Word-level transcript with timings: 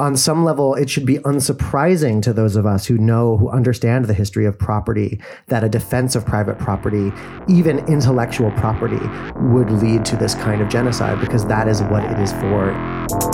on 0.00 0.16
some 0.16 0.44
level, 0.44 0.74
it 0.74 0.88
should 0.88 1.04
be 1.04 1.18
unsurprising 1.18 2.22
to 2.22 2.32
those 2.32 2.56
of 2.56 2.64
us 2.64 2.86
who 2.86 2.96
know, 2.96 3.36
who 3.36 3.50
understand 3.50 4.06
the 4.06 4.14
history 4.14 4.46
of 4.46 4.58
property, 4.58 5.20
that 5.48 5.62
a 5.62 5.68
defense 5.68 6.16
of 6.16 6.24
private 6.24 6.58
property, 6.58 7.12
even 7.48 7.78
intellectual 7.80 8.50
property, 8.52 9.00
would 9.52 9.70
lead 9.70 10.04
to 10.06 10.16
this 10.16 10.34
kind 10.34 10.62
of 10.62 10.70
genocide 10.70 11.20
because 11.20 11.44
that 11.44 11.68
is 11.68 11.82
what 11.82 12.02
it 12.04 12.18
is 12.18 12.32
for. 12.32 13.29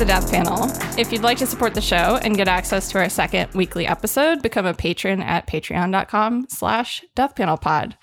The 0.00 0.06
Death 0.06 0.30
Panel. 0.30 0.64
If 0.98 1.12
you'd 1.12 1.20
like 1.20 1.36
to 1.38 1.46
support 1.46 1.74
the 1.74 1.82
show 1.82 2.18
and 2.22 2.34
get 2.34 2.48
access 2.48 2.90
to 2.90 2.98
our 2.98 3.10
second 3.10 3.52
weekly 3.52 3.86
episode, 3.86 4.40
become 4.40 4.64
a 4.64 4.72
patron 4.72 5.20
at 5.20 5.46
patreon.com 5.46 6.46
slash 6.48 7.04
deathpanelpod. 7.14 7.98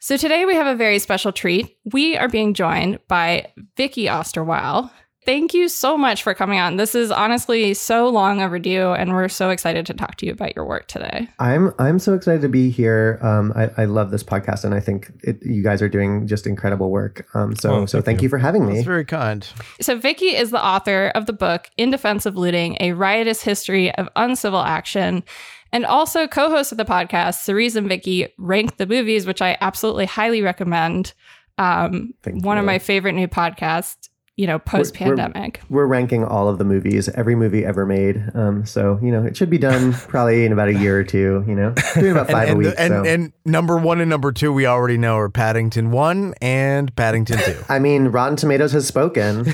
So 0.00 0.16
today 0.16 0.46
we 0.46 0.54
have 0.54 0.66
a 0.66 0.74
very 0.74 0.98
special 0.98 1.30
treat. 1.30 1.76
We 1.84 2.16
are 2.16 2.30
being 2.30 2.54
joined 2.54 2.98
by 3.08 3.52
Vicky 3.76 4.06
Osterweil. 4.06 4.90
Thank 5.24 5.54
you 5.54 5.68
so 5.68 5.96
much 5.96 6.24
for 6.24 6.34
coming 6.34 6.58
on. 6.58 6.78
This 6.78 6.96
is 6.96 7.12
honestly 7.12 7.74
so 7.74 8.08
long 8.08 8.42
overdue, 8.42 8.90
and 8.90 9.12
we're 9.12 9.28
so 9.28 9.50
excited 9.50 9.86
to 9.86 9.94
talk 9.94 10.16
to 10.16 10.26
you 10.26 10.32
about 10.32 10.56
your 10.56 10.64
work 10.64 10.88
today. 10.88 11.28
I'm 11.38 11.72
I'm 11.78 12.00
so 12.00 12.14
excited 12.14 12.42
to 12.42 12.48
be 12.48 12.70
here. 12.70 13.20
Um, 13.22 13.52
I, 13.54 13.70
I 13.76 13.84
love 13.84 14.10
this 14.10 14.24
podcast, 14.24 14.64
and 14.64 14.74
I 14.74 14.80
think 14.80 15.12
it, 15.22 15.38
you 15.42 15.62
guys 15.62 15.80
are 15.80 15.88
doing 15.88 16.26
just 16.26 16.46
incredible 16.46 16.90
work. 16.90 17.24
Um, 17.34 17.54
so 17.54 17.72
Oh, 17.72 17.86
so 17.86 17.98
thank 17.98 18.06
thank 18.06 18.22
you. 18.22 18.26
you 18.26 18.30
for 18.30 18.38
having 18.38 18.66
me. 18.66 18.74
That's 18.74 18.86
very 18.86 19.04
kind. 19.04 19.46
So, 19.80 19.96
Vicky 19.96 20.34
is 20.34 20.50
the 20.50 20.64
author 20.64 21.12
of 21.14 21.26
the 21.26 21.32
book 21.32 21.70
In 21.76 21.90
Defense 21.92 22.26
of 22.26 22.36
Looting 22.36 22.76
A 22.80 22.92
Riotous 22.92 23.42
History 23.42 23.94
of 23.94 24.08
Uncivil 24.16 24.60
Action, 24.62 25.22
and 25.70 25.86
also 25.86 26.26
co 26.26 26.50
host 26.50 26.72
of 26.72 26.78
the 26.78 26.84
podcast. 26.84 27.42
Cerise 27.44 27.76
and 27.76 27.88
Vicky 27.88 28.26
rank 28.38 28.76
the 28.76 28.86
movies, 28.86 29.24
which 29.24 29.40
I 29.40 29.56
absolutely 29.60 30.06
highly 30.06 30.42
recommend. 30.42 31.12
Um, 31.58 32.14
Thank 32.22 32.44
one 32.44 32.58
of 32.58 32.64
my 32.64 32.78
favorite 32.80 33.12
new 33.12 33.28
podcasts, 33.28 34.08
you 34.36 34.46
know, 34.46 34.58
post 34.58 34.94
pandemic. 34.94 35.60
We're 35.68 35.86
ranking 35.86 36.24
all 36.24 36.48
of 36.48 36.56
the 36.56 36.64
movies, 36.64 37.08
every 37.10 37.34
movie 37.34 37.66
ever 37.66 37.84
made. 37.84 38.22
Um, 38.34 38.64
so 38.64 38.98
you 39.02 39.12
know 39.12 39.24
it 39.24 39.36
should 39.36 39.50
be 39.50 39.58
done 39.58 39.92
probably 40.08 40.46
in 40.46 40.52
about 40.52 40.68
a 40.68 40.74
year 40.74 40.98
or 40.98 41.04
two. 41.04 41.44
You 41.46 41.54
know, 41.54 41.74
doing 41.94 42.12
about 42.12 42.26
five 42.30 42.48
and, 42.48 42.50
a 42.50 42.50
and, 42.50 42.58
week. 42.58 42.74
and, 42.78 42.90
so. 42.92 43.04
and 43.04 43.32
number 43.44 43.76
one 43.76 44.00
and 44.00 44.08
number 44.08 44.32
two, 44.32 44.52
we 44.52 44.64
already 44.64 44.96
know 44.96 45.18
are 45.18 45.28
Paddington 45.28 45.90
1 45.90 46.34
and 46.40 46.94
Paddington 46.96 47.38
2. 47.38 47.64
I 47.68 47.78
mean, 47.78 48.08
Rotten 48.08 48.36
Tomatoes 48.36 48.72
has 48.72 48.86
spoken. 48.86 49.44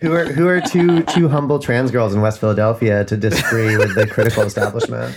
who 0.00 0.12
are 0.12 0.26
who 0.26 0.46
are 0.48 0.60
two 0.60 1.02
two 1.04 1.28
humble 1.28 1.58
trans 1.58 1.90
girls 1.90 2.14
in 2.14 2.20
West 2.20 2.40
Philadelphia 2.40 3.04
to 3.06 3.16
disagree 3.16 3.76
with 3.78 3.94
the 3.94 4.06
critical 4.06 4.42
establishment? 4.42 5.16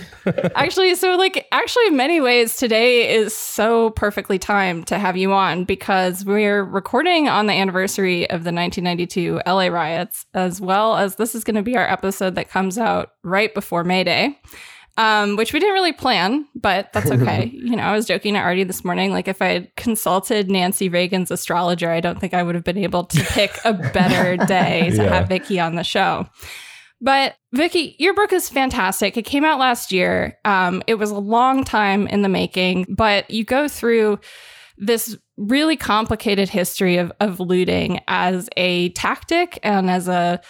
actually, 0.54 0.94
so 0.94 1.16
like, 1.16 1.46
actually, 1.52 1.88
in 1.88 1.96
many 1.96 2.20
ways, 2.22 2.56
today 2.56 3.14
is 3.14 3.36
so 3.36 3.90
perfectly 3.90 4.38
timed 4.38 4.86
to 4.86 4.98
have 4.98 5.16
you 5.16 5.32
on 5.32 5.64
because 5.64 6.24
we're 6.24 6.64
recording 6.64 7.28
on 7.28 7.46
the 7.46 7.52
anniversary 7.52 8.28
of 8.30 8.44
the 8.44 8.52
1992 8.80 9.40
LA 9.46 9.66
riots, 9.66 10.24
as 10.34 10.60
well 10.60 10.96
as 10.96 11.16
this 11.16 11.34
is 11.34 11.44
going 11.44 11.56
to 11.56 11.62
be 11.62 11.76
our 11.76 11.88
episode 11.88 12.34
that 12.36 12.48
comes 12.48 12.78
out 12.78 13.10
right 13.22 13.52
before 13.54 13.84
May 13.84 14.04
Day. 14.04 14.38
Um, 14.98 15.36
which 15.36 15.54
we 15.54 15.58
didn't 15.58 15.72
really 15.74 15.94
plan, 15.94 16.46
but 16.54 16.92
that's 16.92 17.10
okay. 17.10 17.46
you 17.54 17.76
know, 17.76 17.82
I 17.82 17.96
was 17.96 18.04
joking 18.06 18.34
to 18.34 18.40
Artie 18.40 18.64
this 18.64 18.84
morning. 18.84 19.10
Like, 19.10 19.26
if 19.26 19.40
I 19.40 19.46
had 19.46 19.74
consulted 19.76 20.50
Nancy 20.50 20.90
Reagan's 20.90 21.30
astrologer, 21.30 21.90
I 21.90 22.00
don't 22.00 22.20
think 22.20 22.34
I 22.34 22.42
would 22.42 22.54
have 22.54 22.62
been 22.64 22.76
able 22.76 23.04
to 23.04 23.24
pick 23.24 23.52
a 23.64 23.72
better 23.72 24.36
day 24.46 24.90
to 24.90 24.96
Yeah. 24.96 25.14
have 25.14 25.28
Vicky 25.28 25.58
on 25.58 25.76
the 25.76 25.82
show. 25.82 26.28
But 27.00 27.36
Vicky, 27.52 27.96
your 27.98 28.12
book 28.12 28.34
is 28.34 28.50
fantastic. 28.50 29.16
It 29.16 29.22
came 29.22 29.46
out 29.46 29.58
last 29.58 29.92
year. 29.92 30.38
Um, 30.44 30.82
it 30.86 30.96
was 30.96 31.10
a 31.10 31.18
long 31.18 31.64
time 31.64 32.06
in 32.06 32.20
the 32.20 32.28
making, 32.28 32.86
but 32.90 33.30
you 33.30 33.44
go 33.44 33.68
through 33.68 34.20
this 34.78 35.16
really 35.36 35.76
complicated 35.76 36.48
history 36.48 36.96
of, 36.96 37.12
of 37.20 37.40
looting 37.40 38.00
as 38.08 38.48
a 38.56 38.90
tactic 38.90 39.58
and 39.62 39.90
as 39.90 40.08
a 40.08 40.40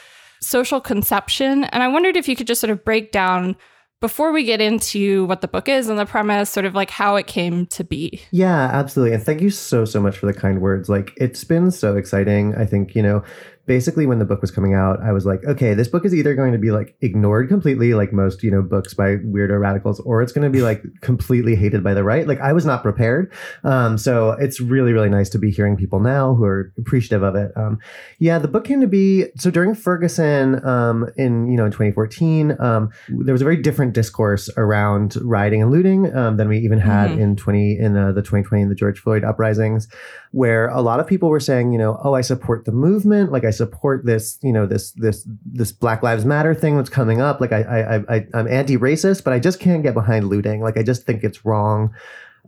social 0.41 0.81
conception. 0.81 1.65
And 1.65 1.83
I 1.83 1.89
wondered 1.89 2.17
if 2.17 2.29
you 2.29 2.37
could 2.37 2.47
just 2.47 2.61
sort 2.61 2.71
of 2.71 2.85
break 2.85 3.13
down 3.13 3.57
before 4.01 4.33
we 4.33 4.43
get 4.43 4.61
into 4.61 5.25
what 5.27 5.41
the 5.43 5.49
book 5.49 5.69
is 5.69 5.89
and 5.89 5.97
the 5.97 6.05
premise, 6.05 6.51
sort 6.51 6.67
of 6.67 6.75
like 6.75 6.91
how 6.91 7.15
it 7.15 7.29
came 7.29 7.67
to 7.67 7.85
be. 7.85 8.21
Yeah, 8.33 8.69
absolutely. 8.73 9.15
And 9.15 9.23
thank 9.23 9.41
you 9.41 9.51
so, 9.51 9.85
so 9.85 10.01
much 10.01 10.19
for 10.19 10.27
the 10.27 10.35
kind 10.35 10.61
words. 10.61 10.89
Like, 10.89 11.13
it's 11.17 11.45
been 11.45 11.71
so 11.71 11.97
exciting. 11.97 12.57
I 12.57 12.67
think, 12.67 12.97
you 12.97 13.03
know, 13.03 13.23
basically 13.67 14.07
when 14.07 14.19
the 14.19 14.25
book 14.25 14.41
was 14.41 14.51
coming 14.51 14.75
out, 14.75 15.01
I 15.03 15.13
was 15.13 15.25
like, 15.25 15.45
okay, 15.45 15.75
this 15.75 15.89
book 15.89 16.05
is 16.05 16.15
either 16.15 16.35
going 16.35 16.53
to 16.53 16.59
be 16.59 16.71
like 16.71 16.97
ignored 17.01 17.49
completely, 17.49 17.95
like 17.95 18.13
most, 18.13 18.43
you 18.43 18.51
know, 18.51 18.63
books 18.63 18.93
by 18.95 19.17
weirdo 19.17 19.59
radicals, 19.61 20.01
or 20.01 20.21
it's 20.23 20.33
going 20.33 20.45
to 20.45 20.51
be 20.51 20.63
like 20.63 20.83
completely 21.01 21.55
hated 21.55 21.85
by 21.85 21.95
the 21.95 22.03
right. 22.03 22.27
Like, 22.27 22.41
I 22.41 22.53
was 22.53 22.67
not 22.67 22.83
prepared. 22.83 23.33
Um, 23.65 23.99
so 23.99 24.33
it's 24.33 24.61
really, 24.61 24.93
really 24.93 25.09
nice 25.09 25.29
to 25.31 25.39
be 25.39 25.51
hearing 25.51 25.77
people 25.77 26.01
now 26.01 26.35
who 26.35 26.45
are 26.45 26.73
appreciative 26.77 27.23
of 27.23 27.37
it. 27.37 27.53
Um, 27.57 27.79
yeah, 28.19 28.39
the 28.39 28.49
book 28.49 28.65
came 28.65 28.81
to 28.81 28.87
be 28.89 29.27
so 29.37 29.51
during 29.51 29.75
Ferguson 29.75 30.65
um, 30.67 31.09
in, 31.17 31.47
you 31.49 31.57
know, 31.57 31.65
in 31.65 31.71
2014, 31.73 32.57
um, 32.61 32.91
there 33.09 33.33
was 33.33 33.43
a 33.43 33.45
very 33.45 33.57
different 33.57 33.93
discourse 33.95 34.51
around 34.57 35.17
rioting 35.23 35.63
and 35.63 35.71
looting 35.71 36.15
um, 36.17 36.37
than 36.37 36.49
we 36.49 36.59
even 36.59 36.79
had 36.79 37.11
Mhm. 37.11 37.19
in 37.19 37.37
20 37.37 37.79
in 37.79 37.97
uh, 37.97 38.13
the 38.13 38.23
2020 38.23 38.63
and 38.63 38.71
the 38.71 38.75
George 38.75 38.99
Floyd 38.99 39.25
uprisings, 39.25 39.89
where 40.33 40.69
a 40.69 40.81
lot 40.81 40.99
of 40.99 41.07
people 41.07 41.29
were 41.29 41.41
saying, 41.41 41.73
you 41.73 41.79
know, 41.79 42.01
oh, 42.03 42.15
I 42.15 42.23
support 42.23 42.65
the 42.65 42.73
movement, 42.73 43.31
like 43.33 43.45
I 43.45 43.51
support 43.51 44.05
this, 44.05 44.39
you 44.43 44.53
know, 44.53 44.67
this 44.67 44.93
this 44.93 45.27
this 45.45 45.73
Black 45.73 46.03
Lives 46.03 46.25
Matter 46.25 46.55
thing 46.55 46.77
that's 46.77 46.89
coming 46.89 47.21
up, 47.21 47.41
like 47.41 47.53
I 47.53 47.63
I, 47.63 48.17
I 48.17 48.27
I'm 48.35 48.49
anti-racist, 48.49 49.25
but 49.25 49.33
I 49.33 49.39
just 49.39 49.61
can't 49.61 49.83
get 49.83 49.95
behind 49.95 50.29
looting, 50.29 50.63
like 50.63 50.77
I 50.77 50.83
just 50.83 51.05
think 51.05 51.23
it's 51.23 51.45
wrong. 51.45 51.95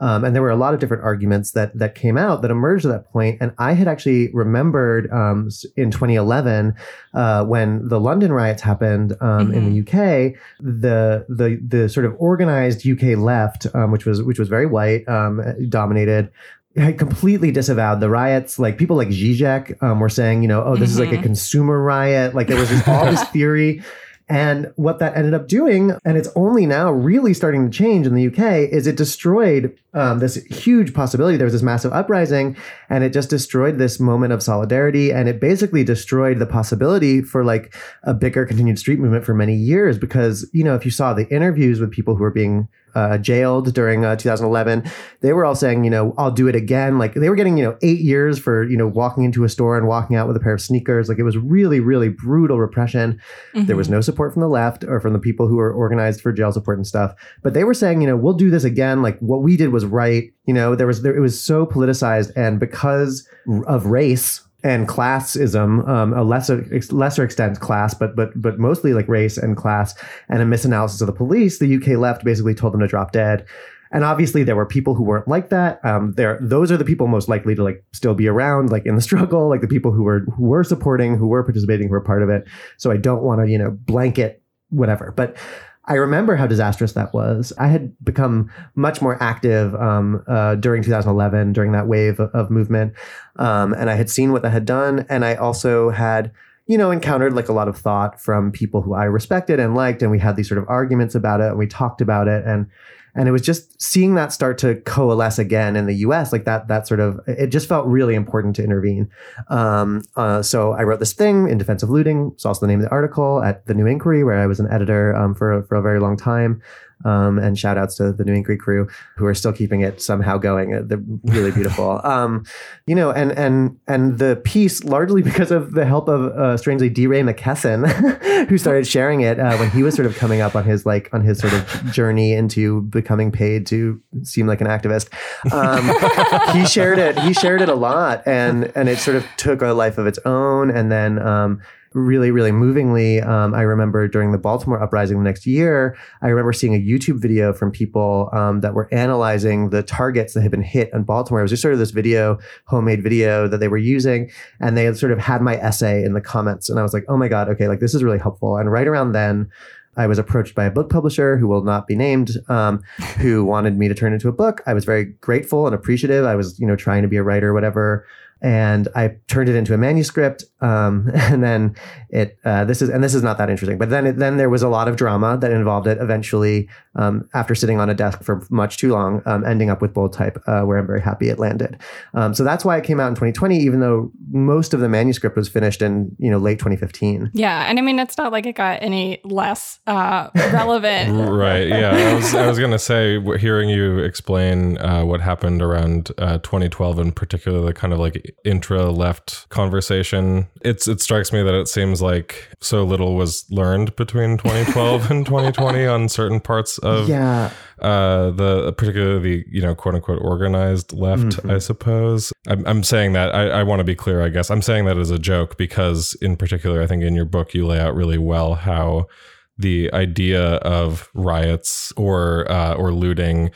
Um, 0.00 0.24
and 0.24 0.34
there 0.34 0.42
were 0.42 0.50
a 0.50 0.56
lot 0.56 0.74
of 0.74 0.80
different 0.80 1.04
arguments 1.04 1.52
that 1.52 1.76
that 1.78 1.94
came 1.94 2.18
out 2.18 2.42
that 2.42 2.50
emerged 2.50 2.84
at 2.84 2.88
that 2.88 3.12
point. 3.12 3.38
And 3.40 3.52
I 3.58 3.74
had 3.74 3.86
actually 3.86 4.28
remembered 4.32 5.10
um, 5.12 5.50
in 5.76 5.90
2011 5.92 6.74
uh, 7.12 7.44
when 7.44 7.86
the 7.88 8.00
London 8.00 8.32
riots 8.32 8.62
happened 8.62 9.14
um, 9.20 9.52
in 9.52 9.70
the 9.70 9.80
UK, 9.80 10.34
the 10.58 11.24
the 11.28 11.60
the 11.66 11.88
sort 11.88 12.06
of 12.06 12.16
organized 12.18 12.88
UK 12.88 13.16
left, 13.16 13.66
um, 13.74 13.92
which 13.92 14.04
was 14.04 14.22
which 14.22 14.38
was 14.38 14.48
very 14.48 14.66
white, 14.66 15.08
um, 15.08 15.40
dominated. 15.68 16.30
Had 16.76 16.98
completely 16.98 17.52
disavowed 17.52 18.00
the 18.00 18.10
riots. 18.10 18.58
Like 18.58 18.78
people 18.78 18.96
like 18.96 19.08
Zizek 19.08 19.80
um, 19.82 20.00
were 20.00 20.08
saying, 20.08 20.42
you 20.42 20.48
know, 20.48 20.62
oh, 20.64 20.76
this 20.76 20.90
is 20.90 20.98
like 20.98 21.12
a 21.12 21.16
Mhm. 21.18 21.22
consumer 21.22 21.80
riot. 21.80 22.34
Like 22.34 22.48
there 22.48 22.58
was 22.58 22.68
this, 22.70 22.86
all 22.88 23.06
this 23.06 23.22
theory. 23.30 23.82
And 24.26 24.72
what 24.76 25.00
that 25.00 25.18
ended 25.18 25.34
up 25.34 25.48
doing, 25.48 25.92
and 26.02 26.16
it's 26.16 26.30
only 26.34 26.64
now 26.64 26.90
really 26.90 27.34
starting 27.34 27.70
to 27.70 27.78
change 27.78 28.06
in 28.06 28.14
the 28.14 28.26
UK, 28.28 28.66
is 28.72 28.86
it 28.86 28.96
destroyed 28.96 29.76
um, 29.92 30.18
this 30.18 30.36
huge 30.36 30.94
possibility. 30.94 31.36
There 31.36 31.44
was 31.44 31.52
this 31.52 31.62
massive 31.62 31.92
uprising, 31.92 32.56
and 32.88 33.04
it 33.04 33.12
just 33.12 33.28
destroyed 33.28 33.76
this 33.76 34.00
moment 34.00 34.32
of 34.32 34.42
solidarity. 34.42 35.12
And 35.12 35.28
it 35.28 35.40
basically 35.42 35.84
destroyed 35.84 36.38
the 36.38 36.46
possibility 36.46 37.20
for 37.20 37.44
like 37.44 37.74
a 38.02 38.14
bigger 38.14 38.46
continued 38.46 38.78
street 38.78 38.98
movement 38.98 39.26
for 39.26 39.34
many 39.34 39.54
years. 39.54 39.98
Because, 39.98 40.48
you 40.54 40.64
know, 40.64 40.74
if 40.74 40.86
you 40.86 40.90
saw 40.90 41.12
the 41.12 41.28
interviews 41.28 41.78
with 41.78 41.90
people 41.92 42.16
who 42.16 42.22
were 42.22 42.30
being 42.30 42.66
uh, 42.94 43.18
jailed 43.18 43.74
during 43.74 44.04
uh, 44.04 44.16
2011, 44.16 44.84
they 45.20 45.32
were 45.32 45.44
all 45.44 45.54
saying, 45.54 45.84
you 45.84 45.90
know, 45.90 46.14
I'll 46.16 46.30
do 46.30 46.48
it 46.48 46.56
again. 46.56 46.98
Like 46.98 47.14
they 47.14 47.28
were 47.28 47.36
getting, 47.36 47.56
you 47.56 47.64
know, 47.64 47.76
eight 47.82 48.00
years 48.00 48.38
for, 48.38 48.64
you 48.64 48.76
know, 48.76 48.86
walking 48.86 49.24
into 49.24 49.44
a 49.44 49.48
store 49.48 49.76
and 49.76 49.86
walking 49.86 50.16
out 50.16 50.28
with 50.28 50.36
a 50.36 50.40
pair 50.40 50.54
of 50.54 50.60
sneakers. 50.60 51.08
Like 51.08 51.18
it 51.18 51.22
was 51.22 51.36
really, 51.36 51.80
really 51.80 52.08
brutal 52.08 52.58
repression. 52.58 53.20
There 53.66 53.76
was 53.76 53.88
no 53.88 54.00
support 54.00 54.32
from 54.32 54.40
the 54.40 54.48
left 54.48 54.84
or 54.84 55.00
from 55.00 55.12
the 55.12 55.18
people 55.18 55.48
who 55.48 55.56
were 55.56 55.72
organized 55.72 56.20
for 56.20 56.32
jail 56.32 56.52
support 56.52 56.78
and 56.78 56.86
stuff. 56.86 57.14
But 57.42 57.54
they 57.54 57.64
were 57.64 57.74
saying, 57.74 58.00
you 58.00 58.06
know, 58.06 58.16
we'll 58.16 58.34
do 58.34 58.50
this 58.50 58.64
again. 58.64 59.02
Like 59.02 59.18
what 59.20 59.42
we 59.42 59.56
did 59.56 59.70
was 59.70 59.84
right. 59.84 60.32
You 60.46 60.54
know, 60.54 60.74
there 60.74 60.86
was 60.86 61.02
there, 61.02 61.16
it 61.16 61.20
was 61.20 61.40
so 61.40 61.66
politicized, 61.66 62.32
and 62.36 62.60
because 62.60 63.26
of 63.66 63.86
race 63.86 64.42
and 64.64 64.88
classism, 64.88 65.86
um, 65.86 66.14
a 66.14 66.24
lesser 66.24 66.66
lesser 66.90 67.22
extent 67.22 67.60
class, 67.60 67.92
but 67.92 68.16
but 68.16 68.30
but 68.34 68.58
mostly 68.58 68.94
like 68.94 69.06
race 69.06 69.36
and 69.36 69.56
class, 69.56 69.94
and 70.28 70.42
a 70.42 70.44
misanalysis 70.44 71.02
of 71.02 71.06
the 71.06 71.12
police, 71.12 71.58
the 71.58 71.76
UK 71.76 71.98
left 71.98 72.24
basically 72.24 72.54
told 72.54 72.72
them 72.72 72.80
to 72.80 72.88
drop 72.88 73.12
dead. 73.12 73.46
And 73.92 74.02
obviously, 74.02 74.42
there 74.42 74.56
were 74.56 74.66
people 74.66 74.94
who 74.94 75.04
weren't 75.04 75.28
like 75.28 75.50
that. 75.50 75.84
Um, 75.84 76.14
there, 76.16 76.36
those 76.42 76.72
are 76.72 76.76
the 76.76 76.84
people 76.84 77.06
most 77.06 77.28
likely 77.28 77.54
to 77.54 77.62
like 77.62 77.84
still 77.92 78.14
be 78.14 78.26
around, 78.26 78.70
like 78.72 78.86
in 78.86 78.96
the 78.96 79.02
struggle, 79.08 79.48
like 79.48 79.60
the 79.60 79.68
people 79.68 79.92
who 79.92 80.02
were 80.02 80.20
who 80.36 80.44
were 80.44 80.64
supporting, 80.64 81.16
who 81.16 81.28
were 81.28 81.44
participating, 81.44 81.86
who 81.86 81.92
were 81.92 82.00
part 82.00 82.22
of 82.22 82.30
it. 82.30 82.48
So 82.78 82.90
I 82.90 82.96
don't 82.96 83.22
want 83.22 83.42
to, 83.42 83.48
you 83.48 83.58
know, 83.58 83.70
blanket 83.70 84.42
whatever. 84.70 85.12
But 85.14 85.36
I 85.86 85.94
remember 85.94 86.36
how 86.36 86.46
disastrous 86.46 86.92
that 86.92 87.12
was. 87.12 87.52
I 87.58 87.66
had 87.66 87.92
become 88.02 88.50
much 88.74 89.02
more 89.02 89.22
active 89.22 89.74
um, 89.74 90.24
uh, 90.26 90.54
during 90.54 90.82
2011, 90.82 91.52
during 91.52 91.72
that 91.72 91.86
wave 91.86 92.20
of, 92.20 92.50
movement, 92.50 92.94
um, 93.36 93.72
and 93.74 93.90
I 93.90 93.94
had 93.94 94.08
seen 94.08 94.32
what 94.32 94.42
that 94.42 94.50
had 94.50 94.64
done, 94.64 95.06
and 95.08 95.24
I 95.24 95.34
also 95.34 95.90
had. 95.90 96.32
You 96.66 96.78
know, 96.78 96.90
encountered 96.90 97.34
like 97.34 97.50
a 97.50 97.52
lot 97.52 97.68
of 97.68 97.76
thought 97.76 98.18
from 98.18 98.50
people 98.50 98.80
who 98.80 98.94
I 98.94 99.04
respected 99.04 99.60
and 99.60 99.74
liked, 99.74 100.00
and 100.00 100.10
we 100.10 100.18
had 100.18 100.34
these 100.34 100.48
sort 100.48 100.56
of 100.56 100.66
arguments 100.66 101.14
about 101.14 101.42
it, 101.42 101.48
and 101.48 101.58
we 101.58 101.66
talked 101.66 102.00
about 102.00 102.26
it, 102.26 102.42
and 102.46 102.70
and 103.14 103.28
it 103.28 103.32
was 103.32 103.42
just 103.42 103.80
seeing 103.80 104.14
that 104.14 104.32
start 104.32 104.58
to 104.58 104.76
coalesce 104.82 105.38
again 105.38 105.76
in 105.76 105.86
the 105.86 105.94
U.S. 105.96 106.32
Like 106.32 106.44
that, 106.44 106.68
that 106.68 106.86
sort 106.86 107.00
of 107.00 107.20
it 107.26 107.48
just 107.48 107.68
felt 107.68 107.86
really 107.86 108.14
important 108.14 108.56
to 108.56 108.64
intervene. 108.64 109.08
Um, 109.48 110.02
uh, 110.16 110.42
so 110.42 110.72
I 110.72 110.82
wrote 110.82 111.00
this 111.00 111.12
thing 111.12 111.48
in 111.48 111.58
defense 111.58 111.82
of 111.82 111.90
looting. 111.90 112.32
It's 112.34 112.44
also 112.44 112.60
the 112.60 112.66
name 112.66 112.80
of 112.80 112.86
the 112.86 112.90
article 112.90 113.42
at 113.42 113.66
the 113.66 113.74
New 113.74 113.86
Inquiry, 113.86 114.24
where 114.24 114.40
I 114.40 114.46
was 114.46 114.60
an 114.60 114.70
editor 114.70 115.14
um, 115.14 115.34
for 115.34 115.62
for 115.64 115.76
a 115.76 115.82
very 115.82 116.00
long 116.00 116.16
time. 116.16 116.60
Um, 117.04 117.38
and 117.38 117.58
shout 117.58 117.76
outs 117.76 117.96
to 117.96 118.12
the 118.12 118.24
New 118.24 118.32
Inquiry 118.32 118.56
crew 118.56 118.88
who 119.16 119.26
are 119.26 119.34
still 119.34 119.52
keeping 119.52 119.82
it 119.82 120.00
somehow 120.00 120.38
going. 120.38 120.74
Uh, 120.74 120.82
They're 120.84 121.02
really 121.24 121.50
beautiful. 121.50 122.00
um, 122.04 122.44
you 122.86 122.94
know, 122.94 123.10
and 123.10 123.32
and 123.32 123.78
and 123.86 124.18
the 124.18 124.40
piece 124.44 124.84
largely 124.84 125.22
because 125.22 125.50
of 125.50 125.72
the 125.72 125.84
help 125.84 126.08
of 126.08 126.24
uh, 126.36 126.56
strangely 126.56 126.88
DeRay 126.88 127.22
McKesson, 127.22 128.46
who 128.48 128.58
started 128.58 128.86
sharing 128.86 129.20
it 129.20 129.38
uh, 129.38 129.56
when 129.56 129.70
he 129.70 129.82
was 129.82 129.94
sort 129.94 130.06
of 130.06 130.16
coming 130.16 130.40
up 130.40 130.54
on 130.54 130.64
his 130.64 130.86
like 130.86 131.12
on 131.12 131.20
his 131.20 131.38
sort 131.38 131.52
of 131.52 131.92
journey 131.92 132.32
into 132.32 132.82
becoming 132.82 133.30
paid 133.30 133.66
to 133.66 134.00
seem 134.22 134.46
like 134.46 134.60
an 134.60 134.66
activist. 134.66 135.12
Um, 135.52 136.54
he 136.54 136.66
shared 136.66 136.98
it. 136.98 137.18
He 137.20 137.32
shared 137.32 137.60
it 137.60 137.68
a 137.68 137.74
lot, 137.74 138.22
and 138.26 138.72
and 138.74 138.88
it 138.88 138.98
sort 138.98 139.16
of 139.16 139.26
took 139.36 139.62
a 139.62 139.72
life 139.72 139.98
of 139.98 140.06
its 140.06 140.18
own. 140.24 140.70
And 140.70 140.90
then 140.90 141.18
um, 141.18 141.60
really, 141.94 142.32
really 142.32 142.52
movingly, 142.52 143.20
um, 143.20 143.54
I 143.54 143.62
remember 143.62 144.08
during 144.08 144.32
the 144.32 144.38
Baltimore 144.38 144.82
uprising 144.82 145.18
the 145.18 145.24
next 145.24 145.46
year, 145.46 145.96
I 146.22 146.28
remember 146.28 146.52
seeing 146.52 146.74
a 146.74 146.78
YouTube 146.78 147.20
video 147.20 147.52
from 147.52 147.70
people 147.70 148.28
um, 148.32 148.60
that 148.60 148.74
were 148.74 148.92
analyzing 148.92 149.70
the 149.70 149.82
targets 149.82 150.34
that 150.34 150.42
had 150.42 150.50
been 150.50 150.62
hit 150.62 150.90
in 150.92 151.04
Baltimore. 151.04 151.40
It 151.40 151.44
was 151.44 151.52
just 151.52 151.62
sort 151.62 151.72
of 151.72 151.78
this 151.78 151.92
video, 151.92 152.38
homemade 152.66 153.02
video 153.02 153.46
that 153.46 153.58
they 153.58 153.68
were 153.68 153.78
using, 153.78 154.30
and 154.60 154.76
they 154.76 154.84
had 154.84 154.98
sort 154.98 155.12
of 155.12 155.20
had 155.20 155.40
my 155.40 155.56
essay 155.56 156.04
in 156.04 156.14
the 156.14 156.20
comments, 156.20 156.68
and 156.68 156.80
I 156.80 156.82
was 156.82 156.92
like, 156.92 157.04
oh 157.08 157.16
my 157.16 157.28
god, 157.28 157.48
okay, 157.48 157.68
like 157.68 157.80
this 157.80 157.94
is 157.94 158.02
really 158.02 158.18
helpful. 158.18 158.56
And 158.56 158.70
right 158.70 158.86
around 158.86 159.12
then. 159.12 159.50
I 159.96 160.08
was 160.08 160.18
approached 160.18 160.56
by 160.56 160.64
a 160.64 160.72
book 160.72 160.90
publisher 160.90 161.36
who 161.36 161.46
will 161.46 161.62
not 161.62 161.86
be 161.86 161.94
named, 161.94 162.32
um, 162.48 162.82
who 163.18 163.44
wanted 163.44 163.78
me 163.78 163.86
to 163.86 163.94
turn 163.94 164.12
into 164.12 164.26
a 164.26 164.32
book. 164.32 164.60
I 164.66 164.74
was 164.74 164.84
very 164.84 165.04
grateful 165.04 165.66
and 165.66 165.74
appreciative. 165.74 166.24
I 166.24 166.34
was, 166.34 166.58
you 166.58 166.66
know, 166.66 166.74
trying 166.74 167.02
to 167.02 167.08
be 167.08 167.16
a 167.16 167.22
writer, 167.22 167.54
whatever 167.54 168.04
and 168.44 168.88
I 168.94 169.16
turned 169.26 169.48
it 169.48 169.56
into 169.56 169.72
a 169.72 169.78
manuscript. 169.78 170.44
Um, 170.60 171.10
and 171.14 171.42
then 171.42 171.74
it 172.10 172.38
uh, 172.44 172.64
this 172.64 172.82
is 172.82 172.90
and 172.90 173.02
this 173.02 173.14
is 173.14 173.22
not 173.22 173.38
that 173.38 173.48
interesting. 173.48 173.78
But 173.78 173.88
then 173.88 174.06
it, 174.06 174.18
then 174.18 174.36
there 174.36 174.50
was 174.50 174.62
a 174.62 174.68
lot 174.68 174.86
of 174.86 174.96
drama 174.96 175.38
that 175.38 175.50
involved 175.50 175.86
it. 175.86 175.98
Eventually, 175.98 176.68
um, 176.94 177.28
after 177.32 177.54
sitting 177.54 177.80
on 177.80 177.88
a 177.88 177.94
desk 177.94 178.22
for 178.22 178.46
much 178.50 178.76
too 178.76 178.92
long, 178.92 179.22
um, 179.24 179.44
ending 179.44 179.70
up 179.70 179.80
with 179.80 179.94
Bold 179.94 180.12
Type, 180.12 180.40
uh, 180.46 180.60
where 180.62 180.78
I'm 180.78 180.86
very 180.86 181.00
happy 181.00 181.30
it 181.30 181.38
landed. 181.38 181.80
Um, 182.12 182.34
so 182.34 182.44
that's 182.44 182.64
why 182.64 182.76
it 182.76 182.84
came 182.84 183.00
out 183.00 183.08
in 183.08 183.14
2020, 183.14 183.58
even 183.58 183.80
though 183.80 184.12
most 184.30 184.74
of 184.74 184.80
the 184.80 184.88
manuscript 184.90 185.36
was 185.36 185.48
finished 185.48 185.80
in 185.80 186.14
you 186.18 186.30
know 186.30 186.38
late 186.38 186.58
2015. 186.58 187.30
Yeah, 187.32 187.64
and 187.64 187.78
I 187.78 187.82
mean 187.82 187.98
it's 187.98 188.18
not 188.18 188.30
like 188.30 188.44
it 188.44 188.56
got 188.56 188.82
any 188.82 189.20
less 189.24 189.80
uh, 189.86 190.28
relevant. 190.34 191.30
right. 191.30 191.66
Yeah. 191.66 191.92
I 191.94 192.14
was 192.14 192.34
I 192.34 192.46
was 192.46 192.58
gonna 192.58 192.78
say 192.78 193.18
hearing 193.38 193.70
you 193.70 194.00
explain 194.00 194.76
uh, 194.78 195.02
what 195.04 195.22
happened 195.22 195.62
around 195.62 196.10
uh, 196.18 196.38
2012 196.38 196.98
in 196.98 197.12
particular, 197.12 197.64
the 197.64 197.72
kind 197.72 197.94
of 197.94 197.98
like 197.98 198.33
intra 198.44 198.90
left 198.90 199.48
conversation. 199.48 200.46
It's 200.62 200.86
it 200.88 201.00
strikes 201.00 201.32
me 201.32 201.42
that 201.42 201.54
it 201.54 201.68
seems 201.68 202.02
like 202.02 202.48
so 202.60 202.84
little 202.84 203.14
was 203.16 203.44
learned 203.50 203.94
between 203.96 204.36
2012 204.38 205.10
and 205.10 205.26
2020 205.26 205.86
on 205.86 206.08
certain 206.08 206.40
parts 206.40 206.78
of 206.78 207.08
Yeah, 207.08 207.50
uh, 207.80 208.30
the 208.30 208.72
particularly 208.72 209.20
the 209.20 209.44
you 209.50 209.62
know 209.62 209.74
quote 209.74 209.94
unquote 209.94 210.20
organized 210.22 210.92
left. 210.92 211.22
Mhm. 211.42 211.54
I 211.54 211.58
suppose 211.58 212.32
I'm, 212.46 212.66
I'm 212.66 212.82
saying 212.82 213.12
that 213.14 213.34
I, 213.34 213.48
I 213.48 213.62
want 213.62 213.80
to 213.80 213.84
be 213.84 213.94
clear. 213.94 214.22
I 214.22 214.28
guess 214.28 214.50
I'm 214.50 214.62
saying 214.62 214.84
that 214.86 214.98
as 214.98 215.10
a 215.10 215.18
joke 215.18 215.56
because 215.56 216.14
in 216.20 216.36
particular, 216.36 216.82
I 216.82 216.86
think 216.86 217.02
in 217.02 217.14
your 217.14 217.24
book 217.24 217.54
you 217.54 217.66
lay 217.66 217.78
out 217.80 217.94
really 217.94 218.18
well 218.18 218.54
how 218.54 219.06
the 219.56 219.88
idea 219.92 220.56
of 220.56 221.08
riots 221.14 221.92
or 221.96 222.50
uh, 222.50 222.74
or 222.74 222.92
looting 222.92 223.50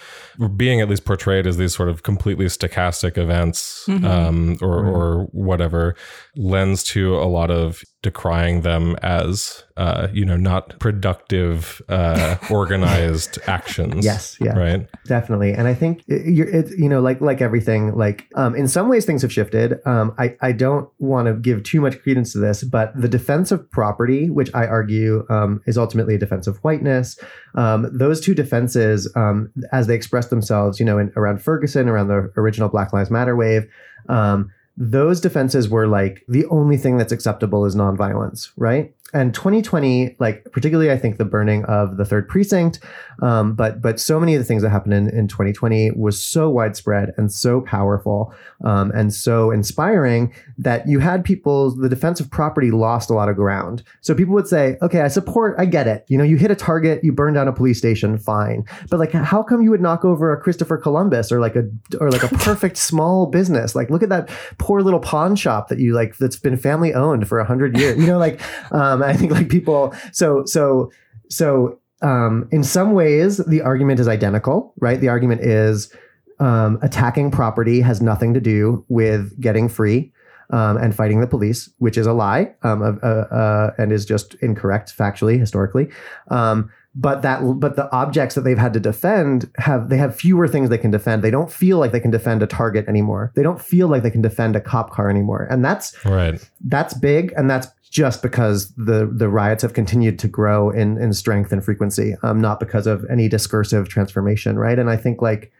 being 0.57 0.81
at 0.81 0.89
least 0.89 1.05
portrayed 1.05 1.47
as 1.47 1.57
these 1.57 1.75
sort 1.75 1.89
of 1.89 2.03
completely 2.05 2.47
stochastic 2.47 3.19
events 3.19 3.85
Mhm. 3.89 4.05
um, 4.05 4.57
or 4.63 4.83
Right. 4.83 4.93
or 4.93 5.29
whatever 5.33 5.97
lends 6.37 6.85
to 6.85 7.17
a 7.17 7.27
lot 7.27 7.51
of 7.51 7.83
decrying 8.03 8.61
them 8.61 8.95
as 9.03 9.65
uh, 9.77 10.07
you 10.13 10.25
know 10.25 10.37
not 10.37 10.79
productive 10.79 11.83
uh, 11.89 12.37
organized 12.49 13.41
actions 13.47 14.05
yes, 14.05 14.37
yeah. 14.41 14.57
right? 14.57 14.89
Definitely. 15.07 15.53
And 15.53 15.67
i 15.67 15.75
think 15.75 16.05
it, 16.07 16.33
you're 16.33 16.49
it, 16.49 16.71
you 16.79 16.89
know 16.89 17.01
like 17.01 17.21
like 17.21 17.41
everything 17.41 17.95
like 17.97 18.29
um, 18.37 18.55
in 18.55 18.69
some 18.69 18.89
ways 18.89 19.05
things 19.05 19.23
have 19.23 19.33
shifted. 19.33 19.81
Um, 19.85 20.15
i 20.19 20.37
i 20.41 20.53
don't 20.53 20.89
want 20.99 21.27
to 21.27 21.35
give 21.35 21.63
too 21.65 21.81
much 21.81 22.01
credence 22.03 22.33
to 22.33 22.39
this 22.39 22.63
but 22.63 22.93
the 23.01 23.09
defense 23.09 23.51
of 23.51 23.69
property 23.71 24.31
which 24.31 24.55
i 24.55 24.67
argue 24.67 25.27
um, 25.29 25.61
is 25.67 25.77
ultimately 25.77 26.15
a 26.15 26.19
defense 26.19 26.47
of 26.47 26.59
whiteness 26.59 27.19
um, 27.57 27.89
those 27.93 28.21
two 28.21 28.35
defenses 28.35 29.11
um, 29.17 29.53
as 29.73 29.89
they 29.89 29.95
express 29.95 30.29
themselves 30.29 30.79
you 30.79 30.87
know 30.87 30.99
in, 30.99 31.13
around 31.17 31.43
ferguson 31.43 31.89
around 31.89 32.07
the 32.07 32.31
original 32.37 32.69
black 32.69 32.93
lives 32.93 33.11
matter 33.11 33.35
wave 33.35 33.67
um, 34.09 34.51
those 34.81 35.21
defenses 35.21 35.69
were 35.69 35.89
like 35.89 36.25
the 36.29 36.47
only 36.47 36.77
thing 36.77 36.97
that's 36.97 37.13
acceptable 37.13 37.67
is 37.67 37.75
nonviolence, 37.75 38.51
right? 38.57 38.95
And 39.15 39.33
2020, 39.33 40.17
like 40.19 40.45
particularly, 40.53 40.91
I 40.91 40.99
think 40.99 41.17
the 41.17 41.25
burning 41.25 41.65
of 41.65 41.97
the 41.97 42.05
third 42.05 42.29
precinct, 42.29 42.81
um, 43.23 43.55
but 43.55 43.81
but 43.81 43.99
so 43.99 44.21
many 44.21 44.35
of 44.35 44.39
the 44.39 44.45
things 44.45 44.63
that 44.63 44.69
happened 44.69 44.93
in, 44.93 45.09
in 45.09 45.29
2020 45.29 45.93
was 45.93 46.23
so 46.23 46.51
widespread 46.51 47.15
and 47.17 47.33
so 47.33 47.63
powerful 47.63 48.35
um, 48.65 48.91
and 48.95 49.15
so 49.15 49.51
inspiring 49.51 50.35
that 50.59 50.87
you 50.87 50.99
had 50.99 51.25
people, 51.25 51.75
the 51.75 51.89
defense 51.89 52.21
of 52.21 52.31
property 52.31 52.71
lost 52.71 53.09
a 53.09 53.15
lot 53.15 53.31
of 53.31 53.37
ground. 53.37 53.83
So 54.03 54.15
people 54.15 54.35
would 54.35 54.47
say, 54.47 54.77
okay, 54.83 55.01
I 55.01 55.09
support, 55.09 55.55
I 55.59 55.65
get 55.65 55.87
it. 55.87 56.05
You 56.09 56.19
know, 56.19 56.25
you 56.25 56.37
hit 56.37 56.51
a 56.51 56.57
target, 56.57 57.03
you 57.03 57.13
burn 57.13 57.33
down 57.33 57.49
a 57.49 57.53
police 57.53 57.79
station, 57.79 58.19
fine. 58.19 58.65
But 58.91 58.99
like, 58.99 59.13
how 59.13 59.43
come 59.43 59.63
you 59.63 59.71
would 59.71 59.81
knock 59.81 60.05
over 60.05 60.33
a 60.33 60.41
Christopher 60.41 60.77
Columbus 60.77 61.33
or 61.33 61.41
like 61.41 61.57
a 61.57 61.69
or 61.99 62.11
like 62.11 62.25
a 62.25 62.29
perfect 62.37 62.77
small 62.77 63.27
business? 63.27 63.75
Like, 63.75 63.89
look 63.89 64.03
at 64.03 64.11
that 64.11 64.29
poor 64.59 64.83
little 64.83 65.01
pawn 65.01 65.35
shop 65.35 65.69
that 65.69 65.79
you 65.79 65.95
like 65.95 66.19
that's 66.19 66.37
been 66.37 66.57
family 66.57 66.93
owned 66.93 67.27
for 67.27 67.39
a 67.39 67.45
hundred 67.45 67.79
years. 67.79 67.99
You 67.99 68.07
know, 68.07 68.19
like 68.19 68.41
um, 68.73 68.98
I 69.07 69.15
think 69.15 69.33
like 69.33 69.49
people. 69.49 69.95
So 70.13 70.45
so 70.45 70.91
so 71.29 71.79
um, 72.03 72.49
in 72.51 72.65
some 72.65 72.93
ways 72.93 73.39
the 73.39 73.61
argument 73.63 74.01
is 74.01 74.09
identical, 74.09 74.73
right? 74.79 75.01
The 75.01 75.09
argument 75.09 75.43
is 75.43 75.93
um, 76.41 76.79
attacking 76.83 77.31
property 77.31 77.81
has 77.81 78.01
nothing 78.01 78.35
to 78.35 78.41
do 78.41 78.85
with 78.89 79.39
getting 79.41 79.69
free. 79.69 80.13
Um, 80.51 80.79
and 80.79 80.95
fighting 80.95 81.21
the 81.21 81.27
police, 81.27 81.69
which 81.77 81.99
is 81.99 82.07
a 82.07 82.15
lie 82.15 82.55
um, 82.63 82.81
uh, 82.81 83.07
uh, 83.07 83.75
and 83.77 83.93
is 83.93 84.07
just 84.07 84.33
incorrect 84.37 84.97
factually, 84.97 85.39
historically. 85.39 85.91
Um, 86.31 86.71
but 86.99 87.23
that 87.23 87.41
but 87.61 87.77
the 87.77 87.91
objects 87.93 88.35
that 88.35 88.43
they've 88.43 88.59
had 88.59 88.73
to 88.73 88.81
defend 88.81 89.51
have 89.57 89.89
they 89.89 89.97
have 89.97 90.15
fewer 90.17 90.49
things 90.49 90.69
they 90.69 90.79
can 90.79 90.91
defend 90.91 91.23
they 91.23 91.31
don't 91.31 91.53
feel 91.53 91.79
like 91.79 91.93
they 91.93 92.01
can 92.01 92.11
defend 92.11 92.43
a 92.43 92.47
target 92.47 92.87
anymore 92.89 93.33
they 93.37 93.43
don't 93.43 93.61
feel 93.61 93.89
like 93.89 94.03
they 94.03 94.11
can 94.11 94.23
defend 94.23 94.57
a 94.57 94.61
cop 94.61 94.91
car 94.91 95.09
anymore 95.09 95.47
and 95.51 95.65
that's 95.65 96.05
right 96.05 96.51
that's 96.67 96.95
big 96.95 97.33
and 97.37 97.49
that's 97.49 97.69
just 97.91 98.23
because 98.23 98.73
the 98.75 99.11
the 99.13 99.29
riots 99.29 99.63
have 99.63 99.73
continued 99.73 100.19
to 100.19 100.29
grow 100.29 100.71
in 100.71 100.99
in 100.99 101.13
strength 101.13 101.53
and 101.53 101.65
frequency 101.65 102.15
um 102.23 102.41
not 102.41 102.61
because 102.61 102.87
of 102.87 103.05
any 103.11 103.29
discursive 103.29 103.89
transformation 103.89 104.59
right? 104.59 104.79
And 104.79 104.91
i 104.91 104.97
think 104.97 105.23
like 105.23 105.51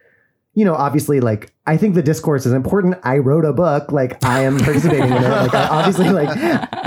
you 0.53 0.65
know 0.65 0.73
obviously 0.75 1.19
like 1.19 1.53
i 1.67 1.77
think 1.77 1.95
the 1.95 2.01
discourse 2.03 2.45
is 2.45 2.53
important. 2.53 2.95
I 3.03 3.17
wrote 3.17 3.45
a 3.45 3.53
book. 3.53 3.91
Like 3.91 4.23
i 4.23 4.41
am 4.41 4.57
participating 4.59 5.05
in 5.05 5.23
it. 5.23 5.29
Like 5.29 5.53
I, 5.53 5.67
obviously 5.67 6.09
like 6.09 6.29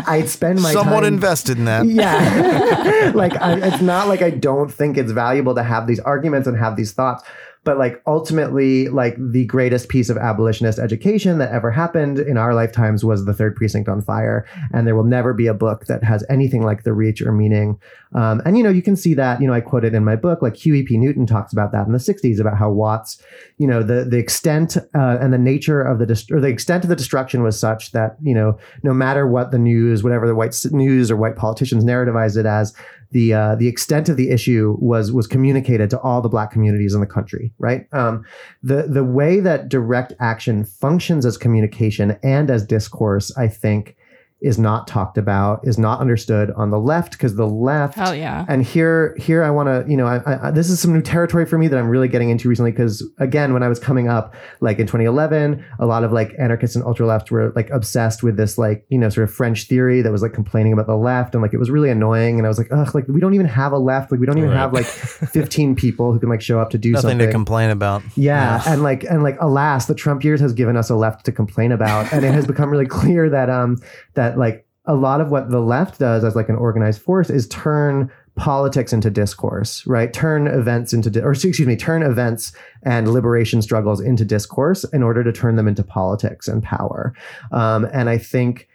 i 0.09 0.25
spend 0.27 0.61
my 0.61 0.73
Someone 0.73 1.03
time 1.03 1.15
invested 1.15 1.59
in 1.59 1.65
that. 1.67 1.87
yeah. 1.87 3.13
Like 3.15 3.35
I, 3.41 3.59
it's 3.59 3.83
not 3.83 4.09
like 4.09 4.23
i 4.23 4.31
don't 4.31 4.73
think 4.73 4.97
it's 4.97 5.13
valuable 5.13 5.55
to 5.55 5.63
have 5.63 5.87
these 5.87 6.01
arguments 6.01 6.47
and 6.47 6.57
have 6.57 6.77
these 6.77 6.93
thoughts 6.93 7.25
but 7.65 7.79
like 7.79 8.03
ultimately 8.07 8.89
like 8.89 9.15
the 9.19 9.45
greatest 9.47 9.89
piece 9.89 10.09
of 10.09 10.17
abolitionist 10.17 10.79
education 10.79 11.39
that 11.39 11.53
ever 11.53 11.71
happened 11.71 12.19
in 12.19 12.37
our 12.37 12.55
lifetimes 12.55 13.05
was 13.05 13.25
the 13.25 13.35
third 13.35 13.55
precinct 13.55 13.89
on 13.89 14.03
fire. 14.03 14.47
And 14.73 14.87
there 14.87 14.97
will 14.97 15.05
never 15.05 15.33
be 15.33 15.47
a 15.47 15.55
book 15.55 15.87
that 15.87 16.03
has 16.03 16.25
anything 16.29 16.63
like 16.63 16.83
the 16.83 16.93
reach 16.93 17.23
or 17.23 17.33
meaning. 17.33 17.79
Um, 18.15 18.43
and 18.45 18.59
you 18.59 18.63
know 18.63 18.71
you 18.71 18.83
can 18.83 18.95
see 18.95 19.15
that 19.15 19.41
you 19.41 19.47
know 19.47 19.55
i 19.55 19.61
quoted 19.63 19.95
in 19.95 20.05
my 20.05 20.17
book 20.17 20.43
like 20.43 20.55
huey 20.55 20.83
p 20.83 20.99
newton 20.99 21.25
talks 21.25 21.51
about 21.51 21.73
that 21.73 21.87
in 21.87 21.93
the 21.95 21.99
60s 21.99 22.39
about 22.39 22.59
how 22.59 22.71
watts 22.71 23.23
you 23.57 23.67
know 23.67 23.83
the 23.83 24.05
the 24.05 24.19
extent 24.19 24.77
uh, 24.77 25.17
and 25.19 25.33
the 25.33 25.39
nature 25.39 25.81
of 25.81 25.99
the 25.99 26.05
dest- 26.05 26.31
or 26.31 26.39
the 26.39 26.49
extent 26.49 26.85
of 26.85 26.91
the 26.91 26.97
destruction 26.97 27.43
was 27.43 27.59
such 27.59 27.93
that 27.93 28.17
you 28.23 28.35
know 28.35 28.59
no 28.83 28.93
matter 28.93 29.27
what 29.27 29.51
the 29.51 29.59
news 29.59 30.03
whatever 30.03 30.27
the 30.27 30.35
white 30.35 30.55
news 30.73 31.11
or 31.11 31.17
white 31.17 31.37
politicians 31.37 31.85
narrativized 31.85 32.37
it 32.37 32.45
as 32.45 32.75
the 33.13 33.33
uh, 33.33 33.55
the 33.55 33.69
extent 33.69 34.09
of 34.09 34.17
the 34.17 34.31
issue 34.31 34.77
was 34.81 35.13
was 35.13 35.27
communicated 35.27 35.91
to 35.91 36.01
all 36.01 36.21
the 36.21 36.29
black 36.29 36.51
communities 36.51 36.95
in 36.95 37.01
the 37.01 37.07
country 37.07 37.53
right? 37.59 37.87
Um, 37.93 38.25
the 38.63 38.83
the 38.89 39.05
way 39.05 39.41
that 39.41 39.69
direct 39.69 40.13
action 40.21 40.65
functions 40.65 41.25
as 41.25 41.39
communication 41.39 42.19
and 42.23 42.51
as 42.51 42.67
discourse 42.67 43.37
i 43.37 43.49
think 43.49 43.97
is 44.43 44.59
not 44.59 44.89
talked 44.89 45.17
about, 45.17 45.61
is 45.67 45.79
not 45.79 46.01
understood 46.01 46.51
on 46.57 46.71
the 46.71 46.79
left 46.79 47.13
because 47.13 47.37
the 47.37 47.47
left. 47.47 47.95
Hell 47.95 48.15
yeah. 48.15 48.45
And 48.49 48.63
here, 48.65 49.15
here 49.19 49.43
I 49.45 49.51
want 49.51 49.69
to, 49.69 49.89
you 49.91 49.97
know, 49.97 50.07
I, 50.07 50.49
I, 50.49 50.51
this 50.51 50.69
is 50.69 50.81
some 50.81 50.93
new 50.93 51.01
territory 51.01 51.47
for 51.47 51.59
me 51.59 51.69
that 51.69 51.79
I'm 51.79 51.89
really 51.89 52.09
getting 52.09 52.29
into 52.29 52.49
recently 52.49 52.73
because 52.73 53.09
again, 53.19 53.53
when 53.53 53.63
I 53.63 53.69
was 53.69 53.79
coming 53.79 54.09
up, 54.09 54.35
like 54.61 54.79
in 54.81 54.87
2011, 54.87 55.65
a 55.79 55.87
lot 55.87 56.03
of 56.05 56.13
like 56.13 56.35
anarchists 56.41 56.75
and 56.75 56.85
ultra 56.85 57.07
left 57.07 57.31
were 57.31 57.53
like 57.55 57.71
obsessed 57.71 58.23
with 58.23 58.37
this 58.37 58.59
like 58.59 58.85
you 58.89 58.99
know 58.99 59.09
sort 59.09 59.29
of 59.29 59.35
French 59.35 59.69
theory 59.69 60.03
that 60.03 60.11
was 60.11 60.23
like 60.23 60.33
complaining 60.33 60.73
about 60.73 60.87
the 60.89 60.97
left 60.97 61.35
and 61.35 61.43
like 61.43 61.55
it 61.55 61.59
was 61.59 61.71
really 61.71 61.91
annoying. 61.91 62.39
And 62.39 62.47
I 62.47 62.49
was 62.49 62.59
like, 62.59 62.69
ugh, 62.73 62.95
like 62.95 63.07
we 63.09 63.21
don't 63.21 63.35
even 63.35 63.47
have 63.47 63.73
a 63.73 63.79
left. 63.79 64.11
Like 64.11 64.21
we 64.21 64.27
don't 64.27 64.39
even 64.39 64.51
Right. 64.51 64.59
have 64.59 64.73
like 64.73 64.87
15 65.33 65.77
people 65.77 66.13
who 66.13 66.19
can 66.19 66.29
like 66.29 66.43
show 66.43 66.59
up 66.59 66.71
to 66.71 66.79
do 66.79 66.91
Nothing 66.93 67.11
something. 67.11 67.27
to 67.29 67.33
complain 67.33 67.71
about. 67.71 68.03
Yeah, 68.17 68.61
and 68.67 68.83
like 68.83 69.05
and 69.05 69.23
like 69.23 69.37
alas, 69.41 69.87
the 69.87 69.95
Trump 69.95 70.25
years 70.25 70.41
has 70.41 70.53
given 70.53 70.77
us 70.77 70.91
a 70.91 70.97
left 70.97 71.25
to 71.27 71.33
complain 71.33 71.71
about, 71.73 72.13
and 72.13 72.25
it 72.25 72.33
has 72.35 72.47
become 72.47 72.71
really 72.71 72.87
clear 72.99 73.31
that 73.31 73.49
um 73.49 73.79
that 74.15 74.32
like 74.39 74.67
a 74.87 74.95
lot 74.95 75.21
of 75.21 75.31
what 75.31 75.51
the 75.51 75.61
left 75.61 75.99
does 75.99 76.25
as 76.25 76.35
like 76.35 76.49
an 76.49 76.57
organized 76.57 77.01
force 77.01 77.31
is 77.31 77.47
turn 77.49 78.11
politics 78.35 78.93
into 78.93 79.11
discourse, 79.11 79.87
right? 79.87 80.13
Turn 80.13 80.47
events 80.47 80.93
into 80.93 81.11
di- 81.11 81.21
or 81.21 81.33
excuse 81.33 81.61
me, 81.61 81.77
turn 81.77 82.03
events 82.03 82.53
and 82.83 83.13
liberation 83.13 83.63
struggles 83.63 84.01
into 84.01 84.25
discourse 84.25 84.85
in 84.93 85.03
order 85.03 85.23
to 85.23 85.33
turn 85.33 85.57
them 85.57 85.69
into 85.69 85.83
politics 85.85 86.49
and 86.49 86.63
power. 86.63 87.15
Um, 87.53 87.87
and 87.93 88.09
I 88.09 88.19
think. 88.19 88.69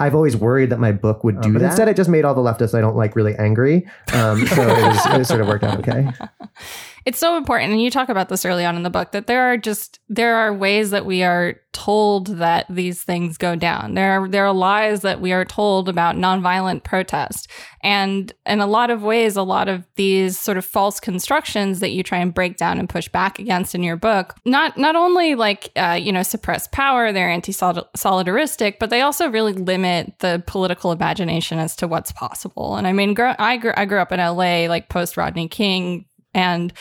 I've 0.00 0.16
always 0.16 0.36
worried 0.36 0.70
that 0.70 0.80
my 0.80 0.90
book 0.90 1.22
would 1.22 1.40
do 1.40 1.46
Um, 1.46 1.52
but 1.52 1.60
that. 1.60 1.66
instead 1.66 1.82
Instead, 1.82 1.88
it 1.88 1.96
just 1.96 2.10
made 2.10 2.24
all 2.24 2.34
the 2.34 2.40
leftists 2.40 2.76
I 2.76 2.80
don't 2.80 2.96
like 2.96 3.14
really 3.14 3.36
angry. 3.36 3.86
Um, 4.12 4.44
so 4.44 4.62
it, 4.62 4.88
was, 4.88 5.06
it 5.20 5.24
sort 5.24 5.40
of 5.40 5.46
worked 5.46 5.62
out 5.62 5.78
okay. 5.78 6.08
It's 7.06 7.18
so 7.18 7.36
important, 7.36 7.72
and 7.72 7.82
you 7.82 7.90
talk 7.90 8.08
about 8.08 8.30
this 8.30 8.46
early 8.46 8.64
on 8.64 8.76
in 8.76 8.82
the 8.82 8.88
book 8.88 9.12
that 9.12 9.26
there 9.26 9.42
are 9.42 9.58
just 9.58 10.00
there 10.08 10.36
are 10.36 10.54
ways 10.54 10.90
that 10.90 11.04
we 11.04 11.22
are 11.22 11.60
told 11.72 12.28
that 12.28 12.64
these 12.70 13.02
things 13.02 13.36
go 13.36 13.54
down. 13.54 13.92
There 13.92 14.22
are 14.22 14.28
there 14.28 14.46
are 14.46 14.54
lies 14.54 15.02
that 15.02 15.20
we 15.20 15.32
are 15.32 15.44
told 15.44 15.90
about 15.90 16.16
nonviolent 16.16 16.82
protest, 16.82 17.50
and 17.82 18.32
in 18.46 18.60
a 18.60 18.66
lot 18.66 18.88
of 18.88 19.02
ways, 19.02 19.36
a 19.36 19.42
lot 19.42 19.68
of 19.68 19.84
these 19.96 20.40
sort 20.40 20.56
of 20.56 20.64
false 20.64 20.98
constructions 20.98 21.80
that 21.80 21.90
you 21.90 22.02
try 22.02 22.18
and 22.18 22.32
break 22.32 22.56
down 22.56 22.78
and 22.78 22.88
push 22.88 23.08
back 23.08 23.38
against 23.38 23.74
in 23.74 23.82
your 23.82 23.96
book, 23.96 24.34
not 24.46 24.78
not 24.78 24.96
only 24.96 25.34
like 25.34 25.72
uh, 25.76 25.98
you 26.00 26.10
know 26.10 26.22
suppress 26.22 26.68
power, 26.68 27.12
they're 27.12 27.28
anti 27.28 27.52
solidaristic, 27.52 28.78
but 28.78 28.88
they 28.88 29.02
also 29.02 29.28
really 29.28 29.52
limit 29.52 30.18
the 30.20 30.42
political 30.46 30.90
imagination 30.90 31.58
as 31.58 31.76
to 31.76 31.86
what's 31.86 32.12
possible. 32.12 32.76
And 32.76 32.86
I 32.86 32.94
mean, 32.94 33.12
gr- 33.12 33.32
I 33.38 33.58
grew 33.58 33.74
I 33.76 33.84
grew 33.84 33.98
up 33.98 34.10
in 34.10 34.20
L.A. 34.20 34.68
like 34.68 34.88
post 34.88 35.18
Rodney 35.18 35.48
King 35.48 36.06
and 36.34 36.72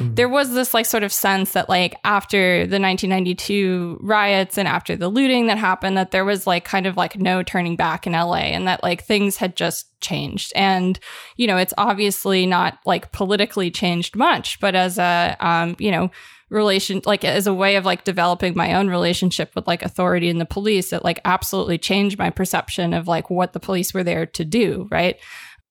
there 0.00 0.28
was 0.28 0.52
this 0.52 0.74
like 0.74 0.86
sort 0.86 1.02
of 1.02 1.12
sense 1.12 1.52
that 1.52 1.68
like 1.68 1.96
after 2.04 2.66
the 2.66 2.78
1992 2.78 3.98
riots 4.00 4.58
and 4.58 4.68
after 4.68 4.96
the 4.96 5.08
looting 5.08 5.46
that 5.46 5.58
happened 5.58 5.96
that 5.96 6.10
there 6.10 6.24
was 6.24 6.46
like 6.46 6.64
kind 6.64 6.86
of 6.86 6.96
like 6.96 7.16
no 7.16 7.42
turning 7.42 7.74
back 7.74 8.06
in 8.06 8.12
LA 8.12 8.36
and 8.36 8.68
that 8.68 8.82
like 8.82 9.02
things 9.02 9.38
had 9.38 9.56
just 9.56 9.86
changed. 10.00 10.52
And 10.54 10.98
you 11.36 11.46
know 11.46 11.56
it's 11.56 11.74
obviously 11.78 12.46
not 12.46 12.78
like 12.86 13.10
politically 13.12 13.70
changed 13.70 14.14
much 14.14 14.60
but 14.60 14.74
as 14.74 14.98
a 14.98 15.36
um 15.40 15.74
you 15.78 15.90
know 15.90 16.10
relation 16.50 17.02
like 17.04 17.24
as 17.24 17.46
a 17.46 17.52
way 17.52 17.76
of 17.76 17.84
like 17.84 18.04
developing 18.04 18.54
my 18.56 18.74
own 18.74 18.88
relationship 18.88 19.54
with 19.54 19.66
like 19.66 19.82
authority 19.82 20.30
and 20.30 20.40
the 20.40 20.46
police 20.46 20.92
it 20.92 21.04
like 21.04 21.20
absolutely 21.24 21.76
changed 21.76 22.18
my 22.18 22.30
perception 22.30 22.94
of 22.94 23.06
like 23.06 23.28
what 23.28 23.52
the 23.52 23.60
police 23.60 23.92
were 23.92 24.04
there 24.04 24.24
to 24.24 24.44
do 24.44 24.88
right 24.90 25.18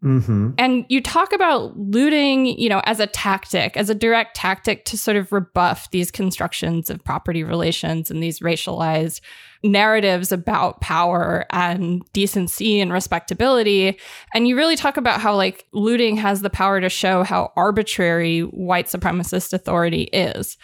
hmm 0.02 0.52
and 0.60 0.86
you 0.90 1.02
talk 1.02 1.34
about 1.34 1.78
looting, 1.78 2.46
you 2.46 2.70
know, 2.70 2.82
as 2.86 3.00
a 3.00 3.08
tactic, 3.08 3.76
as 3.76 3.90
a 3.90 3.96
direct 3.96 4.36
tactic 4.36 4.86
to 4.86 4.98
sort 4.98 5.18
of 5.18 5.32
rebuff 5.32 5.90
these 5.92 6.12
constructions 6.12 6.90
of 6.90 7.04
property 7.04 7.44
relations 7.44 8.12
and 8.12 8.22
these 8.22 8.40
racialized 8.40 9.22
narratives 9.64 10.32
about 10.32 10.82
power 10.82 11.46
and 11.52 12.04
decency 12.14 12.80
and 12.80 12.94
respectability. 12.94 13.98
And 14.34 14.48
you 14.48 14.56
really 14.56 14.76
talk 14.76 14.98
about 14.98 15.20
how 15.20 15.36
like 15.36 15.66
looting 15.74 16.16
has 16.18 16.42
the 16.42 16.50
power 16.50 16.80
to 16.80 16.90
show 16.90 17.24
how 17.24 17.52
arbitrary 17.56 18.42
white 18.42 18.86
supremacist 18.86 19.52
authority 19.54 20.04
is. 20.14 20.58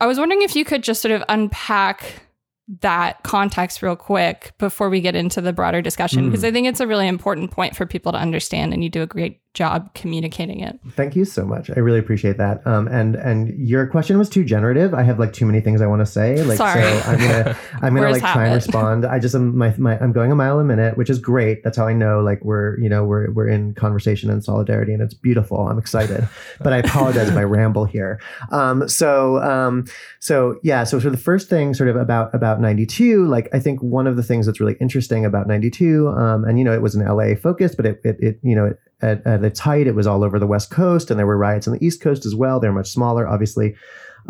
I 0.00 0.06
was 0.06 0.18
wondering 0.18 0.42
if 0.42 0.56
you 0.56 0.64
could 0.64 0.82
just 0.82 1.02
sort 1.02 1.12
of 1.12 1.22
unpack 1.28 2.22
that 2.80 3.22
context 3.24 3.82
real 3.82 3.96
quick 3.96 4.52
before 4.58 4.88
we 4.88 5.00
get 5.00 5.16
into 5.16 5.40
the 5.40 5.52
broader 5.52 5.82
discussion 5.82 6.24
hmm. 6.24 6.30
because 6.30 6.44
I 6.44 6.52
think 6.52 6.68
it's 6.68 6.78
a 6.78 6.86
really 6.86 7.08
important 7.08 7.50
point 7.50 7.74
for 7.74 7.84
people 7.84 8.12
to 8.12 8.18
understand 8.18 8.72
and 8.72 8.84
you 8.84 8.88
do 8.88 9.02
a 9.02 9.06
great 9.06 9.40
job 9.52 9.92
communicating 9.94 10.60
it. 10.60 10.78
Thank 10.92 11.16
you 11.16 11.24
so 11.24 11.44
much. 11.44 11.70
I 11.70 11.80
really 11.80 11.98
appreciate 11.98 12.38
that. 12.38 12.64
Um, 12.66 12.86
and 12.86 13.16
and 13.16 13.48
your 13.58 13.86
question 13.86 14.16
was 14.16 14.28
too 14.28 14.44
generative. 14.44 14.94
I 14.94 15.02
have 15.02 15.18
like 15.18 15.32
too 15.32 15.44
many 15.44 15.60
things 15.60 15.80
I 15.80 15.88
want 15.88 16.00
to 16.00 16.06
say. 16.06 16.40
Like 16.44 16.56
Sorry. 16.56 16.82
so, 16.82 17.02
I'm 17.06 17.18
gonna 17.18 17.58
I'm 17.82 17.94
gonna 17.94 18.10
like 18.10 18.20
try 18.20 18.46
and 18.46 18.54
respond. 18.54 19.04
I 19.04 19.18
just 19.18 19.34
am 19.34 19.56
my, 19.56 19.74
my 19.76 19.98
I'm 19.98 20.12
going 20.12 20.30
a 20.30 20.36
mile 20.36 20.60
a 20.60 20.64
minute, 20.64 20.96
which 20.96 21.10
is 21.10 21.18
great. 21.18 21.64
That's 21.64 21.76
how 21.76 21.88
I 21.88 21.94
know 21.94 22.20
like 22.20 22.44
we're 22.44 22.78
you 22.78 22.88
know 22.88 23.04
we're 23.04 23.32
we're 23.32 23.48
in 23.48 23.74
conversation 23.74 24.30
and 24.30 24.44
solidarity, 24.44 24.92
and 24.92 25.02
it's 25.02 25.14
beautiful. 25.14 25.66
I'm 25.66 25.78
excited, 25.78 26.28
but 26.60 26.72
I 26.72 26.78
apologize 26.78 27.28
if 27.28 27.36
I 27.36 27.42
ramble 27.42 27.86
here. 27.86 28.20
Um, 28.52 28.88
so 28.88 29.42
um, 29.42 29.84
so 30.20 30.60
yeah. 30.62 30.84
So 30.84 31.00
for 31.00 31.10
the 31.10 31.16
first 31.16 31.48
thing, 31.48 31.74
sort 31.74 31.88
of 31.88 31.96
about 31.96 32.32
about 32.32 32.60
92, 32.60 33.26
like 33.26 33.48
I 33.52 33.58
think 33.58 33.82
one 33.82 34.06
of 34.06 34.16
the 34.16 34.22
things 34.22 34.46
that's 34.46 34.60
really 34.60 34.76
interesting 34.80 35.24
about 35.24 35.48
92, 35.48 36.08
um, 36.08 36.44
and 36.44 36.56
you 36.56 36.64
know 36.64 36.72
it 36.72 36.82
was 36.82 36.94
an 36.94 37.04
LA 37.04 37.34
focused, 37.34 37.76
but 37.76 37.84
it 37.84 38.00
it, 38.04 38.16
it 38.20 38.40
you 38.44 38.54
know. 38.54 38.66
It, 38.66 38.78
at, 39.02 39.26
at 39.26 39.44
its 39.44 39.60
height, 39.60 39.86
it 39.86 39.94
was 39.94 40.06
all 40.06 40.24
over 40.24 40.38
the 40.38 40.46
West 40.46 40.70
Coast, 40.70 41.10
and 41.10 41.18
there 41.18 41.26
were 41.26 41.36
riots 41.36 41.66
on 41.66 41.74
the 41.74 41.84
East 41.84 42.00
Coast 42.00 42.26
as 42.26 42.34
well. 42.34 42.60
They're 42.60 42.72
much 42.72 42.90
smaller, 42.90 43.26
obviously. 43.26 43.76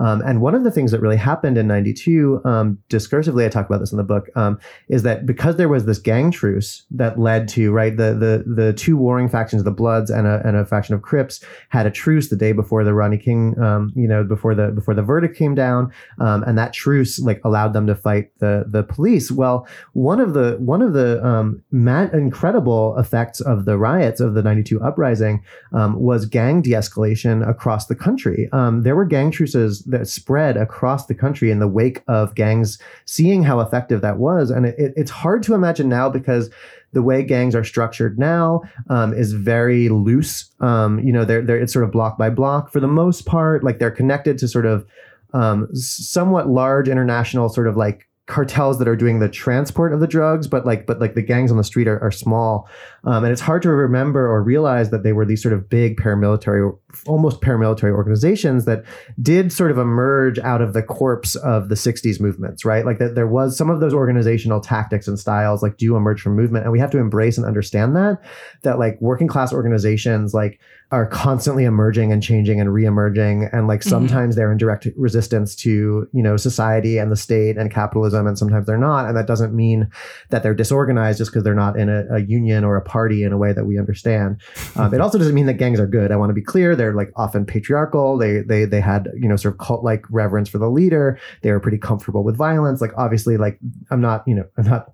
Um, 0.00 0.22
and 0.22 0.40
one 0.40 0.54
of 0.54 0.64
the 0.64 0.70
things 0.70 0.90
that 0.90 1.00
really 1.00 1.16
happened 1.16 1.58
in 1.58 1.66
92, 1.66 2.40
um, 2.44 2.78
discursively, 2.88 3.44
I 3.44 3.48
talk 3.48 3.66
about 3.66 3.80
this 3.80 3.92
in 3.92 3.98
the 3.98 4.04
book, 4.04 4.28
um, 4.34 4.58
is 4.88 5.02
that 5.02 5.26
because 5.26 5.56
there 5.56 5.68
was 5.68 5.84
this 5.84 5.98
gang 5.98 6.30
truce 6.30 6.86
that 6.90 7.20
led 7.20 7.48
to, 7.48 7.70
right, 7.70 7.94
the 7.94 8.14
the 8.14 8.44
the 8.46 8.72
two 8.72 8.96
warring 8.96 9.28
factions, 9.28 9.62
the 9.62 9.70
Bloods 9.70 10.10
and 10.10 10.26
a, 10.26 10.42
and 10.44 10.56
a 10.56 10.64
faction 10.64 10.94
of 10.94 11.02
Crips, 11.02 11.44
had 11.68 11.86
a 11.86 11.90
truce 11.90 12.30
the 12.30 12.36
day 12.36 12.52
before 12.52 12.82
the 12.82 12.94
Rodney 12.94 13.18
King, 13.18 13.60
um, 13.60 13.92
you 13.94 14.08
know, 14.08 14.24
before 14.24 14.54
the 14.54 14.68
before 14.68 14.94
the 14.94 15.02
verdict 15.02 15.36
came 15.36 15.54
down. 15.54 15.92
Um, 16.18 16.42
and 16.44 16.56
that 16.56 16.72
truce 16.72 17.18
like 17.20 17.40
allowed 17.44 17.74
them 17.74 17.86
to 17.86 17.94
fight 17.94 18.30
the 18.38 18.64
the 18.66 18.82
police. 18.82 19.30
Well, 19.30 19.68
one 19.92 20.18
of 20.18 20.32
the 20.32 20.56
one 20.60 20.80
of 20.80 20.94
the 20.94 21.24
um, 21.24 21.62
incredible 21.70 22.96
effects 22.98 23.40
of 23.40 23.66
the 23.66 23.76
riots 23.76 24.20
of 24.20 24.32
the 24.34 24.42
92 24.42 24.80
uprising 24.80 25.44
was 25.72 26.24
gang 26.24 26.62
de-escalation 26.62 27.46
across 27.46 27.86
the 27.86 27.94
country. 27.94 28.48
There 28.52 28.96
were 28.96 29.04
gang 29.04 29.30
truces 29.30 29.84
that 29.90 30.08
spread 30.08 30.56
across 30.56 31.06
the 31.06 31.14
country 31.14 31.50
in 31.50 31.58
the 31.58 31.68
wake 31.68 32.02
of 32.08 32.34
gangs 32.34 32.78
seeing 33.04 33.42
how 33.42 33.60
effective 33.60 34.00
that 34.00 34.18
was, 34.18 34.50
and 34.50 34.66
it, 34.66 34.78
it, 34.78 34.92
it's 34.96 35.10
hard 35.10 35.42
to 35.44 35.54
imagine 35.54 35.88
now 35.88 36.08
because 36.08 36.50
the 36.92 37.02
way 37.02 37.22
gangs 37.22 37.54
are 37.54 37.64
structured 37.64 38.18
now 38.18 38.62
um, 38.88 39.12
is 39.12 39.32
very 39.32 39.88
loose. 39.88 40.50
Um, 40.60 40.98
you 41.00 41.12
know, 41.12 41.24
they're, 41.24 41.42
they're 41.42 41.60
it's 41.60 41.72
sort 41.72 41.84
of 41.84 41.92
block 41.92 42.18
by 42.18 42.30
block 42.30 42.72
for 42.72 42.80
the 42.80 42.88
most 42.88 43.26
part. 43.26 43.62
Like 43.62 43.78
they're 43.78 43.90
connected 43.90 44.38
to 44.38 44.48
sort 44.48 44.66
of 44.66 44.86
um, 45.32 45.68
somewhat 45.74 46.48
large 46.48 46.88
international 46.88 47.48
sort 47.48 47.68
of 47.68 47.76
like 47.76 48.08
cartels 48.26 48.78
that 48.78 48.86
are 48.88 48.96
doing 48.96 49.18
the 49.18 49.28
transport 49.28 49.92
of 49.92 50.00
the 50.00 50.06
drugs, 50.06 50.46
but 50.46 50.64
like 50.64 50.86
but 50.86 51.00
like 51.00 51.14
the 51.14 51.22
gangs 51.22 51.50
on 51.50 51.56
the 51.56 51.64
street 51.64 51.88
are, 51.88 52.00
are 52.00 52.12
small, 52.12 52.68
um, 53.04 53.24
and 53.24 53.32
it's 53.32 53.40
hard 53.40 53.62
to 53.62 53.70
remember 53.70 54.26
or 54.26 54.42
realize 54.42 54.90
that 54.90 55.02
they 55.02 55.12
were 55.12 55.24
these 55.24 55.42
sort 55.42 55.52
of 55.52 55.68
big 55.68 55.96
paramilitary, 55.96 56.76
almost 57.06 57.40
paramilitary 57.40 57.92
organizations 57.92 58.64
that 58.64 58.84
did 59.20 59.52
sort 59.52 59.70
of 59.70 59.78
emerge 59.78 60.38
out 60.40 60.60
of 60.60 60.72
the 60.72 60.82
corpse 60.82 61.34
of 61.36 61.68
the 61.68 61.74
'60s 61.74 62.20
movements, 62.20 62.64
right? 62.64 62.84
Like 62.84 62.98
that 62.98 63.14
there 63.14 63.26
was 63.26 63.56
some 63.56 63.70
of 63.70 63.80
those 63.80 63.94
organizational 63.94 64.60
tactics 64.60 65.06
and 65.08 65.18
styles 65.18 65.62
like 65.62 65.76
do 65.76 65.96
emerge 65.96 66.20
from 66.20 66.34
movement, 66.36 66.64
and 66.64 66.72
we 66.72 66.78
have 66.80 66.90
to 66.90 66.98
embrace 66.98 67.36
and 67.38 67.46
understand 67.46 67.96
that 67.96 68.18
that 68.62 68.78
like 68.78 69.00
working 69.00 69.28
class 69.28 69.52
organizations 69.52 70.34
like 70.34 70.60
are 70.92 71.06
constantly 71.06 71.64
emerging 71.64 72.10
and 72.10 72.20
changing 72.20 72.60
and 72.60 72.74
re-emerging. 72.74 73.48
and 73.52 73.68
like 73.68 73.80
Mhm. 73.80 73.88
sometimes 73.90 74.34
they're 74.34 74.50
in 74.50 74.58
direct 74.58 74.88
resistance 74.96 75.54
to 75.56 76.08
you 76.12 76.22
know 76.22 76.36
society 76.36 76.98
and 76.98 77.12
the 77.12 77.16
state 77.16 77.56
and 77.56 77.70
capitalism 77.70 78.26
and 78.26 78.36
sometimes 78.36 78.66
they're 78.66 78.76
not 78.76 79.06
and 79.06 79.16
that 79.16 79.26
doesn't 79.28 79.54
mean 79.54 79.88
that 80.30 80.42
they're 80.42 80.54
disorganized 80.54 81.18
just 81.18 81.30
because 81.30 81.44
they're 81.44 81.54
not 81.54 81.78
in 81.78 81.88
a, 81.88 82.04
a 82.10 82.20
union 82.20 82.64
or 82.64 82.76
a 82.76 82.80
party 82.82 83.22
in 83.22 83.32
a 83.32 83.38
way 83.38 83.52
that 83.52 83.66
we 83.66 83.78
understand 83.78 84.40
um, 84.76 84.92
it 84.92 85.00
also 85.04 85.16
doesn't 85.16 85.34
mean 85.34 85.46
that 85.46 85.54
gangs 85.54 85.78
are 85.78 85.86
good 85.86 86.10
i 86.10 86.16
want 86.16 86.30
to 86.30 86.34
be 86.34 86.42
clear 86.42 86.74
they're 86.80 86.94
like 86.94 87.12
often 87.14 87.44
patriarchal. 87.44 88.16
They 88.16 88.40
they 88.40 88.64
they 88.64 88.80
had 88.80 89.08
you 89.14 89.28
know 89.28 89.36
sort 89.36 89.54
of 89.54 89.58
cult 89.58 89.84
like 89.84 90.04
reverence 90.10 90.48
for 90.48 90.58
the 90.58 90.70
leader. 90.70 91.18
They 91.42 91.52
were 91.52 91.60
pretty 91.60 91.78
comfortable 91.78 92.24
with 92.24 92.36
violence. 92.36 92.80
Like 92.80 92.92
obviously 92.96 93.36
like 93.36 93.58
i'm 93.90 94.00
not 94.00 94.26
you 94.26 94.34
know 94.34 94.44
i'm 94.56 94.64
not 94.64 94.92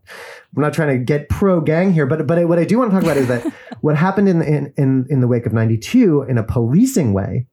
I'm 0.56 0.62
not 0.62 0.72
trying 0.72 0.98
to 0.98 1.04
get 1.04 1.28
pro 1.28 1.60
gang 1.60 1.92
here, 1.92 2.06
but 2.06 2.26
but 2.26 2.48
what 2.48 2.58
I 2.58 2.64
do 2.64 2.78
want 2.78 2.90
to 2.90 2.94
talk 2.96 3.04
about 3.04 3.18
is 3.18 3.28
that 3.28 3.52
what 3.82 3.96
happened 3.96 4.28
in 4.28 4.42
in 4.42 4.72
in, 4.76 5.06
in 5.10 5.20
the 5.20 5.28
wake 5.28 5.46
of 5.46 5.52
'92 5.52 6.22
in 6.22 6.38
a 6.38 6.42
policing 6.42 7.12
way 7.12 7.46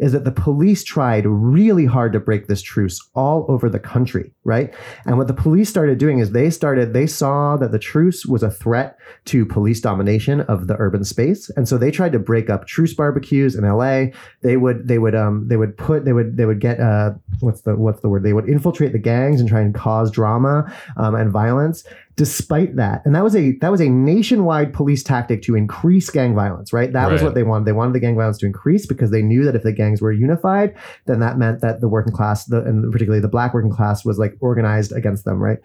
is 0.00 0.12
that 0.12 0.24
the 0.24 0.32
police 0.32 0.82
tried 0.82 1.26
really 1.26 1.84
hard 1.84 2.12
to 2.12 2.20
break 2.20 2.46
this 2.46 2.62
truce 2.62 2.98
all 3.14 3.44
over 3.48 3.68
the 3.68 3.78
country, 3.78 4.32
right? 4.44 4.74
And 5.04 5.18
what 5.18 5.28
the 5.28 5.34
police 5.34 5.68
started 5.68 5.98
doing 5.98 6.18
is 6.18 6.32
they 6.32 6.50
started 6.50 6.92
they 6.92 7.06
saw 7.06 7.56
that 7.58 7.70
the 7.70 7.78
truce 7.78 8.24
was 8.26 8.42
a 8.42 8.50
threat 8.50 8.98
to 9.26 9.44
police 9.44 9.80
domination 9.80 10.40
of 10.42 10.66
the 10.66 10.76
urban 10.78 11.04
space, 11.04 11.50
and 11.50 11.68
so 11.68 11.76
they 11.78 11.90
tried 11.90 12.12
to 12.12 12.18
break 12.18 12.50
up 12.50 12.66
truce 12.66 12.94
barbecues 12.94 13.54
in 13.54 13.64
LA. 13.64 14.06
They 14.42 14.56
would 14.56 14.88
they 14.88 14.98
would 14.98 15.14
um 15.14 15.46
they 15.48 15.56
would 15.56 15.76
put 15.76 16.04
they 16.04 16.12
would 16.12 16.36
they 16.36 16.46
would 16.46 16.60
get 16.60 16.80
uh 16.80 17.12
what's 17.40 17.62
the 17.62 17.76
what's 17.76 18.00
the 18.00 18.08
word 18.08 18.22
they 18.22 18.32
would 18.32 18.48
infiltrate 18.48 18.92
the 18.92 18.98
gangs 18.98 19.40
and 19.40 19.48
try 19.48 19.60
and 19.60 19.74
cause 19.74 20.10
drama 20.10 20.72
um, 20.96 21.14
and 21.14 21.30
violence 21.30 21.84
despite 22.16 22.76
that. 22.76 23.02
And 23.04 23.14
that 23.14 23.24
was 23.24 23.34
a 23.34 23.52
that 23.58 23.70
was 23.70 23.80
a 23.80 23.88
nationwide 23.88 24.72
police 24.72 25.02
tactic 25.02 25.42
to 25.42 25.54
increase 25.54 26.10
gang 26.10 26.34
violence 26.34 26.72
right? 26.72 26.92
That 26.92 27.10
was 27.10 27.22
what 27.22 27.34
they 27.34 27.42
wanted. 27.42 27.64
They 27.66 27.72
wanted 27.72 27.94
the 27.94 28.00
gang 28.00 28.16
violence 28.16 28.38
to 28.38 28.46
increase 28.46 28.86
because 28.86 29.10
they 29.10 29.22
knew 29.22 29.44
that 29.44 29.54
if 29.54 29.62
the 29.62 29.72
gangs 29.72 30.02
were 30.02 30.12
unified 30.12 30.76
then 31.06 31.20
that 31.20 31.38
meant 31.38 31.60
that 31.60 31.80
the 31.80 31.88
working 31.88 32.12
class 32.12 32.44
the, 32.44 32.62
and 32.62 32.90
particularly 32.92 33.20
the 33.20 33.28
black 33.28 33.54
working 33.54 33.70
class 33.70 34.04
was 34.04 34.18
like 34.18 34.36
organized 34.40 34.92
against 34.92 35.24
them 35.24 35.38
right? 35.38 35.58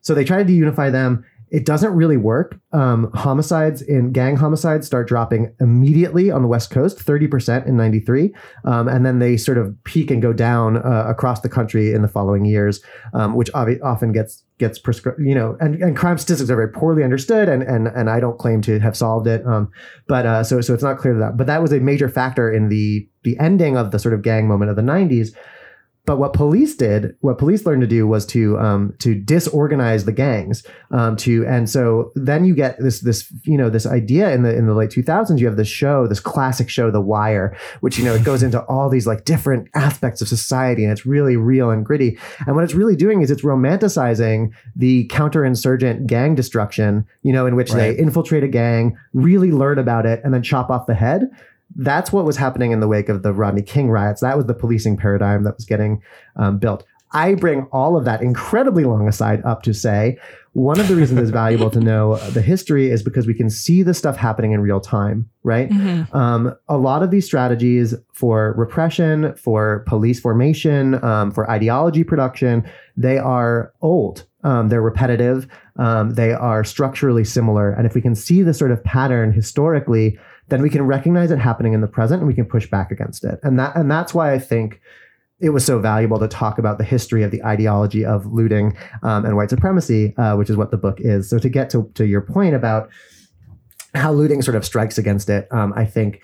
So 0.00 0.14
they 0.14 0.24
tried 0.24 0.46
to 0.46 0.52
unify 0.52 0.90
them 0.90 1.24
it 1.50 1.64
doesn't 1.64 1.92
really 1.92 2.16
work. 2.16 2.58
Um, 2.72 3.10
homicides 3.14 3.80
in 3.80 4.12
gang 4.12 4.36
homicides 4.36 4.86
start 4.86 5.06
dropping 5.06 5.54
immediately 5.60 6.30
on 6.30 6.42
the 6.42 6.48
West 6.48 6.70
Coast, 6.70 6.98
30% 6.98 7.66
in 7.66 7.76
93. 7.76 8.34
Um, 8.64 8.88
and 8.88 9.06
then 9.06 9.20
they 9.20 9.36
sort 9.36 9.58
of 9.58 9.76
peak 9.84 10.10
and 10.10 10.20
go 10.20 10.32
down 10.32 10.78
uh, 10.78 11.04
across 11.06 11.40
the 11.40 11.48
country 11.48 11.92
in 11.92 12.02
the 12.02 12.08
following 12.08 12.44
years, 12.44 12.80
um, 13.14 13.34
which 13.34 13.50
often 13.54 14.12
gets 14.12 14.42
gets 14.58 14.78
prescribed, 14.78 15.20
you 15.20 15.34
know, 15.34 15.56
and, 15.60 15.74
and 15.82 15.96
crime 15.96 16.16
statistics 16.16 16.50
are 16.50 16.56
very 16.56 16.70
poorly 16.70 17.04
understood. 17.04 17.48
And, 17.48 17.62
and, 17.62 17.88
and 17.88 18.08
I 18.08 18.20
don't 18.20 18.38
claim 18.38 18.62
to 18.62 18.78
have 18.80 18.96
solved 18.96 19.26
it. 19.26 19.46
Um, 19.46 19.70
but 20.06 20.24
uh, 20.24 20.44
so, 20.44 20.62
so 20.62 20.72
it's 20.72 20.82
not 20.82 20.98
clear 20.98 21.12
to 21.12 21.20
that. 21.20 21.36
But 21.36 21.46
that 21.46 21.60
was 21.60 21.72
a 21.72 21.80
major 21.80 22.08
factor 22.08 22.50
in 22.50 22.70
the, 22.70 23.06
the 23.22 23.38
ending 23.38 23.76
of 23.76 23.90
the 23.90 23.98
sort 23.98 24.14
of 24.14 24.22
gang 24.22 24.48
moment 24.48 24.70
of 24.70 24.76
the 24.76 24.82
90s. 24.82 25.36
But 26.06 26.18
what 26.18 26.32
police 26.32 26.76
did, 26.76 27.16
what 27.20 27.36
police 27.36 27.66
learned 27.66 27.80
to 27.80 27.86
do 27.88 28.06
was 28.06 28.24
to 28.26 28.56
um, 28.58 28.94
to 29.00 29.14
disorganize 29.14 30.04
the 30.04 30.12
gangs. 30.12 30.64
Um, 30.92 31.16
to 31.16 31.44
and 31.46 31.68
so 31.68 32.12
then 32.14 32.44
you 32.44 32.54
get 32.54 32.78
this 32.78 33.00
this 33.00 33.32
you 33.42 33.58
know 33.58 33.68
this 33.68 33.86
idea 33.86 34.32
in 34.32 34.42
the 34.44 34.56
in 34.56 34.66
the 34.66 34.74
late 34.74 34.90
2000s. 34.90 35.38
You 35.40 35.46
have 35.46 35.56
this 35.56 35.68
show, 35.68 36.06
this 36.06 36.20
classic 36.20 36.70
show, 36.70 36.92
The 36.92 37.00
Wire, 37.00 37.56
which 37.80 37.98
you 37.98 38.04
know 38.04 38.14
it 38.14 38.22
goes 38.24 38.44
into 38.44 38.62
all 38.66 38.88
these 38.88 39.06
like 39.06 39.24
different 39.24 39.68
aspects 39.74 40.22
of 40.22 40.28
society, 40.28 40.84
and 40.84 40.92
it's 40.92 41.04
really 41.04 41.36
real 41.36 41.70
and 41.70 41.84
gritty. 41.84 42.16
And 42.46 42.54
what 42.54 42.62
it's 42.62 42.74
really 42.74 42.96
doing 42.96 43.20
is 43.22 43.30
it's 43.30 43.42
romanticizing 43.42 44.52
the 44.76 45.08
counterinsurgent 45.08 46.06
gang 46.06 46.34
destruction. 46.36 47.04
You 47.22 47.32
know, 47.32 47.46
in 47.46 47.56
which 47.56 47.72
Right. 47.72 47.96
they 47.96 47.98
infiltrate 47.98 48.44
a 48.44 48.48
gang, 48.48 48.96
really 49.12 49.50
learn 49.50 49.78
about 49.80 50.06
it, 50.06 50.20
and 50.22 50.32
then 50.32 50.42
chop 50.42 50.70
off 50.70 50.86
the 50.86 50.94
head 50.94 51.28
that's 51.76 52.12
what 52.12 52.24
was 52.24 52.36
happening 52.36 52.72
in 52.72 52.80
the 52.80 52.88
wake 52.88 53.08
of 53.08 53.22
the 53.22 53.32
Rodney 53.32 53.62
King 53.62 53.90
riots. 53.90 54.20
That 54.20 54.36
was 54.36 54.46
the 54.46 54.54
policing 54.54 54.96
paradigm 54.96 55.44
that 55.44 55.56
was 55.56 55.64
getting 55.64 56.02
um, 56.36 56.58
built. 56.58 56.84
I 57.12 57.34
bring 57.34 57.62
all 57.72 57.96
of 57.96 58.04
that 58.04 58.20
incredibly 58.20 58.84
long 58.84 59.08
aside 59.08 59.42
up 59.44 59.62
to 59.62 59.72
say 59.72 60.18
one 60.56 60.80
of 60.80 60.88
the 60.88 60.96
reasons 60.96 61.20
it's 61.20 61.30
valuable 61.30 61.70
to 61.70 61.80
know 61.80 62.16
the 62.30 62.40
history 62.40 62.90
is 62.90 63.02
because 63.02 63.26
we 63.26 63.34
can 63.34 63.50
see 63.50 63.82
the 63.82 63.92
stuff 63.92 64.16
happening 64.16 64.52
in 64.52 64.60
real 64.60 64.80
time, 64.80 65.28
right? 65.42 65.68
Mhm. 65.68 66.14
Um, 66.14 66.54
a 66.66 66.78
lot 66.78 67.02
of 67.02 67.10
these 67.10 67.26
strategies 67.26 67.94
for 68.14 68.54
repression, 68.56 69.34
for 69.36 69.84
police 69.86 70.18
formation, 70.18 71.02
um, 71.04 71.30
for 71.30 71.48
ideology 71.50 72.04
production, 72.04 72.64
they 72.96 73.18
are 73.18 73.72
old. 73.82 74.24
Um, 74.44 74.68
they're 74.68 74.80
repetitive. 74.80 75.46
Um, 75.78 76.14
they 76.14 76.32
are 76.32 76.64
structurally 76.64 77.24
similar. 77.24 77.70
And 77.70 77.86
if 77.86 77.94
we 77.94 78.00
can 78.00 78.14
see 78.14 78.42
the 78.42 78.54
sort 78.54 78.70
of 78.70 78.82
pattern 78.82 79.32
historically, 79.32 80.18
then 80.48 80.62
we 80.62 80.70
can 80.70 80.82
recognize 80.82 81.30
it 81.30 81.38
happening 81.38 81.72
in 81.72 81.80
the 81.80 81.88
present 81.88 82.20
and 82.20 82.28
we 82.28 82.34
can 82.34 82.46
push 82.46 82.68
back 82.68 82.90
against 82.90 83.24
it. 83.24 83.38
And 83.42 83.58
that 83.58 83.76
and 83.76 83.90
that's 83.90 84.14
why 84.14 84.32
I 84.32 84.38
think 84.38 84.80
it 85.38 85.50
was 85.50 85.64
so 85.64 85.78
valuable 85.78 86.18
to 86.18 86.28
talk 86.28 86.58
about 86.58 86.78
the 86.78 86.84
history 86.84 87.22
of 87.22 87.30
the 87.30 87.44
ideology 87.44 88.04
of 88.04 88.26
looting 88.26 88.76
um, 89.02 89.24
and 89.24 89.36
white 89.36 89.50
supremacy, 89.50 90.14
uh, 90.16 90.34
which 90.34 90.48
is 90.48 90.56
what 90.56 90.70
the 90.70 90.78
book 90.78 90.98
is. 91.00 91.28
So 91.28 91.38
to 91.38 91.48
get 91.48 91.68
to, 91.70 91.90
to 91.94 92.06
your 92.06 92.22
point 92.22 92.54
about 92.54 92.88
how 93.94 94.12
looting 94.12 94.40
sort 94.40 94.56
of 94.56 94.64
strikes 94.64 94.96
against 94.96 95.28
it, 95.28 95.46
um, 95.52 95.74
I 95.76 95.84
think, 95.84 96.22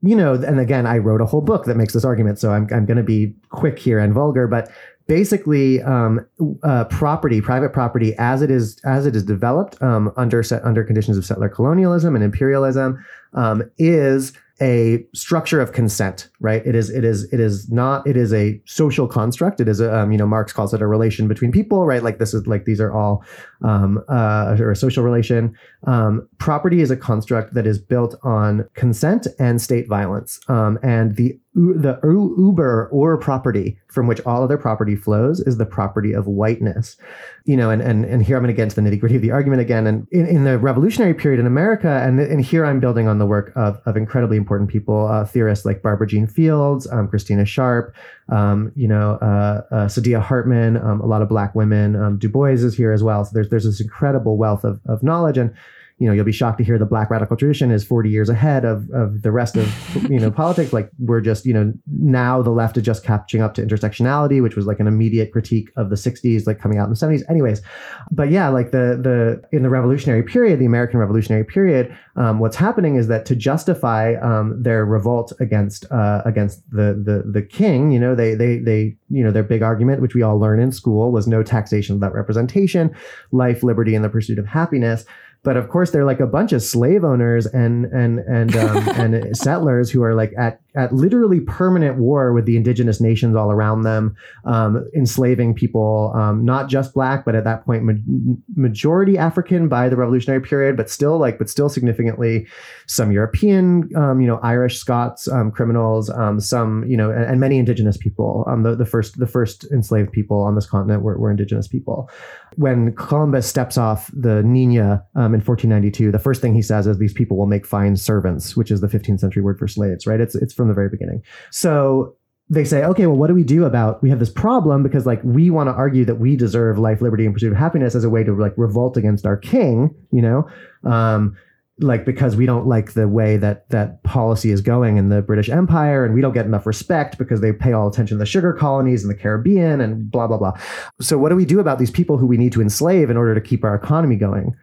you 0.00 0.14
know, 0.14 0.34
and 0.34 0.60
again, 0.60 0.86
I 0.86 0.98
wrote 0.98 1.20
a 1.20 1.26
whole 1.26 1.40
book 1.40 1.64
that 1.64 1.76
makes 1.76 1.92
this 1.92 2.04
argument, 2.04 2.38
so 2.38 2.52
I'm, 2.52 2.68
I'm 2.72 2.86
going 2.86 2.96
to 2.96 3.02
be 3.02 3.34
quick 3.50 3.78
here 3.78 3.98
and 3.98 4.12
vulgar, 4.12 4.46
but 4.46 4.70
basically, 5.06 5.82
um, 5.82 6.26
uh, 6.62 6.84
property, 6.84 7.40
private 7.40 7.72
property, 7.72 8.14
as 8.18 8.42
it 8.42 8.50
is 8.50 8.80
as 8.84 9.06
it 9.06 9.16
is 9.16 9.24
developed 9.24 9.80
um, 9.82 10.12
under 10.16 10.42
set, 10.42 10.64
under 10.64 10.84
conditions 10.84 11.16
of 11.16 11.24
settler 11.24 11.48
colonialism 11.48 12.14
and 12.14 12.24
imperialism, 12.24 13.04
um, 13.34 13.62
is 13.78 14.32
a 14.62 15.04
structure 15.12 15.60
of 15.60 15.72
consent, 15.72 16.28
right? 16.38 16.64
It 16.64 16.76
is, 16.76 16.88
it 16.88 17.04
is, 17.04 17.24
it 17.32 17.40
is 17.40 17.68
not, 17.70 18.06
it 18.06 18.16
is 18.16 18.32
a 18.32 18.62
social 18.64 19.08
construct. 19.08 19.60
It 19.60 19.66
is, 19.66 19.80
a, 19.80 19.92
um, 19.92 20.12
you 20.12 20.18
know, 20.18 20.26
Marx 20.26 20.52
calls 20.52 20.72
it 20.72 20.80
a 20.80 20.86
relation 20.86 21.26
between 21.26 21.50
people, 21.50 21.84
right? 21.84 22.02
Like 22.02 22.18
this 22.18 22.32
is 22.32 22.46
like, 22.46 22.64
these 22.64 22.80
are 22.80 22.92
all, 22.92 23.24
um, 23.64 24.02
uh, 24.08 24.56
or 24.60 24.70
a 24.70 24.76
social 24.76 25.02
relation. 25.02 25.56
Um, 25.88 26.28
property 26.38 26.80
is 26.80 26.92
a 26.92 26.96
construct 26.96 27.54
that 27.54 27.66
is 27.66 27.78
built 27.78 28.14
on 28.22 28.68
consent 28.74 29.26
and 29.40 29.60
state 29.60 29.88
violence. 29.88 30.38
Um, 30.48 30.78
and 30.82 31.16
the, 31.16 31.36
the 31.54 31.98
uber 32.02 32.88
or 32.90 33.18
property 33.18 33.78
from 33.88 34.06
which 34.06 34.20
all 34.24 34.42
other 34.42 34.56
property 34.56 34.96
flows 34.96 35.40
is 35.40 35.58
the 35.58 35.66
property 35.66 36.12
of 36.12 36.26
whiteness 36.26 36.96
you 37.44 37.56
know, 37.56 37.70
and 37.70 37.82
and 37.82 38.04
and 38.04 38.22
here 38.22 38.36
I'm 38.36 38.42
going 38.42 38.54
to 38.54 38.56
get 38.56 38.64
into 38.64 38.76
the 38.76 38.82
nitty 38.82 39.00
gritty 39.00 39.16
of 39.16 39.22
the 39.22 39.32
argument 39.32 39.60
again. 39.60 39.86
And 39.86 40.06
in, 40.12 40.26
in 40.26 40.44
the 40.44 40.58
revolutionary 40.58 41.14
period 41.14 41.40
in 41.40 41.46
America, 41.46 41.88
and 41.88 42.20
and 42.20 42.44
here 42.44 42.64
I'm 42.64 42.78
building 42.78 43.08
on 43.08 43.18
the 43.18 43.26
work 43.26 43.52
of 43.56 43.80
of 43.84 43.96
incredibly 43.96 44.36
important 44.36 44.70
people, 44.70 45.08
uh, 45.08 45.24
theorists 45.24 45.66
like 45.66 45.82
Barbara 45.82 46.06
Jeanne 46.06 46.28
Fields, 46.28 46.86
um, 46.90 47.08
Christina 47.08 47.44
Sharpe, 47.44 47.94
um, 48.28 48.70
you 48.76 48.86
know, 48.86 49.18
uh, 49.20 49.62
uh, 49.72 49.86
Saidiya 49.86 50.22
Hartman, 50.22 50.76
um, 50.76 51.00
a 51.00 51.06
lot 51.06 51.22
of 51.22 51.28
Black 51.28 51.54
women. 51.54 51.96
Um, 51.96 52.18
du 52.18 52.28
Bois 52.28 52.50
is 52.50 52.76
here 52.76 52.92
as 52.92 53.02
well. 53.02 53.24
So 53.24 53.32
there's 53.34 53.48
there's 53.48 53.64
this 53.64 53.80
incredible 53.80 54.36
wealth 54.36 54.64
of 54.64 54.80
of 54.86 55.02
knowledge 55.02 55.38
and. 55.38 55.54
You 56.02 56.08
know, 56.08 56.14
you'll 56.14 56.24
be 56.24 56.32
shocked 56.32 56.58
to 56.58 56.64
hear 56.64 56.78
the 56.78 56.86
Black 56.86 57.10
radical 57.10 57.36
tradition 57.36 57.70
is 57.70 57.84
40 57.84 58.10
years 58.10 58.28
ahead 58.28 58.64
of, 58.64 58.90
of 58.90 59.22
the 59.22 59.30
rest 59.30 59.56
of 59.56 59.72
you 60.10 60.18
know 60.18 60.30
politics. 60.42 60.72
Like 60.72 60.90
we're 60.98 61.20
just 61.20 61.46
you 61.46 61.54
know 61.54 61.72
now 61.86 62.42
the 62.42 62.50
left 62.50 62.76
is 62.76 62.82
just 62.82 63.04
catching 63.04 63.40
up 63.40 63.54
to 63.54 63.62
intersectionality, 63.62 64.42
which 64.42 64.56
was 64.56 64.66
like 64.66 64.80
an 64.80 64.86
immediate 64.86 65.32
critique 65.32 65.70
of 65.76 65.90
the 65.90 65.96
60s, 65.96 66.46
like 66.46 66.58
coming 66.58 66.78
out 66.78 66.84
in 66.84 66.90
the 66.90 66.96
70s. 66.96 67.22
Anyways, 67.30 67.62
but 68.10 68.30
yeah, 68.30 68.48
like 68.48 68.72
the 68.72 68.98
the 69.00 69.56
in 69.56 69.62
the 69.62 69.70
revolutionary 69.70 70.22
period, 70.22 70.58
the 70.58 70.66
American 70.66 70.98
Revolutionary 70.98 71.44
period, 71.44 71.96
um, 72.16 72.40
what's 72.40 72.56
happening 72.56 72.96
is 72.96 73.08
that 73.08 73.24
to 73.26 73.36
justify 73.36 74.14
um, 74.16 74.62
their 74.62 74.84
revolt 74.84 75.32
against 75.40 75.90
uh, 75.90 76.22
against 76.24 76.68
the 76.70 77.00
the 77.04 77.22
the 77.30 77.42
king, 77.42 77.90
you 77.92 77.98
know, 77.98 78.14
they 78.14 78.34
they 78.34 78.58
they 78.58 78.96
you 79.08 79.24
know 79.24 79.30
their 79.30 79.42
big 79.42 79.62
argument, 79.62 80.02
which 80.02 80.14
we 80.14 80.22
all 80.22 80.38
learn 80.38 80.60
in 80.60 80.72
school, 80.72 81.12
was 81.12 81.26
no 81.26 81.42
taxation 81.42 81.96
without 81.96 82.14
representation, 82.14 82.94
life, 83.30 83.62
liberty, 83.62 83.94
and 83.94 84.04
the 84.04 84.08
pursuit 84.08 84.38
of 84.38 84.46
happiness. 84.46 85.04
But 85.44 85.56
of 85.56 85.68
course, 85.68 85.90
they're 85.90 86.04
like 86.04 86.20
a 86.20 86.26
bunch 86.26 86.52
of 86.52 86.62
slave 86.62 87.04
owners 87.04 87.46
and 87.46 87.84
and 87.86 88.20
and 88.20 88.56
um, 88.56 88.88
and 88.90 89.36
settlers 89.36 89.90
who 89.90 90.02
are 90.02 90.14
like 90.14 90.32
at 90.38 90.61
at 90.74 90.94
literally 90.94 91.40
permanent 91.40 91.98
war 91.98 92.32
with 92.32 92.46
the 92.46 92.56
indigenous 92.56 93.00
nations 93.00 93.36
all 93.36 93.50
around 93.50 93.82
them, 93.82 94.16
um, 94.44 94.88
enslaving 94.96 95.54
people, 95.54 96.12
um, 96.14 96.44
not 96.44 96.68
just 96.68 96.94
black, 96.94 97.24
but 97.24 97.34
at 97.34 97.44
that 97.44 97.64
point 97.64 97.84
ma- 97.84 98.34
majority 98.56 99.18
African 99.18 99.68
by 99.68 99.88
the 99.88 99.96
Revolutionary 99.96 100.40
period, 100.40 100.76
but 100.76 100.88
still 100.88 101.18
like 101.18 101.38
but 101.38 101.50
still 101.50 101.68
significantly 101.68 102.46
some 102.86 103.12
European, 103.12 103.90
um, 103.96 104.20
you 104.20 104.26
know, 104.26 104.38
Irish, 104.42 104.78
Scots 104.78 105.28
um, 105.28 105.50
criminals, 105.50 106.10
um, 106.10 106.40
some 106.40 106.84
you 106.86 106.96
know, 106.96 107.10
and, 107.10 107.24
and 107.24 107.40
many 107.40 107.58
indigenous 107.58 107.96
people. 107.96 108.44
Um, 108.48 108.62
the 108.62 108.74
the 108.74 108.86
first 108.86 109.18
the 109.18 109.26
first 109.26 109.64
enslaved 109.72 110.12
people 110.12 110.40
on 110.40 110.54
this 110.54 110.66
continent 110.66 111.02
were, 111.02 111.18
were 111.18 111.30
indigenous 111.30 111.68
people 111.68 112.10
when 112.56 112.94
Columbus 112.94 113.46
steps 113.46 113.78
off 113.78 114.10
the 114.12 114.42
Nina 114.42 115.04
in 115.16 115.40
1492, 115.40 116.10
the 116.10 116.18
first 116.18 116.40
thing 116.40 116.54
he 116.54 116.62
says 116.62 116.86
is 116.86 116.98
these 116.98 117.12
people 117.12 117.36
will 117.36 117.46
make 117.46 117.66
fine 117.66 117.96
servants, 117.96 118.56
which 118.56 118.70
is 118.70 118.80
the 118.80 118.86
15th 118.86 119.20
century 119.20 119.42
word 119.42 119.58
for 119.58 119.68
slaves, 119.68 120.06
right? 120.06 120.20
It's 120.20 120.34
it's 120.34 120.52
from 120.62 120.68
the 120.68 120.74
very 120.74 120.88
beginning. 120.88 121.22
So 121.50 122.16
they 122.48 122.64
say, 122.64 122.84
okay, 122.84 123.06
well, 123.06 123.16
what 123.16 123.28
do 123.28 123.34
we 123.34 123.44
do 123.44 123.64
about 123.64 124.02
we 124.02 124.10
have 124.10 124.18
this 124.18 124.30
problem 124.30 124.82
because 124.82 125.06
like 125.06 125.22
we 125.24 125.50
want 125.50 125.68
to 125.68 125.72
argue 125.72 126.04
that 126.04 126.16
we 126.16 126.36
deserve 126.36 126.78
life, 126.78 127.00
liberty, 127.00 127.24
and 127.24 127.34
pursuit 127.34 127.52
of 127.52 127.58
happiness 127.58 127.94
as 127.94 128.04
a 128.04 128.10
way 128.10 128.22
to 128.24 128.34
like 128.34 128.52
revolt 128.56 128.96
against 128.96 129.24
our 129.24 129.36
king, 129.36 129.94
you 130.10 130.20
know. 130.20 130.48
Um, 130.84 131.36
like 131.78 132.04
because 132.04 132.36
we 132.36 132.44
don't 132.44 132.66
like 132.66 132.92
the 132.92 133.08
way 133.08 133.38
that 133.38 133.68
that 133.70 134.02
policy 134.02 134.50
is 134.50 134.60
going 134.60 134.98
in 134.98 135.08
the 135.08 135.22
British 135.22 135.48
Empire, 135.48 136.04
and 136.04 136.14
we 136.14 136.20
don't 136.20 136.34
get 136.34 136.44
enough 136.44 136.66
respect 136.66 137.16
because 137.16 137.40
they 137.40 137.52
pay 137.52 137.72
all 137.72 137.88
attention 137.88 138.16
to 138.16 138.18
the 138.18 138.26
sugar 138.26 138.52
colonies 138.52 139.02
and 139.02 139.10
the 139.10 139.18
Caribbean 139.18 139.80
and 139.80 140.10
blah 140.10 140.26
blah 140.26 140.36
blah. 140.36 140.52
So 141.00 141.16
what 141.16 141.30
do 141.30 141.36
we 141.36 141.46
do 141.46 141.58
about 141.58 141.78
these 141.78 141.90
people 141.90 142.18
who 142.18 142.26
we 142.26 142.36
need 142.36 142.52
to 142.52 142.60
enslave 142.60 143.08
in 143.08 143.16
order 143.16 143.34
to 143.34 143.40
keep 143.40 143.64
our 143.64 143.74
economy 143.74 144.16
going? 144.16 144.54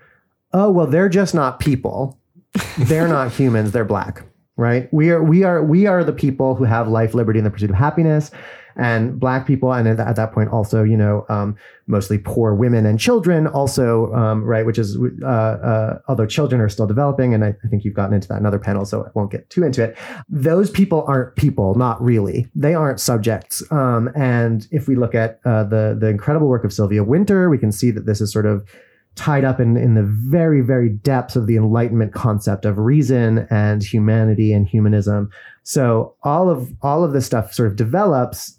Oh 0.54 0.70
well, 0.72 0.88
they're 0.88 1.10
just 1.10 1.34
not 1.34 1.60
people. 1.60 2.20
They're 2.78 3.08
not 3.08 3.32
humans. 3.40 3.72
They're 3.72 3.86
black, 3.86 4.24
right? 4.60 4.94
We 4.94 5.10
are 5.10 5.24
we 5.24 5.44
are 5.44 5.64
we 5.64 5.88
are 5.88 6.04
the 6.04 6.14
people 6.14 6.56
who 6.56 6.66
have 6.66 6.88
life, 6.88 7.14
liberty, 7.14 7.40
and 7.40 7.46
the 7.46 7.52
pursuit 7.52 7.70
of 7.70 7.78
happiness. 7.78 8.30
And 8.76 9.20
black 9.20 9.46
people, 9.46 9.74
and 9.74 9.88
at, 9.90 10.00
at 10.00 10.16
that 10.16 10.32
point, 10.32 10.52
also, 10.52 10.84
you 10.84 10.96
know, 10.96 11.26
um, 11.28 11.58
mostly 11.88 12.18
poor 12.18 12.54
women 12.54 12.86
and 12.86 12.98
children, 12.98 13.46
also, 13.46 14.14
um, 14.14 14.42
right, 14.46 14.66
which 14.66 14.78
is, 14.78 14.98
uh, 15.22 15.26
uh, 15.26 16.00
although 16.08 16.26
children 16.26 16.62
are 16.62 16.70
still 16.70 16.88
developing, 16.88 17.34
and 17.34 17.44
I, 17.44 17.50
I 17.50 17.68
think 17.68 17.84
you've 17.84 17.96
gotten 17.96 18.14
into 18.14 18.30
that 18.30 18.40
in 18.40 18.46
other 18.46 18.60
panels, 18.60 18.90
so 18.90 19.04
I 19.04 19.10
won't 19.16 19.32
get 19.32 19.50
too 19.50 19.66
into 19.66 19.84
it. 19.84 19.98
Those 20.30 20.70
people 20.70 21.04
aren't 21.10 21.36
people, 21.36 21.76
not 21.76 22.02
really. 22.02 22.48
They 22.56 22.74
aren't 22.74 23.02
subjects. 23.02 23.62
Um, 23.70 24.12
and 24.16 24.66
if 24.72 24.88
we 24.88 24.96
look 24.96 25.14
at 25.14 25.42
uh, 25.44 25.66
the 25.66 25.98
the 26.00 26.08
incredible 26.08 26.48
work 26.48 26.64
of 26.64 26.72
Sylvia 26.72 27.04
Wynter, 27.04 27.50
we 27.50 27.58
can 27.58 27.74
see 27.74 27.92
that 27.92 28.06
this 28.06 28.22
is 28.22 28.32
sort 28.32 28.46
of 28.46 28.64
tied 29.20 29.44
up 29.44 29.60
in, 29.60 29.76
in 29.76 29.96
the 29.96 30.04
very, 30.04 30.62
very 30.62 30.88
depths 30.88 31.36
of 31.36 31.46
the 31.46 31.58
Enlightenment 31.58 32.14
concept 32.14 32.64
of 32.64 32.78
reason 32.78 33.46
and 33.50 33.84
humanity 33.84 34.54
and 34.54 34.66
humanism. 34.66 35.30
So 35.64 36.16
all 36.24 36.50
of 36.50 36.72
all 36.82 37.04
of 37.04 37.12
this 37.12 37.26
stuff 37.26 37.54
sort 37.54 37.68
of 37.68 37.76
develops 37.76 38.58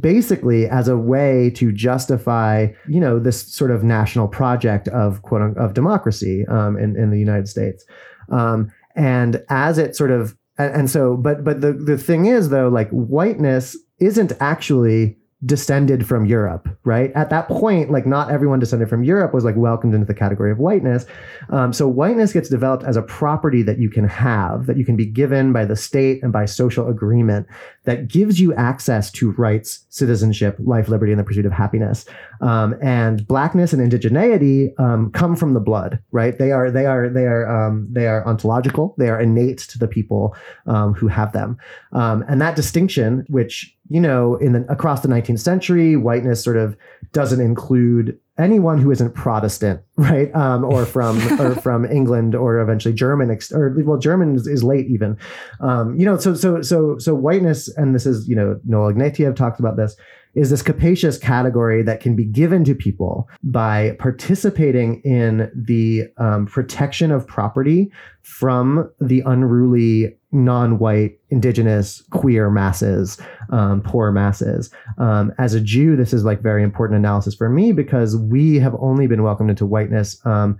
basically 0.00 0.66
as 0.68 0.88
a 0.88 0.98
way 0.98 1.50
to 1.50 1.70
justify, 1.70 2.68
you 2.88 2.98
know, 2.98 3.20
this 3.20 3.40
sort 3.54 3.70
of 3.70 3.84
national 3.84 4.26
project 4.26 4.88
of 4.88 5.22
quote 5.22 5.42
unquote, 5.42 5.64
of 5.64 5.74
democracy 5.74 6.44
um, 6.48 6.76
in 6.76 6.96
in 6.96 7.10
the 7.10 7.18
United 7.18 7.48
States. 7.48 7.84
Um, 8.32 8.72
and 8.96 9.40
as 9.48 9.78
it 9.78 9.94
sort 9.94 10.10
of 10.10 10.36
and, 10.58 10.74
and 10.74 10.90
so, 10.90 11.16
but 11.16 11.44
but 11.44 11.60
the 11.60 11.72
the 11.72 11.96
thing 11.96 12.26
is 12.26 12.48
though, 12.48 12.68
like 12.68 12.90
whiteness 12.90 13.76
isn't 14.00 14.32
actually 14.40 15.19
descended 15.44 16.06
from 16.06 16.26
Europe, 16.26 16.68
right? 16.84 17.10
At 17.14 17.30
that 17.30 17.48
point, 17.48 17.90
like 17.90 18.06
not 18.06 18.30
everyone 18.30 18.58
descended 18.58 18.90
from 18.90 19.04
Europe 19.04 19.32
was 19.32 19.42
like 19.42 19.56
welcomed 19.56 19.94
into 19.94 20.06
the 20.06 20.14
category 20.14 20.52
of 20.52 20.58
whiteness. 20.58 21.06
Um, 21.48 21.72
so 21.72 21.88
whiteness 21.88 22.32
gets 22.32 22.50
developed 22.50 22.84
as 22.84 22.96
a 22.96 23.02
property 23.02 23.62
that 23.62 23.78
you 23.78 23.88
can 23.88 24.06
have, 24.06 24.66
that 24.66 24.76
you 24.76 24.84
can 24.84 24.96
be 24.96 25.06
given 25.06 25.52
by 25.52 25.64
the 25.64 25.76
state 25.76 26.22
and 26.22 26.30
by 26.30 26.44
social 26.44 26.88
agreement 26.88 27.46
that 27.84 28.08
gives 28.08 28.38
you 28.38 28.54
access 28.54 29.10
to 29.10 29.32
rights, 29.32 29.86
citizenship, 29.88 30.56
life, 30.60 30.88
liberty, 30.88 31.12
and 31.12 31.18
the 31.18 31.24
pursuit 31.24 31.46
of 31.46 31.52
happiness. 31.52 32.04
Um, 32.40 32.76
and 32.82 33.26
blackness 33.26 33.72
and 33.72 33.90
indigeneity 33.90 34.78
um, 34.78 35.10
come 35.12 35.34
from 35.34 35.54
the 35.54 35.60
blood, 35.60 35.98
right? 36.10 36.36
They 36.36 36.52
are 36.52 36.70
they 36.70 36.86
are 36.86 37.08
they 37.08 37.26
are 37.26 37.48
um, 37.48 37.88
they 37.90 38.06
are 38.06 38.26
ontological. 38.26 38.94
They 38.98 39.08
are 39.08 39.20
innate 39.20 39.58
to 39.58 39.78
the 39.78 39.88
people 39.88 40.36
um, 40.66 40.94
who 40.94 41.08
have 41.08 41.32
them. 41.32 41.56
Um, 41.92 42.24
and 42.28 42.40
that 42.40 42.56
distinction, 42.56 43.24
which 43.28 43.74
you 43.88 44.00
know, 44.00 44.36
in 44.36 44.52
the 44.52 44.64
across 44.70 45.00
the 45.00 45.08
19th 45.08 45.40
century, 45.40 45.96
whiteness 45.96 46.42
sort 46.44 46.56
of 46.56 46.76
doesn't 47.12 47.40
include 47.40 48.18
anyone 48.40 48.78
who 48.78 48.90
isn't 48.90 49.14
Protestant, 49.14 49.80
right? 49.96 50.34
Um, 50.34 50.64
or 50.64 50.86
from 50.86 51.18
or 51.40 51.54
from 51.56 51.84
England 51.84 52.34
or 52.34 52.58
eventually 52.58 52.94
German, 52.94 53.36
or 53.52 53.74
well, 53.84 53.98
German 53.98 54.36
is, 54.36 54.46
is 54.46 54.64
late 54.64 54.86
even. 54.88 55.16
Um, 55.60 55.96
you 55.96 56.04
know, 56.04 56.16
so 56.16 56.34
so 56.34 56.62
so 56.62 56.98
so 56.98 57.14
whiteness, 57.14 57.68
and 57.76 57.94
this 57.94 58.06
is 58.06 58.28
you 58.28 58.36
know 58.36 58.58
Noel 58.64 58.92
Ignatiev 58.92 59.36
talked 59.36 59.60
about 59.60 59.76
this 59.76 59.96
is 60.34 60.50
this 60.50 60.62
capacious 60.62 61.18
category 61.18 61.82
that 61.82 62.00
can 62.00 62.14
be 62.14 62.24
given 62.24 62.64
to 62.64 62.74
people 62.74 63.28
by 63.42 63.96
participating 63.98 65.00
in 65.02 65.50
the 65.54 66.04
um, 66.18 66.46
protection 66.46 67.10
of 67.10 67.26
property 67.26 67.90
from 68.22 68.90
the 69.00 69.22
unruly 69.26 70.16
non-white 70.32 71.18
indigenous 71.30 72.02
queer 72.10 72.50
masses 72.50 73.20
um, 73.50 73.82
poor 73.82 74.12
masses. 74.12 74.70
Um, 74.98 75.32
as 75.38 75.54
a 75.54 75.60
jew 75.60 75.96
this 75.96 76.12
is 76.12 76.24
like 76.24 76.40
very 76.40 76.62
important 76.62 76.98
analysis 76.98 77.34
for 77.34 77.48
me 77.48 77.72
because 77.72 78.16
we 78.16 78.56
have 78.56 78.76
only 78.78 79.06
been 79.06 79.22
welcomed 79.22 79.50
into 79.50 79.66
whiteness 79.66 80.24
um, 80.24 80.58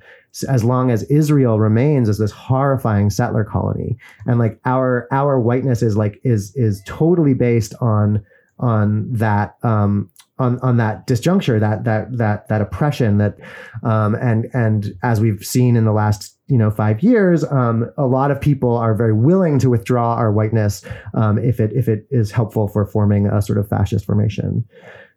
as 0.48 0.64
long 0.64 0.90
as 0.90 1.02
israel 1.04 1.58
remains 1.58 2.08
as 2.08 2.18
this 2.18 2.32
horrifying 2.32 3.10
settler 3.10 3.44
colony. 3.44 3.96
And 4.26 4.38
like 4.38 4.58
our 4.64 5.06
our 5.12 5.38
whiteness 5.38 5.82
is 5.82 5.96
like 5.96 6.20
is 6.24 6.54
is 6.56 6.82
totally 6.86 7.34
based 7.34 7.74
on 7.80 8.24
on 8.58 9.10
that 9.12 9.56
um, 9.62 10.10
on 10.40 10.58
on 10.60 10.78
that 10.78 11.06
disjuncture, 11.06 11.60
that 11.60 11.84
that 11.84 12.16
that 12.16 12.48
that 12.48 12.60
oppression, 12.60 13.18
that 13.18 13.36
um, 13.84 14.14
and 14.16 14.46
and 14.52 14.92
as 15.02 15.20
we've 15.20 15.44
seen 15.44 15.76
in 15.76 15.84
the 15.84 15.92
last 15.92 16.36
you 16.48 16.58
know 16.58 16.70
five 16.70 17.02
years, 17.02 17.44
um, 17.44 17.88
a 17.96 18.06
lot 18.06 18.30
of 18.30 18.40
people 18.40 18.76
are 18.76 18.94
very 18.94 19.12
willing 19.12 19.58
to 19.60 19.70
withdraw 19.70 20.14
our 20.14 20.32
whiteness 20.32 20.84
um, 21.14 21.38
if 21.38 21.60
it 21.60 21.72
if 21.74 21.88
it 21.88 22.06
is 22.10 22.30
helpful 22.30 22.66
for 22.66 22.86
forming 22.86 23.26
a 23.26 23.40
sort 23.42 23.58
of 23.58 23.68
fascist 23.68 24.04
formation. 24.06 24.64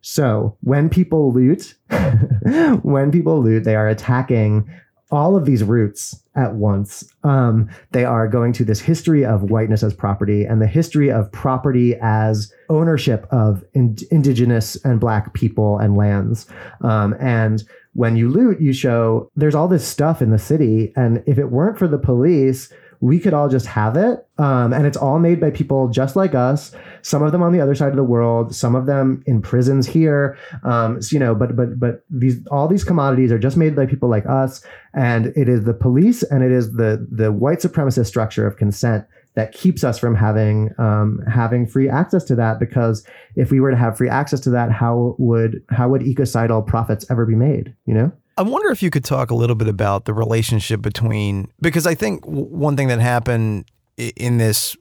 So 0.02 0.58
when 0.60 0.90
people 0.90 1.32
loot, 1.34 1.76
when 2.84 3.10
people 3.12 3.42
loot, 3.42 3.64
they 3.64 3.76
are 3.76 3.88
attacking 3.88 4.70
all 5.14 5.38
of 5.38 5.46
these 5.46 5.64
roots 5.64 6.24
at 6.36 6.56
once. 6.56 7.08
Um, 7.24 7.70
they 7.92 8.04
are 8.04 8.28
going 8.28 8.52
to 8.54 8.66
this 8.66 8.80
history 8.80 9.24
of 9.24 9.52
whiteness 9.52 9.84
as 9.84 9.94
property 9.94 10.44
and 10.44 10.60
the 10.60 10.68
history 10.68 11.12
of 11.12 11.32
property 11.32 11.96
as 12.02 12.52
ownership 12.68 13.28
of 13.30 13.64
in- 13.76 13.96
indigenous 14.10 14.76
and 14.84 15.00
black 15.00 15.36
people 15.36 15.78
and 15.78 15.96
lands. 15.96 16.48
Um, 16.82 17.16
and 17.20 17.64
when 17.94 18.16
you 18.16 18.28
loot, 18.28 18.60
you 18.60 18.74
show 18.74 19.30
there's 19.36 19.54
all 19.54 19.68
this 19.68 19.88
stuff 19.88 20.20
in 20.20 20.32
the 20.32 20.40
city. 20.40 20.92
And 20.96 21.24
if 21.28 21.38
it 21.38 21.52
weren't 21.52 21.78
for 21.78 21.88
the 21.88 22.00
police, 22.00 22.74
we 23.04 23.20
could 23.20 23.34
all 23.34 23.50
just 23.50 23.66
have 23.66 23.98
it. 23.98 24.26
Um, 24.38 24.72
and 24.72 24.88
it's 24.88 24.96
all 24.96 25.20
made 25.20 25.42
by 25.42 25.52
people 25.52 25.90
just 25.90 26.16
like 26.16 26.34
us. 26.34 26.74
Some 27.02 27.22
of 27.22 27.34
them 27.34 27.44
on 27.44 27.52
the 27.52 27.60
other 27.60 27.76
side 27.76 27.90
of 27.90 27.98
the 27.98 28.04
world, 28.04 28.56
some 28.56 28.76
of 28.76 28.86
them 28.86 29.22
in 29.26 29.42
prisons 29.42 29.86
here. 29.86 30.38
Um, 30.64 31.02
so, 31.02 31.14
you 31.14 31.20
know, 31.20 31.36
but 31.36 31.54
but 31.54 31.78
but 31.78 32.06
these 32.10 32.48
all 32.48 32.70
these 32.70 32.86
commodities 32.86 33.30
are 33.30 33.38
just 33.38 33.58
made 33.58 33.76
by 33.76 33.88
people 33.88 34.08
like 34.08 34.26
us. 34.26 34.66
And 34.94 35.34
it 35.36 35.50
is 35.50 35.66
the 35.66 35.74
police 35.74 36.24
and 36.24 36.46
it 36.46 36.52
is 36.54 36.76
the 36.76 37.06
the 37.12 37.30
white 37.34 37.60
supremacist 37.60 38.06
structure 38.06 38.48
of 38.48 38.56
consent 38.56 39.06
that 39.36 39.52
keeps 39.52 39.84
us 39.84 40.00
from 40.00 40.16
having 40.16 40.70
um, 40.78 41.20
having 41.30 41.68
free 41.68 41.90
access 41.90 42.24
to 42.26 42.36
that. 42.36 42.58
Because 42.58 43.06
if 43.36 43.52
we 43.52 43.60
were 43.60 43.72
to 43.72 43.78
have 43.78 43.98
free 43.98 44.10
access 44.10 44.40
to 44.42 44.50
that, 44.52 44.72
how 44.72 45.18
would 45.20 45.62
how 45.70 45.90
would 45.90 46.04
ecocidal 46.04 46.62
profits 46.62 47.06
ever 47.12 47.26
be 47.26 47.36
made? 47.36 47.76
You 47.86 47.96
know. 47.96 48.12
I 48.38 48.42
wonder 48.42 48.72
if 48.72 48.82
you 48.82 48.90
could 48.90 49.04
talk 49.04 49.32
a 49.32 49.36
little 49.36 49.56
bit 49.56 49.68
about 49.68 50.06
the 50.06 50.14
relationship 50.14 50.82
between 50.82 51.52
because 51.62 51.86
I 51.86 51.96
think 51.96 52.26
one 52.26 52.76
thing 52.76 52.88
that 52.88 53.00
happened 53.00 53.66
in 53.98 54.38
this 54.38 54.76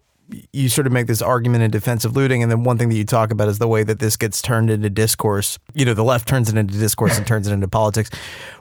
you 0.53 0.69
sort 0.69 0.87
of 0.87 0.93
make 0.93 1.07
this 1.07 1.23
argument 1.23 1.63
in 1.63 1.71
defense 1.71 2.05
of 2.05 2.17
looting, 2.17 2.43
and 2.43 2.51
then 2.51 2.65
one 2.65 2.79
thing 2.79 2.89
that 2.89 2.95
you 2.95 3.05
talk 3.05 3.31
about 3.31 3.49
is 3.49 3.59
the 3.59 3.69
way 3.69 3.83
that 3.83 3.99
this 3.99 4.17
gets 4.17 4.41
turned 4.41 4.71
into 4.71 4.89
discourse. 4.91 5.59
You 5.75 5.85
know, 5.85 5.95
the 5.95 6.05
left 6.05 6.29
turns 6.29 6.49
it 6.49 6.57
into 6.57 6.79
discourse 6.79 7.19
and 7.19 7.27
turns 7.27 7.47
it 7.47 7.53
into 7.53 7.69
politics, 7.69 8.11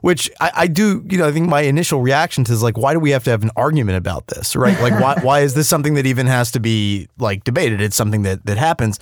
which 0.01 0.29
I, 0.39 0.51
I, 0.55 0.67
do. 0.67 1.05
You 1.09 1.17
know, 1.17 1.27
I 1.27 1.31
think 1.31 1.47
my 1.47 1.61
initial 1.61 2.01
reaction 2.01 2.43
to 2.45 2.53
is 2.53 2.63
like, 2.63 2.77
why 2.77 2.93
do 2.93 2.99
we 2.99 3.11
have 3.11 3.23
to 3.25 3.29
have 3.29 3.43
an 3.43 3.51
argument 3.55 3.97
about 3.97 4.27
this, 4.27 4.55
right? 4.55 4.79
Like, 4.81 4.99
why 4.99 5.19
why 5.23 5.39
is 5.41 5.53
this 5.53 5.67
something 5.67 5.93
that 5.95 6.05
even 6.05 6.27
has 6.27 6.51
to 6.51 6.59
be 6.59 7.07
like 7.19 7.43
debated? 7.43 7.81
It's 7.81 7.95
something 7.95 8.23
that 8.23 8.45
that 8.45 8.57
happens. 8.57 8.99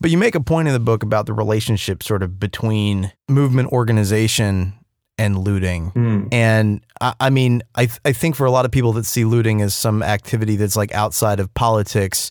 But 0.00 0.10
you 0.10 0.18
make 0.18 0.34
a 0.34 0.40
point 0.40 0.68
in 0.68 0.74
the 0.74 0.80
book 0.80 1.02
about 1.02 1.26
the 1.26 1.34
relationship 1.34 2.02
sort 2.02 2.22
of 2.22 2.40
between 2.40 3.12
movement 3.28 3.70
organization 3.70 4.74
and 5.20 5.38
looting. 5.38 5.90
Mm. 5.90 6.28
And 6.32 6.80
I, 7.00 7.14
I 7.20 7.30
mean, 7.30 7.62
I, 7.74 7.86
th- 7.86 8.00
I 8.06 8.12
think 8.12 8.36
for 8.36 8.46
a 8.46 8.50
lot 8.50 8.64
of 8.64 8.70
people 8.70 8.94
that 8.94 9.04
see 9.04 9.26
looting 9.26 9.60
as 9.60 9.74
some 9.74 10.02
activity 10.02 10.56
that's 10.56 10.76
like 10.76 10.92
outside 10.92 11.40
of 11.40 11.52
politics, 11.52 12.30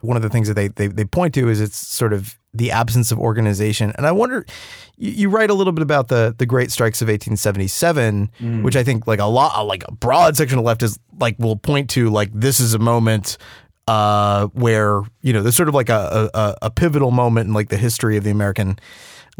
one 0.00 0.16
of 0.16 0.22
the 0.22 0.30
things 0.30 0.48
that 0.48 0.54
they, 0.54 0.68
they, 0.68 0.86
they 0.86 1.04
point 1.04 1.34
to 1.34 1.50
is 1.50 1.60
it's 1.60 1.76
sort 1.76 2.14
of 2.14 2.38
the 2.54 2.70
absence 2.70 3.12
of 3.12 3.18
organization. 3.18 3.92
And 3.96 4.06
I 4.06 4.12
wonder, 4.12 4.46
you, 4.96 5.10
you, 5.10 5.28
write 5.28 5.50
a 5.50 5.54
little 5.54 5.74
bit 5.74 5.82
about 5.82 6.08
the 6.08 6.34
the 6.36 6.46
Great 6.46 6.72
Strikes 6.72 7.02
of 7.02 7.06
1877, 7.08 8.30
mm. 8.40 8.62
which 8.62 8.74
I 8.74 8.82
think 8.82 9.06
like 9.06 9.20
a 9.20 9.26
lot, 9.26 9.66
like 9.66 9.84
a 9.86 9.92
broad 9.92 10.36
section 10.36 10.58
of 10.58 10.64
left 10.64 10.82
is 10.82 10.98
like 11.20 11.38
will 11.38 11.56
point 11.56 11.90
to 11.90 12.08
like 12.08 12.30
this 12.32 12.58
is 12.58 12.72
a 12.72 12.78
moment 12.78 13.36
uh, 13.86 14.46
where 14.48 15.02
you 15.20 15.32
know 15.32 15.42
there's 15.42 15.54
sort 15.56 15.68
of 15.68 15.74
like 15.74 15.90
a, 15.90 16.30
a, 16.34 16.56
a 16.62 16.70
pivotal 16.70 17.10
moment 17.10 17.48
in 17.48 17.54
like 17.54 17.68
the 17.68 17.76
history 17.76 18.16
of 18.16 18.24
the 18.24 18.30
American 18.30 18.78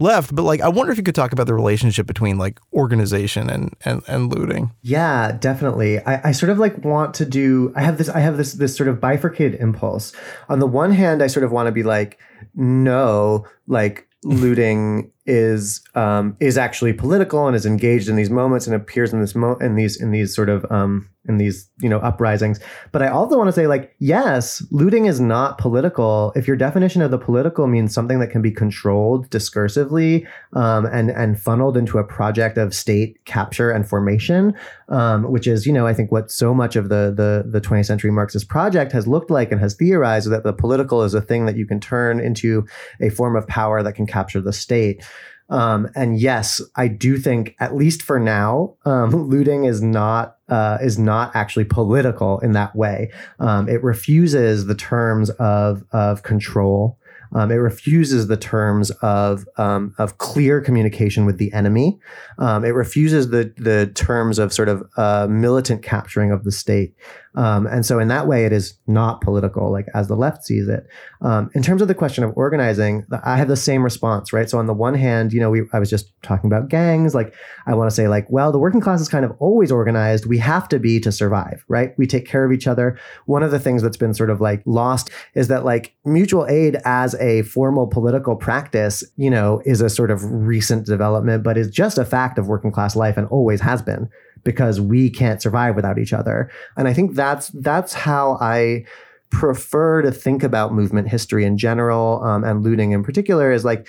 left. 0.01 0.35
But 0.35 0.43
like, 0.43 0.61
I 0.61 0.69
wonder 0.69 0.93
if 0.93 0.99
you 0.99 1.05
could 1.05 1.15
talk 1.15 1.33
about 1.33 1.47
the 1.47 1.55
relationship 1.55 2.07
between 2.07 2.39
like 2.39 2.61
organization 2.73 3.49
and 3.51 3.75
and, 3.85 4.03
and 4.09 4.33
looting. 4.33 4.73
Yeah, 4.83 5.33
definitely. 5.33 6.01
I, 6.01 6.31
I 6.31 6.33
sort 6.33 6.51
of 6.51 6.59
like 6.59 6.85
want 6.85 7.15
to 7.15 7.25
do. 7.25 7.73
I 7.77 7.83
have 7.83 7.99
this. 7.99 8.09
I 8.09 8.21
have 8.21 8.37
this 8.37 8.55
this 8.55 8.77
sort 8.77 8.89
of 8.89 9.01
bifurcated 9.01 9.61
impulse. 9.61 10.13
On 10.49 10.59
the 10.59 10.67
one 10.67 10.93
hand, 10.93 11.23
I 11.23 11.27
sort 11.27 11.45
of 11.45 11.53
want 11.53 11.67
to 11.67 11.73
be 11.73 11.83
like, 11.83 12.19
no, 12.55 13.47
like 13.67 14.07
looting 14.25 15.11
is 15.27 15.83
um, 15.95 16.37
is 16.41 16.57
actually 16.57 16.93
political 16.93 17.47
and 17.47 17.55
is 17.55 17.67
engaged 17.67 18.09
in 18.09 18.17
these 18.17 18.31
moments 18.31 18.67
and 18.67 18.75
appears 18.75 19.13
in 19.13 19.21
this 19.21 19.35
mo- 19.35 19.59
in 19.61 19.77
these 19.77 20.01
in 20.01 20.11
these 20.11 20.35
sort 20.35 20.49
of 20.49 20.65
um, 20.71 21.09
in 21.29 21.37
these 21.37 21.71
you 21.81 21.89
know 21.89 21.99
uprisings. 21.99 22.59
But 22.93 23.03
I 23.03 23.09
also 23.09 23.37
want 23.37 23.49
to 23.49 23.53
say 23.53 23.67
like 23.67 23.95
yes, 23.99 24.65
looting 24.71 25.05
is 25.05 25.21
not 25.21 25.59
political. 25.59 26.33
If 26.35 26.49
your 26.49 26.57
definition 26.57 27.03
of 27.03 27.11
the 27.11 27.19
political 27.19 27.67
means 27.67 27.93
something 27.93 28.19
that 28.21 28.29
can 28.29 28.41
be 28.41 28.51
controlled 28.51 29.29
discursively 29.31 30.27
um, 30.55 30.87
and 30.87 31.11
and 31.11 31.41
funneled 31.41 31.77
into 31.77 31.99
a 31.99 32.05
project 32.05 32.57
of 32.57 32.75
state 32.75 33.23
capture 33.27 33.71
and 33.71 33.87
formation, 33.87 34.55
um, 34.89 35.31
which 35.31 35.47
is 35.47 35.67
you 35.67 35.73
know 35.73 35.87
I 35.87 35.93
think 35.93 36.11
what 36.11 36.31
so 36.31 36.55
much 36.55 36.77
of 36.77 36.89
the 36.89 37.13
the 37.15 37.45
the 37.47 37.61
20th 37.61 37.87
century 37.87 38.11
Marxist 38.11 38.49
project 38.49 38.91
has 38.93 39.07
looked 39.07 39.31
like 39.31 39.53
and 39.53 39.61
has 39.61 39.75
theorized 39.75 40.31
that 40.31 40.45
the 40.45 40.53
political 40.53 41.03
is 41.03 41.13
a 41.13 41.21
thing 41.21 41.45
that 41.45 41.57
you 41.57 41.67
can 41.67 41.79
turn 41.79 42.21
into 42.21 42.67
a 43.01 43.11
form 43.11 43.37
of 43.37 43.47
power 43.47 43.83
that 43.83 43.93
can 43.93 44.07
capture 44.07 44.41
the 44.41 44.53
state. 44.53 45.05
Um, 45.51 45.89
and 45.95 46.19
yes, 46.19 46.63
I 46.77 46.89
do 46.89 47.19
think, 47.19 47.57
at 47.59 47.75
least 47.75 48.03
for 48.03 48.19
now, 48.19 48.77
um, 48.85 49.11
looting 49.29 49.65
is 49.65 49.83
not 49.83 50.37
uh, 50.49 50.79
is 50.81 50.99
not 50.99 51.35
actually 51.35 51.65
political 51.65 52.41
in 52.41 52.53
that 52.53 52.75
way. 52.75 53.13
Um, 53.39 53.69
it 53.69 53.83
refuses 53.85 54.67
the 54.67 54.75
terms 54.75 55.31
of 55.31 55.85
of 55.93 56.23
control. 56.23 56.99
Um, 57.33 57.51
it 57.51 57.57
refuses 57.57 58.27
the 58.27 58.37
terms 58.37 58.91
of 59.03 59.47
um, 59.57 59.95
of 59.99 60.19
clear 60.19 60.61
communication 60.61 61.25
with 61.25 61.39
the 61.39 61.53
enemy. 61.53 61.99
Um, 62.39 62.65
it 62.65 62.71
refuses 62.71 63.31
the 63.31 63.53
the 63.57 63.87
terms 63.95 64.39
of 64.39 64.53
sort 64.53 64.69
of 64.69 64.83
uh, 64.97 65.27
militant 65.29 65.83
capturing 65.83 66.33
of 66.33 66.45
the 66.45 66.53
state. 66.53 66.95
Um, 67.37 67.67
and 67.67 67.87
so, 67.87 68.01
in 68.01 68.09
that 68.09 68.27
way, 68.27 68.45
it 68.45 68.53
is 68.53 68.75
not 68.89 69.21
political, 69.21 69.71
like 69.71 69.87
as 69.95 70.09
the 70.09 70.17
left 70.17 70.45
sees 70.45 70.67
it. 70.69 70.87
Um, 71.21 71.49
in 71.55 71.63
terms 71.63 71.81
of 71.81 71.87
the 71.87 71.95
question 71.95 72.25
of 72.25 72.33
organizing, 72.37 73.07
I 73.23 73.37
have 73.37 73.47
the 73.47 73.57
same 73.57 73.85
response, 73.85 74.33
right? 74.33 74.51
So, 74.51 74.59
on 74.59 74.67
the 74.67 74.75
one 74.75 74.95
hand, 74.95 75.33
you 75.33 75.39
know, 75.39 75.51
we, 75.51 75.63
I 75.73 75.79
was 75.79 75.89
just 75.89 76.13
talking 76.23 76.51
about 76.51 76.69
gangs. 76.69 77.15
Like, 77.15 77.33
I 77.67 77.75
want 77.75 77.89
to 77.89 77.95
say, 77.95 78.09
like, 78.09 78.27
well, 78.31 78.51
the 78.51 78.59
working 78.59 78.81
class 78.81 79.01
is 79.01 79.09
kind 79.09 79.25
of 79.25 79.33
always 79.39 79.71
organized. 79.71 80.27
We 80.27 80.39
have 80.39 80.69
to 80.71 80.81
be 80.81 80.99
to 81.01 81.13
survive, 81.13 81.65
right? 81.69 81.95
We 81.97 82.07
take 82.07 82.27
care 82.27 82.45
of 82.45 82.51
each 82.51 82.67
other. 82.67 82.99
One 83.27 83.45
of 83.45 83.53
the 83.53 83.61
things 83.61 83.83
that's 83.83 83.97
been 83.97 84.15
sort 84.15 84.31
of 84.31 84.41
like 84.41 84.63
lost 84.67 85.11
is 85.35 85.47
that 85.49 85.65
like 85.65 85.95
mutual 86.05 86.47
aid 86.49 86.79
as 86.85 87.15
a 87.21 87.43
formal 87.43 87.87
political 87.87 88.37
practice, 88.37 89.05
you 89.17 89.31
know, 89.31 89.61
is 89.65 89.81
a 89.81 89.89
sort 89.89 90.11
of 90.11 90.25
recent 90.25 90.87
development, 90.87 91.43
but 91.43 91.57
is 91.57 91.71
just 91.71 91.99
a 91.99 92.05
fact 92.05 92.39
of 92.39 92.49
working 92.49 92.73
class 92.73 92.97
life 92.97 93.17
and 93.17 93.27
always 93.29 93.61
has 93.61 93.83
been 93.83 94.09
because 94.45 94.81
we 94.81 95.11
can't 95.11 95.43
survive 95.43 95.77
without 95.77 95.99
each 95.99 96.13
other. 96.13 96.51
And 96.77 96.89
I 96.89 96.95
think 96.95 97.15
that's 97.15 97.49
that's 97.49 97.93
how 97.93 98.39
I 98.41 98.85
prefer 99.31 100.03
to 100.03 100.11
think 100.11 100.43
about 100.43 100.73
movement 100.73 101.09
history 101.09 101.45
in 101.45 101.57
general 101.57 102.23
um, 102.25 102.43
and 102.43 102.63
looting 102.63 102.93
in 102.93 103.03
particular 103.03 103.53
is 103.53 103.65
like 103.65 103.89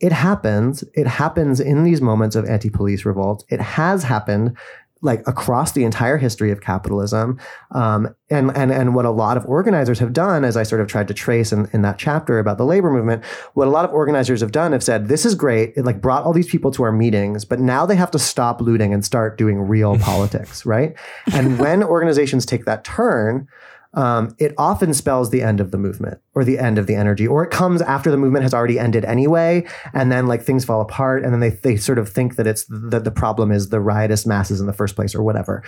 it 0.00 0.12
happens. 0.12 0.82
It 0.94 1.06
happens 1.06 1.60
in 1.60 1.84
these 1.84 2.00
moments 2.00 2.34
of 2.34 2.46
anti-police 2.46 3.04
revolt. 3.04 3.44
It 3.50 3.60
has 3.60 4.02
happened 4.02 4.56
like 5.02 5.26
across 5.26 5.72
the 5.72 5.84
entire 5.84 6.18
history 6.18 6.50
of 6.50 6.60
capitalism. 6.60 7.38
Um, 7.70 8.14
and, 8.28 8.54
and, 8.56 8.70
and 8.70 8.94
what 8.94 9.04
a 9.04 9.10
lot 9.10 9.36
of 9.36 9.46
organizers 9.46 9.98
have 9.98 10.12
done, 10.12 10.44
as 10.44 10.56
I 10.56 10.62
sort 10.62 10.80
of 10.80 10.88
tried 10.88 11.08
to 11.08 11.14
trace 11.14 11.52
in, 11.52 11.68
in 11.72 11.82
that 11.82 11.98
chapter 11.98 12.38
about 12.38 12.58
the 12.58 12.66
labor 12.66 12.90
movement, 12.90 13.24
what 13.54 13.66
a 13.66 13.70
lot 13.70 13.84
of 13.84 13.92
organizers 13.92 14.40
have 14.40 14.52
done 14.52 14.72
have 14.72 14.82
said, 14.82 15.08
this 15.08 15.24
is 15.24 15.34
great. 15.34 15.72
It 15.76 15.84
like 15.84 16.00
brought 16.00 16.24
all 16.24 16.32
these 16.32 16.50
people 16.50 16.70
to 16.72 16.82
our 16.82 16.92
meetings, 16.92 17.44
but 17.44 17.60
now 17.60 17.86
they 17.86 17.96
have 17.96 18.10
to 18.10 18.18
stop 18.18 18.60
looting 18.60 18.92
and 18.92 19.04
start 19.04 19.38
doing 19.38 19.58
real 19.58 19.98
politics, 20.00 20.66
right? 20.66 20.94
And 21.32 21.58
when 21.58 21.82
organizations 21.82 22.44
take 22.44 22.66
that 22.66 22.84
turn, 22.84 23.48
um, 23.94 24.34
it 24.38 24.54
often 24.56 24.94
spells 24.94 25.30
the 25.30 25.42
end 25.42 25.58
of 25.58 25.72
the 25.72 25.78
movement 25.78 26.20
or 26.34 26.44
the 26.44 26.58
end 26.58 26.78
of 26.78 26.86
the 26.86 26.94
energy, 26.94 27.26
or 27.26 27.42
it 27.42 27.50
comes 27.50 27.82
after 27.82 28.10
the 28.10 28.16
movement 28.16 28.44
has 28.44 28.54
already 28.54 28.78
ended 28.78 29.04
anyway, 29.04 29.66
and 29.92 30.12
then 30.12 30.28
like 30.28 30.42
things 30.42 30.64
fall 30.64 30.80
apart, 30.80 31.24
and 31.24 31.32
then 31.32 31.40
they 31.40 31.50
they 31.50 31.76
sort 31.76 31.98
of 31.98 32.08
think 32.08 32.36
that 32.36 32.46
it's 32.46 32.66
that 32.66 33.02
the 33.02 33.10
problem 33.10 33.50
is 33.50 33.70
the 33.70 33.80
riotous 33.80 34.26
masses 34.26 34.60
in 34.60 34.66
the 34.66 34.72
first 34.72 34.94
place 34.94 35.14
or 35.14 35.22
whatever. 35.24 35.64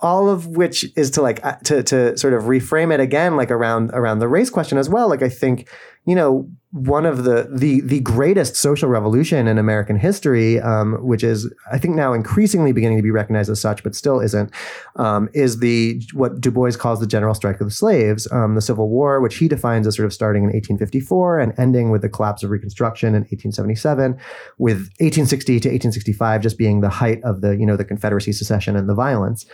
All 0.00 0.30
of 0.30 0.46
which 0.46 0.86
is 0.96 1.10
to 1.12 1.22
like 1.22 1.44
uh, 1.44 1.56
to 1.64 1.82
to 1.82 2.16
sort 2.16 2.32
of 2.32 2.44
reframe 2.44 2.92
it 2.92 3.00
again, 3.00 3.36
like 3.36 3.50
around 3.50 3.90
around 3.92 4.20
the 4.20 4.28
race 4.28 4.48
question 4.48 4.78
as 4.78 4.88
well. 4.88 5.08
Like 5.08 5.22
I 5.22 5.28
think 5.28 5.68
you 6.06 6.14
know 6.14 6.48
one 6.70 7.06
of 7.06 7.24
the 7.24 7.48
the 7.50 7.80
the 7.80 8.00
greatest 8.00 8.54
social 8.54 8.90
revolution 8.90 9.48
in 9.48 9.56
American 9.56 9.96
history, 9.96 10.60
um, 10.60 10.94
which 11.02 11.24
is 11.24 11.50
I 11.72 11.78
think 11.78 11.96
now 11.96 12.12
increasingly 12.12 12.72
beginning 12.72 12.98
to 12.98 13.02
be 13.02 13.10
recognized 13.10 13.48
as 13.48 13.58
such, 13.58 13.82
but 13.82 13.94
still 13.94 14.20
isn't, 14.20 14.52
um, 14.96 15.30
is 15.32 15.60
the 15.60 16.02
what 16.12 16.42
Du 16.42 16.50
Bois 16.50 16.72
calls 16.72 17.00
the 17.00 17.06
general 17.06 17.34
strike 17.34 17.62
of 17.62 17.68
the 17.68 17.72
slaves, 17.72 18.30
um, 18.32 18.54
the 18.54 18.60
Civil 18.60 18.90
War, 18.90 19.22
which 19.22 19.36
he 19.38 19.48
defines 19.48 19.86
as 19.86 19.96
sort 19.96 20.04
of 20.04 20.12
starting 20.12 20.42
in 20.42 20.48
1854 20.48 21.38
and 21.38 21.54
ending 21.58 21.90
with 21.90 22.02
the 22.02 22.08
collapse 22.10 22.42
of 22.42 22.50
Reconstruction 22.50 23.08
in 23.08 23.22
1877, 23.22 24.18
with 24.58 24.90
1860 25.00 25.60
to 25.60 25.68
1865 25.70 26.42
just 26.42 26.58
being 26.58 26.82
the 26.82 26.90
height 26.90 27.22
of 27.24 27.40
the 27.40 27.56
you 27.56 27.64
know 27.64 27.78
the 27.78 27.84
Confederacy 27.84 28.32
secession 28.32 28.76
and 28.76 28.90
the 28.90 28.94
violence, 28.94 29.46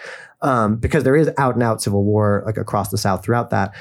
um, 0.42 0.79
because 0.79 1.05
there 1.05 1.14
is 1.14 1.31
out 1.38 1.55
and 1.55 1.62
out 1.62 1.81
civil 1.81 2.03
war 2.03 2.42
like 2.44 2.57
across 2.57 2.88
the 2.88 2.98
South 2.98 3.24
throughout 3.24 3.50
that 3.50 3.72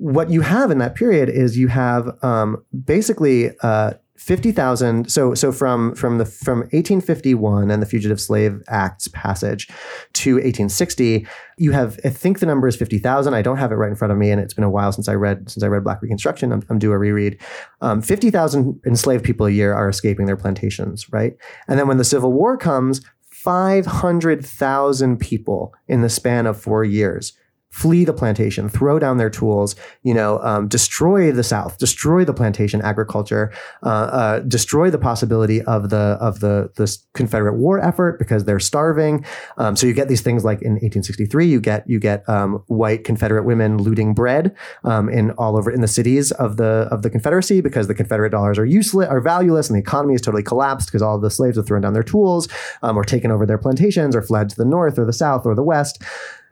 what 0.00 0.30
you 0.30 0.40
have 0.40 0.70
in 0.70 0.78
that 0.78 0.94
period 0.94 1.28
is 1.28 1.58
you 1.58 1.68
have 1.68 2.16
um, 2.24 2.64
basically 2.86 3.50
uh, 3.62 3.92
fifty 4.16 4.50
thousand. 4.50 5.12
So 5.12 5.34
so 5.34 5.52
from 5.52 5.94
from 5.94 6.16
the 6.16 6.24
from 6.24 6.66
eighteen 6.72 7.02
fifty 7.02 7.34
one 7.34 7.70
and 7.70 7.82
the 7.82 7.86
Fugitive 7.86 8.18
Slave 8.18 8.62
Act's 8.68 9.08
passage 9.08 9.68
to 10.14 10.38
eighteen 10.38 10.70
sixty, 10.70 11.26
you 11.58 11.72
have 11.72 12.00
I 12.02 12.08
think 12.08 12.38
the 12.38 12.46
number 12.46 12.66
is 12.66 12.76
fifty 12.76 12.98
thousand. 12.98 13.34
I 13.34 13.42
don't 13.42 13.58
have 13.58 13.72
it 13.72 13.74
right 13.74 13.90
in 13.90 13.94
front 13.94 14.10
of 14.10 14.16
me, 14.16 14.30
and 14.30 14.40
it's 14.40 14.54
been 14.54 14.64
a 14.64 14.70
while 14.70 14.90
since 14.90 15.06
I 15.06 15.14
read 15.14 15.50
since 15.50 15.62
I 15.62 15.66
read 15.66 15.84
Black 15.84 16.00
Reconstruction. 16.00 16.50
I'm, 16.50 16.62
I'm 16.70 16.78
due 16.78 16.92
a 16.92 16.98
reread. 16.98 17.38
Um, 17.82 18.00
fifty 18.00 18.30
thousand 18.30 18.80
enslaved 18.86 19.22
people 19.22 19.44
a 19.44 19.50
year 19.50 19.74
are 19.74 19.90
escaping 19.90 20.24
their 20.24 20.36
plantations, 20.36 21.12
right? 21.12 21.36
And 21.68 21.78
then 21.78 21.88
when 21.88 21.98
the 21.98 22.04
Civil 22.04 22.32
War 22.32 22.56
comes. 22.56 23.02
500,000 23.32 25.16
people 25.16 25.72
in 25.88 26.02
the 26.02 26.10
span 26.10 26.46
of 26.46 26.60
four 26.60 26.84
years 26.84 27.32
flee 27.70 28.04
the 28.04 28.12
plantation, 28.12 28.68
throw 28.68 28.98
down 28.98 29.16
their 29.16 29.30
tools, 29.30 29.76
you 30.02 30.12
know, 30.12 30.40
um, 30.42 30.66
destroy 30.66 31.30
the 31.30 31.44
South, 31.44 31.78
destroy 31.78 32.24
the 32.24 32.34
plantation 32.34 32.82
agriculture, 32.82 33.52
uh, 33.84 33.88
uh, 33.88 34.38
destroy 34.40 34.90
the 34.90 34.98
possibility 34.98 35.62
of 35.62 35.90
the 35.90 36.18
of 36.20 36.40
the 36.40 36.70
the 36.74 36.98
Confederate 37.14 37.54
war 37.54 37.78
effort 37.78 38.18
because 38.18 38.44
they're 38.44 38.60
starving. 38.60 39.24
Um, 39.56 39.76
so 39.76 39.86
you 39.86 39.92
get 39.92 40.08
these 40.08 40.20
things 40.20 40.44
like 40.44 40.60
in 40.62 40.72
1863, 40.72 41.46
you 41.46 41.60
get 41.60 41.88
you 41.88 42.00
get 42.00 42.28
um, 42.28 42.62
white 42.66 43.04
Confederate 43.04 43.44
women 43.44 43.78
looting 43.78 44.14
bread 44.14 44.54
um, 44.82 45.08
in 45.08 45.30
all 45.32 45.56
over 45.56 45.70
in 45.70 45.80
the 45.80 45.88
cities 45.88 46.32
of 46.32 46.56
the 46.56 46.88
of 46.90 47.02
the 47.02 47.10
Confederacy 47.10 47.60
because 47.60 47.86
the 47.86 47.94
Confederate 47.94 48.30
dollars 48.30 48.58
are 48.58 48.66
useless, 48.66 49.08
are 49.08 49.20
valueless, 49.20 49.70
and 49.70 49.76
the 49.76 49.80
economy 49.80 50.14
is 50.14 50.20
totally 50.20 50.42
collapsed 50.42 50.88
because 50.88 51.02
all 51.02 51.14
of 51.14 51.22
the 51.22 51.30
slaves 51.30 51.56
have 51.56 51.68
thrown 51.68 51.82
down 51.82 51.92
their 51.92 52.02
tools 52.02 52.48
um, 52.82 52.96
or 52.96 53.04
taken 53.04 53.30
over 53.30 53.46
their 53.46 53.58
plantations 53.58 54.16
or 54.16 54.22
fled 54.22 54.50
to 54.50 54.56
the 54.56 54.64
north 54.64 54.98
or 54.98 55.04
the 55.04 55.12
south 55.12 55.46
or 55.46 55.54
the 55.54 55.62
west. 55.62 56.02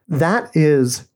That 0.09 0.51
is 0.55 1.08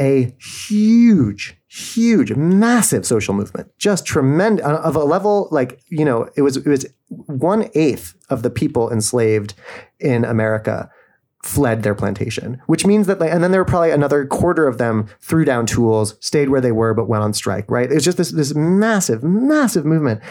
a 0.00 0.34
huge, 0.40 1.56
huge, 1.68 2.32
massive 2.34 3.06
social 3.06 3.34
movement, 3.34 3.70
just 3.78 4.06
tremendous 4.06 4.64
uh, 4.64 4.80
of 4.82 4.96
a 4.96 5.04
level 5.04 5.48
like 5.50 5.82
you 5.88 6.04
know 6.04 6.28
it 6.36 6.42
was 6.42 6.56
it 6.56 6.66
was 6.66 6.86
one 7.08 7.68
eighth 7.74 8.14
of 8.30 8.42
the 8.42 8.50
people 8.50 8.90
enslaved 8.90 9.54
in 10.00 10.24
America 10.24 10.90
fled 11.42 11.82
their 11.82 11.94
plantation, 11.94 12.60
which 12.66 12.84
means 12.84 13.06
that, 13.06 13.20
and 13.22 13.42
then 13.42 13.50
there 13.50 13.60
were 13.60 13.64
probably 13.66 13.90
another 13.90 14.26
quarter 14.26 14.66
of 14.66 14.78
them 14.78 15.06
threw 15.20 15.44
down 15.44 15.64
tools, 15.64 16.16
stayed 16.20 16.50
where 16.50 16.60
they 16.60 16.72
were, 16.72 16.92
but 16.92 17.08
went 17.08 17.22
on 17.22 17.32
strike. 17.32 17.70
Right? 17.70 17.90
It 17.90 17.94
was 17.94 18.04
just 18.04 18.18
this 18.18 18.30
this 18.30 18.54
massive, 18.54 19.22
massive 19.22 19.84
movement, 19.84 20.22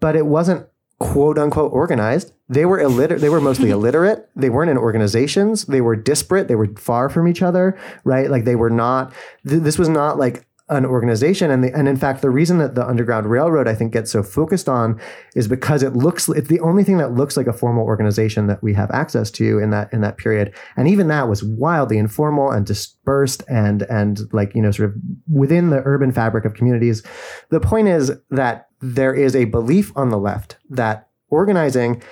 but 0.00 0.16
it 0.16 0.26
wasn't 0.26 0.66
quote 0.98 1.38
unquote 1.38 1.72
organized. 1.72 2.32
They 2.48 2.66
were 2.66 2.80
illiterate. 2.80 3.20
They 3.20 3.28
were 3.28 3.40
mostly 3.40 3.70
illiterate. 3.76 4.28
They 4.36 4.50
weren't 4.50 4.70
in 4.70 4.78
organizations. 4.78 5.64
They 5.64 5.80
were 5.80 5.96
disparate. 5.96 6.48
They 6.48 6.54
were 6.54 6.68
far 6.76 7.08
from 7.08 7.28
each 7.28 7.42
other, 7.42 7.78
right? 8.04 8.30
Like 8.30 8.44
they 8.44 8.56
were 8.56 8.70
not. 8.70 9.12
Th- 9.48 9.62
this 9.62 9.78
was 9.78 9.88
not 9.88 10.18
like 10.18 10.46
an 10.70 10.86
organization. 10.86 11.50
And 11.50 11.62
the, 11.62 11.74
and 11.76 11.86
in 11.86 11.96
fact, 11.96 12.22
the 12.22 12.30
reason 12.30 12.56
that 12.58 12.74
the 12.74 12.86
Underground 12.86 13.26
Railroad 13.26 13.68
I 13.68 13.74
think 13.74 13.92
gets 13.92 14.10
so 14.10 14.22
focused 14.22 14.68
on 14.68 14.98
is 15.34 15.46
because 15.46 15.82
it 15.82 15.94
looks 15.94 16.28
it's 16.30 16.48
the 16.48 16.60
only 16.60 16.84
thing 16.84 16.96
that 16.98 17.12
looks 17.12 17.36
like 17.36 17.46
a 17.46 17.52
formal 17.52 17.84
organization 17.84 18.46
that 18.46 18.62
we 18.62 18.72
have 18.72 18.90
access 18.90 19.30
to 19.32 19.58
in 19.58 19.70
that 19.70 19.92
in 19.92 20.00
that 20.00 20.16
period. 20.16 20.54
And 20.76 20.88
even 20.88 21.08
that 21.08 21.28
was 21.28 21.44
wildly 21.44 21.98
informal 21.98 22.50
and 22.50 22.64
dispersed 22.64 23.42
and 23.46 23.82
and 23.82 24.20
like 24.32 24.54
you 24.54 24.62
know 24.62 24.70
sort 24.70 24.90
of 24.90 24.96
within 25.30 25.68
the 25.68 25.82
urban 25.84 26.12
fabric 26.12 26.46
of 26.46 26.54
communities. 26.54 27.02
The 27.50 27.60
point 27.60 27.88
is 27.88 28.12
that 28.30 28.68
there 28.80 29.14
is 29.14 29.36
a 29.36 29.44
belief 29.44 29.92
on 29.96 30.08
the 30.08 30.18
left 30.18 30.56
that 30.70 31.08
organizing 31.28 32.02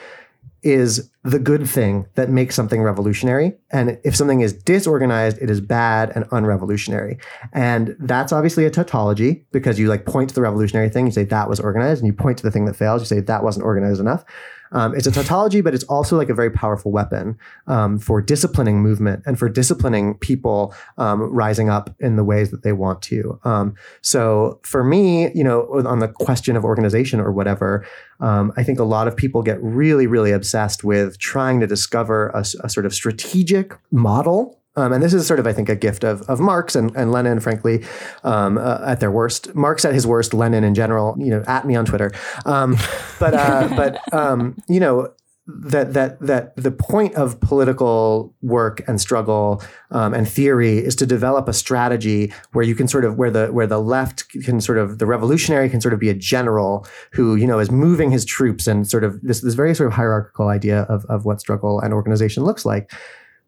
is 0.62 1.11
the 1.24 1.38
good 1.38 1.68
thing 1.68 2.06
that 2.16 2.30
makes 2.30 2.54
something 2.54 2.82
revolutionary. 2.82 3.52
And 3.70 3.98
if 4.02 4.16
something 4.16 4.40
is 4.40 4.52
disorganized, 4.52 5.38
it 5.40 5.50
is 5.50 5.61
bad 5.61 6.11
and 6.16 6.24
unrevolutionary. 6.26 7.22
And 7.52 7.96
that's 8.00 8.32
obviously 8.32 8.64
a 8.64 8.70
tautology 8.70 9.44
because 9.52 9.78
you 9.78 9.88
like 9.88 10.04
point 10.04 10.30
to 10.30 10.35
the 10.35 10.42
revolutionary 10.42 10.88
thing, 10.88 11.06
you 11.06 11.12
say 11.12 11.24
that 11.24 11.48
was 11.48 11.61
organized, 11.61 12.00
and 12.00 12.06
you 12.08 12.12
point 12.12 12.38
to 12.38 12.42
the 12.42 12.50
thing 12.50 12.64
that 12.64 12.74
fails, 12.74 13.02
you 13.02 13.06
say 13.06 13.20
that 13.20 13.44
wasn't 13.44 13.64
organized 13.64 14.00
enough. 14.00 14.24
Um, 14.72 14.94
it's 14.94 15.06
a 15.06 15.12
tautology, 15.12 15.61
but 15.61 15.74
it's 15.74 15.85
also 15.85 16.16
like 16.16 16.30
a 16.30 16.35
very 16.35 16.50
powerful 16.50 16.90
weapon 16.90 17.38
um, 17.66 17.98
for 17.98 18.20
disciplining 18.20 18.80
movement 18.80 19.22
and 19.26 19.38
for 19.38 19.48
disciplining 19.48 20.14
people 20.14 20.74
um, 20.98 21.22
rising 21.22 21.68
up 21.68 21.94
in 22.00 22.16
the 22.16 22.24
ways 22.24 22.50
that 22.50 22.62
they 22.62 22.72
want 22.72 23.02
to. 23.02 23.38
Um, 23.44 23.74
so 24.00 24.61
for 24.62 24.82
me, 24.82 25.30
you 25.35 25.44
know, 25.44 25.64
on 25.87 25.98
the 25.98 26.08
question 26.08 26.56
of 26.56 26.64
organization 26.64 27.20
or 27.20 27.32
whatever, 27.32 27.87
um, 28.20 28.52
I 28.56 28.62
think 28.62 28.78
a 28.78 28.85
lot 28.85 29.08
of 29.08 29.16
people 29.16 29.42
get 29.42 29.62
really, 29.62 30.06
really 30.06 30.32
obsessed 30.32 30.85
with 30.85 31.12
trying 31.18 31.61
to 31.61 31.66
discover 31.66 32.29
a, 32.29 32.40
a 32.40 32.68
sort 32.68 32.87
of 32.87 32.94
strategic 32.94 33.75
model 33.90 34.59
um, 34.75 34.92
and 34.92 35.03
this 35.03 35.12
is 35.12 35.27
sort 35.27 35.38
of, 35.38 35.46
I 35.46 35.53
think, 35.53 35.68
a 35.68 35.77
gift 35.77 36.03
of, 36.03 36.22
of 36.22 36.40
Marx 36.40 36.75
and, 36.75 36.94
and 36.96 37.12
Lenin, 37.12 37.40
frankly, 37.40 37.85
um, 38.25 38.57
uh, 38.57 38.79
at 38.87 39.01
their 39.01 39.11
worst. 39.11 39.55
Marx 39.55 39.85
at 39.85 39.92
his 39.92 40.07
worst, 40.07 40.33
Lenin 40.33 40.64
in 40.64 40.75
general, 40.75 41.14
you 41.18 41.31
know, 41.31 41.44
at 41.46 41.66
me 41.66 41.77
on 41.77 41.85
Twitter. 41.85 42.11
Um, 42.46 42.77
but, 43.20 43.35
uh, 43.35 43.68
but 43.77 44.14
um, 44.14 44.57
you 44.68 44.81
know, 44.81 45.12
that 45.46 45.92
that 45.92 46.20
that 46.20 46.55
the 46.57 46.70
point 46.70 47.14
of 47.14 47.40
political 47.40 48.33
work 48.42 48.81
and 48.87 49.00
struggle 49.00 49.61
um, 49.90 50.14
and 50.14 50.28
theory 50.28 50.78
is 50.78 50.94
to 50.94 51.05
develop 51.05 51.48
a 51.48 51.52
strategy 51.52 52.33
where 52.52 52.64
you 52.64 52.76
can 52.76 52.87
sort 52.87 53.05
of 53.05 53.16
where 53.16 53.31
the 53.31 53.48
where 53.48 53.66
the 53.66 53.81
left 53.81 54.28
can 54.28 54.61
sort 54.61 54.78
of 54.78 54.98
the 54.98 55.07
revolutionary 55.07 55.68
can 55.68 55.81
sort 55.81 55.92
of 55.92 55.98
be 55.98 56.09
a 56.09 56.14
general 56.14 56.87
who 57.12 57.35
you 57.35 57.46
know 57.46 57.59
is 57.59 57.72
moving 57.72 58.12
his 58.12 58.24
troops 58.24 58.68
and 58.68 58.88
sort 58.88 59.02
of 59.02 59.20
this 59.20 59.40
this 59.40 59.55
very 59.55 59.74
sort 59.74 59.88
of 59.88 59.92
hierarchical 59.92 60.46
idea 60.46 60.83
of 60.83 61.05
of 61.07 61.24
what 61.24 61.40
struggle 61.40 61.81
and 61.81 61.92
organization 61.92 62.44
looks 62.44 62.64
like 62.64 62.92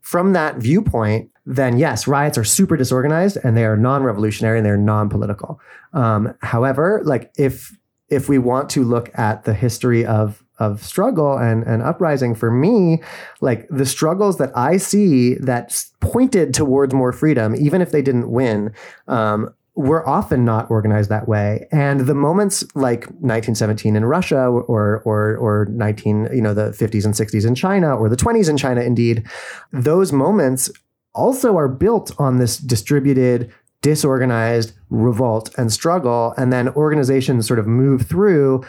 from 0.05 0.35
that 0.35 0.57
viewpoint, 0.57 1.31
then 1.47 1.79
yes, 1.79 2.07
riots 2.07 2.37
are 2.37 2.45
super 2.45 2.77
disorganized 2.77 3.39
and 3.43 3.57
they 3.57 3.65
are 3.65 3.75
non-revolutionary 3.75 4.59
and 4.59 4.67
they're 4.67 4.77
non-political. 4.77 5.59
Um, 5.95 6.35
however, 6.43 7.01
like 7.07 7.33
if 7.39 7.75
if 8.11 8.29
we 8.29 8.37
want 8.37 8.69
to 8.71 8.85
look 8.85 9.11
at 9.19 9.45
the 9.45 9.55
history 9.55 10.05
of 10.05 10.44
of 10.59 10.83
struggle 10.83 11.37
and, 11.37 11.65
and 11.65 11.83
uprising 11.83 12.35
for 12.35 12.51
me, 12.51 13.03
like 13.41 13.67
the 13.71 13.87
struggles 13.87 14.39
that 14.39 14.57
I 14.57 14.77
see 14.77 15.35
that 15.35 15.85
pointed 16.01 16.55
towards 16.55 16.95
more 16.95 17.13
freedom, 17.13 17.55
even 17.57 17.81
if 17.81 17.91
they 17.91 18.03
didn't 18.03 18.31
win, 18.31 18.73
um, 19.09 19.55
we're 19.77 20.07
often 20.07 20.45
not 20.45 20.71
organized 20.71 21.11
that 21.11 21.27
way. 21.27 21.67
And 21.73 22.01
the 22.01 22.15
moments 22.15 22.63
like 22.77 23.07
1917 23.07 23.97
in 23.97 24.05
Russia 24.05 24.47
or, 24.47 25.01
or, 25.01 25.37
or 25.37 25.67
19, 25.71 26.29
you 26.33 26.41
know, 26.41 26.55
the 26.55 26.71
50s 26.71 27.05
and 27.05 27.15
60s 27.15 27.45
in 27.45 27.57
China 27.57 27.97
or 27.97 28.09
the 28.09 28.17
20s 28.17 28.49
in 28.49 28.57
China, 28.57 28.83
indeed, 28.83 29.27
those 29.73 30.13
moments 30.13 30.71
also 31.13 31.57
are 31.57 31.69
built 31.69 32.13
on 32.21 32.39
this 32.39 32.59
distributed 32.59 33.53
disorganized 33.83 34.73
revolt 34.91 35.51
and 35.59 35.73
struggle. 35.73 36.35
And 36.39 36.53
then 36.53 36.69
organizations 36.71 37.47
sort 37.47 37.59
of 37.59 37.67
move 37.67 38.07
through 38.07 38.65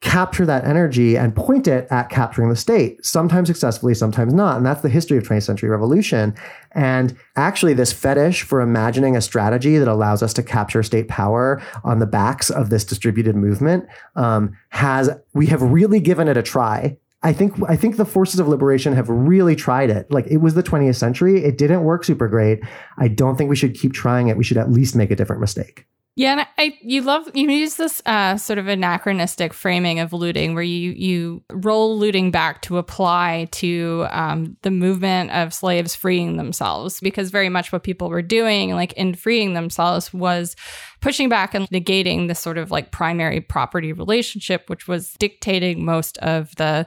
capture 0.00 0.46
that 0.46 0.64
energy 0.64 1.16
and 1.16 1.36
point 1.36 1.68
it 1.68 1.86
at 1.90 2.08
capturing 2.08 2.48
the 2.48 2.56
state, 2.56 3.04
sometimes 3.04 3.48
successfully, 3.48 3.92
sometimes 3.94 4.32
not. 4.32 4.56
And 4.56 4.64
that's 4.64 4.80
the 4.80 4.88
history 4.88 5.18
of 5.18 5.24
20th 5.24 5.42
century 5.42 5.68
revolution. 5.68 6.34
And 6.72 7.16
actually, 7.36 7.74
this 7.74 7.92
fetish 7.92 8.42
for 8.42 8.62
imagining 8.62 9.14
a 9.14 9.20
strategy 9.20 9.76
that 9.76 9.88
allows 9.88 10.22
us 10.22 10.32
to 10.34 10.42
capture 10.42 10.82
state 10.82 11.08
power 11.08 11.62
on 11.84 11.98
the 11.98 12.06
backs 12.06 12.48
of 12.48 12.70
this 12.70 12.84
distributed 12.84 13.36
movement 13.36 13.86
um, 14.16 14.56
has, 14.70 15.10
we 15.34 15.46
have 15.46 15.60
really 15.60 16.00
given 16.00 16.28
it 16.28 16.36
a 16.36 16.42
try. 16.42 16.96
I 17.22 17.34
think 17.34 17.54
I 17.68 17.76
think 17.76 17.96
the 17.96 18.06
forces 18.06 18.40
of 18.40 18.48
liberation 18.48 18.94
have 18.94 19.10
really 19.10 19.54
tried 19.54 19.90
it. 19.90 20.10
Like 20.10 20.26
it 20.28 20.38
was 20.38 20.54
the 20.54 20.62
20th 20.62 20.96
century. 20.96 21.44
It 21.44 21.58
didn't 21.58 21.84
work 21.84 22.02
super 22.02 22.28
great. 22.28 22.60
I 22.96 23.08
don't 23.08 23.36
think 23.36 23.50
we 23.50 23.56
should 23.56 23.74
keep 23.74 23.92
trying 23.92 24.28
it. 24.28 24.38
We 24.38 24.44
should 24.44 24.56
at 24.56 24.70
least 24.70 24.96
make 24.96 25.10
a 25.10 25.16
different 25.16 25.42
mistake. 25.42 25.84
Yeah, 26.16 26.32
and 26.32 26.46
I 26.58 26.76
you 26.82 27.02
love 27.02 27.30
you 27.34 27.48
use 27.48 27.76
this 27.76 28.02
uh, 28.04 28.36
sort 28.36 28.58
of 28.58 28.66
anachronistic 28.66 29.54
framing 29.54 30.00
of 30.00 30.12
looting, 30.12 30.54
where 30.54 30.62
you 30.62 30.90
you 30.90 31.42
roll 31.50 31.96
looting 31.96 32.30
back 32.30 32.62
to 32.62 32.78
apply 32.78 33.48
to 33.52 34.06
um, 34.10 34.56
the 34.62 34.72
movement 34.72 35.30
of 35.30 35.54
slaves 35.54 35.94
freeing 35.94 36.36
themselves, 36.36 37.00
because 37.00 37.30
very 37.30 37.48
much 37.48 37.72
what 37.72 37.84
people 37.84 38.10
were 38.10 38.22
doing, 38.22 38.72
like 38.72 38.92
in 38.94 39.14
freeing 39.14 39.54
themselves, 39.54 40.12
was 40.12 40.56
pushing 41.00 41.28
back 41.28 41.54
and 41.54 41.68
negating 41.70 42.26
this 42.26 42.40
sort 42.40 42.58
of 42.58 42.70
like 42.72 42.90
primary 42.90 43.40
property 43.40 43.92
relationship, 43.92 44.68
which 44.68 44.88
was 44.88 45.14
dictating 45.14 45.84
most 45.84 46.18
of 46.18 46.54
the 46.56 46.86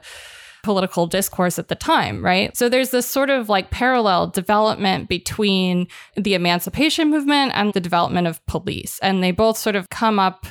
political 0.64 1.06
discourse 1.06 1.58
at 1.58 1.68
the 1.68 1.76
time, 1.76 2.24
right? 2.24 2.56
So 2.56 2.68
there's 2.68 2.90
this 2.90 3.06
sort 3.06 3.30
of 3.30 3.48
like 3.48 3.70
parallel 3.70 4.26
development 4.28 5.08
between 5.08 5.86
the 6.16 6.34
emancipation 6.34 7.10
movement 7.10 7.52
and 7.54 7.72
the 7.72 7.80
development 7.80 8.26
of 8.26 8.44
police. 8.46 8.98
And 9.00 9.22
they 9.22 9.30
both 9.30 9.56
sort 9.56 9.76
of 9.76 9.90
come 9.90 10.18
up 10.18 10.46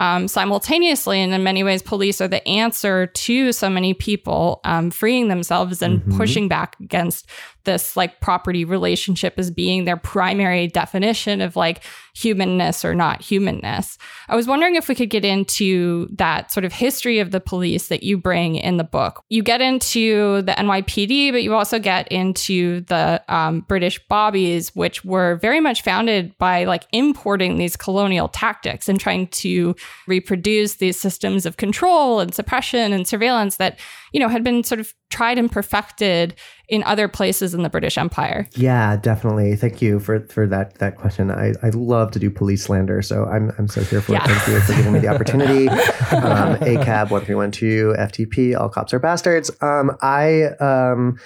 um, 0.00 0.28
simultaneously. 0.28 1.20
And 1.20 1.32
in 1.32 1.42
many 1.42 1.64
ways, 1.64 1.82
police 1.82 2.20
are 2.20 2.28
the 2.28 2.46
answer 2.46 3.06
to 3.06 3.52
so 3.52 3.70
many 3.70 3.94
people 3.94 4.60
um, 4.64 4.90
freeing 4.90 5.28
themselves 5.28 5.82
and 5.82 6.00
mm-hmm. 6.00 6.16
pushing 6.16 6.48
back 6.48 6.76
against 6.80 7.26
this 7.64 7.96
like 7.96 8.20
property 8.20 8.64
relationship 8.64 9.34
as 9.38 9.50
being 9.50 9.84
their 9.84 9.96
primary 9.96 10.66
definition 10.66 11.40
of 11.40 11.56
like 11.56 11.82
humanness 12.14 12.84
or 12.84 12.94
not 12.94 13.20
humanness. 13.20 13.98
I 14.28 14.36
was 14.36 14.46
wondering 14.46 14.76
if 14.76 14.88
we 14.88 14.94
could 14.94 15.10
get 15.10 15.24
into 15.24 16.08
that 16.12 16.52
sort 16.52 16.64
of 16.64 16.72
history 16.72 17.18
of 17.18 17.32
the 17.32 17.40
police 17.40 17.88
that 17.88 18.02
you 18.02 18.16
bring 18.16 18.56
in 18.56 18.76
the 18.76 18.84
book. 18.84 19.22
You 19.28 19.42
get 19.42 19.60
into 19.60 20.42
the 20.42 20.52
NYPD, 20.52 21.32
but 21.32 21.42
you 21.42 21.54
also 21.54 21.78
get 21.78 22.06
into 22.08 22.82
the 22.82 23.22
um, 23.28 23.60
British 23.62 24.00
Bobbies, 24.08 24.74
which 24.76 25.04
were 25.04 25.36
very 25.36 25.60
much 25.60 25.82
founded 25.82 26.36
by 26.38 26.64
like 26.64 26.86
importing 26.92 27.58
these 27.58 27.76
colonial 27.76 28.28
tactics 28.28 28.88
and 28.88 29.00
trying 29.00 29.26
to 29.28 29.74
reproduce 30.06 30.76
these 30.76 30.98
systems 30.98 31.46
of 31.46 31.56
control 31.56 32.20
and 32.20 32.34
suppression 32.34 32.92
and 32.92 33.08
surveillance 33.08 33.56
that, 33.56 33.78
you 34.14 34.20
know, 34.20 34.28
had 34.28 34.44
been 34.44 34.62
sort 34.62 34.80
of 34.80 34.94
tried 35.10 35.38
and 35.38 35.50
perfected 35.50 36.36
in 36.68 36.84
other 36.84 37.08
places 37.08 37.52
in 37.52 37.64
the 37.64 37.68
British 37.68 37.98
Empire. 37.98 38.48
Yeah, 38.54 38.96
definitely. 38.96 39.56
Thank 39.56 39.82
you 39.82 39.98
for 39.98 40.20
for 40.28 40.46
that 40.46 40.78
that 40.78 40.96
question. 40.96 41.32
I, 41.32 41.52
I 41.64 41.70
love 41.70 42.12
to 42.12 42.20
do 42.20 42.30
police 42.30 42.62
slander, 42.62 43.02
so 43.02 43.24
I'm 43.24 43.50
I'm 43.58 43.66
so 43.66 43.82
here 43.82 44.00
for 44.00 44.12
yeah. 44.12 44.22
it. 44.24 44.28
Thank 44.28 44.46
you 44.48 44.60
for 44.60 44.72
giving 44.74 44.92
me 44.92 45.00
the 45.00 45.08
opportunity. 45.14 45.68
um, 45.68 46.56
ACAB 46.58 47.10
one 47.10 47.24
three 47.24 47.34
one 47.34 47.50
two 47.50 47.92
FTP. 47.98 48.58
All 48.58 48.68
cops 48.68 48.94
are 48.94 49.00
bastards. 49.00 49.50
Um, 49.60 49.90
I 50.00 50.44
um. 50.60 51.18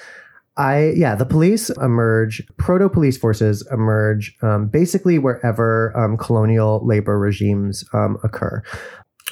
I 0.57 0.93
yeah, 0.97 1.15
the 1.15 1.25
police 1.25 1.71
emerge, 1.71 2.43
proto 2.57 2.89
police 2.89 3.17
forces 3.17 3.65
emerge 3.71 4.37
um, 4.43 4.67
basically 4.67 5.17
wherever 5.21 5.97
um, 5.97 6.17
colonial 6.17 6.85
labor 6.85 7.17
regimes 7.17 7.85
um, 7.93 8.19
occur. 8.25 8.61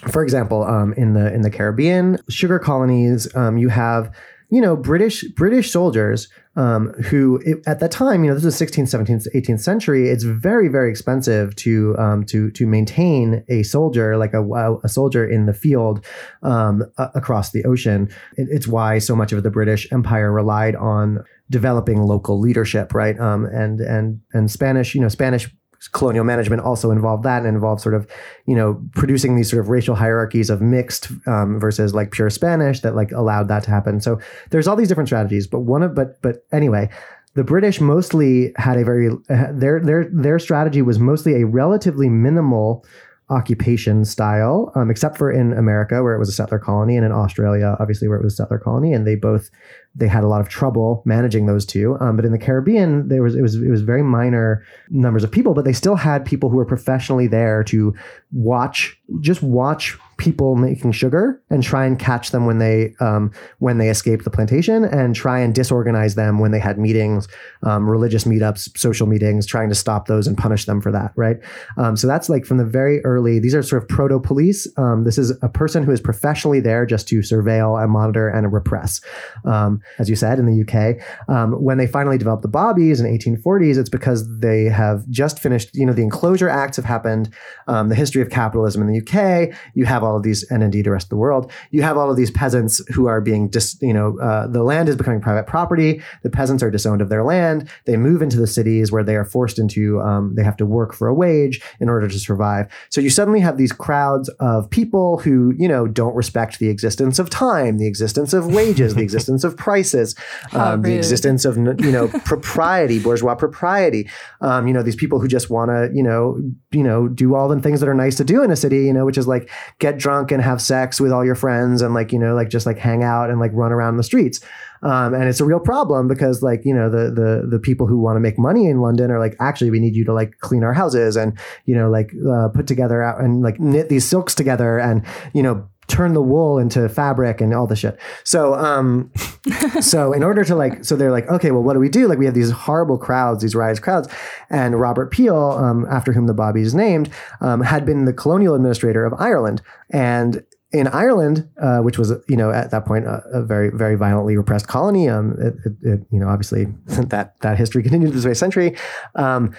For 0.09 0.23
example, 0.23 0.63
um, 0.65 0.93
in 0.95 1.15
the 1.15 1.33
in 1.33 1.43
the 1.43 1.51
Caribbean, 1.51 2.19
sugar 2.29 2.59
colonies, 2.59 3.35
um, 3.35 3.57
you 3.57 3.69
have 3.69 4.13
you 4.51 4.61
know, 4.61 4.77
British 4.77 5.25
British 5.35 5.73
soldiers 5.73 6.29
um, 6.55 6.93
who 7.05 7.43
at 7.67 7.81
that 7.81 7.91
time, 7.91 8.23
you 8.23 8.31
know, 8.31 8.39
this 8.39 8.45
is 8.45 8.55
16th, 8.55 8.85
17th, 8.85 9.27
18th 9.35 9.61
century. 9.61 10.09
It's 10.09 10.23
very, 10.23 10.69
very 10.69 10.89
expensive 10.89 11.55
to 11.57 11.97
um, 11.99 12.25
to 12.27 12.51
to 12.53 12.67
maintain 12.67 13.45
a 13.49 13.65
soldier 13.65 14.17
like 14.17 14.35
a, 14.35 14.79
a 14.85 14.89
soldier 14.89 15.29
in 15.29 15.47
the 15.47 15.53
field 15.53 16.05
um, 16.43 16.85
across 16.99 17.51
the 17.51 17.65
ocean. 17.65 18.09
It, 18.37 18.49
it's 18.51 18.69
why 18.69 18.99
so 18.99 19.17
much 19.17 19.33
of 19.33 19.43
the 19.43 19.51
British 19.51 19.91
Empire 19.93 20.31
relied 20.31 20.77
on 20.77 21.25
developing 21.51 22.03
local 22.03 22.39
leadership, 22.39 22.95
right? 22.95 23.19
Um, 23.19 23.47
and 23.47 23.81
and 23.81 24.21
and 24.33 24.51
Spanish, 24.51 24.95
you 24.95 25.01
know, 25.01 25.09
Spanish 25.09 25.51
colonial 25.93 26.25
management 26.25 26.63
also 26.63 26.91
involved 26.91 27.23
that 27.23 27.45
and 27.45 27.55
involved 27.55 27.81
sort 27.81 27.95
of 27.95 28.07
you 28.47 28.55
know 28.55 28.81
producing 28.93 29.37
these 29.37 29.51
sort 29.51 29.61
of 29.61 29.69
racial 29.69 29.95
hierarchies 29.95 30.51
of 30.51 30.61
mixed 30.61 31.11
um, 31.27 31.59
versus 31.59 31.95
like 31.95 32.11
pure 32.11 32.31
spanish 32.31 32.81
that 32.81 32.95
like 32.95 33.13
allowed 33.13 33.49
that 33.49 33.63
to 33.65 33.71
happen. 33.71 34.01
So 34.01 34.19
there's 34.51 34.67
all 34.69 34.77
these 34.77 34.89
different 34.89 35.09
strategies 35.09 35.47
but 35.47 35.61
one 35.61 35.83
of 35.83 35.95
but 35.95 36.21
but 36.23 36.45
anyway 36.53 36.89
the 37.35 37.45
british 37.45 37.81
mostly 37.81 38.53
had 38.57 38.79
a 38.79 38.85
very 38.85 39.09
uh, 39.09 39.53
their 39.53 39.81
their 39.81 40.09
their 40.13 40.39
strategy 40.39 40.83
was 40.83 40.99
mostly 40.99 41.41
a 41.41 41.47
relatively 41.47 42.09
minimal 42.09 42.85
occupation 43.29 44.05
style, 44.05 44.71
um, 44.77 44.91
except 44.91 45.19
for 45.19 45.31
in 45.31 45.53
America 45.53 46.03
where 46.03 46.15
it 46.15 46.19
was 46.19 46.29
a 46.29 46.33
settler 46.33 46.59
colony, 46.59 46.97
and 46.97 47.05
in 47.05 47.13
Australia, 47.13 47.77
obviously 47.81 48.07
where 48.07 48.19
it 48.19 48.23
was 48.23 48.35
a 48.35 48.37
settler 48.37 48.59
colony, 48.59 48.93
and 48.93 49.07
they 49.07 49.17
both 49.17 49.51
they 49.97 50.07
had 50.07 50.23
a 50.23 50.29
lot 50.29 50.41
of 50.41 50.49
trouble 50.49 51.03
managing 51.05 51.47
those 51.47 51.67
two. 51.67 51.97
Um, 52.01 52.17
but 52.17 52.25
in 52.25 52.33
the 52.33 52.39
Caribbean, 52.39 53.09
there 53.09 53.23
was 53.23 53.35
it 53.35 53.43
was 53.43 53.57
it 53.57 53.71
was 53.71 53.83
very 53.83 54.03
minor 54.03 54.65
numbers 54.91 55.25
of 55.25 55.33
people, 55.33 55.55
but 55.55 55.65
they 55.65 55.73
still 55.73 55.97
had 55.97 56.25
people 56.25 56.51
who 56.51 56.57
were 56.57 56.67
professionally 56.67 57.27
there 57.27 57.65
to 57.65 57.95
watch 58.33 58.97
just 59.21 59.43
watch 59.43 59.99
people 60.19 60.57
making 60.57 60.93
sugar 60.93 61.43
and 61.51 61.63
try 61.63 61.85
and 61.85 61.99
catch 61.99 62.31
them 62.31 62.47
when 62.47 62.59
they 62.59 62.95
um, 63.01 63.31
when 63.59 63.79
they 63.79 63.91
escaped 63.91 64.25
the 64.25 64.31
plantation 64.31 64.85
and 64.85 65.15
try 65.15 65.39
and 65.39 65.55
disorganize 65.55 66.15
them 66.15 66.39
when 66.39 66.53
they 66.53 66.59
had 66.59 66.79
meetings, 66.79 67.29
um, 67.65 67.89
religious 67.89 68.25
meetups, 68.25 68.77
social 68.79 69.07
meetings, 69.07 69.47
trying 69.47 69.69
to 69.69 69.75
stop 69.75 70.07
those 70.07 70.27
and 70.27 70.39
punish 70.39 70.65
them 70.65 70.81
for 70.81 70.91
that. 70.91 71.13
Right. 71.17 71.37
Um, 71.77 71.97
so 71.97 72.07
that's 72.07 72.29
like 72.29 72.47
from 72.47 72.57
the 72.57 72.65
very 72.65 73.05
early. 73.05 73.39
These 73.39 73.55
are 73.55 73.63
sort 73.63 73.83
of 73.83 73.89
proto 73.89 74.19
police. 74.19 74.67
Um, 74.79 75.05
this 75.05 75.19
is 75.19 75.33
a 75.43 75.49
person 75.49 75.83
who 75.83 75.93
is 75.93 76.01
professionally 76.01 76.61
there 76.61 76.87
just 76.87 77.09
to 77.09 77.19
surveil 77.19 77.83
and 77.83 77.93
monitor 77.93 78.29
and 78.29 78.51
repress. 78.53 79.01
Um, 79.45 79.81
as 79.99 80.09
you 80.09 80.17
said 80.17 80.39
in 80.39 80.47
the 80.47 80.63
UK, 80.63 81.03
um, 81.29 81.53
when 81.53 81.77
they 81.77 81.87
finally 81.87 82.17
developed 82.17 82.43
the 82.43 82.49
bobbies 82.49 83.01
in 83.01 83.07
1840s, 83.07 83.77
it's 83.77 83.91
because 83.91 84.27
they 84.39 84.65
have 84.65 85.07
just 85.11 85.41
finished. 85.41 85.75
You 85.75 85.85
know, 85.85 85.93
the 85.93 86.03
Enclosure 86.03 86.49
Acts 86.49 86.77
have 86.77 86.87
happened. 86.87 87.31
the 87.67 87.95
history 87.95 88.23
of 88.23 88.31
capitalism 88.31 88.83
in 88.83 88.89
the 88.89 89.01
UK. 89.01 89.55
You 89.75 89.85
have 89.85 90.03
all 90.07 90.17
of 90.17 90.23
these, 90.23 90.43
and 90.51 90.63
indeed 90.63 90.87
the 90.87 90.91
rest 90.91 91.07
of 91.07 91.11
the 91.11 91.17
world, 91.17 91.51
you 91.71 91.83
have 91.83 91.97
all 91.97 92.11
of 92.11 92.17
these 92.17 92.31
peasants 92.31 92.81
who 92.95 93.07
are 93.07 93.21
being 93.21 93.49
dis, 93.49 93.77
you 93.83 93.93
know, 93.93 94.19
uh, 94.21 94.47
the 94.47 94.63
land 94.63 94.89
is 94.89 94.97
becoming 94.97 95.21
private 95.21 95.47
property. 95.47 96.03
The 96.23 96.31
peasants 96.31 96.63
are 96.63 96.71
disowned 96.71 97.03
of 97.03 97.09
their 97.09 97.25
land. 97.25 97.69
They 97.85 97.97
move 97.97 98.23
into 98.23 98.39
the 98.39 98.47
cities 98.47 98.93
where 98.93 99.05
they 99.05 99.17
are 99.17 99.25
forced 99.25 99.59
into, 99.59 100.01
um, 100.01 100.35
they 100.35 100.45
have 100.45 100.57
to 100.59 100.67
work 100.67 100.95
for 100.95 101.09
a 101.09 101.15
wage 101.15 101.61
in 101.81 101.89
order 101.89 102.09
to 102.09 102.19
survive. 102.19 102.73
So 102.91 103.01
you 103.01 103.11
suddenly 103.11 103.41
have 103.41 103.59
these 103.59 103.73
crowds 103.73 104.29
of 104.41 104.71
people 104.71 105.19
who, 105.19 105.55
you 105.59 105.69
know, 105.69 105.87
don't 105.87 106.15
respect 106.15 106.59
the 106.59 106.69
existence 106.69 107.19
of 107.19 107.29
time, 107.29 107.79
the 107.79 107.87
existence 107.87 108.33
of 108.33 108.47
wages, 108.47 108.95
the 108.95 109.03
existence 109.03 109.45
of 109.45 109.57
prices, 109.57 110.15
um, 110.53 110.83
the 110.83 110.97
existence 110.97 111.45
of, 111.45 111.57
you 111.57 111.93
know, 111.93 112.09
propriety, 112.25 112.99
bourgeois 112.99 113.35
propriety. 113.35 114.09
Um, 114.41 114.67
you 114.67 114.73
know, 114.73 114.83
these 114.83 114.97
people 114.97 115.21
who 115.21 115.29
just 115.29 115.51
want 115.51 115.71
to, 115.71 115.91
you 115.93 116.03
know, 116.03 116.41
you 116.71 116.83
know, 116.83 117.09
do 117.09 117.35
all 117.35 117.49
the 117.49 117.61
things 117.61 117.81
that 117.81 117.89
are 117.89 117.95
nice 117.95 118.17
to 118.17 118.25
do 118.25 118.43
in 118.43 118.51
a 118.51 118.57
city, 118.57 118.85
you 118.85 118.93
know, 118.93 119.05
which 119.05 119.19
is 119.19 119.27
like 119.27 119.51
get 119.79 119.96
drunk 119.99 120.31
and 120.31 120.43
have 120.43 120.61
sex 120.61 121.01
with 121.01 121.13
all 121.13 121.25
your 121.25 121.35
friends 121.35 121.83
and 121.83 121.95
like, 121.95 122.13
you 122.13 122.19
know, 122.19 122.35
like 122.35 122.49
just 122.49 122.67
like 122.67 122.79
hang 122.79 123.03
out 123.03 123.31
and 123.31 123.41
like 123.41 123.51
run 123.55 123.73
around 123.73 123.97
the 123.97 124.03
streets. 124.03 124.41
Um, 124.83 125.15
and 125.15 125.25
it's 125.25 125.41
a 125.41 125.45
real 125.45 125.61
problem 125.61 126.07
because 126.07 126.43
like, 126.43 126.61
you 126.65 126.75
know, 126.75 126.91
the, 126.91 127.11
the, 127.11 127.49
the 127.51 127.59
people 127.59 127.87
who 127.87 127.99
want 127.99 128.17
to 128.17 128.21
make 128.21 128.39
money 128.39 128.67
in 128.67 128.81
London 128.81 129.11
are 129.11 129.19
like, 129.19 129.35
actually, 129.41 129.71
we 129.71 129.81
need 129.81 129.97
you 129.97 130.05
to 130.05 130.13
like 130.13 130.39
clean 130.41 130.63
our 130.63 130.75
houses 130.75 131.17
and, 131.17 131.39
you 131.65 131.75
know, 131.75 131.91
like, 131.91 132.11
uh, 132.31 132.49
put 132.49 132.67
together 132.67 133.03
out 133.03 133.21
and 133.21 133.43
like 133.43 133.59
knit 133.59 133.89
these 133.89 134.05
silks 134.05 134.35
together 134.35 134.79
and, 134.79 135.05
you 135.33 135.43
know, 135.43 135.69
turn 135.89 136.15
the 136.15 136.23
wool 136.23 136.59
into 136.59 136.89
fabric 136.89 137.41
and 137.41 137.55
all 137.55 137.67
the 137.67 137.77
shit. 137.77 137.99
So, 138.25 138.55
um, 138.55 139.11
so 139.81 140.13
in 140.13 140.23
order 140.23 140.45
to 140.45 140.55
like, 140.55 140.85
so 140.85 140.97
they're 140.97 141.11
like, 141.11 141.29
okay, 141.29 141.51
well, 141.51 141.63
what 141.63 141.75
do 141.75 141.81
we 141.81 141.89
do? 141.89 142.09
Like, 142.09 142.19
we 142.19 142.27
have 142.27 142.35
these 142.35 142.51
horrible 142.51 142.99
crowds, 142.99 143.43
these 143.43 143.55
riotous 143.55 143.81
crowds, 143.81 144.09
and 144.51 144.81
Robert 144.81 145.11
Peel, 145.11 145.37
um, 145.37 145.87
after 145.91 146.13
whom 146.13 146.27
the 146.27 146.35
Bobby 146.35 146.63
is 146.63 146.75
named, 146.75 147.11
um, 147.41 147.61
had 147.61 147.87
been 147.87 148.05
the 148.05 148.13
colonial 148.13 148.55
administrator 148.55 149.05
of 149.05 149.15
Ireland, 149.19 149.63
and 149.91 150.45
in 150.73 150.89
Ireland, 150.89 151.49
uh, 151.61 151.79
which 151.79 151.97
was 151.97 152.13
you 152.29 152.37
know 152.37 152.51
at 152.51 152.71
that 152.71 152.85
point 152.85 153.07
a, 153.07 153.23
a 153.33 153.43
very 153.43 153.71
very 153.71 153.95
violently 153.95 154.37
repressed 154.37 154.69
colony, 154.69 155.09
um, 155.09 155.37
it, 155.39 155.55
it, 155.65 155.73
it, 155.83 156.01
you 156.11 156.19
know 156.19 156.29
obviously 156.29 156.65
that 156.87 157.41
that 157.41 157.57
history 157.57 157.83
continued 157.83 158.13
this 158.13 158.27
way 158.27 158.35
century. 158.35 158.77
Um, 159.15 159.55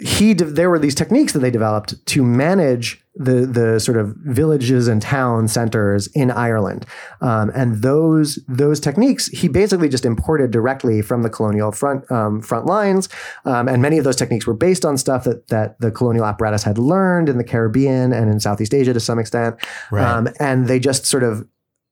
he 0.00 0.32
de- 0.34 0.44
there 0.46 0.70
were 0.70 0.78
these 0.78 0.94
techniques 0.94 1.32
that 1.34 1.40
they 1.40 1.50
developed 1.50 1.94
to 2.06 2.22
manage 2.24 2.98
the 3.14 3.44
the 3.44 3.78
sort 3.78 3.98
of 3.98 4.14
villages 4.24 4.88
and 4.88 5.02
town 5.02 5.46
centers 5.48 6.06
in 6.14 6.30
Ireland, 6.30 6.86
um, 7.20 7.50
and 7.54 7.82
those 7.82 8.38
those 8.48 8.80
techniques 8.80 9.26
he 9.26 9.48
basically 9.48 9.90
just 9.90 10.06
imported 10.06 10.50
directly 10.50 11.02
from 11.02 11.22
the 11.22 11.28
colonial 11.28 11.72
front 11.72 12.10
um, 12.10 12.40
front 12.40 12.64
lines, 12.64 13.10
um, 13.44 13.68
and 13.68 13.82
many 13.82 13.98
of 13.98 14.04
those 14.04 14.16
techniques 14.16 14.46
were 14.46 14.54
based 14.54 14.86
on 14.86 14.96
stuff 14.96 15.24
that 15.24 15.48
that 15.48 15.78
the 15.80 15.90
colonial 15.90 16.24
apparatus 16.24 16.62
had 16.62 16.78
learned 16.78 17.28
in 17.28 17.36
the 17.36 17.44
Caribbean 17.44 18.14
and 18.14 18.30
in 18.30 18.40
Southeast 18.40 18.72
Asia 18.72 18.94
to 18.94 19.00
some 19.00 19.18
extent, 19.18 19.56
Right. 19.90 20.04
um, 20.10 20.28
and 20.40 20.68
they 20.68 20.80
just 20.80 21.04
sort 21.04 21.22
of 21.22 21.46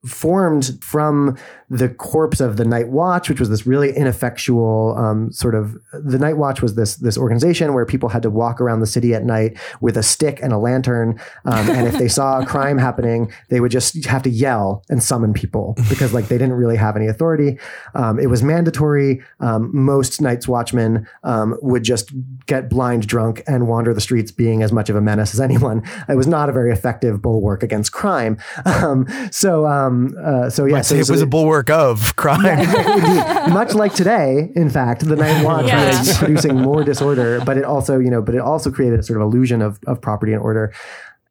formed 0.07 0.83
from 0.83 1.37
the 1.69 1.89
corpse 1.89 2.41
of 2.41 2.57
the 2.57 2.65
Night 2.65 2.89
Watch, 2.89 3.29
which 3.29 3.39
was 3.39 3.49
this 3.49 3.67
really 3.67 3.95
ineffectual 3.95 4.97
um, 4.99 5.31
sort 5.31 5.55
of. 5.55 5.77
The 5.93 6.19
Night 6.19 6.37
Watch 6.37 6.63
was 6.63 6.75
this 6.75 6.97
this 6.97 7.17
organization 7.17 7.75
where 7.75 7.87
people 7.87 8.09
had 8.09 8.23
to 8.23 8.31
walk 8.31 8.61
around 8.61 8.81
the 8.81 8.87
city 8.87 9.15
at 9.15 9.25
night 9.25 9.59
with 9.81 9.97
a 9.97 10.03
stick 10.03 10.41
and 10.43 10.53
a 10.53 10.59
lantern, 10.59 11.21
um, 11.45 11.71
and 11.71 11.87
if 11.87 11.95
they 11.95 12.09
saw 12.09 12.41
a 12.41 12.47
crime 12.47 12.79
happening, 12.89 13.33
they 13.51 13.61
would 13.61 13.71
just 13.71 14.05
have 14.07 14.23
to 14.23 14.31
yell 14.31 14.83
and 14.89 15.03
summon 15.03 15.33
people 15.33 15.75
because 15.89 16.13
like 16.13 16.29
they 16.29 16.39
didn't 16.39 16.55
really 16.55 16.77
have 16.77 16.97
any 16.97 17.07
authority. 17.07 17.59
Um, 17.95 18.19
it 18.19 18.27
was 18.27 18.43
mandatory. 18.43 19.23
Um, 19.39 19.71
most 19.73 20.21
Night's 20.21 20.49
Watchmen 20.49 21.07
um, 21.23 21.57
would 21.63 21.85
just 21.85 22.13
get 22.47 22.69
blind 22.69 23.07
drunk 23.07 23.43
and 23.47 23.69
wander 23.69 23.95
the 23.95 24.01
streets, 24.01 24.33
being 24.33 24.63
as 24.63 24.73
much 24.73 24.89
of 24.89 24.97
a 24.97 25.01
menace 25.01 25.35
as 25.35 25.41
anyone. 25.41 25.83
It 26.09 26.17
was 26.17 26.27
not 26.27 26.49
a 26.49 26.53
very 26.53 26.73
effective 26.73 27.23
bulwark 27.23 27.63
against 27.63 27.93
crime. 27.93 28.39
Um, 28.81 29.07
so, 29.31 29.67
um, 29.91 30.15
uh, 30.23 30.49
so 30.51 30.65
yeah, 30.65 30.77
I'd 30.79 30.87
so, 30.87 30.95
it 30.95 31.05
so 31.07 31.13
was 31.13 31.21
they- 31.21 31.25
a 31.25 31.29
bulwark 31.29 31.69
of 31.71 32.15
crime. 32.23 32.45
Indeed. 32.47 33.53
Much 33.53 33.75
like 33.75 33.95
today, 33.95 34.51
in 34.55 34.71
fact, 34.71 35.05
the 35.07 35.17
Night 35.17 35.45
Watch 35.45 35.67
Yeah. 35.67 35.99
was 35.99 36.17
producing 36.19 36.57
more 36.61 36.85
disorder, 36.85 37.41
but 37.45 37.57
it 37.57 37.65
also, 37.65 37.99
you 37.99 38.11
know, 38.11 38.23
but 38.23 38.35
it 38.35 38.41
also 38.41 38.71
created 38.71 39.01
a 39.01 39.03
sort 39.03 39.21
of 39.21 39.27
illusion 39.27 39.63
of, 39.63 39.79
of 39.87 40.01
property 40.01 40.33
and 40.33 40.43
order. 40.43 40.73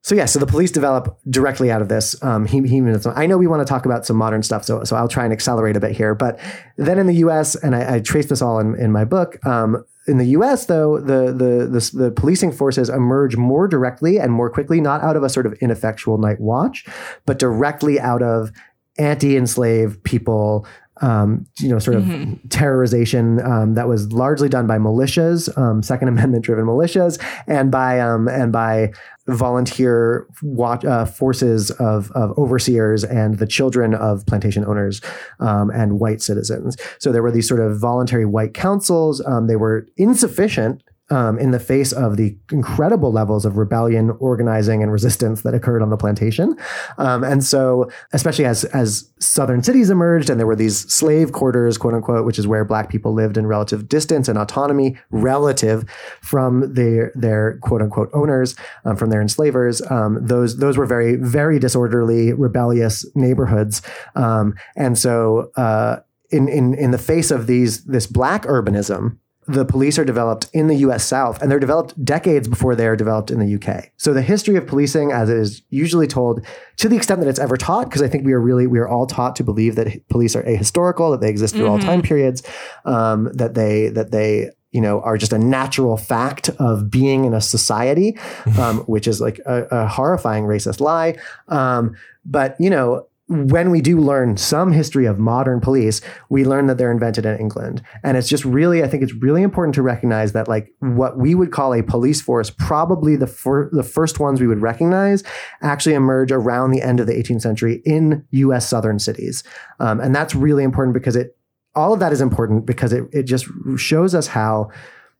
So 0.01 0.15
yeah, 0.15 0.25
so 0.25 0.39
the 0.39 0.45
police 0.45 0.71
develop 0.71 1.19
directly 1.29 1.69
out 1.71 1.81
of 1.81 1.89
this. 1.89 2.15
Um, 2.23 2.45
he, 2.45 2.61
he, 2.67 2.81
I 3.15 3.25
know 3.27 3.37
we 3.37 3.47
want 3.47 3.61
to 3.61 3.65
talk 3.65 3.85
about 3.85 4.05
some 4.05 4.15
modern 4.15 4.41
stuff, 4.43 4.63
so 4.63 4.83
so 4.85 4.95
I'll 4.95 5.09
try 5.09 5.25
and 5.25 5.33
accelerate 5.33 5.75
a 5.75 5.79
bit 5.81 5.91
here. 5.91 6.15
But 6.15 6.39
then 6.77 6.97
in 6.99 7.05
the 7.07 7.15
U.S., 7.15 7.55
and 7.55 7.75
I, 7.75 7.95
I 7.95 7.99
trace 7.99 8.27
this 8.27 8.41
all 8.41 8.59
in, 8.59 8.75
in 8.79 8.91
my 8.93 9.03
book. 9.03 9.45
Um, 9.45 9.83
in 10.09 10.17
the 10.17 10.25
U.S., 10.25 10.65
though, 10.65 10.99
the, 10.99 11.31
the 11.31 11.67
the 11.67 11.91
the 11.93 12.11
policing 12.11 12.51
forces 12.51 12.89
emerge 12.89 13.37
more 13.37 13.67
directly 13.67 14.19
and 14.19 14.33
more 14.33 14.49
quickly, 14.49 14.81
not 14.81 15.01
out 15.01 15.15
of 15.15 15.23
a 15.23 15.29
sort 15.29 15.45
of 15.45 15.53
ineffectual 15.61 16.17
night 16.17 16.39
watch, 16.39 16.85
but 17.25 17.39
directly 17.39 17.99
out 17.99 18.21
of 18.21 18.51
anti-enslaved 18.97 20.03
people 20.03 20.67
um, 21.01 21.45
you 21.59 21.69
know, 21.69 21.79
sort 21.79 21.95
of 21.95 22.03
terrorization 22.49 23.43
um, 23.45 23.75
that 23.75 23.87
was 23.87 24.11
largely 24.11 24.49
done 24.49 24.67
by 24.67 24.77
militias, 24.77 25.55
um, 25.57 25.81
Second 25.81 26.07
Amendment 26.09 26.43
driven 26.43 26.65
militias, 26.65 27.21
and 27.47 27.71
by 27.71 27.99
um, 27.99 28.27
and 28.27 28.51
by 28.51 28.91
volunteer 29.35 30.27
watch, 30.41 30.85
uh, 30.85 31.05
forces 31.05 31.71
of, 31.71 32.11
of 32.11 32.37
overseers 32.37 33.03
and 33.03 33.37
the 33.37 33.47
children 33.47 33.93
of 33.93 34.25
plantation 34.25 34.65
owners 34.65 35.01
um, 35.39 35.69
and 35.69 35.99
white 35.99 36.21
citizens. 36.21 36.77
So 36.99 37.11
there 37.11 37.23
were 37.23 37.31
these 37.31 37.47
sort 37.47 37.59
of 37.59 37.79
voluntary 37.79 38.25
white 38.25 38.53
councils. 38.53 39.23
Um, 39.25 39.47
they 39.47 39.55
were 39.55 39.87
insufficient 39.97 40.83
um, 41.09 41.39
in 41.39 41.51
the 41.51 41.59
face 41.59 41.91
of 41.91 42.17
the 42.17 42.37
incredible 42.51 43.11
levels 43.11 43.45
of 43.45 43.57
rebellion, 43.57 44.11
organizing, 44.19 44.83
and 44.83 44.91
resistance 44.91 45.41
that 45.41 45.53
occurred 45.53 45.81
on 45.81 45.89
the 45.89 45.97
plantation. 45.97 46.55
Um, 46.97 47.23
and 47.23 47.43
so, 47.43 47.89
especially 48.13 48.45
as 48.45 48.63
as 48.65 49.11
southern 49.19 49.63
cities 49.63 49.89
emerged, 49.89 50.29
and 50.29 50.39
there 50.39 50.47
were 50.47 50.55
these 50.55 50.91
slave 50.91 51.31
quarters, 51.31 51.77
quote 51.77 51.93
unquote, 51.93 52.25
which 52.25 52.39
is 52.39 52.47
where 52.47 52.63
black 52.65 52.89
people 52.89 53.13
lived 53.13 53.37
in 53.37 53.47
relative 53.47 53.89
distance 53.89 54.27
and 54.27 54.37
autonomy, 54.37 54.97
relative 55.11 55.89
from 56.21 56.73
their 56.73 57.11
their 57.15 57.59
quote 57.61 57.81
unquote 57.81 58.09
owners, 58.13 58.55
um, 58.85 58.95
from 58.95 59.09
their 59.09 59.21
enslavers. 59.21 59.81
Um, 59.89 60.19
those 60.21 60.57
those 60.57 60.77
were 60.77 60.85
very 60.85 61.15
very 61.15 61.59
disorderly, 61.59 62.33
rebellious 62.33 63.05
neighborhoods, 63.15 63.81
um, 64.15 64.55
and 64.75 64.97
so. 64.97 65.51
Uh, 65.55 66.01
in, 66.31 66.47
in, 66.47 66.75
in 66.75 66.91
the 66.91 66.99
face 66.99 67.31
of 67.31 67.47
these 67.47 67.85
this 67.85 68.05
black 68.05 68.43
urbanism, 68.43 69.17
the 69.49 69.65
police 69.65 69.97
are 69.97 70.05
developed 70.05 70.47
in 70.53 70.67
the 70.67 70.75
US 70.75 71.03
South 71.03 71.41
and 71.41 71.51
they're 71.51 71.59
developed 71.59 72.03
decades 72.05 72.47
before 72.47 72.75
they 72.75 72.85
are 72.85 72.95
developed 72.95 73.31
in 73.31 73.39
the 73.39 73.55
UK. 73.55 73.91
So 73.97 74.13
the 74.13 74.21
history 74.21 74.55
of 74.55 74.67
policing 74.67 75.11
as 75.11 75.27
it 75.29 75.37
is 75.37 75.63
usually 75.71 76.05
told 76.05 76.45
to 76.77 76.87
the 76.87 76.95
extent 76.95 77.19
that 77.21 77.27
it's 77.27 77.39
ever 77.39 77.57
taught 77.57 77.85
because 77.85 78.03
I 78.03 78.07
think 78.07 78.25
we 78.25 78.33
are 78.33 78.39
really 78.39 78.67
we 78.67 78.77
are 78.77 78.87
all 78.87 79.07
taught 79.07 79.35
to 79.37 79.43
believe 79.43 79.75
that 79.75 80.07
police 80.09 80.35
are 80.35 80.43
ahistorical 80.43 81.11
that 81.11 81.21
they 81.21 81.29
exist 81.29 81.55
through 81.55 81.67
all 81.67 81.79
time 81.79 82.01
periods 82.03 82.43
um, 82.85 83.29
that 83.33 83.55
they 83.55 83.89
that 83.89 84.11
they 84.11 84.51
you 84.71 84.81
know 84.81 85.01
are 85.01 85.17
just 85.17 85.33
a 85.33 85.39
natural 85.39 85.97
fact 85.97 86.49
of 86.59 86.91
being 86.91 87.25
in 87.25 87.33
a 87.33 87.41
society 87.41 88.19
um, 88.59 88.79
which 88.81 89.07
is 89.07 89.19
like 89.19 89.39
a, 89.47 89.63
a 89.71 89.87
horrifying 89.87 90.43
racist 90.43 90.79
lie. 90.79 91.17
Um, 91.47 91.95
but 92.23 92.55
you 92.59 92.69
know 92.69 93.07
when 93.29 93.69
we 93.69 93.79
do 93.79 93.99
learn 93.99 94.37
some 94.37 94.71
history 94.71 95.05
of 95.05 95.19
modern 95.19 95.61
police, 95.61 96.01
we 96.29 96.43
learn 96.43 96.65
that 96.65 96.79
they're 96.79 96.91
invented 96.91 97.27
in 97.27 97.37
England. 97.37 97.83
And 98.03 98.17
it's 98.17 98.27
just 98.27 98.43
really, 98.43 98.83
I 98.83 98.87
think 98.87 99.03
it's 99.03 99.13
really 99.13 99.43
important 99.43 99.75
to 99.75 99.83
recognize 99.83 100.31
that 100.31 100.47
like 100.47 100.73
what 100.79 101.19
we 101.19 101.35
would 101.35 101.51
call 101.51 101.75
a 101.75 101.83
police 101.83 102.23
force, 102.23 102.49
probably 102.49 103.15
the, 103.15 103.27
fir- 103.27 103.69
the 103.71 103.83
first 103.83 104.19
ones 104.19 104.41
we 104.41 104.47
would 104.47 104.63
recognize 104.63 105.23
actually 105.61 105.93
emerge 105.93 106.31
around 106.31 106.71
the 106.71 106.81
end 106.81 106.99
of 106.99 107.05
the 107.05 107.13
18th 107.13 107.41
century 107.41 107.83
in 107.85 108.25
US 108.31 108.67
southern 108.67 108.97
cities. 108.97 109.43
Um, 109.79 109.99
and 109.99 110.15
that's 110.15 110.33
really 110.33 110.63
important 110.63 110.95
because 110.95 111.15
it, 111.15 111.37
all 111.75 111.93
of 111.93 111.99
that 111.99 112.11
is 112.11 112.21
important 112.21 112.65
because 112.65 112.91
it, 112.91 113.03
it 113.11 113.23
just 113.23 113.45
shows 113.77 114.15
us 114.15 114.25
how 114.25 114.71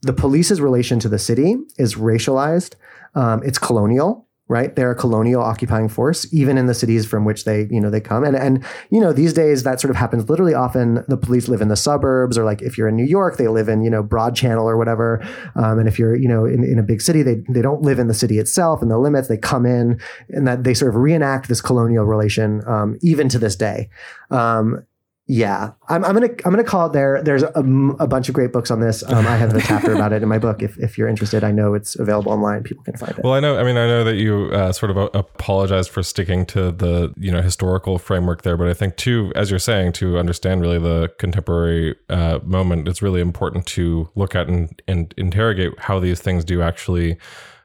the 0.02 0.14
police's 0.14 0.60
relation 0.60 0.98
to 1.00 1.10
the 1.10 1.20
city 1.20 1.58
is 1.78 1.94
racialized. 1.94 2.74
Um, 3.14 3.44
it's 3.44 3.60
colonial 3.60 4.29
right? 4.50 4.76
They're 4.76 4.92
a 4.92 4.96
colonial 4.96 5.42
occupying 5.42 5.88
force, 5.88 6.28
even 6.34 6.58
in 6.58 6.66
the 6.66 6.74
cities 6.74 7.06
from 7.06 7.24
which 7.24 7.46
they, 7.46 7.68
you 7.70 7.80
know, 7.80 7.92
they 7.92 8.02
come. 8.02 8.24
And 8.24 8.36
and 8.36 8.66
you 8.90 9.00
know, 9.00 9.14
these 9.14 9.32
days 9.32 9.64
that 9.64 9.80
sort 9.80 9.92
of 9.92 9.96
happens 9.96 10.28
literally 10.28 10.56
often. 10.56 11.06
The 11.08 11.18
police 11.18 11.48
live 11.48 11.62
in 11.62 11.68
the 11.68 11.76
suburbs, 11.76 12.38
or 12.38 12.44
like 12.44 12.62
if 12.64 12.78
you're 12.78 12.88
in 12.90 12.96
New 12.96 13.06
York, 13.06 13.38
they 13.38 13.48
live 13.48 13.70
in, 13.70 13.84
you 13.84 13.92
know, 13.92 14.02
Broad 14.04 14.36
Channel 14.36 14.68
or 14.68 14.76
whatever. 14.76 15.22
Um, 15.56 15.78
and 15.80 15.88
if 15.88 16.00
you're, 16.00 16.16
you 16.16 16.28
know, 16.28 16.46
in, 16.46 16.64
in 16.64 16.80
a 16.80 16.84
big 16.84 17.02
city, 17.02 17.22
they 17.22 17.44
they 17.48 17.62
don't 17.62 17.84
live 17.84 18.00
in 18.00 18.08
the 18.08 18.14
city 18.14 18.40
itself 18.40 18.82
and 18.82 18.90
the 18.90 18.98
limits. 18.98 19.28
They 19.28 19.38
come 19.38 19.66
in 19.66 20.02
and 20.30 20.48
that 20.48 20.64
they 20.64 20.74
sort 20.74 20.90
of 20.90 20.96
reenact 20.96 21.48
this 21.48 21.62
colonial 21.62 22.06
relation, 22.06 22.68
um, 22.68 22.98
even 23.02 23.30
to 23.30 23.40
this 23.40 23.56
day. 23.56 23.90
Um, 24.32 24.84
yeah, 25.32 25.74
I'm, 25.90 26.04
I'm 26.04 26.16
gonna 26.16 26.32
I'm 26.44 26.52
gonna 26.52 26.64
call 26.64 26.88
it 26.88 26.94
there. 26.94 27.22
There's 27.22 27.44
a, 27.44 27.62
a 28.00 28.08
bunch 28.08 28.30
of 28.30 28.34
great 28.34 28.52
books 28.52 28.72
on 28.72 28.80
this. 28.80 29.04
Um, 29.04 29.28
I 29.28 29.38
have 29.38 29.54
a 29.54 29.62
chapter 29.62 29.94
about 29.94 30.12
it 30.12 30.24
in 30.24 30.28
my 30.28 30.40
book. 30.40 30.64
If, 30.64 30.76
if 30.80 30.98
you're 30.98 31.08
interested, 31.08 31.44
I 31.44 31.52
know 31.52 31.76
it's 31.76 31.96
available 31.96 32.32
online. 32.32 32.64
People 32.64 32.84
can 32.84 32.98
find 32.98 33.16
it. 33.16 33.24
Well, 33.24 33.34
I 33.34 33.40
know. 33.40 33.56
I 33.60 33.64
mean, 33.64 33.78
I 33.78 33.86
know 33.86 34.04
that 34.04 34.16
you 34.16 34.50
uh, 34.52 34.72
sort 34.72 34.90
of 34.90 34.98
uh, 34.98 35.10
apologized 35.14 35.92
for 35.92 36.02
sticking 36.02 36.48
to 36.48 36.72
the 36.72 37.14
you 37.16 37.32
know 37.32 37.44
historical 37.44 38.00
framework 38.00 38.42
there, 38.42 38.58
but 38.58 38.68
I 38.70 38.74
think 38.74 38.96
too, 38.96 39.32
as 39.36 39.52
you're 39.52 39.60
saying, 39.60 39.92
to 39.94 40.18
understand 40.18 40.62
really 40.62 40.80
the 40.80 41.10
contemporary 41.20 41.96
uh, 42.10 42.40
moment, 42.44 42.88
it's 42.88 43.04
really 43.04 43.22
important 43.22 43.68
to 43.68 44.10
look 44.16 44.34
at 44.34 44.48
and, 44.48 44.82
and 44.88 45.14
interrogate 45.16 45.78
how 45.78 46.00
these 46.00 46.20
things 46.20 46.44
do 46.44 46.64
actually 46.64 47.20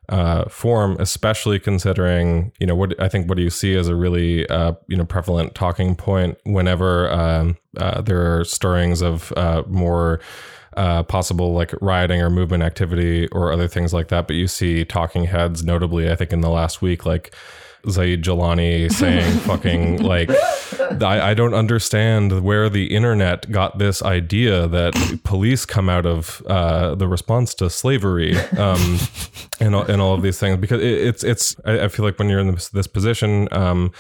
uh, 0.09 0.45
form, 0.49 0.97
especially 1.01 1.59
considering 1.59 2.53
you 2.59 2.67
know 2.67 2.75
what 2.75 3.01
I 3.01 3.09
think 3.09 3.29
what 3.29 3.37
do 3.37 3.43
you 3.43 3.51
see 3.51 3.77
as 3.77 3.89
a 3.89 3.95
really 3.95 4.47
uh, 4.49 4.75
you 4.87 4.97
know 4.97 5.05
prevalent 5.05 5.55
talking 5.55 5.97
point 5.97 6.39
whenever 6.45 7.11
um, 7.11 7.57
uh, 7.77 8.01
there 8.01 8.39
are 8.39 8.45
stirrings 8.45 9.03
of 9.03 9.33
uh, 9.37 9.63
more 9.67 10.21
uh, 10.77 11.03
possible 11.05 11.53
like 11.53 11.73
rioting 11.81 12.21
or 12.21 12.31
movement 12.31 12.63
activity 12.63 13.29
or 13.29 13.53
other 13.53 13.69
things 13.69 13.93
like 13.93 14.09
that. 14.09 14.27
But 14.27 14.37
you 14.37 14.49
see 14.49 14.85
talking 14.85 15.25
heads, 15.25 15.65
notably, 15.65 16.11
I 16.11 16.17
think 16.17 16.33
in 16.33 16.41
the 16.41 16.51
last 16.51 16.83
week, 16.83 17.07
like 17.07 17.35
Zaid 17.91 18.23
Jilani 18.23 18.91
saying 18.91 19.39
fucking 19.41 20.03
like 20.03 20.31
I, 21.03 21.31
I 21.31 21.35
don't 21.35 21.55
understand 21.55 22.43
where 22.43 22.69
the 22.69 22.95
internet 22.95 23.51
got 23.51 23.79
this 23.79 24.03
idea 24.03 24.67
that 24.69 25.21
police 25.25 25.65
come 25.67 25.89
out 25.89 26.07
of 26.07 26.43
uh, 26.47 26.95
the 26.95 27.09
response 27.09 27.55
to 27.55 27.71
slavery 27.71 28.37
um, 28.59 28.99
and, 29.61 29.75
all, 29.75 29.83
and 29.83 30.01
all 30.01 30.15
of 30.15 30.23
these 30.23 30.39
things. 30.39 30.59
Because 30.59 30.81
it, 30.81 30.93
it's 30.93 31.25
it's 31.25 31.57
I, 31.65 31.85
I 31.85 31.89
feel 31.89 32.05
like 32.05 32.19
when 32.19 32.29
you're 32.29 32.41
in 32.41 32.55
this, 32.55 32.69
this 32.69 32.87
position 32.87 33.49
um, 33.53 33.93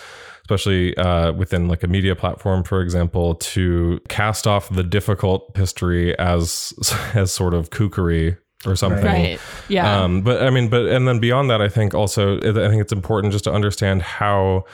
especially 0.44 0.94
uh, 0.98 1.32
within 1.32 1.68
like 1.68 1.82
a 1.82 1.88
media 1.88 2.14
platform, 2.14 2.62
for 2.62 2.82
example, 2.82 3.34
to 3.36 3.98
cast 4.08 4.46
off 4.46 4.68
the 4.68 4.82
difficult 4.82 5.56
history 5.56 6.16
as 6.18 6.72
as 7.14 7.32
sort 7.32 7.54
of 7.54 7.70
kookery 7.70 8.36
or 8.66 8.76
something. 8.76 9.04
Right. 9.04 9.40
Yeah. 9.68 10.02
Um, 10.02 10.22
but 10.22 10.42
I 10.42 10.50
mean, 10.50 10.68
but 10.68 10.86
and 10.86 11.06
then 11.06 11.18
beyond 11.18 11.50
that, 11.50 11.60
I 11.60 11.68
think 11.68 11.94
also 11.94 12.38
I 12.38 12.68
think 12.68 12.80
it's 12.80 12.92
important 12.92 13.32
just 13.32 13.44
to 13.44 13.52
understand 13.52 14.02
how. 14.02 14.64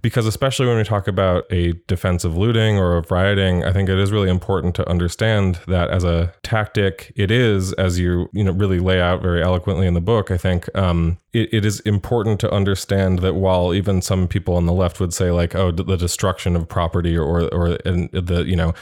Because 0.00 0.26
especially 0.26 0.68
when 0.68 0.76
we 0.76 0.84
talk 0.84 1.08
about 1.08 1.44
a 1.50 1.72
defensive 1.88 2.36
looting 2.36 2.78
or 2.78 2.98
of 2.98 3.10
rioting, 3.10 3.64
I 3.64 3.72
think 3.72 3.88
it 3.88 3.98
is 3.98 4.12
really 4.12 4.30
important 4.30 4.76
to 4.76 4.88
understand 4.88 5.58
that 5.66 5.90
as 5.90 6.04
a 6.04 6.32
tactic, 6.44 7.12
it 7.16 7.32
is 7.32 7.72
as 7.72 7.98
you 7.98 8.28
you 8.32 8.44
know 8.44 8.52
really 8.52 8.78
lay 8.78 9.00
out 9.00 9.22
very 9.22 9.42
eloquently 9.42 9.88
in 9.88 9.94
the 9.94 10.00
book. 10.00 10.30
I 10.30 10.36
think 10.36 10.72
um, 10.76 11.18
it, 11.32 11.52
it 11.52 11.64
is 11.64 11.80
important 11.80 12.40
to 12.40 12.50
understand 12.50 13.18
that 13.20 13.34
while 13.34 13.74
even 13.74 14.00
some 14.00 14.26
people 14.28 14.54
on 14.54 14.66
the 14.66 14.72
left 14.72 14.98
would 15.00 15.12
say 15.12 15.30
like 15.30 15.54
oh 15.54 15.70
the 15.70 15.96
destruction 15.96 16.56
of 16.56 16.68
property 16.68 17.16
or 17.16 17.52
or 17.54 17.78
and 17.84 18.10
the 18.12 18.44
you 18.44 18.56
know 18.56 18.72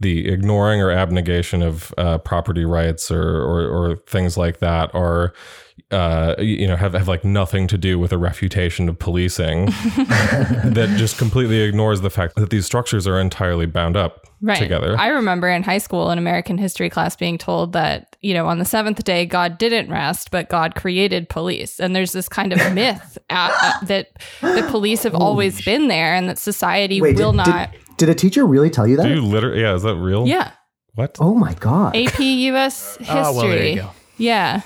the 0.00 0.28
ignoring 0.28 0.82
or 0.82 0.90
abnegation 0.90 1.62
of 1.62 1.94
uh, 1.96 2.18
property 2.18 2.64
rights 2.64 3.10
or, 3.10 3.22
or 3.22 3.66
or 3.66 3.96
things 4.06 4.36
like 4.36 4.58
that 4.58 4.94
are 4.94 5.32
uh, 5.90 6.34
you 6.38 6.66
know 6.66 6.76
have, 6.76 6.92
have 6.92 7.08
like 7.08 7.24
nothing 7.24 7.66
to 7.66 7.78
do 7.78 7.98
with 7.98 8.12
a 8.12 8.18
refutation 8.18 8.88
of 8.88 8.98
policing 8.98 9.66
that 10.66 10.94
just 10.98 11.16
completely 11.16 11.60
ignores 11.62 12.00
the 12.00 12.10
fact 12.10 12.34
that 12.36 12.50
these 12.50 12.66
structures 12.66 13.06
are 13.06 13.18
entirely 13.18 13.66
bound 13.66 13.96
up 13.96 14.26
right. 14.44 14.58
together 14.58 14.96
I 14.98 15.08
remember 15.08 15.48
in 15.48 15.62
high 15.62 15.78
school 15.78 16.10
in 16.10 16.18
American 16.18 16.58
history 16.58 16.90
class 16.90 17.16
being 17.16 17.38
told 17.38 17.72
that, 17.72 18.16
you 18.20 18.34
know, 18.34 18.46
on 18.46 18.58
the 18.58 18.64
seventh 18.64 19.02
day, 19.04 19.26
God 19.26 19.58
didn't 19.58 19.90
rest, 19.90 20.30
but 20.30 20.48
God 20.48 20.74
created 20.74 21.28
police. 21.28 21.80
And 21.80 21.94
there's 21.94 22.12
this 22.12 22.28
kind 22.28 22.52
of 22.52 22.58
myth 22.74 23.18
uh, 23.30 23.56
uh, 23.62 23.84
that 23.86 24.12
the 24.40 24.66
police 24.70 25.02
have 25.02 25.14
always 25.14 25.64
been 25.64 25.88
there 25.88 26.14
and 26.14 26.28
that 26.28 26.38
society 26.38 27.00
Wait, 27.00 27.16
will 27.16 27.32
did, 27.32 27.38
not. 27.38 27.72
Did, 27.72 27.80
did 27.96 28.08
a 28.08 28.14
teacher 28.14 28.46
really 28.46 28.70
tell 28.70 28.86
you 28.86 28.96
that? 28.96 29.04
do 29.04 29.14
you 29.14 29.22
literally 29.22 29.60
yeah 29.60 29.74
is 29.74 29.82
that 29.82 29.96
real 29.96 30.26
yeah. 30.26 30.52
what 30.94 31.16
oh 31.20 31.34
my 31.34 31.54
god. 31.54 31.96
AP 31.96 32.18
US 32.20 32.96
history. 32.96 33.16
Oh, 33.16 33.32
well, 33.32 33.48
there 33.48 33.66
you 33.66 33.76
go. 33.76 33.90
Yeah. 34.16 34.62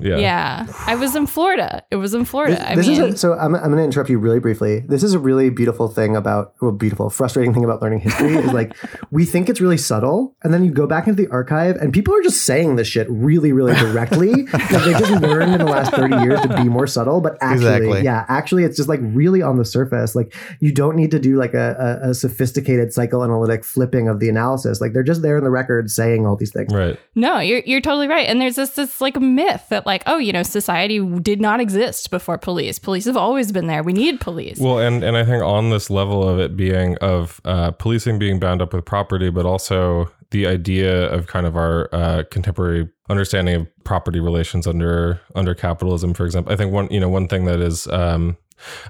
Yeah 0.00 0.16
Yeah. 0.16 0.66
I 0.86 0.94
was 0.94 1.14
in 1.14 1.26
Florida. 1.26 1.82
It 1.90 1.96
was 1.96 2.14
in 2.14 2.24
Florida. 2.24 2.56
This, 2.56 2.64
I 2.64 2.74
this 2.74 2.86
mean, 2.88 3.02
is 3.02 3.14
a, 3.14 3.18
so 3.18 3.34
I'm, 3.34 3.54
I'm 3.54 3.64
going 3.64 3.76
to 3.76 3.84
interrupt 3.84 4.08
you 4.08 4.18
really 4.18 4.40
briefly. 4.40 4.80
This 4.80 5.02
is 5.02 5.12
a 5.12 5.18
really 5.18 5.50
beautiful 5.50 5.88
thing 5.88 6.16
about, 6.16 6.54
well, 6.62 6.72
beautiful, 6.72 7.10
frustrating 7.10 7.52
thing 7.52 7.64
about 7.64 7.82
learning 7.82 8.00
history 8.00 8.34
is 8.36 8.52
like 8.52 8.74
we 9.10 9.24
think 9.26 9.48
it's 9.48 9.60
really 9.60 9.76
subtle, 9.76 10.34
and 10.42 10.52
then 10.52 10.64
you 10.64 10.70
go 10.70 10.86
back 10.86 11.06
into 11.06 11.22
the 11.22 11.30
archive, 11.30 11.76
and 11.76 11.92
people 11.92 12.14
are 12.14 12.22
just 12.22 12.44
saying 12.44 12.76
this 12.76 12.88
shit 12.88 13.06
really, 13.10 13.52
really 13.52 13.74
directly. 13.74 14.32
like 14.52 14.68
they 14.70 14.92
just 14.92 15.22
learned 15.22 15.52
in 15.52 15.58
the 15.58 15.66
last 15.66 15.92
30 15.92 16.22
years 16.22 16.40
to 16.40 16.48
be 16.56 16.64
more 16.68 16.86
subtle, 16.86 17.20
but 17.20 17.36
actually, 17.40 17.66
Exactly. 17.66 18.02
yeah, 18.02 18.24
actually, 18.28 18.64
it's 18.64 18.76
just 18.76 18.88
like 18.88 19.00
really 19.02 19.42
on 19.42 19.58
the 19.58 19.64
surface. 19.64 20.14
Like 20.14 20.34
you 20.60 20.72
don't 20.72 20.96
need 20.96 21.10
to 21.10 21.18
do 21.18 21.36
like 21.36 21.54
a, 21.54 22.00
a, 22.02 22.10
a 22.10 22.14
sophisticated 22.14 22.92
psychoanalytic 22.92 23.64
flipping 23.64 24.08
of 24.08 24.20
the 24.20 24.28
analysis. 24.28 24.80
Like 24.80 24.92
they're 24.94 25.02
just 25.02 25.22
there 25.22 25.36
in 25.36 25.44
the 25.44 25.50
record 25.50 25.90
saying 25.90 26.26
all 26.26 26.36
these 26.36 26.52
things. 26.52 26.72
right 26.72 26.98
No, 27.14 27.38
you're 27.40 27.60
you're 27.60 27.80
totally 27.80 28.08
right. 28.08 28.26
And 28.26 28.40
there's 28.40 28.56
this 28.56 28.70
this 28.70 29.00
like 29.00 29.20
myth 29.20 29.66
that 29.68 29.81
like, 29.86 30.02
oh, 30.06 30.18
you 30.18 30.32
know, 30.32 30.42
society 30.42 30.98
did 31.20 31.40
not 31.40 31.60
exist 31.60 32.10
before 32.10 32.38
police. 32.38 32.78
Police 32.78 33.04
have 33.06 33.16
always 33.16 33.52
been 33.52 33.66
there. 33.66 33.82
We 33.82 33.92
need 33.92 34.20
police. 34.20 34.58
Well, 34.58 34.78
and 34.78 35.02
and 35.02 35.16
I 35.16 35.24
think 35.24 35.42
on 35.42 35.70
this 35.70 35.90
level 35.90 36.28
of 36.28 36.38
it 36.38 36.56
being 36.56 36.96
of 36.98 37.40
uh, 37.44 37.72
policing 37.72 38.18
being 38.18 38.38
bound 38.38 38.62
up 38.62 38.72
with 38.72 38.84
property, 38.84 39.30
but 39.30 39.46
also 39.46 40.10
the 40.30 40.46
idea 40.46 41.10
of 41.10 41.26
kind 41.26 41.46
of 41.46 41.56
our 41.56 41.88
uh, 41.92 42.24
contemporary 42.30 42.88
understanding 43.08 43.54
of 43.54 43.84
property 43.84 44.20
relations 44.20 44.66
under 44.66 45.20
under 45.34 45.54
capitalism, 45.54 46.14
for 46.14 46.24
example. 46.24 46.52
I 46.52 46.56
think 46.56 46.72
one 46.72 46.88
you 46.90 47.00
know 47.00 47.08
one 47.08 47.28
thing 47.28 47.44
that 47.44 47.60
is 47.60 47.86
um, 47.88 48.36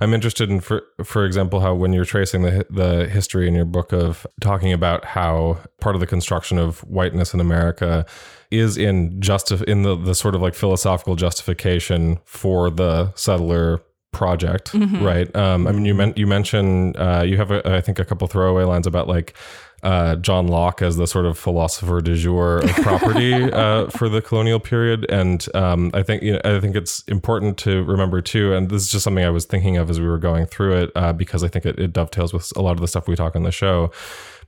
I'm 0.01 0.15
interested 0.15 0.51
in, 0.51 0.61
for 0.61 0.83
for 1.05 1.25
example, 1.25 1.61
how 1.61 1.75
when 1.75 1.93
you're 1.93 2.05
tracing 2.05 2.43
the 2.43 2.67
the 2.71 3.09
history 3.09 3.49
in 3.49 3.55
your 3.55 3.65
book 3.65 3.93
of 3.93 4.27
talking 4.41 4.73
about 4.73 5.05
how 5.05 5.59
part 5.81 5.95
of 5.95 6.01
the 6.01 6.07
construction 6.07 6.59
of 6.59 6.81
whiteness 6.81 7.35
in 7.35 7.41
America 7.41 8.07
is 8.51 8.77
in 8.77 9.21
justif- 9.21 9.63
in 9.65 9.83
the 9.83 9.97
the 9.97 10.15
sort 10.15 10.35
of 10.35 10.43
like 10.43 10.55
philosophical 10.55 11.17
justification 11.17 12.19
for 12.25 12.71
the 12.71 13.13
settler 13.15 13.81
project, 14.13 14.75
right? 14.75 15.35
Um, 15.35 15.67
I 15.67 15.73
mean, 15.73 15.87
you 15.87 15.95
meant 15.95 16.19
you 16.19 16.27
mentioned 16.27 16.97
uh, 16.99 17.23
you 17.27 17.39
have 17.39 17.51
a, 17.51 17.77
I 17.77 17.81
think 17.81 17.99
a 17.99 18.05
couple 18.05 18.29
throwaway 18.29 18.65
lines 18.65 18.87
about 18.87 19.09
like 19.09 19.35
uh, 19.83 20.17
John 20.17 20.47
Locke 20.47 20.81
as 20.83 20.97
the 20.97 21.07
sort 21.07 21.27
of 21.27 21.39
philosopher 21.39 22.01
du 22.01 22.15
jour 22.15 22.59
of 22.59 22.71
property 22.77 23.35
uh, 23.35 23.89
for 23.89 24.09
the 24.09 24.23
colonial 24.23 24.61
period, 24.61 25.07
and 25.11 25.47
um, 25.55 25.91
I 25.93 26.03
think 26.03 26.23
you 26.23 26.35
know, 26.35 26.41
I 26.45 26.61
think 26.61 26.77
it's 26.77 27.03
important 27.09 27.59
to 27.59 27.83
remember 27.85 28.21
too. 28.21 28.55
And 28.55 28.69
this 28.69 28.83
is 28.83 28.93
just 28.93 29.05
something 29.05 29.25
I 29.25 29.31
was 29.31 29.45
thinking 29.45 29.77
of 29.77 29.91
as 29.91 30.01
we 30.01 30.07
were 30.07 30.19
going 30.19 30.47
through 30.47 30.77
it 30.77 30.93
uh, 30.95 31.13
because 31.13 31.43
I 31.43 31.49
think 31.49 31.67
it, 31.67 31.79
it 31.79 31.93
dovetails 31.93 32.33
with 32.33 32.53
a 32.57 32.63
lot 32.63 32.73
of 32.73 32.81
the 32.81 32.89
stuff 32.89 33.09
we 33.09 33.17
talk 33.17 33.35
on 33.35 33.43
the 33.43 33.53
show. 33.53 33.91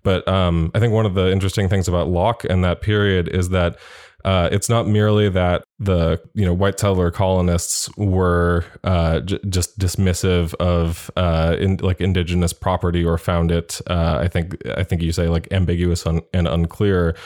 But 0.04 0.28
um, 0.28 0.70
I 0.74 0.80
think 0.80 0.92
one 0.92 1.06
of 1.06 1.14
the 1.14 1.32
interesting 1.32 1.68
things 1.68 1.88
about 1.88 2.08
Locke 2.08 2.44
and 2.44 2.62
that 2.62 2.82
period 2.82 3.26
is 3.28 3.48
that 3.48 3.78
uh, 4.24 4.48
it's 4.50 4.68
not 4.68 4.86
merely 4.86 5.28
that 5.28 5.64
the 5.78 6.20
you 6.34 6.44
know 6.44 6.54
white 6.54 6.78
settler 6.78 7.10
colonists 7.10 7.94
were 7.96 8.64
uh, 8.82 9.20
j- 9.20 9.40
just 9.48 9.78
dismissive 9.78 10.54
of 10.54 11.10
uh, 11.16 11.56
in, 11.58 11.76
like 11.78 12.00
indigenous 12.00 12.52
property 12.52 13.04
or 13.04 13.18
found 13.18 13.50
it. 13.50 13.80
Uh, 13.86 14.18
I 14.20 14.28
think 14.28 14.56
I 14.76 14.82
think 14.82 15.02
you 15.02 15.12
say 15.12 15.28
like 15.28 15.52
ambiguous 15.52 16.06
un- 16.06 16.22
and 16.32 16.48
unclear. 16.48 17.16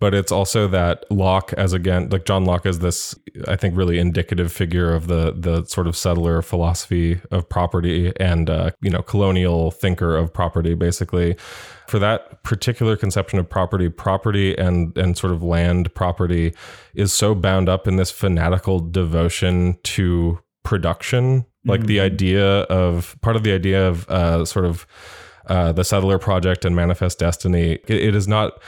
But 0.00 0.12
it's 0.12 0.32
also 0.32 0.68
that 0.68 1.04
Locke, 1.10 1.52
as 1.54 1.72
again, 1.72 2.08
like 2.10 2.24
John 2.24 2.44
Locke, 2.44 2.66
is 2.66 2.80
this 2.80 3.14
I 3.48 3.56
think 3.56 3.76
really 3.76 3.98
indicative 3.98 4.52
figure 4.52 4.92
of 4.92 5.06
the 5.06 5.34
the 5.36 5.64
sort 5.64 5.86
of 5.86 5.96
settler 5.96 6.42
philosophy 6.42 7.20
of 7.30 7.48
property 7.48 8.12
and 8.18 8.50
uh, 8.50 8.70
you 8.82 8.90
know 8.90 9.02
colonial 9.02 9.70
thinker 9.70 10.16
of 10.16 10.32
property, 10.32 10.74
basically 10.74 11.36
for 11.86 11.98
that 11.98 12.42
particular 12.42 12.96
conception 12.96 13.38
of 13.38 13.48
property, 13.48 13.88
property 13.88 14.56
and 14.58 14.96
and 14.98 15.16
sort 15.16 15.32
of 15.32 15.42
land 15.42 15.94
property 15.94 16.54
is 16.94 17.12
so 17.12 17.34
bound 17.34 17.68
up 17.68 17.86
in 17.86 17.96
this 17.96 18.10
fanatical 18.10 18.80
devotion 18.80 19.78
to 19.84 20.38
production. 20.64 21.46
Like 21.66 21.86
the 21.86 22.00
idea 22.00 22.62
of 22.62 23.16
part 23.22 23.36
of 23.36 23.42
the 23.42 23.52
idea 23.52 23.88
of 23.88 24.08
uh, 24.10 24.44
sort 24.44 24.66
of 24.66 24.86
uh, 25.46 25.72
the 25.72 25.84
settler 25.84 26.18
project 26.18 26.64
and 26.64 26.74
manifest 26.74 27.18
destiny. 27.18 27.78
It, 27.86 27.96
it 28.08 28.14
is 28.14 28.26
not 28.26 28.60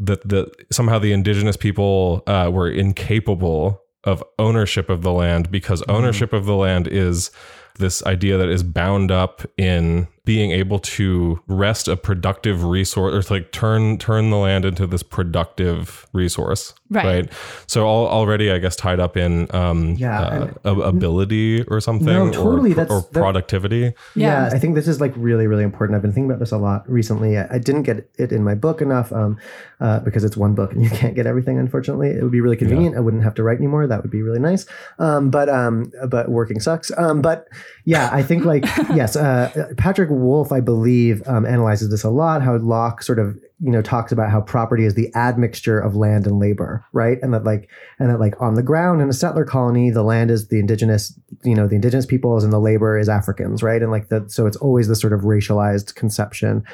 that 0.00 0.26
the 0.28 0.50
somehow 0.72 0.98
the 0.98 1.12
indigenous 1.12 1.56
people 1.56 2.22
uh, 2.26 2.50
were 2.52 2.68
incapable 2.68 3.82
of 4.04 4.24
ownership 4.38 4.88
of 4.88 5.02
the 5.02 5.12
land 5.12 5.50
because 5.50 5.82
ownership 5.82 6.32
of 6.32 6.46
the 6.46 6.56
land 6.56 6.88
is 6.88 7.30
this 7.78 8.04
idea 8.06 8.38
that 8.38 8.48
is 8.48 8.62
bound 8.62 9.10
up 9.10 9.42
in 9.56 10.08
being 10.30 10.52
able 10.52 10.78
to 10.78 11.40
rest 11.48 11.88
a 11.88 11.96
productive 11.96 12.62
resource 12.62 13.12
or 13.12 13.20
to 13.20 13.32
like 13.32 13.50
turn 13.50 13.98
turn 13.98 14.30
the 14.30 14.36
land 14.36 14.64
into 14.64 14.86
this 14.86 15.02
productive 15.02 16.06
resource 16.12 16.72
Right. 16.92 17.28
so 17.66 17.86
all, 17.86 18.06
already 18.08 18.50
i 18.50 18.58
guess 18.58 18.74
tied 18.76 18.98
up 19.00 19.16
in 19.16 19.46
um 19.54 19.94
Yeah, 19.98 20.20
uh, 20.20 20.48
a- 20.64 20.80
ability 20.94 21.62
or 21.64 21.80
something 21.80 22.06
No, 22.06 22.30
totally, 22.30 22.72
or, 22.72 22.74
that's- 22.74 22.92
or 22.96 23.00
that- 23.12 23.20
productivity 23.20 23.92
Yeah. 24.14 24.30
Yeah. 24.30 24.50
I 24.54 24.58
think 24.60 24.74
this 24.76 24.86
is 24.86 25.00
like 25.00 25.12
really, 25.16 25.46
really 25.48 25.64
important. 25.64 25.96
I've 25.96 26.02
been 26.02 26.12
thinking 26.12 26.30
about 26.30 26.38
this 26.40 26.52
a 26.52 26.58
lot 26.58 26.88
recently. 26.88 27.36
I, 27.38 27.46
I 27.56 27.58
didn't 27.58 27.82
get 27.82 28.08
it 28.18 28.30
in 28.32 28.42
my 28.44 28.54
book 28.54 28.80
enough 28.82 29.12
um, 29.12 29.36
uh, 29.80 29.98
because 30.00 30.22
it's 30.24 30.36
one 30.36 30.54
book 30.54 30.72
and 30.72 30.82
you 30.86 30.90
can't 30.90 31.14
get 31.14 31.26
everything. 31.26 31.58
Unfortunately, 31.58 32.10
it 32.10 32.22
would 32.22 32.30
be 32.32 32.40
really 32.40 32.56
convenient. 32.56 32.96
I 32.96 33.00
wouldn't 33.00 33.22
have 33.24 33.34
to 33.34 33.42
write 33.42 33.58
anymore. 33.58 33.86
That 33.86 34.02
would 34.02 34.10
be 34.10 34.22
really 34.22 34.38
nice. 34.38 34.66
Um, 34.98 35.30
but 35.30 35.48
um, 35.48 35.90
but 36.08 36.28
working 36.28 36.60
sucks. 36.60 36.90
Um, 36.98 37.22
but 37.22 37.48
yeah, 37.84 38.08
I 38.12 38.22
think 38.22 38.44
like 38.44 38.64
yes, 39.00 39.16
uh, 39.16 39.72
Patrick 39.76 40.10
Wolfe, 40.20 40.52
I 40.52 40.60
believe, 40.60 41.22
um, 41.26 41.44
analyzes 41.46 41.90
this 41.90 42.04
a 42.04 42.10
lot. 42.10 42.42
How 42.42 42.56
Locke 42.56 43.02
sort 43.02 43.18
of 43.18 43.36
you 43.62 43.70
know 43.70 43.82
talks 43.82 44.10
about 44.10 44.30
how 44.30 44.40
property 44.40 44.84
is 44.84 44.94
the 44.94 45.14
admixture 45.14 45.78
of 45.78 45.96
land 45.96 46.26
and 46.26 46.38
labor, 46.38 46.84
right? 46.92 47.18
And 47.22 47.34
that 47.34 47.44
like 47.44 47.68
and 47.98 48.10
that 48.10 48.20
like 48.20 48.40
on 48.40 48.54
the 48.54 48.62
ground 48.62 49.02
in 49.02 49.08
a 49.08 49.12
settler 49.12 49.44
colony, 49.44 49.90
the 49.90 50.02
land 50.02 50.30
is 50.30 50.48
the 50.48 50.58
indigenous, 50.58 51.18
you 51.44 51.54
know, 51.54 51.66
the 51.66 51.74
indigenous 51.74 52.06
peoples, 52.06 52.44
and 52.44 52.52
the 52.52 52.60
labor 52.60 52.98
is 52.98 53.08
Africans, 53.08 53.62
right? 53.62 53.82
And 53.82 53.90
like 53.90 54.08
that, 54.08 54.30
so 54.30 54.46
it's 54.46 54.56
always 54.56 54.88
this 54.88 55.00
sort 55.00 55.12
of 55.12 55.20
racialized 55.20 55.94
conception. 55.94 56.64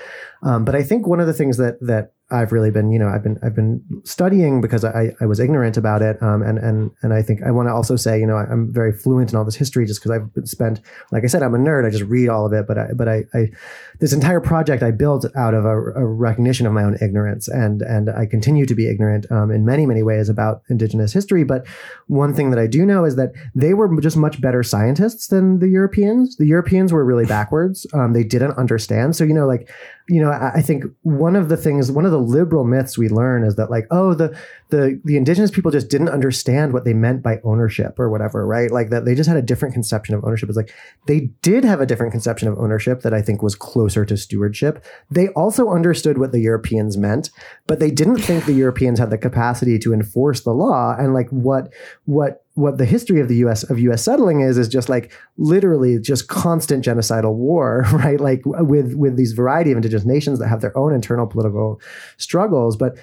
Um, 0.43 0.65
but 0.65 0.75
I 0.75 0.83
think 0.83 1.07
one 1.07 1.21
of 1.21 1.27
the 1.27 1.33
things 1.33 1.57
that 1.57 1.79
that 1.81 2.13
I've 2.29 2.51
really 2.51 2.73
been, 2.73 2.91
you 2.91 2.99
know, 2.99 3.09
I've 3.09 3.23
been 3.23 3.39
I've 3.45 3.55
been 3.55 3.81
studying 4.03 4.61
because 4.61 4.85
I, 4.85 5.15
I 5.21 5.27
was 5.27 5.39
ignorant 5.39 5.77
about 5.77 6.03
it, 6.03 6.21
um, 6.21 6.43
and 6.43 6.59
and 6.59 6.91
and 7.03 7.15
I 7.15 7.23
think 7.23 7.41
I 7.45 7.53
want 7.53 7.69
to 7.69 7.73
also 7.73 7.95
say, 7.95 8.19
you 8.19 8.27
know, 8.27 8.37
I'm 8.37 8.73
very 8.73 8.93
fluent 8.93 9.31
in 9.31 9.37
all 9.37 9.45
this 9.45 9.55
history 9.55 9.87
just 9.87 10.03
because 10.03 10.11
I've 10.11 10.49
spent, 10.49 10.81
like 11.13 11.23
I 11.23 11.29
said, 11.29 11.45
I'm 11.45 11.55
a 11.55 11.59
nerd. 11.59 11.87
I 11.87 11.91
just 11.91 12.03
read 12.03 12.29
all 12.29 12.45
of 12.45 12.53
it, 12.53 12.67
but 12.67 12.79
I 12.79 12.89
but 12.95 13.09
I, 13.09 13.25
I 13.33 13.51
this 14.01 14.13
entire 14.13 14.41
project 14.41 14.83
I 14.83 14.91
built 14.91 15.25
out 15.37 15.55
of 15.55 15.65
a, 15.65 15.77
a 15.93 16.05
recognition 16.05 16.67
of 16.67 16.73
my 16.73 16.83
own 16.83 16.97
ignorance, 17.01 17.47
and 17.47 17.81
and 17.83 18.11
I 18.11 18.27
continue 18.27 18.67
to 18.67 18.75
be 18.75 18.91
ignorant 18.91 19.31
um, 19.31 19.53
in 19.53 19.65
many 19.65 19.87
many 19.87 20.03
ways 20.03 20.29
about 20.29 20.63
Indigenous 20.69 21.13
history. 21.13 21.45
But 21.45 21.65
one 22.09 22.35
thing 22.35 22.51
that 22.51 22.59
I 22.59 22.67
do 22.67 22.85
know 22.85 23.05
is 23.05 23.15
that 23.15 23.35
they 23.55 23.73
were 23.73 24.01
just 24.01 24.17
much 24.17 24.41
better 24.41 24.65
scientists 24.65 25.29
than 25.29 25.61
the 25.61 25.69
Europeans. 25.69 26.37
The 26.39 26.47
Europeans 26.47 26.93
were 26.93 27.05
really 27.05 27.25
backwards. 27.25 27.87
Um, 27.95 28.15
they 28.15 28.25
didn't 28.25 28.59
understand. 28.59 29.15
So 29.15 29.23
you 29.23 29.33
know, 29.33 29.47
like 29.47 29.71
you 30.09 30.21
know, 30.21 30.31
I, 30.31 30.63
think 30.63 30.85
one 31.03 31.35
of 31.35 31.49
the 31.49 31.57
things, 31.57 31.91
one 31.91 32.05
of 32.05 32.13
the 32.13 32.21
liberal 32.21 32.65
myths 32.65 32.97
we 32.97 33.09
learn 33.09 33.43
is 33.43 33.57
that 33.57 33.71
like, 33.71 33.87
oh, 33.91 34.15
the 34.15 34.39
the 34.69 35.01
the 35.05 35.17
indigenous 35.17 35.51
people 35.51 35.73
just 35.73 35.89
didn't 35.89 36.11
understand 36.11 36.73
what 36.73 36.85
they 36.85 36.93
meant 36.93 37.23
by 37.23 37.41
ownership 37.43 37.99
or 37.99 38.09
whatever, 38.09 38.47
right? 38.47 38.71
Like 38.71 38.91
that 38.91 39.05
they 39.05 39.17
just 39.17 39.29
had 39.29 39.37
a 39.37 39.43
different 39.43 39.75
conception 39.75 40.15
of 40.15 40.25
ownership. 40.25 40.49
It's 40.49 40.57
like 40.57 40.73
they 41.07 41.31
did 41.43 41.65
have 41.65 41.81
a 41.81 41.87
different 41.87 42.13
conception 42.13 42.47
of 42.47 42.57
ownership 42.59 43.03
that 43.03 43.13
I 43.13 43.21
think 43.21 43.43
was 43.43 43.57
closer 43.57 44.05
to 44.05 44.17
stewardship. 44.17 44.85
They 45.11 45.29
also 45.31 45.71
understood 45.71 46.19
what 46.19 46.31
the 46.31 46.41
Europeans 46.41 46.97
meant, 46.97 47.31
but 47.67 47.81
they 47.81 47.91
didn't 47.91 48.19
think 48.19 48.45
the 48.45 48.53
Europeans 48.53 49.01
had 49.01 49.11
the 49.11 49.19
capacity 49.19 49.77
to 49.81 49.93
enforce 49.93 50.43
the 50.43 50.55
law. 50.55 50.95
And 50.97 51.15
like 51.15 51.31
what 51.31 51.73
what 52.05 52.46
what 52.57 52.79
the 52.79 52.87
history 52.87 53.21
of 53.21 53.29
the 53.29 53.37
US 53.37 53.63
of 53.71 53.79
US 53.79 54.03
settling 54.03 54.41
is 54.41 54.59
is 54.59 54.67
just 54.67 54.89
like 54.89 55.13
literally 55.37 55.99
just 55.99 56.29
constant 56.29 56.85
genocidal 56.85 57.35
war, 57.35 57.87
right? 57.93 58.21
Like 58.21 58.43
with 58.45 58.95
with 58.95 59.17
these 59.17 59.33
variety 59.33 59.71
of 59.71 59.77
indigenous 59.77 60.05
nations 60.05 60.39
that 60.39 60.49
have 60.49 60.63
their 60.63 60.77
own 60.77 60.93
internal 60.93 61.27
political 61.27 61.81
struggles, 62.17 62.77
but 62.77 62.97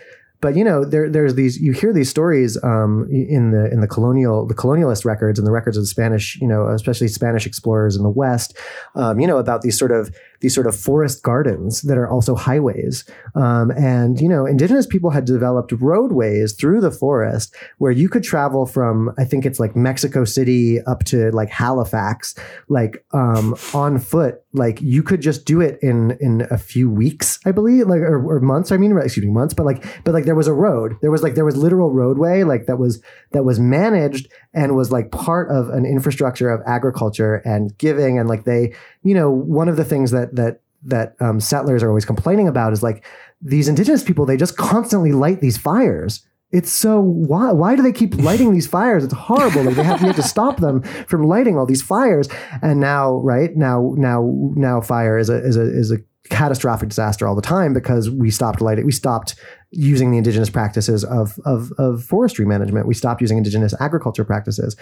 but 0.44 0.58
you 0.58 0.64
know, 0.66 0.84
there 0.84 1.10
there's 1.10 1.36
these 1.36 1.62
you 1.62 1.72
hear 1.72 1.94
these 1.94 2.10
stories 2.10 2.62
um, 2.66 3.08
in 3.10 3.52
the 3.52 3.72
in 3.72 3.80
the 3.80 3.88
colonial 3.88 4.46
the 4.46 4.54
colonialist 4.54 5.06
records 5.06 5.40
and 5.40 5.48
the 5.48 5.52
records 5.52 5.78
of 5.78 5.84
the 5.84 5.88
Spanish, 5.88 6.38
you 6.42 6.48
know, 6.48 6.68
especially 6.68 7.08
Spanish 7.08 7.46
explorers 7.46 7.96
in 7.96 8.04
the 8.04 8.10
West, 8.10 8.58
um, 8.96 9.22
you 9.22 9.26
know, 9.26 9.38
about 9.38 9.62
these 9.62 9.80
sort 9.80 9.92
of 9.92 10.14
these 10.44 10.54
sort 10.54 10.68
of 10.68 10.76
forest 10.76 11.24
gardens 11.24 11.82
that 11.84 11.98
are 11.98 12.08
also 12.08 12.36
highways. 12.36 13.06
Um, 13.34 13.72
and, 13.72 14.20
you 14.20 14.28
know, 14.28 14.46
indigenous 14.46 14.86
people 14.86 15.10
had 15.10 15.24
developed 15.24 15.72
roadways 15.72 16.52
through 16.54 16.82
the 16.82 16.92
forest 16.92 17.56
where 17.78 17.94
you 17.94 18.10
could 18.10 18.24
travel 18.24 18.66
from, 18.66 19.10
I 19.18 19.24
think 19.24 19.46
it's 19.46 19.58
like 19.58 19.74
Mexico 19.74 20.26
City 20.26 20.82
up 20.82 21.06
to 21.06 21.32
like 21.32 21.50
Halifax, 21.50 22.36
like 22.68 23.06
um, 23.14 23.56
on 23.74 24.00
foot. 24.00 24.42
Like 24.52 24.82
you 24.82 25.02
could 25.02 25.22
just 25.22 25.46
do 25.46 25.62
it 25.62 25.80
in 25.82 26.16
in 26.20 26.46
a 26.52 26.60
few 26.60 26.88
weeks, 26.88 27.40
I 27.44 27.52
believe, 27.52 27.88
like 27.88 28.02
or, 28.02 28.24
or 28.24 28.40
months. 28.40 28.72
I 28.72 28.78
mean, 28.78 28.96
excuse 28.98 29.26
me, 29.26 29.32
months. 29.32 29.56
But 29.56 29.66
like, 29.66 30.04
but 30.04 30.14
like 30.14 30.26
there 30.26 30.36
was 30.36 30.46
a 30.46 30.54
road. 30.54 30.98
There 31.02 31.10
was 31.10 31.24
like 31.24 31.34
there 31.34 31.46
was 31.46 31.58
literal 31.58 31.90
roadway 31.92 32.44
like 32.44 32.68
that 32.68 32.78
was 32.78 33.02
that 33.32 33.46
was 33.46 33.60
managed 33.60 34.28
and 34.54 34.76
was 34.76 34.92
like 34.92 35.12
part 35.12 35.50
of 35.50 35.70
an 35.70 35.86
infrastructure 35.86 36.50
of 36.50 36.62
agriculture 36.68 37.38
and 37.46 37.76
giving 37.80 38.20
and 38.20 38.30
like 38.30 38.44
they 38.44 38.76
you 39.04 39.14
know 39.14 39.30
one 39.30 39.70
of 39.70 39.78
the 39.78 39.86
things 39.86 40.12
that 40.12 40.36
that 40.36 40.62
that 40.86 41.16
um, 41.20 41.40
settlers 41.40 41.82
are 41.82 41.90
always 41.90 42.06
complaining 42.06 42.48
about 42.48 42.74
is 42.74 42.84
like 42.84 43.06
these 43.42 43.68
indigenous 43.68 44.04
people 44.04 44.26
they 44.26 44.38
just 44.38 44.58
constantly 44.58 45.12
light 45.12 45.42
these 45.42 45.58
fires. 45.58 46.26
It's 46.52 46.72
so 46.72 47.00
why 47.00 47.52
why 47.52 47.76
do 47.76 47.82
they 47.82 47.92
keep 47.92 48.16
lighting 48.22 48.54
these 48.54 48.68
fires? 48.68 49.04
It's 49.04 49.14
horrible. 49.14 49.64
Like 49.64 49.76
they 49.76 49.84
have, 49.84 50.00
have 50.00 50.16
to 50.16 50.24
stop 50.24 50.60
them 50.60 50.82
from 51.08 51.24
lighting 51.24 51.58
all 51.58 51.66
these 51.66 51.82
fires. 51.82 52.30
And 52.62 52.80
now 52.80 53.16
right 53.18 53.56
now 53.56 53.94
now 53.98 54.30
now 54.56 54.82
fire 54.82 55.18
is 55.18 55.30
a 55.30 55.44
is 55.44 55.58
a 55.58 55.64
is 55.64 55.92
a 55.92 55.98
catastrophic 56.30 56.90
disaster 56.90 57.28
all 57.28 57.36
the 57.36 57.42
time 57.42 57.74
because 57.74 58.10
we 58.10 58.32
stopped 58.32 58.62
lighting 58.62 58.86
we 58.86 58.92
stopped 58.92 59.36
using 59.74 60.12
the 60.12 60.18
indigenous 60.18 60.50
practices 60.50 61.04
of, 61.04 61.40
of, 61.46 61.72
of 61.78 62.04
forestry 62.04 62.46
management. 62.46 62.88
We 62.88 62.94
stopped 62.94 63.22
using 63.22 63.38
indigenous 63.38 63.74
agriculture 63.80 64.24
practices. 64.24 64.76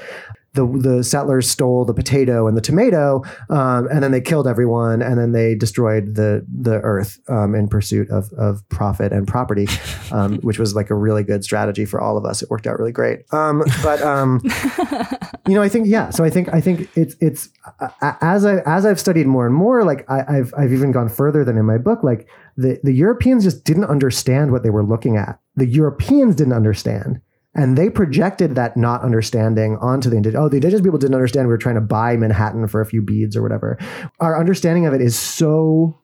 The, 0.53 0.65
the 0.67 1.03
settlers 1.03 1.49
stole 1.49 1.85
the 1.85 1.93
potato 1.93 2.45
and 2.45 2.57
the 2.57 2.61
tomato, 2.61 3.23
um, 3.49 3.87
and 3.87 4.03
then 4.03 4.11
they 4.11 4.19
killed 4.19 4.47
everyone, 4.47 5.01
and 5.01 5.17
then 5.17 5.31
they 5.31 5.55
destroyed 5.55 6.15
the 6.15 6.45
the 6.51 6.81
earth 6.81 7.19
um, 7.29 7.55
in 7.55 7.69
pursuit 7.69 8.09
of, 8.09 8.29
of 8.33 8.67
profit 8.67 9.13
and 9.13 9.25
property, 9.25 9.67
um, 10.11 10.39
which 10.39 10.59
was 10.59 10.75
like 10.75 10.89
a 10.89 10.93
really 10.93 11.23
good 11.23 11.45
strategy 11.45 11.85
for 11.85 12.01
all 12.01 12.17
of 12.17 12.25
us. 12.25 12.41
It 12.41 12.49
worked 12.49 12.67
out 12.67 12.77
really 12.77 12.91
great. 12.91 13.21
Um, 13.33 13.63
but 13.81 14.01
um, 14.01 14.41
you 15.47 15.55
know, 15.55 15.61
I 15.61 15.69
think 15.69 15.87
yeah. 15.87 16.09
So 16.09 16.25
I 16.25 16.29
think 16.29 16.53
I 16.53 16.59
think 16.59 16.89
it's 16.97 17.15
it's 17.21 17.47
uh, 17.79 18.13
as 18.19 18.45
I 18.45 18.57
as 18.65 18.85
I've 18.85 18.99
studied 18.99 19.27
more 19.27 19.45
and 19.45 19.55
more, 19.55 19.85
like 19.85 20.03
I, 20.09 20.25
I've 20.27 20.53
I've 20.57 20.73
even 20.73 20.91
gone 20.91 21.07
further 21.07 21.45
than 21.45 21.57
in 21.57 21.63
my 21.63 21.77
book, 21.77 22.03
like 22.03 22.27
the, 22.61 22.79
the 22.83 22.93
Europeans 22.93 23.43
just 23.43 23.63
didn't 23.63 23.85
understand 23.85 24.51
what 24.51 24.63
they 24.63 24.69
were 24.69 24.83
looking 24.83 25.17
at. 25.17 25.39
The 25.55 25.67
Europeans 25.67 26.35
didn't 26.35 26.53
understand. 26.53 27.21
And 27.53 27.77
they 27.77 27.89
projected 27.89 28.55
that 28.55 28.77
not 28.77 29.01
understanding 29.01 29.77
onto 29.81 30.09
the 30.09 30.15
indigenous. 30.15 30.41
Oh, 30.41 30.47
the 30.47 30.57
indigenous 30.57 30.81
people 30.81 30.99
didn't 30.99 31.15
understand 31.15 31.47
we 31.47 31.53
were 31.53 31.57
trying 31.57 31.75
to 31.75 31.81
buy 31.81 32.15
Manhattan 32.15 32.67
for 32.67 32.79
a 32.79 32.85
few 32.85 33.01
beads 33.01 33.35
or 33.35 33.41
whatever. 33.41 33.77
Our 34.21 34.39
understanding 34.39 34.85
of 34.85 34.93
it 34.93 35.01
is 35.01 35.19
so 35.19 35.99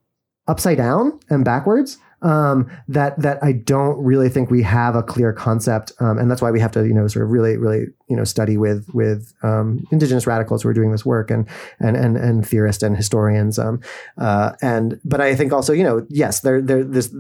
upside 0.48 0.78
down 0.78 1.18
and 1.30 1.46
backwards 1.46 1.98
um, 2.22 2.70
that 2.88 3.20
that 3.22 3.44
I 3.44 3.52
don't 3.52 3.98
really 4.04 4.30
think 4.30 4.50
we 4.50 4.64
have 4.64 4.96
a 4.96 5.04
clear 5.04 5.34
concept, 5.34 5.92
um, 6.00 6.18
and 6.18 6.30
that's 6.30 6.42
why 6.42 6.52
we 6.52 6.60
have 6.60 6.72
to 6.72 6.88
you 6.88 6.94
know 6.94 7.08
sort 7.08 7.24
of 7.24 7.32
really 7.32 7.58
really 7.58 7.86
you 8.08 8.16
know 8.16 8.24
study 8.24 8.58
with 8.58 8.88
with 8.94 9.34
um, 9.44 9.86
indigenous 9.92 10.26
radicals 10.26 10.64
who 10.64 10.70
are 10.70 10.74
doing 10.74 10.92
this 10.92 11.06
work 11.06 11.30
and 11.30 11.48
and 11.80 11.96
and 11.96 12.18
and 12.18 12.48
theorists 12.48 12.84
and 12.84 12.98
historians. 12.98 13.60
Um, 13.60 13.82
uh, 14.18 14.54
and 14.62 15.00
but 15.06 15.22
I 15.22 15.36
think 15.36 15.54
also 15.54 15.74
you 15.74 15.84
know 15.84 16.06
yes 16.10 16.40
there 16.42 16.62
there 16.62 16.84
this 16.84 17.14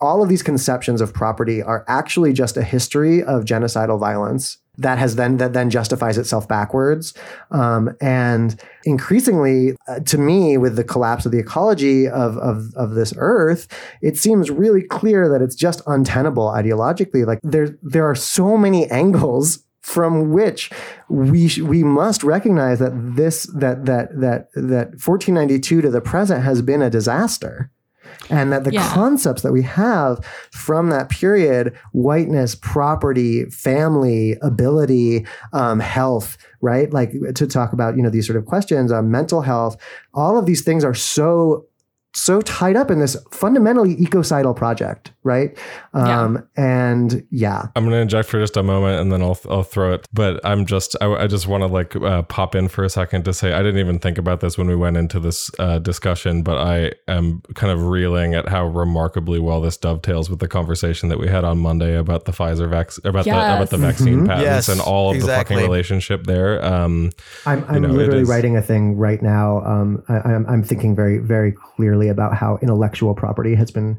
all 0.00 0.22
of 0.22 0.28
these 0.28 0.42
conceptions 0.42 1.00
of 1.00 1.14
property 1.14 1.62
are 1.62 1.84
actually 1.88 2.32
just 2.32 2.56
a 2.56 2.62
history 2.62 3.22
of 3.22 3.44
genocidal 3.44 3.98
violence 3.98 4.58
that 4.80 4.98
has 4.98 5.16
then 5.16 5.36
that 5.36 5.52
then 5.52 5.70
justifies 5.70 6.18
itself 6.18 6.48
backwards. 6.48 7.14
Um, 7.50 7.96
and 8.00 8.60
increasingly 8.84 9.76
uh, 9.88 10.00
to 10.00 10.18
me 10.18 10.56
with 10.56 10.76
the 10.76 10.84
collapse 10.84 11.26
of 11.26 11.32
the 11.32 11.38
ecology 11.38 12.08
of, 12.08 12.36
of 12.38 12.74
of 12.74 12.92
this 12.92 13.12
earth 13.16 13.68
it 14.02 14.16
seems 14.16 14.50
really 14.50 14.82
clear 14.82 15.28
that 15.28 15.42
it's 15.42 15.54
just 15.54 15.82
untenable 15.86 16.48
ideologically. 16.48 17.26
Like 17.26 17.40
there 17.42 17.76
there 17.82 18.08
are 18.08 18.14
so 18.14 18.56
many 18.56 18.90
angles 18.90 19.64
from 19.82 20.30
which 20.30 20.70
we 21.08 21.48
sh- 21.48 21.60
we 21.60 21.82
must 21.82 22.22
recognize 22.22 22.78
that 22.78 22.92
this 23.16 23.44
that 23.54 23.86
that 23.86 24.08
that 24.20 24.52
that 24.54 24.88
1492 24.90 25.80
to 25.80 25.90
the 25.90 26.00
present 26.00 26.44
has 26.44 26.62
been 26.62 26.82
a 26.82 26.90
disaster 26.90 27.70
and 28.28 28.52
that 28.52 28.64
the 28.64 28.72
yeah. 28.72 28.88
concepts 28.92 29.42
that 29.42 29.52
we 29.52 29.62
have 29.62 30.24
from 30.52 30.90
that 30.90 31.08
period 31.08 31.76
whiteness 31.92 32.54
property 32.54 33.44
family 33.46 34.36
ability 34.42 35.26
um, 35.52 35.80
health 35.80 36.36
right 36.60 36.92
like 36.92 37.12
to 37.34 37.46
talk 37.46 37.72
about 37.72 37.96
you 37.96 38.02
know 38.02 38.10
these 38.10 38.26
sort 38.26 38.36
of 38.36 38.46
questions 38.46 38.92
um, 38.92 39.10
mental 39.10 39.42
health 39.42 39.76
all 40.14 40.38
of 40.38 40.46
these 40.46 40.62
things 40.62 40.84
are 40.84 40.94
so 40.94 41.66
so 42.14 42.40
tied 42.40 42.76
up 42.76 42.90
in 42.90 42.98
this 42.98 43.16
fundamentally 43.30 43.92
ecocidal 44.00 44.54
project, 44.54 45.12
right? 45.22 45.56
Um, 45.92 46.36
yeah. 46.36 46.40
And 46.56 47.26
yeah, 47.30 47.66
I'm 47.76 47.84
going 47.84 47.92
to 47.92 48.00
inject 48.00 48.28
for 48.28 48.40
just 48.40 48.56
a 48.56 48.62
moment, 48.62 49.00
and 49.00 49.12
then 49.12 49.22
I'll 49.22 49.38
I'll 49.48 49.62
throw 49.62 49.92
it. 49.92 50.08
But 50.12 50.40
I'm 50.44 50.66
just 50.66 50.96
I, 51.00 51.12
I 51.12 51.26
just 51.26 51.46
want 51.46 51.62
to 51.62 51.66
like 51.66 51.94
uh, 51.96 52.22
pop 52.22 52.54
in 52.54 52.68
for 52.68 52.84
a 52.84 52.90
second 52.90 53.24
to 53.24 53.34
say 53.34 53.52
I 53.52 53.62
didn't 53.62 53.80
even 53.80 53.98
think 53.98 54.18
about 54.18 54.40
this 54.40 54.56
when 54.56 54.66
we 54.66 54.76
went 54.76 54.96
into 54.96 55.20
this 55.20 55.50
uh, 55.58 55.78
discussion, 55.78 56.42
but 56.42 56.58
I 56.58 56.92
am 57.08 57.42
kind 57.54 57.72
of 57.72 57.86
reeling 57.86 58.34
at 58.34 58.48
how 58.48 58.66
remarkably 58.66 59.40
well 59.40 59.60
this 59.60 59.76
dovetails 59.76 60.30
with 60.30 60.38
the 60.38 60.48
conversation 60.48 61.08
that 61.10 61.18
we 61.18 61.28
had 61.28 61.44
on 61.44 61.58
Monday 61.58 61.96
about 61.96 62.24
the 62.24 62.32
Pfizer 62.32 62.68
vaccine 62.68 63.06
about 63.06 63.26
yes. 63.26 63.34
the 63.34 63.56
about 63.56 63.70
the 63.70 63.78
vaccine 63.78 64.16
mm-hmm. 64.18 64.26
patents 64.26 64.44
yes, 64.44 64.68
and 64.68 64.80
all 64.80 65.10
of 65.10 65.16
exactly. 65.16 65.56
the 65.56 65.60
fucking 65.60 65.70
relationship 65.70 66.24
there. 66.24 66.64
Um, 66.64 67.10
I'm 67.46 67.64
I'm 67.68 67.74
you 67.74 67.88
know, 67.88 67.94
literally 67.94 68.24
writing 68.24 68.56
a 68.56 68.62
thing 68.62 68.96
right 68.96 69.20
now. 69.20 69.64
Um, 69.64 70.02
I, 70.08 70.18
I'm 70.20 70.46
I'm 70.46 70.62
thinking 70.62 70.96
very 70.96 71.18
very 71.18 71.52
clearly 71.52 72.08
about 72.08 72.34
how 72.34 72.58
intellectual 72.62 73.14
property 73.14 73.54
has 73.54 73.70
been 73.70 73.98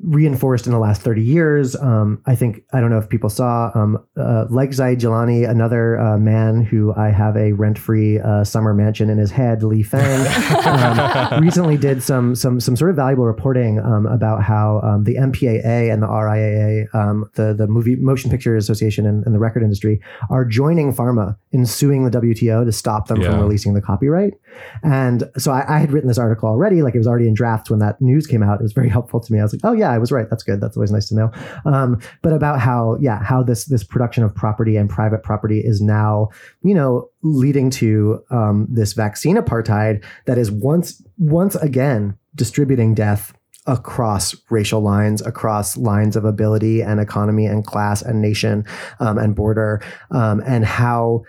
reinforced 0.00 0.66
in 0.66 0.72
the 0.72 0.78
last 0.78 1.02
30 1.02 1.22
years. 1.22 1.76
Um, 1.76 2.20
I 2.26 2.34
think, 2.34 2.62
I 2.72 2.80
don't 2.80 2.90
know 2.90 2.98
if 2.98 3.08
people 3.08 3.30
saw 3.30 3.70
um, 3.74 3.96
uh, 4.16 4.46
Lekzai 4.50 4.98
Jilani, 4.98 5.48
another 5.48 5.98
uh, 5.98 6.18
man 6.18 6.62
who 6.62 6.92
I 6.94 7.10
have 7.10 7.36
a 7.36 7.52
rent 7.52 7.78
free 7.78 8.18
uh, 8.18 8.44
summer 8.44 8.74
mansion 8.74 9.08
in 9.08 9.18
his 9.18 9.30
head, 9.30 9.62
Lee 9.62 9.82
Fang, 9.82 10.26
um, 11.32 11.42
recently 11.42 11.76
did 11.76 12.02
some, 12.02 12.34
some, 12.34 12.60
some 12.60 12.76
sort 12.76 12.90
of 12.90 12.96
valuable 12.96 13.24
reporting 13.24 13.78
um, 13.78 14.06
about 14.06 14.42
how 14.42 14.80
um, 14.80 15.04
the 15.04 15.14
MPAA 15.14 15.92
and 15.92 16.02
the 16.02 16.08
RIAA, 16.08 16.94
um, 16.94 17.30
the, 17.34 17.54
the 17.54 17.68
Movie 17.68 17.96
Motion 17.96 18.30
Picture 18.30 18.56
Association 18.56 19.06
and, 19.06 19.24
and, 19.24 19.34
the 19.34 19.38
record 19.38 19.62
industry, 19.62 20.00
are 20.28 20.44
joining 20.44 20.92
pharma 20.92 21.36
in 21.52 21.64
suing 21.66 22.04
the 22.04 22.20
WTO 22.20 22.64
to 22.64 22.72
stop 22.72 23.06
them 23.06 23.20
yeah. 23.20 23.30
from 23.30 23.40
releasing 23.40 23.74
the 23.74 23.80
copyright. 23.80 24.34
And 24.82 25.30
so 25.38 25.52
I, 25.52 25.76
I 25.76 25.78
had 25.78 25.92
written 25.92 26.08
this 26.08 26.18
article 26.18 26.48
already, 26.48 26.82
like 26.82 26.94
it 26.94 26.98
was 26.98 27.06
already 27.06 27.28
in 27.28 27.34
drafts 27.34 27.70
when 27.70 27.80
that 27.80 28.00
news 28.00 28.26
came 28.26 28.42
out. 28.42 28.60
It 28.60 28.62
was 28.62 28.72
very 28.72 28.88
helpful 28.88 29.20
to 29.20 29.32
me. 29.32 29.40
I 29.40 29.42
was 29.42 29.52
like, 29.52 29.62
oh, 29.64 29.72
yeah 29.72 29.90
I 29.90 29.98
was 29.98 30.12
right. 30.12 30.28
That's 30.28 30.42
good. 30.42 30.60
That's 30.60 30.76
always 30.76 30.92
nice 30.92 31.08
to 31.08 31.14
know. 31.14 31.32
Um, 31.64 32.00
but 32.22 32.32
about 32.32 32.60
how, 32.60 32.96
yeah, 33.00 33.22
how 33.22 33.42
this 33.42 33.64
this 33.66 33.84
production 33.84 34.24
of 34.24 34.34
property 34.34 34.76
and 34.76 34.88
private 34.88 35.22
property 35.22 35.60
is 35.60 35.80
now, 35.80 36.28
you 36.62 36.74
know, 36.74 37.08
leading 37.22 37.70
to 37.70 38.22
um, 38.30 38.66
this 38.70 38.92
vaccine 38.92 39.36
apartheid 39.36 40.04
that 40.26 40.38
is 40.38 40.50
once 40.50 41.02
once 41.18 41.54
again 41.56 42.16
distributing 42.34 42.94
death 42.94 43.32
across 43.66 44.34
racial 44.50 44.80
lines, 44.80 45.22
across 45.22 45.76
lines 45.76 46.16
of 46.16 46.24
ability 46.24 46.82
and 46.82 47.00
economy 47.00 47.46
and 47.46 47.66
class 47.66 48.02
and 48.02 48.20
nation 48.20 48.64
um, 49.00 49.16
and 49.16 49.34
border, 49.34 49.82
um, 50.10 50.42
and 50.46 50.64
how 50.64 51.22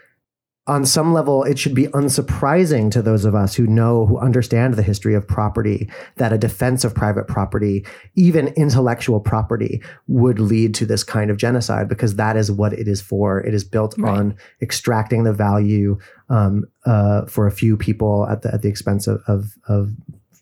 on 0.67 0.83
some 0.83 1.13
level, 1.13 1.43
it 1.43 1.59
should 1.59 1.75
be 1.75 1.87
unsurprising 1.87 2.89
to 2.91 3.01
those 3.01 3.23
of 3.23 3.35
us 3.35 3.53
who 3.53 3.67
know, 3.67 4.07
who 4.07 4.17
understand 4.17 4.73
the 4.73 4.81
history 4.81 5.13
of 5.13 5.27
property, 5.27 5.89
that 6.15 6.33
a 6.33 6.39
defense 6.39 6.83
of 6.83 6.95
private 6.95 7.27
property, 7.27 7.85
even 8.15 8.47
intellectual 8.49 9.19
property, 9.19 9.81
would 10.07 10.39
lead 10.39 10.73
to 10.73 10.85
this 10.85 11.03
kind 11.03 11.29
of 11.29 11.37
genocide 11.37 11.87
because 11.87 12.15
that 12.15 12.35
is 12.35 12.51
what 12.51 12.73
it 12.73 12.87
is 12.87 12.99
for. 12.99 13.39
It 13.41 13.53
is 13.53 13.63
built 13.63 13.95
right. 13.99 14.17
on 14.17 14.37
extracting 14.59 15.23
the 15.23 15.33
value 15.33 15.99
um, 16.29 16.65
uh, 16.85 17.25
for 17.25 17.45
a 17.45 17.51
few 17.51 17.77
people 17.77 18.25
at 18.27 18.41
the 18.41 18.51
at 18.51 18.63
the 18.63 18.69
expense 18.69 19.05
of, 19.05 19.21
of, 19.27 19.55
of 19.67 19.91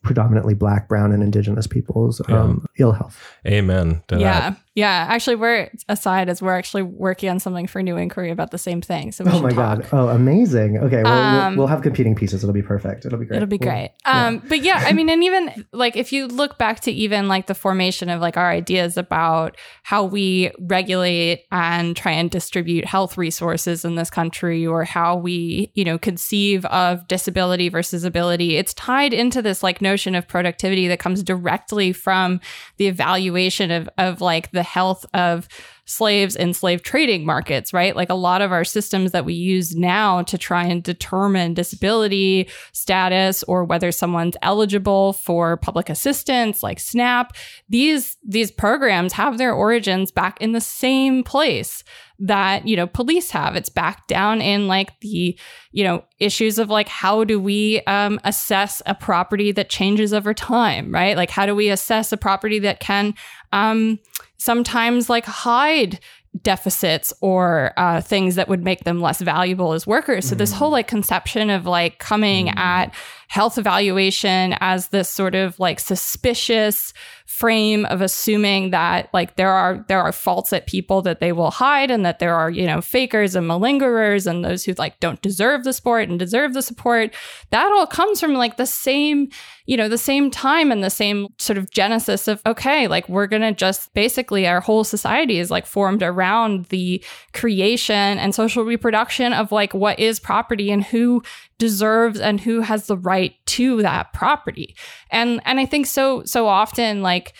predominantly 0.04 0.54
black, 0.54 0.88
brown, 0.88 1.12
and 1.12 1.22
indigenous 1.22 1.68
peoples 1.68 2.22
um, 2.30 2.66
yeah. 2.78 2.84
ill 2.84 2.92
health. 2.94 3.22
Amen. 3.46 4.02
yeah. 4.10 4.52
That. 4.52 4.60
Yeah, 4.76 5.06
actually, 5.08 5.36
we're 5.36 5.70
aside 5.88 6.30
as 6.30 6.42
we're 6.42 6.58
actually 6.58 6.82
working 6.82 7.30
on 7.30 7.40
something 7.40 7.68
for 7.68 7.84
New 7.84 7.96
Inquiry 7.96 8.32
about 8.32 8.50
the 8.50 8.58
same 8.58 8.82
thing. 8.82 9.12
So 9.12 9.24
oh 9.28 9.40
my 9.40 9.50
talk. 9.50 9.82
god! 9.82 9.88
Oh, 9.92 10.08
amazing. 10.08 10.80
Okay, 10.80 11.04
well, 11.04 11.42
um, 11.42 11.56
we'll, 11.56 11.68
have 11.68 11.84
competing 11.84 12.16
pieces. 12.16 12.44
It'll 12.44 12.54
be 12.54 12.64
perfect. 12.64 13.06
It'll 13.06 13.20
be 13.20 13.26
great. 13.26 13.38
It'll 13.38 13.48
be 13.48 13.60
great. 13.60 13.92
Um, 14.06 14.36
yeah. 14.36 14.42
but 14.50 14.64
yeah, 14.64 14.84
I 14.86 14.92
mean, 14.92 15.10
and 15.10 15.24
even 15.24 15.66
like 15.72 15.96
if 15.96 16.12
you 16.12 16.28
look 16.28 16.58
back 16.58 16.82
to 16.82 16.92
even 16.92 17.28
like 17.28 17.48
the 17.48 17.56
formation 17.56 18.10
of 18.10 18.20
like 18.20 18.36
our 18.36 18.52
ideas 18.52 18.98
about 18.98 19.58
how 19.84 20.04
we 20.04 20.52
regulate 20.60 21.46
and 21.52 21.96
try 21.96 22.12
and 22.12 22.30
distribute 22.30 22.84
health 22.84 23.18
resources 23.18 23.86
in 23.86 23.96
this 23.96 24.10
country, 24.10 24.66
or 24.66 24.84
how 24.84 25.16
we 25.16 25.72
you 25.74 25.86
know 25.86 25.98
conceive 25.98 26.66
of 26.66 27.08
disability 27.08 27.70
versus 27.70 28.04
ability, 28.04 28.58
it's 28.58 28.74
tied 28.74 29.14
into 29.14 29.42
this 29.42 29.64
like 29.64 29.82
notion 29.82 30.16
of 30.16 30.28
productivity 30.28 30.88
that 30.88 31.00
comes 31.00 31.24
directly 31.24 31.94
from 31.94 32.42
the 32.78 32.88
evaluation 32.88 33.72
of 33.72 33.88
of 33.98 34.20
like 34.20 34.52
the 34.52 34.63
the 34.64 34.70
health 34.70 35.06
of 35.14 35.50
slaves 35.86 36.38
and 36.38 36.56
slave 36.56 36.82
trading 36.82 37.26
markets, 37.26 37.74
right? 37.74 37.96
Like 37.96 38.10
a 38.10 38.16
lot 38.16 38.42
of 38.42 38.54
our 38.54 38.64
systems 38.64 39.12
that 39.12 39.26
we 39.26 39.34
use 39.34 39.76
now 39.76 40.22
to 40.24 40.38
try 40.38 40.64
and 40.64 40.82
determine 40.82 41.54
disability 41.54 42.50
status 42.72 43.44
or 43.44 43.66
whether 43.66 43.92
someone's 43.92 44.38
eligible 44.42 45.14
for 45.14 45.58
public 45.58 45.90
assistance 45.90 46.64
like 46.64 46.80
SNAP, 46.80 47.36
these 47.68 48.16
these 48.26 48.52
programs 48.52 49.14
have 49.14 49.38
their 49.38 49.54
origins 49.54 50.12
back 50.12 50.40
in 50.42 50.54
the 50.54 50.62
same 50.62 51.24
place 51.24 51.84
that 52.20 52.66
you 52.68 52.78
know 52.78 52.88
police 52.88 53.32
have 53.32 53.56
it's 53.56 53.70
back 53.70 54.08
down 54.08 54.40
in 54.40 54.68
like 54.68 54.98
the 55.02 55.38
you 55.72 55.84
know 55.84 56.04
issues 56.20 56.60
of 56.60 56.70
like 56.70 56.88
how 56.88 57.24
do 57.24 57.40
we 57.40 57.82
um, 57.82 58.20
assess 58.24 58.82
a 58.86 58.94
property 58.94 59.52
that 59.52 59.68
changes 59.68 60.14
over 60.14 60.34
time 60.34 60.94
right 60.94 61.18
like 61.18 61.32
how 61.32 61.46
do 61.46 61.56
we 61.56 61.70
assess 61.70 62.12
a 62.14 62.18
property 62.18 62.60
that 62.60 62.80
can 62.80 63.14
um, 63.54 64.00
sometimes 64.38 65.10
like 65.10 65.26
hide 65.26 66.00
deficits 66.42 67.14
or 67.22 67.72
uh, 67.78 68.02
things 68.02 68.36
that 68.36 68.50
would 68.50 68.64
make 68.64 68.84
them 68.84 69.00
less 69.00 69.22
valuable 69.22 69.74
as 69.74 69.86
workers. 69.86 70.28
So, 70.28 70.36
this 70.36 70.52
whole 70.52 70.72
like 70.72 70.88
conception 70.88 71.50
of 71.50 71.66
like 71.66 72.00
coming 72.00 72.50
at 72.50 72.94
health 73.34 73.58
evaluation 73.58 74.56
as 74.60 74.90
this 74.90 75.10
sort 75.10 75.34
of 75.34 75.60
like 75.60 75.80
suspicious 75.80 76.94
frame 77.26 77.84
of 77.86 78.00
assuming 78.00 78.70
that 78.70 79.10
like 79.12 79.38
there 79.38 79.50
are 79.50 79.84
there 79.88 80.00
are 80.00 80.12
faults 80.12 80.54
at 80.54 80.68
people 80.68 81.02
that 81.02 81.20
they 81.20 81.32
will 81.32 81.50
hide 81.50 81.90
and 81.90 82.06
that 82.06 82.20
there 82.20 82.36
are 82.36 82.52
you 82.52 82.68
know 82.68 82.80
fakers 82.80 83.34
and 83.34 83.50
malingerers 83.50 84.28
and 84.28 84.46
those 84.46 84.64
who 84.64 84.74
like 84.74 85.00
don't 85.00 85.20
deserve 85.24 85.64
the 85.64 85.74
sport 85.74 86.08
and 86.08 86.20
deserve 86.20 86.54
the 86.54 86.62
support. 86.62 87.12
That 87.50 87.72
all 87.72 87.88
comes 87.88 88.20
from 88.20 88.36
like 88.36 88.58
the 88.58 88.68
same 88.68 89.30
you 89.66 89.78
know 89.78 89.90
the 89.90 89.98
same 89.98 90.30
time 90.30 90.72
and 90.72 90.84
the 90.84 90.90
same 90.90 91.28
sort 91.40 91.58
of 91.58 91.72
genesis 91.72 92.28
of 92.28 92.42
okay 92.46 92.88
like 92.88 93.08
we're 93.08 93.28
going 93.28 93.42
to 93.42 93.54
just 93.54 93.94
basically 93.94 94.46
our 94.46 94.60
whole 94.60 94.84
society 94.84 95.40
is 95.40 95.50
like 95.50 95.66
formed 95.66 96.04
around 96.04 96.66
the 96.66 97.04
creation 97.32 98.20
and 98.20 98.36
social 98.36 98.64
reproduction 98.64 99.34
of 99.34 99.52
like 99.52 99.74
what 99.74 99.98
is 100.00 100.20
property 100.20 100.70
and 100.70 100.84
who 100.84 101.24
deserves 101.64 102.20
and 102.20 102.42
who 102.42 102.60
has 102.60 102.88
the 102.88 102.98
right 102.98 103.36
to 103.46 103.82
that 103.84 104.12
property. 104.12 104.76
And 105.10 105.40
and 105.46 105.62
I 105.62 105.66
think 105.66 105.86
so 105.86 106.26
so 106.26 106.46
often 106.46 107.02
like 107.02 107.34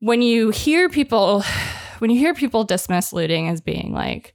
when 0.00 0.22
you 0.22 0.48
hear 0.48 0.88
people 0.88 1.42
when 1.98 2.10
you 2.10 2.18
hear 2.18 2.32
people 2.32 2.64
dismiss 2.64 3.12
looting 3.12 3.50
as 3.50 3.60
being 3.60 3.92
like 3.92 4.32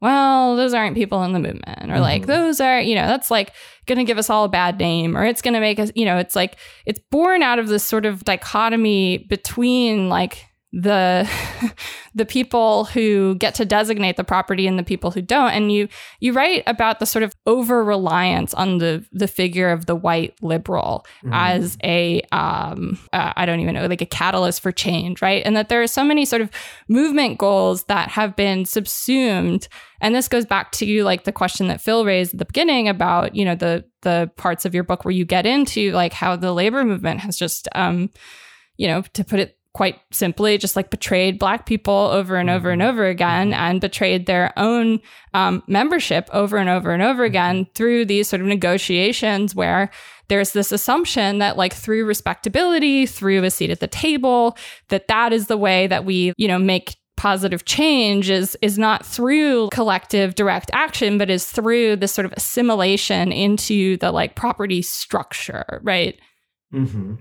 well, 0.00 0.56
those 0.56 0.74
aren't 0.74 0.96
people 0.96 1.22
in 1.22 1.32
the 1.32 1.38
movement, 1.38 1.90
or 1.90 1.98
like, 1.98 2.22
mm-hmm. 2.22 2.30
those 2.30 2.60
are, 2.60 2.78
you 2.78 2.94
know, 2.94 3.06
that's 3.06 3.30
like 3.30 3.54
going 3.86 3.96
to 3.96 4.04
give 4.04 4.18
us 4.18 4.28
all 4.28 4.44
a 4.44 4.50
bad 4.50 4.78
name, 4.78 5.16
or 5.16 5.24
it's 5.24 5.40
going 5.40 5.54
to 5.54 5.60
make 5.60 5.78
us, 5.78 5.90
you 5.94 6.04
know, 6.04 6.18
it's 6.18 6.36
like, 6.36 6.58
it's 6.84 7.00
born 7.10 7.42
out 7.42 7.58
of 7.58 7.68
this 7.68 7.84
sort 7.84 8.04
of 8.04 8.22
dichotomy 8.22 9.16
between 9.30 10.10
like 10.10 10.44
the 10.74 11.30
the 12.14 12.24
people 12.24 12.84
who 12.86 13.36
get 13.36 13.54
to 13.54 13.64
designate 13.64 14.16
the 14.16 14.24
property 14.24 14.66
and 14.66 14.78
the 14.78 14.82
people 14.82 15.12
who 15.12 15.22
don't. 15.22 15.50
And 15.50 15.70
you 15.70 15.88
you 16.20 16.32
write 16.32 16.64
about 16.66 16.98
the 16.98 17.06
sort 17.06 17.22
of 17.22 17.34
over 17.46 17.84
reliance 17.84 18.52
on 18.54 18.78
the 18.78 19.04
the 19.12 19.28
figure 19.28 19.70
of 19.70 19.86
the 19.86 19.94
white 19.94 20.34
liberal 20.42 21.06
mm. 21.24 21.30
as 21.32 21.78
a 21.84 22.22
um 22.32 22.98
uh, 23.12 23.32
I 23.36 23.46
don't 23.46 23.60
even 23.60 23.74
know 23.74 23.86
like 23.86 24.02
a 24.02 24.06
catalyst 24.06 24.60
for 24.60 24.72
change 24.72 25.22
right? 25.22 25.42
And 25.46 25.56
that 25.56 25.68
there 25.68 25.80
are 25.80 25.86
so 25.86 26.02
many 26.02 26.24
sort 26.24 26.42
of 26.42 26.50
movement 26.88 27.38
goals 27.38 27.84
that 27.84 28.08
have 28.10 28.34
been 28.34 28.64
subsumed. 28.64 29.68
And 30.00 30.14
this 30.14 30.28
goes 30.28 30.44
back 30.44 30.72
to 30.72 31.04
like 31.04 31.24
the 31.24 31.32
question 31.32 31.68
that 31.68 31.80
Phil 31.80 32.04
raised 32.04 32.34
at 32.34 32.38
the 32.38 32.44
beginning 32.44 32.88
about 32.88 33.36
you 33.36 33.44
know 33.44 33.54
the 33.54 33.84
the 34.02 34.30
parts 34.36 34.64
of 34.64 34.74
your 34.74 34.84
book 34.84 35.04
where 35.04 35.12
you 35.12 35.24
get 35.24 35.46
into 35.46 35.92
like 35.92 36.12
how 36.12 36.34
the 36.34 36.52
labor 36.52 36.84
movement 36.84 37.20
has 37.20 37.36
just 37.36 37.68
um 37.76 38.10
you 38.76 38.88
know 38.88 39.02
to 39.12 39.24
put 39.24 39.38
it 39.38 39.56
quite 39.74 39.98
simply 40.12 40.56
just 40.56 40.76
like 40.76 40.88
betrayed 40.88 41.38
black 41.38 41.66
people 41.66 41.92
over 41.94 42.36
and 42.36 42.48
over 42.48 42.70
and 42.70 42.80
mm-hmm. 42.80 42.90
over 42.90 43.06
again 43.06 43.50
mm-hmm. 43.50 43.60
and 43.60 43.80
betrayed 43.80 44.26
their 44.26 44.52
own 44.56 45.00
um, 45.34 45.62
membership 45.66 46.28
over 46.32 46.56
and 46.56 46.68
over 46.68 46.92
and 46.92 47.02
over 47.02 47.24
mm-hmm. 47.24 47.32
again 47.32 47.66
through 47.74 48.04
these 48.04 48.28
sort 48.28 48.40
of 48.40 48.46
negotiations 48.46 49.54
where 49.54 49.90
there's 50.28 50.52
this 50.52 50.72
assumption 50.72 51.38
that 51.38 51.56
like 51.56 51.74
through 51.74 52.06
respectability 52.06 53.04
through 53.04 53.42
a 53.42 53.50
seat 53.50 53.70
at 53.70 53.80
the 53.80 53.88
table 53.88 54.56
that 54.88 55.08
that 55.08 55.32
is 55.32 55.48
the 55.48 55.58
way 55.58 55.86
that 55.88 56.04
we 56.04 56.32
you 56.36 56.48
know 56.48 56.58
make 56.58 56.96
positive 57.16 57.64
change 57.64 58.28
is 58.30 58.56
is 58.62 58.78
not 58.78 59.04
through 59.04 59.68
collective 59.70 60.34
direct 60.34 60.70
action 60.72 61.18
but 61.18 61.30
is 61.30 61.46
through 61.46 61.96
this 61.96 62.12
sort 62.12 62.24
of 62.24 62.32
assimilation 62.36 63.32
into 63.32 63.96
the 63.98 64.10
like 64.10 64.34
property 64.34 64.82
structure 64.82 65.80
right 65.82 66.18
mm-hmm. 66.72 67.14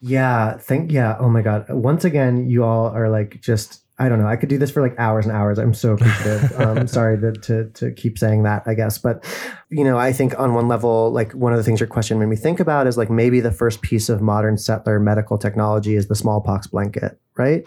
Yeah, 0.00 0.56
thank 0.58 0.92
yeah. 0.92 1.16
Oh 1.18 1.28
my 1.28 1.42
god. 1.42 1.66
Once 1.68 2.04
again, 2.04 2.48
you 2.48 2.64
all 2.64 2.86
are 2.86 3.08
like 3.08 3.40
just 3.40 3.82
I 4.00 4.08
don't 4.08 4.20
know. 4.20 4.28
I 4.28 4.36
could 4.36 4.48
do 4.48 4.58
this 4.58 4.70
for 4.70 4.80
like 4.80 4.94
hours 4.98 5.26
and 5.26 5.34
hours. 5.34 5.58
I'm 5.58 5.74
so 5.74 5.94
appreciative. 5.94 6.52
um, 6.60 6.78
i'm 6.78 6.86
sorry 6.86 7.20
to, 7.20 7.32
to, 7.32 7.68
to 7.70 7.90
keep 7.90 8.16
saying 8.16 8.44
that, 8.44 8.62
I 8.64 8.74
guess. 8.74 8.96
But, 8.96 9.24
you 9.70 9.84
know, 9.84 9.98
I 9.98 10.12
think 10.12 10.38
on 10.38 10.54
one 10.54 10.66
level, 10.66 11.10
like 11.10 11.32
one 11.32 11.52
of 11.52 11.58
the 11.58 11.62
things 11.62 11.78
your 11.78 11.88
question 11.88 12.18
made 12.18 12.26
me 12.26 12.36
think 12.36 12.58
about 12.58 12.86
is 12.86 12.96
like 12.96 13.10
maybe 13.10 13.40
the 13.40 13.52
first 13.52 13.82
piece 13.82 14.08
of 14.08 14.22
modern 14.22 14.56
settler 14.56 14.98
medical 14.98 15.36
technology 15.36 15.94
is 15.94 16.08
the 16.08 16.14
smallpox 16.14 16.66
blanket, 16.66 17.20
right? 17.36 17.64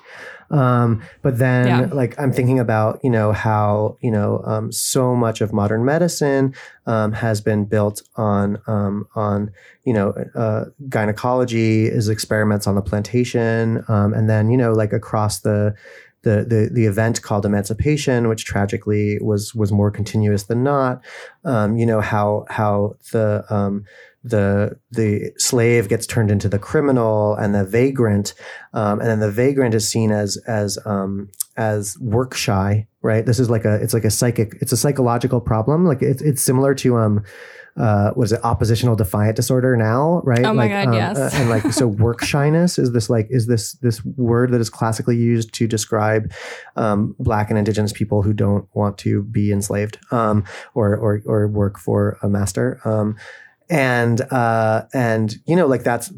Um, 0.49 1.03
but 1.21 1.37
then, 1.37 1.67
yeah. 1.67 1.89
like, 1.93 2.19
I'm 2.19 2.33
thinking 2.33 2.59
about, 2.59 2.99
you 3.03 3.09
know, 3.11 3.31
how, 3.31 3.97
you 4.01 4.09
know, 4.09 4.41
um, 4.45 4.71
so 4.71 5.15
much 5.15 5.41
of 5.41 5.53
modern 5.53 5.85
medicine 5.85 6.55
um, 6.87 7.13
has 7.13 7.39
been 7.39 7.65
built 7.65 8.01
on, 8.15 8.59
um, 8.65 9.07
on, 9.15 9.51
you 9.83 9.93
know, 9.93 10.13
uh, 10.35 10.65
gynecology 10.89 11.85
is 11.85 12.09
experiments 12.09 12.65
on 12.65 12.73
the 12.73 12.81
plantation. 12.81 13.85
Um, 13.87 14.13
and 14.13 14.27
then, 14.27 14.49
you 14.49 14.57
know, 14.57 14.73
like 14.73 14.91
across 14.91 15.41
the, 15.41 15.75
the, 16.23 16.45
the 16.47 16.69
the 16.71 16.85
event 16.85 17.21
called 17.21 17.45
emancipation, 17.45 18.27
which 18.27 18.45
tragically 18.45 19.17
was 19.21 19.55
was 19.55 19.71
more 19.71 19.89
continuous 19.89 20.43
than 20.43 20.63
not. 20.63 21.03
Um, 21.43 21.77
you 21.77 21.85
know 21.85 21.90
how 21.99 22.45
how 22.49 22.95
the 23.11 23.43
um, 23.49 23.83
the 24.23 24.77
the 24.91 25.31
slave 25.37 25.89
gets 25.89 26.05
turned 26.05 26.31
into 26.31 26.47
the 26.47 26.59
criminal 26.59 27.35
and 27.35 27.55
the 27.55 27.65
vagrant, 27.65 28.33
um, 28.73 28.99
and 28.99 29.09
then 29.09 29.19
the 29.19 29.31
vagrant 29.31 29.73
is 29.73 29.87
seen 29.87 30.11
as 30.11 30.37
as 30.47 30.77
um, 30.85 31.29
as 31.57 31.97
work 31.99 32.35
shy, 32.35 32.87
right? 33.01 33.25
This 33.25 33.39
is 33.39 33.49
like 33.49 33.65
a 33.65 33.75
it's 33.75 33.93
like 33.93 34.05
a 34.05 34.11
psychic 34.11 34.57
it's 34.61 34.71
a 34.71 34.77
psychological 34.77 35.41
problem. 35.41 35.85
Like 35.85 36.01
it's 36.01 36.21
it's 36.21 36.41
similar 36.41 36.75
to 36.75 36.97
um 36.97 37.23
uh, 37.77 38.11
what 38.11 38.25
is 38.25 38.31
it 38.31 38.39
oppositional 38.43 38.95
defiant 38.95 39.35
disorder 39.35 39.77
now 39.77 40.21
right? 40.23 40.45
Oh 40.45 40.53
my 40.53 40.63
like, 40.63 40.71
god 40.71 40.87
um, 40.87 40.93
yes. 40.93 41.17
uh, 41.17 41.29
and 41.33 41.49
like 41.49 41.71
so 41.73 41.87
work 42.05 42.23
shyness 42.23 42.77
is 42.77 42.91
this 42.91 43.09
like 43.09 43.27
is 43.29 43.47
this 43.47 43.73
this 43.73 44.03
word 44.03 44.51
that 44.51 44.61
is 44.61 44.69
classically 44.69 45.17
used 45.17 45.53
to 45.53 45.67
describe 45.67 46.31
um, 46.75 47.15
black 47.19 47.49
and 47.49 47.57
indigenous 47.57 47.93
people 47.93 48.21
who 48.21 48.33
don't 48.33 48.67
want 48.73 48.97
to 48.99 49.23
be 49.23 49.51
enslaved 49.51 49.97
um, 50.11 50.43
or, 50.73 50.95
or 50.95 51.21
or 51.25 51.47
work 51.47 51.77
for 51.79 52.17
a 52.21 52.29
master 52.29 52.79
um, 52.85 53.15
and 53.69 54.21
uh, 54.31 54.83
and 54.93 55.37
you 55.45 55.55
know 55.55 55.65
like 55.65 55.83
that's 55.83 56.11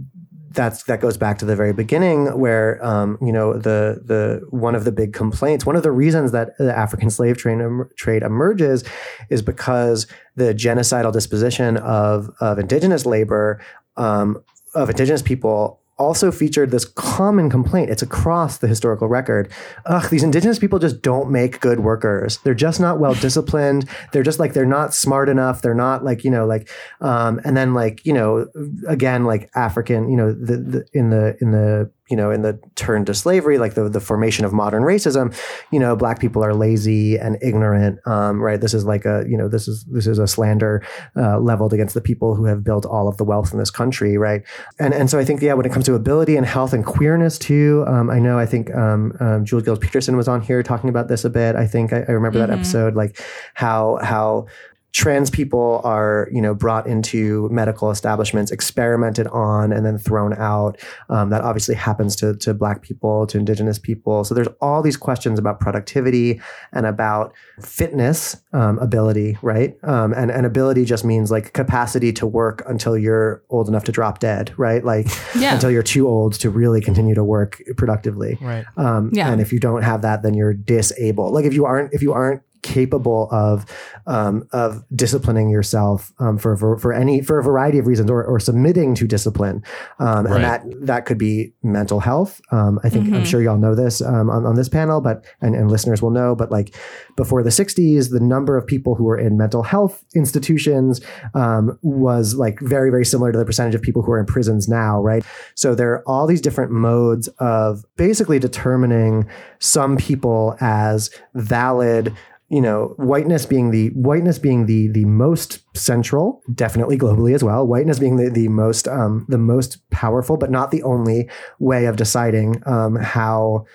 that's 0.53 0.83
that 0.83 1.01
goes 1.01 1.17
back 1.17 1.37
to 1.39 1.45
the 1.45 1.55
very 1.55 1.73
beginning 1.73 2.37
where 2.39 2.83
um, 2.85 3.17
you 3.21 3.31
know 3.31 3.53
the 3.53 4.01
the 4.05 4.45
one 4.49 4.75
of 4.75 4.85
the 4.85 4.91
big 4.91 5.13
complaints 5.13 5.65
one 5.65 5.75
of 5.75 5.83
the 5.83 5.91
reasons 5.91 6.31
that 6.31 6.57
the 6.57 6.75
African 6.75 7.09
slave 7.09 7.37
trade, 7.37 7.59
trade 7.97 8.23
emerges 8.23 8.83
is 9.29 9.41
because 9.41 10.07
the 10.35 10.53
genocidal 10.53 11.11
disposition 11.11 11.77
of 11.77 12.29
of 12.39 12.59
indigenous 12.59 13.05
labor 13.05 13.59
um, 13.97 14.41
of 14.75 14.89
indigenous 14.89 15.21
people 15.21 15.79
also 16.03 16.31
featured 16.31 16.71
this 16.71 16.85
common 16.85 17.49
complaint. 17.49 17.89
It's 17.89 18.01
across 18.01 18.57
the 18.57 18.67
historical 18.67 19.07
record. 19.07 19.51
Ugh, 19.85 20.09
these 20.09 20.23
indigenous 20.23 20.59
people 20.59 20.79
just 20.79 21.01
don't 21.01 21.31
make 21.31 21.59
good 21.59 21.79
workers. 21.79 22.37
They're 22.39 22.53
just 22.53 22.79
not 22.79 22.99
well 22.99 23.13
disciplined. 23.15 23.89
they're 24.11 24.23
just 24.23 24.39
like 24.39 24.53
they're 24.53 24.65
not 24.65 24.93
smart 24.93 25.29
enough. 25.29 25.61
They're 25.61 25.73
not 25.73 26.03
like 26.03 26.23
you 26.23 26.31
know 26.31 26.45
like 26.45 26.69
um, 27.01 27.39
and 27.45 27.55
then 27.55 27.73
like 27.73 28.05
you 28.05 28.13
know 28.13 28.47
again 28.87 29.25
like 29.25 29.49
African 29.55 30.09
you 30.09 30.17
know 30.17 30.33
the, 30.33 30.57
the 30.57 30.85
in 30.93 31.09
the 31.09 31.37
in 31.39 31.51
the 31.51 31.91
you 32.13 32.17
know, 32.17 32.29
in 32.29 32.43
the 32.43 32.59
turn 32.75 33.03
to 33.05 33.13
slavery, 33.15 33.57
like 33.57 33.73
the, 33.73 33.89
the 33.89 33.99
formation 33.99 34.45
of 34.45 34.53
modern 34.53 34.83
racism, 34.83 35.35
you 35.71 35.79
know, 35.79 35.95
black 35.95 36.19
people 36.19 36.45
are 36.45 36.53
lazy 36.53 37.17
and 37.17 37.39
ignorant, 37.41 37.97
um, 38.05 38.39
right? 38.39 38.61
This 38.61 38.75
is 38.75 38.85
like 38.85 39.03
a, 39.03 39.25
you 39.27 39.35
know, 39.35 39.47
this 39.47 39.67
is, 39.67 39.83
this 39.85 40.05
is 40.05 40.19
a 40.19 40.27
slander 40.27 40.85
uh, 41.17 41.39
leveled 41.39 41.73
against 41.73 41.95
the 41.95 42.01
people 42.01 42.35
who 42.35 42.45
have 42.45 42.63
built 42.63 42.85
all 42.85 43.07
of 43.07 43.17
the 43.17 43.23
wealth 43.23 43.51
in 43.51 43.57
this 43.57 43.71
country, 43.71 44.15
right? 44.15 44.43
And, 44.77 44.93
and 44.93 45.09
so 45.09 45.17
I 45.17 45.25
think, 45.25 45.41
yeah, 45.41 45.53
when 45.53 45.65
it 45.65 45.71
comes 45.71 45.85
to 45.85 45.95
ability 45.95 46.37
and 46.37 46.45
health 46.45 46.71
and 46.71 46.85
queerness 46.85 47.39
too, 47.39 47.83
um, 47.87 48.11
I 48.11 48.19
know, 48.19 48.37
I 48.37 48.45
think 48.45 48.71
um, 48.75 49.17
um, 49.19 49.43
Jules 49.43 49.63
Gill 49.63 49.75
Peterson 49.75 50.15
was 50.15 50.27
on 50.27 50.39
here 50.39 50.61
talking 50.61 50.91
about 50.91 51.07
this 51.07 51.25
a 51.25 51.31
bit. 51.31 51.55
I 51.55 51.65
think 51.65 51.93
I, 51.93 52.05
I 52.07 52.11
remember 52.11 52.37
mm-hmm. 52.37 52.51
that 52.51 52.59
episode, 52.59 52.93
like 52.93 53.19
how, 53.55 53.97
how, 54.03 54.45
trans 54.93 55.29
people 55.31 55.81
are 55.83 56.29
you 56.31 56.39
know 56.39 56.53
brought 56.53 56.85
into 56.85 57.49
medical 57.51 57.89
establishments 57.89 58.51
experimented 58.51 59.25
on 59.27 59.73
and 59.73 59.83
then 59.85 59.97
thrown 59.97 60.33
out 60.35 60.79
um, 61.09 61.31
that 61.31 61.41
obviously 61.41 61.73
happens 61.73 62.15
to, 62.15 62.35
to 62.37 62.53
black 62.53 62.83
people 62.83 63.25
to 63.25 63.37
indigenous 63.39 63.79
people 63.79 64.23
so 64.23 64.35
there's 64.35 64.47
all 64.61 64.83
these 64.83 64.95
questions 64.95 65.39
about 65.39 65.59
productivity 65.59 66.39
and 66.73 66.85
about 66.85 67.33
fitness 67.59 68.37
um, 68.53 68.77
ability 68.79 69.35
right 69.41 69.75
um, 69.83 70.13
and, 70.13 70.29
and 70.29 70.45
ability 70.45 70.85
just 70.85 71.03
means 71.03 71.31
like 71.31 71.53
capacity 71.53 72.13
to 72.13 72.27
work 72.27 72.61
until 72.67 72.95
you're 72.95 73.41
old 73.49 73.67
enough 73.67 73.83
to 73.83 73.91
drop 73.91 74.19
dead 74.19 74.53
right 74.57 74.85
like 74.85 75.07
Yeah. 75.35 75.55
until 75.55 75.71
you're 75.71 75.81
too 75.81 76.07
old 76.07 76.33
to 76.35 76.51
really 76.51 76.81
continue 76.81 77.15
to 77.15 77.23
work 77.23 77.59
productively 77.77 78.37
Right. 78.41 78.65
um, 78.77 79.09
Yeah. 79.11 79.31
And 79.31 79.41
if 79.41 79.51
you 79.51 79.59
don't 79.59 79.81
have 79.81 80.01
that, 80.03 80.21
then 80.21 80.33
you're 80.33 80.53
disabled. 80.53 81.33
Like 81.33 81.45
if 81.45 81.53
you 81.53 81.65
aren't, 81.65 81.93
if 81.93 82.01
you 82.01 82.13
aren't 82.13 82.41
capable 82.63 83.27
of 83.31 83.65
um, 84.07 84.47
of 84.51 84.83
disciplining 84.95 85.49
yourself 85.49 86.11
um, 86.19 86.37
for, 86.37 86.57
for 86.57 86.77
for 86.79 86.91
any 86.93 87.21
for 87.21 87.37
a 87.39 87.43
variety 87.43 87.77
of 87.77 87.85
reasons, 87.85 88.09
or, 88.09 88.23
or 88.23 88.39
submitting 88.39 88.95
to 88.95 89.07
discipline, 89.07 89.61
um, 89.99 90.25
Right. 90.25 90.35
and 90.35 90.43
that 90.43 90.63
that 90.87 91.05
could 91.05 91.17
be 91.17 91.53
mental 91.61 91.99
health. 91.99 92.41
Um, 92.51 92.79
I 92.83 92.89
think 92.89 93.07
I'm 93.07 93.21
Mhm. 93.21 93.25
sure 93.25 93.41
y'all 93.41 93.57
know 93.57 93.75
this 93.75 94.01
um, 94.01 94.29
on, 94.29 94.45
on 94.45 94.55
this 94.55 94.69
panel, 94.69 95.01
but 95.01 95.23
and, 95.41 95.53
and 95.55 95.69
listeners 95.69 96.01
will 96.01 96.09
know. 96.11 96.35
But 96.35 96.51
like 96.51 96.75
before 97.15 97.43
the 97.43 97.49
60s, 97.51 98.09
the 98.09 98.19
number 98.19 98.57
of 98.57 98.65
people 98.65 98.95
who 98.95 99.03
were 99.03 99.17
in 99.19 99.37
mental 99.37 99.61
health 99.63 100.03
institutions 100.15 101.01
um, 101.35 101.77
was 101.83 102.35
like 102.35 102.59
very 102.61 102.89
very 102.89 103.05
similar 103.05 103.31
to 103.31 103.37
the 103.37 103.45
percentage 103.45 103.75
of 103.75 103.81
people 103.81 104.01
who 104.01 104.11
are 104.11 104.19
in 104.19 104.25
prisons 104.25 104.67
now, 104.67 105.01
right? 105.01 105.23
So 105.55 105.75
there 105.75 105.91
are 105.91 106.03
all 106.07 106.25
these 106.27 106.41
different 106.41 106.71
modes 106.71 107.27
of 107.39 107.83
basically 107.97 108.39
determining 108.39 109.27
some 109.59 109.97
people 109.97 110.55
as 110.61 111.09
valid 111.35 112.13
you 112.53 112.61
know 112.61 112.93
whiteness 112.97 113.47
being 113.47 113.71
the 113.71 113.87
whiteness 113.89 114.37
being 114.37 114.67
the 114.67 114.87
the 114.89 115.05
most 115.05 115.59
central 115.75 116.43
definitely 116.53 116.95
globally 116.95 117.33
as 117.33 117.43
well 117.43 117.65
whiteness 117.65 117.97
being 117.97 118.17
the, 118.17 118.29
the 118.29 118.47
most 118.47 118.87
um, 118.87 119.25
the 119.27 119.39
most 119.39 119.89
powerful 119.89 120.37
but 120.37 120.51
not 120.51 120.69
the 120.69 120.83
only 120.83 121.27
way 121.57 121.85
of 121.85 121.95
deciding 121.95 122.61
um, 122.67 122.95
how 122.95 123.65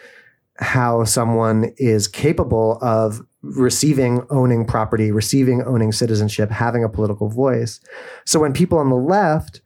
how 0.61 1.03
someone 1.03 1.73
is 1.77 2.07
capable 2.07 2.79
of 2.81 3.21
receiving 3.43 4.25
owning 4.31 4.65
property 4.65 5.11
receiving 5.11 5.61
owning 5.63 5.91
citizenship 5.91 6.49
having 6.49 6.85
a 6.85 6.89
political 6.89 7.29
voice. 7.29 7.81
So 8.27 8.39
when 8.39 8.53
people 8.53 8.79
on 8.79 8.91
the 8.91 8.97
left 8.97 9.61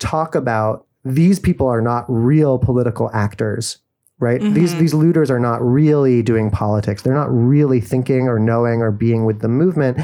talk 0.00 0.34
about 0.34 0.86
these 1.04 1.38
people 1.38 1.68
are 1.68 1.80
not 1.80 2.04
real 2.08 2.58
political 2.58 3.10
actors 3.12 3.78
right? 4.18 4.40
These 4.40 4.74
Mhm. 4.74 4.78
these 4.78 4.94
looters 4.94 5.30
are 5.30 5.40
not 5.40 5.62
really 5.62 6.22
doing 6.22 6.50
politics. 6.50 7.02
They're 7.02 7.14
not 7.14 7.28
really 7.32 7.80
thinking 7.80 8.28
or 8.28 8.38
knowing 8.38 8.80
or 8.82 8.90
being 8.90 9.24
with 9.24 9.40
the 9.40 9.48
movement 9.48 9.98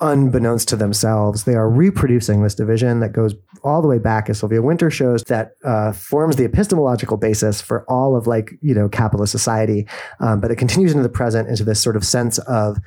unbeknownst 0.00 0.68
to 0.68 0.74
themselves. 0.76 1.44
They 1.44 1.54
are 1.54 1.70
reproducing 1.70 2.42
this 2.42 2.56
division 2.56 2.98
that 3.00 3.12
goes 3.12 3.34
all 3.62 3.80
the 3.80 3.86
way 3.86 3.98
back 3.98 4.28
as 4.28 4.38
sylvia 4.40 4.60
wynter 4.60 4.90
shows 4.90 5.22
that 5.28 5.52
uh, 5.64 5.92
forms 5.92 6.34
the 6.34 6.44
epistemological 6.44 7.16
basis 7.16 7.60
for 7.60 7.84
all 7.88 8.16
of 8.16 8.26
like 8.26 8.50
you 8.62 8.74
know 8.74 8.88
capitalist 8.88 9.30
society. 9.30 9.86
Um, 10.18 10.40
but 10.40 10.50
it 10.50 10.56
continues 10.56 10.90
into 10.90 11.04
the 11.04 11.08
present 11.08 11.48
into 11.48 11.62
this 11.62 11.80
sort 11.80 11.94
of 11.96 12.04
sense 12.04 12.38
of 12.38 12.78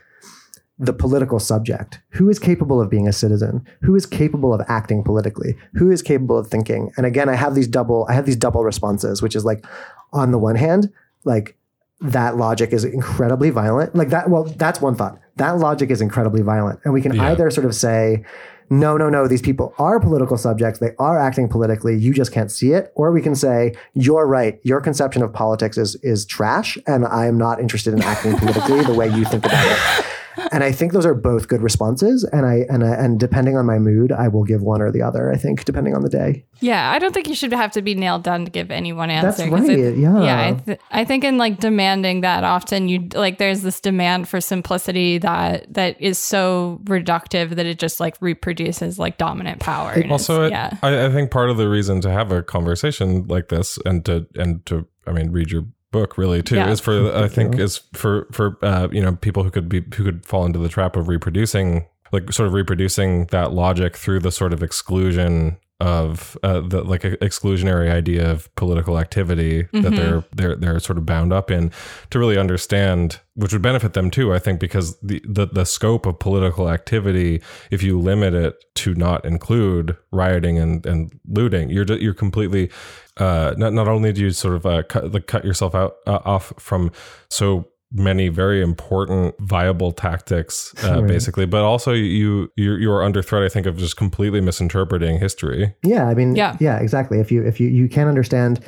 the 0.78 0.94
political 0.94 1.40
subject. 1.40 2.00
Who 2.12 2.30
is 2.30 2.38
capable 2.38 2.82
of 2.82 2.90
being 2.90 3.08
a 3.08 3.14
citizen? 3.14 3.66
Who 3.82 3.96
is 3.96 4.06
capable 4.06 4.54
of 4.54 4.62
acting 4.68 5.04
politically? 5.04 5.56
Who 5.76 5.90
is 5.90 6.02
capable 6.02 6.38
of 6.38 6.48
thinking? 6.48 6.92
And 6.98 7.06
again 7.06 7.30
i 7.30 7.36
have 7.36 7.56
these 7.56 7.68
double 7.68 8.06
i 8.10 8.14
have 8.14 8.26
these 8.26 8.36
double 8.36 8.64
responses 8.64 9.22
which 9.22 9.36
is 9.36 9.46
like 9.46 9.66
on 10.12 10.32
the 10.32 10.38
one 10.38 10.56
hand 10.56 10.92
like 11.24 11.56
that 12.02 12.36
logic 12.36 12.74
is 12.74 12.84
incredibly 12.84 13.50
violent. 13.52 13.96
Like 13.96 14.10
that 14.10 14.30
well 14.30 14.44
that's 14.44 14.82
one 14.82 14.96
thought. 14.96 15.18
That 15.38 15.58
logic 15.60 15.90
is 15.92 16.02
incredibly 16.02 16.42
violent. 16.42 16.80
And 16.84 16.94
we 16.94 17.02
can 17.02 17.14
Yeah. 17.16 17.32
either 17.32 17.50
sort 17.50 17.66
of 17.66 17.74
say 17.74 18.26
no 18.70 18.98
no 18.98 19.10
no 19.10 19.28
these 19.28 19.42
people 19.42 19.74
are 19.78 20.00
political 20.00 20.38
subjects. 20.38 20.80
They 20.80 20.92
are 21.00 21.18
acting 21.18 21.48
politically. 21.48 21.96
You 21.98 22.14
just 22.14 22.34
can't 22.34 22.52
see 22.52 22.74
it. 22.74 22.92
Or 22.96 23.12
we 23.14 23.22
can 23.22 23.36
say 23.36 23.76
you're 23.94 24.28
right. 24.28 24.60
Your 24.64 24.82
conception 24.82 25.22
of 25.24 25.32
politics 25.32 25.78
is 25.78 25.96
is 26.04 26.26
trash. 26.26 26.78
And 26.86 27.06
i 27.06 27.28
am 27.28 27.38
not 27.38 27.62
interested 27.62 27.94
in 27.94 28.02
acting 28.02 28.36
politically 28.36 28.82
the 28.84 28.94
way 28.94 29.08
you 29.08 29.24
think 29.24 29.46
about 29.46 29.66
it 29.66 30.05
and 30.52 30.64
I 30.64 30.72
think 30.72 30.94
those 30.94 31.06
are 31.06 31.14
both 31.14 31.48
good 31.48 31.62
responses. 31.62 32.24
And 32.32 32.46
I 32.46 32.66
and 32.70 32.84
I, 32.84 32.94
and 32.96 33.20
depending 33.20 33.58
on 33.58 33.66
my 33.66 33.80
mood, 33.80 34.12
I 34.12 34.28
will 34.28 34.44
give 34.44 34.62
one 34.62 34.82
or 34.82 34.92
the 34.92 35.02
other. 35.02 35.32
I 35.32 35.38
think 35.38 35.66
depending 35.66 35.96
on 35.96 36.02
the 36.02 36.10
day. 36.10 36.46
Yeah, 36.62 36.92
I 36.92 37.00
don't 37.00 37.14
think 37.14 37.28
you 37.28 37.36
should 37.36 37.52
have 37.54 37.72
to 37.72 37.82
be 37.82 37.96
nailed 37.96 38.24
down 38.24 38.46
to 38.46 38.52
give 38.52 38.72
any 38.72 38.94
one 38.94 39.10
answer. 39.10 39.28
That's 39.28 39.50
'cause 39.50 39.68
right. 39.68 39.80
it- 39.80 39.98
yeah. 39.98 40.22
yeah, 40.24 40.40
I, 40.48 40.54
th- 40.54 40.80
I 40.92 41.06
think 41.06 41.24
in 41.24 41.38
like 41.38 41.60
demanding 41.60 42.22
that 42.22 42.44
often 42.44 42.88
you 42.90 43.08
like 43.14 43.38
there's 43.38 43.62
this 43.62 43.80
demand 43.80 44.28
for 44.28 44.40
simplicity 44.42 45.18
that 45.20 45.74
that 45.74 46.00
is 46.02 46.18
so 46.18 46.80
reductive 46.86 47.52
that 47.56 47.66
it 47.66 47.80
just 47.80 48.00
like 48.00 48.16
reproduces 48.22 48.98
like 49.00 49.18
dominant 49.18 49.60
power. 49.60 49.92
and 49.92 50.12
also 50.12 50.44
it, 50.44 50.52
yeah, 50.52 50.78
I, 50.82 51.06
I 51.06 51.10
think 51.10 51.32
part 51.32 51.50
of 51.50 51.58
the 51.58 51.68
reason 51.70 52.02
to 52.02 52.12
have 52.12 52.32
a 52.32 52.42
conversation 52.44 53.26
like 53.28 53.50
this 53.50 53.78
and 53.86 54.04
to 54.06 54.28
and 54.36 54.66
to 54.66 54.88
i 55.08 55.12
mean 55.12 55.32
read 55.32 55.52
your 55.52 55.64
book 55.96 56.18
really 56.18 56.42
too 56.44 56.56
Yeah. 56.56 56.70
is 56.72 56.80
for 56.80 56.96
i 57.16 57.28
think 57.28 57.56
you. 57.56 57.64
is 57.64 57.82
for 57.94 58.28
for 58.32 58.58
uh, 58.62 58.88
you 58.92 59.02
know 59.02 59.14
people 59.16 59.44
who 59.44 59.52
could 59.52 59.70
be 59.70 59.80
who 59.96 60.04
could 60.04 60.26
fall 60.26 60.46
into 60.46 60.60
the 60.60 60.70
trap 60.70 60.96
of 60.96 61.08
reproducing 61.08 61.86
like 62.12 62.32
sort 62.32 62.48
of 62.48 62.54
reproducing 62.54 63.26
that 63.28 63.52
logic 63.54 63.96
through 63.98 64.20
the 64.20 64.32
sort 64.32 64.54
of 64.54 64.62
exclusion 64.62 65.58
of 65.82 66.38
uh, 66.42 66.62
the 66.62 66.82
like 66.84 67.02
exclusionary 67.02 67.92
idea 67.92 68.32
of 68.32 68.54
political 68.56 68.98
activity 68.98 69.64
that 69.74 69.84
Mhm. 69.92 69.96
they're 69.98 70.24
they're 70.34 70.56
they're 70.56 70.80
sort 70.80 70.98
of 70.98 71.06
bound 71.06 71.34
up 71.34 71.52
in 71.52 71.70
to 72.12 72.18
really 72.20 72.38
understand 72.38 73.20
which 73.36 73.52
would 73.52 73.62
benefit 73.62 73.92
them 73.92 74.10
too 74.10 74.34
i 74.34 74.40
think 74.40 74.62
because 74.62 74.98
the, 75.02 75.22
the 75.28 75.46
the 75.48 75.66
scope 75.66 76.06
of 76.06 76.18
political 76.18 76.70
activity 76.70 77.42
if 77.72 77.84
you 77.84 78.00
limit 78.00 78.34
it 78.34 78.56
to 78.76 78.94
not 78.96 79.26
include 79.26 79.98
rioting 80.14 80.58
and 80.58 80.86
and 80.86 81.20
looting 81.28 81.70
you're 81.70 81.86
you're 81.98 82.14
completely 82.14 82.72
uh 83.18 83.54
not 83.58 83.74
not 83.74 83.90
only 83.90 84.14
do 84.14 84.22
you 84.22 84.32
sort 84.32 84.56
of 84.56 84.66
uh, 84.66 84.82
cut 84.84 85.12
like 85.12 85.28
cut 85.28 85.44
yourself 85.44 85.76
out 85.76 85.98
uh, 86.08 86.20
off 86.24 86.54
from 86.58 86.90
so 87.30 87.68
many 87.96 88.28
very 88.28 88.62
important 88.62 89.34
viable 89.40 89.92
tactics 89.92 90.74
uh, 90.84 91.00
Right. 91.02 91.08
basically 91.08 91.46
but 91.46 91.64
also 91.64 91.94
you 91.94 92.52
you 92.56 92.74
you 92.76 92.92
are 92.92 93.02
under 93.04 93.22
threat 93.22 93.42
i 93.44 93.50
think 93.50 93.66
of 93.66 93.78
just 93.78 93.96
completely 93.98 94.42
misinterpreting 94.42 95.18
history 95.20 95.74
Yeah, 95.84 96.06
I 96.08 96.14
mean, 96.14 96.36
Yeah. 96.36 96.58
yeah, 96.60 96.78
exactly. 96.80 97.20
If 97.20 97.32
you 97.32 97.44
if 97.46 97.60
you 97.60 97.68
you 97.70 97.88
can't 97.88 98.10
understand, 98.10 98.60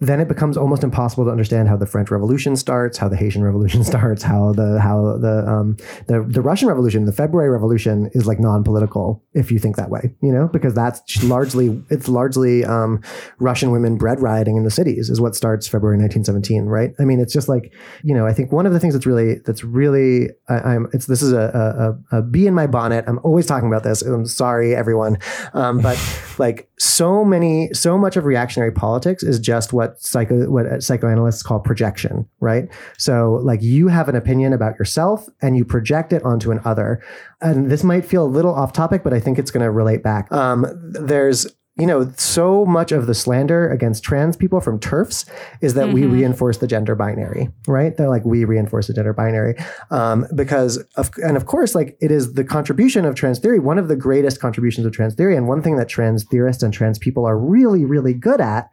then 0.00 0.18
it 0.18 0.28
becomes 0.28 0.56
almost 0.56 0.82
impossible 0.82 1.24
to 1.26 1.30
understand 1.30 1.68
how 1.68 1.76
the 1.76 1.86
French 1.86 2.10
Revolution 2.10 2.56
starts, 2.56 2.96
how 2.96 3.08
the 3.08 3.16
Haitian 3.16 3.44
Revolution 3.44 3.84
starts, 3.92 4.22
how 4.22 4.52
the 4.52 4.80
how 4.80 5.18
the 5.18 5.46
um 5.46 5.76
the 6.06 6.24
the 6.26 6.40
Russian 6.40 6.68
Revolution, 6.68 7.04
the 7.04 7.12
February 7.12 7.50
Revolution 7.50 8.10
is 8.14 8.26
like 8.26 8.40
non-political 8.40 9.22
if 9.34 9.52
you 9.52 9.58
think 9.58 9.76
that 9.76 9.90
way, 9.90 10.14
you 10.22 10.32
know, 10.32 10.48
because 10.48 10.74
that's 10.74 11.22
largely 11.22 11.82
it's 11.90 12.08
largely 12.08 12.64
um 12.64 13.02
Russian 13.38 13.70
women 13.70 13.96
bread 13.96 14.20
rioting 14.20 14.56
in 14.56 14.64
the 14.64 14.70
cities 14.70 15.10
is 15.10 15.20
what 15.20 15.34
starts 15.34 15.68
February 15.68 15.98
1917, 15.98 16.64
right? 16.64 16.92
I 16.98 17.04
mean, 17.04 17.20
it's 17.20 17.32
just 17.32 17.48
like 17.48 17.72
you 18.02 18.14
know, 18.14 18.26
I 18.26 18.32
think 18.32 18.52
one 18.52 18.66
of 18.66 18.72
the 18.72 18.80
things 18.80 18.94
that's 18.94 19.06
really 19.06 19.36
that's 19.44 19.62
really 19.62 20.30
I, 20.48 20.54
I'm 20.54 20.88
it's 20.94 21.06
this 21.06 21.20
is 21.20 21.32
a, 21.32 21.98
a, 22.10 22.16
a, 22.16 22.18
a 22.20 22.22
bee 22.22 22.46
in 22.46 22.54
my 22.54 22.66
bonnet. 22.66 23.04
I'm 23.06 23.20
always 23.22 23.44
talking 23.44 23.68
about 23.68 23.82
this. 23.82 24.00
I'm 24.00 24.26
sorry, 24.26 24.74
everyone, 24.74 25.18
um, 25.52 25.78
but 25.80 25.98
like 26.38 26.70
so 26.78 27.22
many 27.22 27.68
so 27.74 27.98
much 27.98 28.16
of 28.16 28.24
reactionary 28.24 28.72
politics 28.72 29.22
is 29.22 29.38
just 29.38 29.74
what 29.74 29.89
psycho 29.98 30.50
what 30.50 30.82
psychoanalysts 30.82 31.42
call 31.42 31.60
projection, 31.60 32.28
right? 32.40 32.68
So 32.98 33.40
like 33.42 33.62
you 33.62 33.88
have 33.88 34.08
an 34.08 34.16
opinion 34.16 34.52
about 34.52 34.78
yourself 34.78 35.28
and 35.42 35.56
you 35.56 35.64
project 35.64 36.12
it 36.12 36.22
onto 36.24 36.50
an 36.50 36.60
other. 36.64 37.02
And 37.40 37.70
this 37.70 37.84
might 37.84 38.04
feel 38.04 38.24
a 38.24 38.28
little 38.28 38.54
off 38.54 38.72
topic, 38.72 39.02
but 39.02 39.12
I 39.12 39.20
think 39.20 39.38
it's 39.38 39.50
going 39.50 39.64
to 39.64 39.70
relate 39.70 40.02
back. 40.02 40.30
Um, 40.32 40.66
there's 40.92 41.46
you 41.78 41.86
know, 41.86 42.12
so 42.16 42.66
much 42.66 42.92
of 42.92 43.06
the 43.06 43.14
slander 43.14 43.70
against 43.70 44.02
trans 44.02 44.36
people 44.36 44.60
from 44.60 44.78
TERFs 44.78 45.24
is 45.62 45.74
that 45.74 45.92
we 45.92 46.02
Mhm. 46.02 46.12
reinforce 46.12 46.58
the 46.58 46.66
gender 46.66 46.94
binary, 46.94 47.48
right? 47.66 47.96
They're 47.96 48.08
like, 48.08 48.24
we 48.24 48.44
reinforce 48.44 48.88
the 48.88 48.92
gender 48.92 49.12
binary. 49.14 49.54
Um, 49.90 50.26
because, 50.34 50.76
of, 50.96 51.10
and 51.24 51.36
of 51.36 51.46
course, 51.46 51.74
like 51.74 51.96
it 52.00 52.10
is 52.10 52.34
the 52.34 52.44
contribution 52.44 53.04
of 53.06 53.14
trans 53.14 53.38
theory, 53.38 53.58
one 53.60 53.78
of 53.78 53.88
the 53.88 53.96
greatest 53.96 54.40
contributions 54.40 54.84
of 54.86 54.92
trans 54.92 55.14
theory. 55.14 55.36
And 55.36 55.48
one 55.48 55.62
thing 55.62 55.76
that 55.76 55.88
trans 55.88 56.24
theorists 56.24 56.62
and 56.62 56.74
trans 56.74 56.98
people 56.98 57.24
are 57.24 57.38
really, 57.38 57.84
really 57.84 58.14
good 58.14 58.40
at 58.40 58.68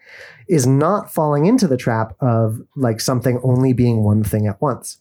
is 0.49 0.65
not 0.67 1.13
falling 1.13 1.45
into 1.45 1.67
the 1.67 1.77
trap 1.77 2.13
of 2.19 2.59
like 2.75 2.99
something 2.99 3.39
only 3.43 3.73
being 3.73 4.03
one 4.03 4.23
thing 4.23 4.47
at 4.47 4.61
once. 4.61 4.97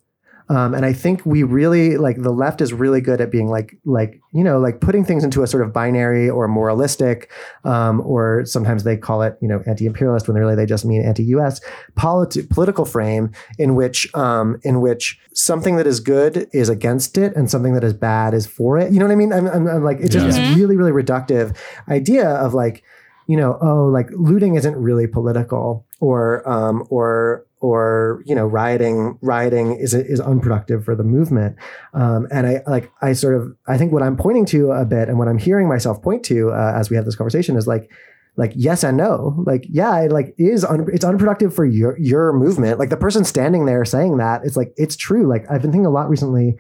Um, 0.49 0.75
and 0.75 0.87
I 0.87 0.93
think 0.93 1.27
we 1.27 1.43
really 1.43 1.97
like 1.97 2.23
the 2.23 2.31
left 2.31 2.61
is 2.61 2.73
really 2.73 3.01
good 3.01 3.21
at 3.21 3.31
being 3.31 3.49
like 3.49 3.77
like 3.85 4.21
you 4.33 4.45
know 4.45 4.59
like 4.61 4.81
putting 4.81 5.05
things 5.05 5.25
into 5.25 5.43
a 5.43 5.47
sort 5.47 5.65
of 5.65 5.73
binary 5.73 6.31
or 6.31 6.47
moralistic, 6.49 7.31
um, 7.65 8.01
or 8.03 8.45
sometimes 8.45 8.85
they 8.85 8.97
call 8.97 9.23
it 9.23 9.37
you 9.41 9.49
know 9.49 9.63
anti-imperialist 9.67 10.29
when 10.29 10.37
really 10.37 10.55
they 10.55 10.67
just 10.67 10.85
mean 10.85 11.03
anti-U.S. 11.03 11.61
Politi- 11.97 12.49
political 12.49 12.85
frame 12.85 13.33
in 13.59 13.75
which 13.75 14.13
um, 14.15 14.61
in 14.63 14.81
which 14.81 15.19
something 15.35 15.77
that 15.77 15.87
is 15.87 16.01
good 16.01 16.49
is 16.53 16.69
against 16.69 17.19
it 17.19 17.35
and 17.35 17.51
something 17.51 17.75
that 17.75 17.85
is 17.85 17.93
bad 17.95 18.35
is 18.35 18.47
for 18.47 18.79
it. 18.79 18.93
You 18.93 18.99
know 18.99 19.07
what 19.07 19.13
I 19.13 19.17
mean? 19.17 19.33
I'm, 19.33 19.47
I'm, 19.47 19.67
I'm 19.67 19.85
like 19.85 19.99
it's 20.01 20.13
just 20.13 20.27
Yeah. 20.27 20.49
this 20.49 20.57
really 20.57 20.77
really 20.77 20.93
reductive 20.93 21.57
idea 21.89 22.29
of 22.29 22.55
like 22.55 22.83
you 23.29 23.37
know, 23.37 23.59
oh, 23.61 23.87
like 23.87 24.09
looting 24.13 24.55
isn't 24.55 24.77
really 24.77 25.09
political, 25.09 25.85
or 25.99 26.49
um, 26.49 26.87
or 26.91 27.46
or 27.61 28.23
you 28.27 28.35
know 28.35 28.47
rioting 28.47 29.19
rioting 29.23 29.77
is 29.77 29.95
is 29.95 30.21
unproductive 30.21 30.85
for 30.85 30.95
the 30.95 31.05
movement. 31.05 31.57
Um, 31.95 32.27
and 32.31 32.47
i 32.47 32.63
like 32.67 32.91
i 33.01 33.13
sort 33.13 33.35
of 33.35 33.57
i 33.67 33.79
think 33.79 33.93
what 33.93 34.03
i'm 34.03 34.17
pointing 34.17 34.45
to 34.47 34.73
a 34.73 34.85
bit 34.85 35.09
and 35.09 35.19
what 35.19 35.29
i'm 35.29 35.39
hearing 35.39 35.69
myself 35.69 36.03
point 36.03 36.25
to 36.27 36.51
uh, 36.51 36.73
as 36.77 36.91
we 36.91 36.97
have 36.97 37.05
this 37.05 37.17
conversation 37.17 37.57
is 37.57 37.67
like 37.67 37.91
like 38.37 38.53
yes 38.55 38.85
and 38.85 38.97
no. 38.97 39.43
Like 39.47 39.65
yeah 39.69 40.01
it 40.03 40.13
like 40.13 40.35
is 40.39 40.65
un- 40.65 40.87
it's 40.93 41.05
unproductive 41.05 41.55
for 41.55 41.65
your 41.65 41.99
your 41.99 42.33
movement. 42.33 42.79
Like 42.79 42.91
the 42.91 42.97
person 42.97 43.25
standing 43.25 43.67
there 43.67 43.85
saying 43.85 44.19
that 44.19 44.43
it's 44.45 44.57
like 44.57 44.73
it's 44.77 44.97
true. 44.97 45.27
Like 45.27 45.51
i've 45.51 45.63
been 45.63 45.73
thinking 45.73 45.87
a 45.87 45.91
lot 45.91 46.09
recently 46.09 46.57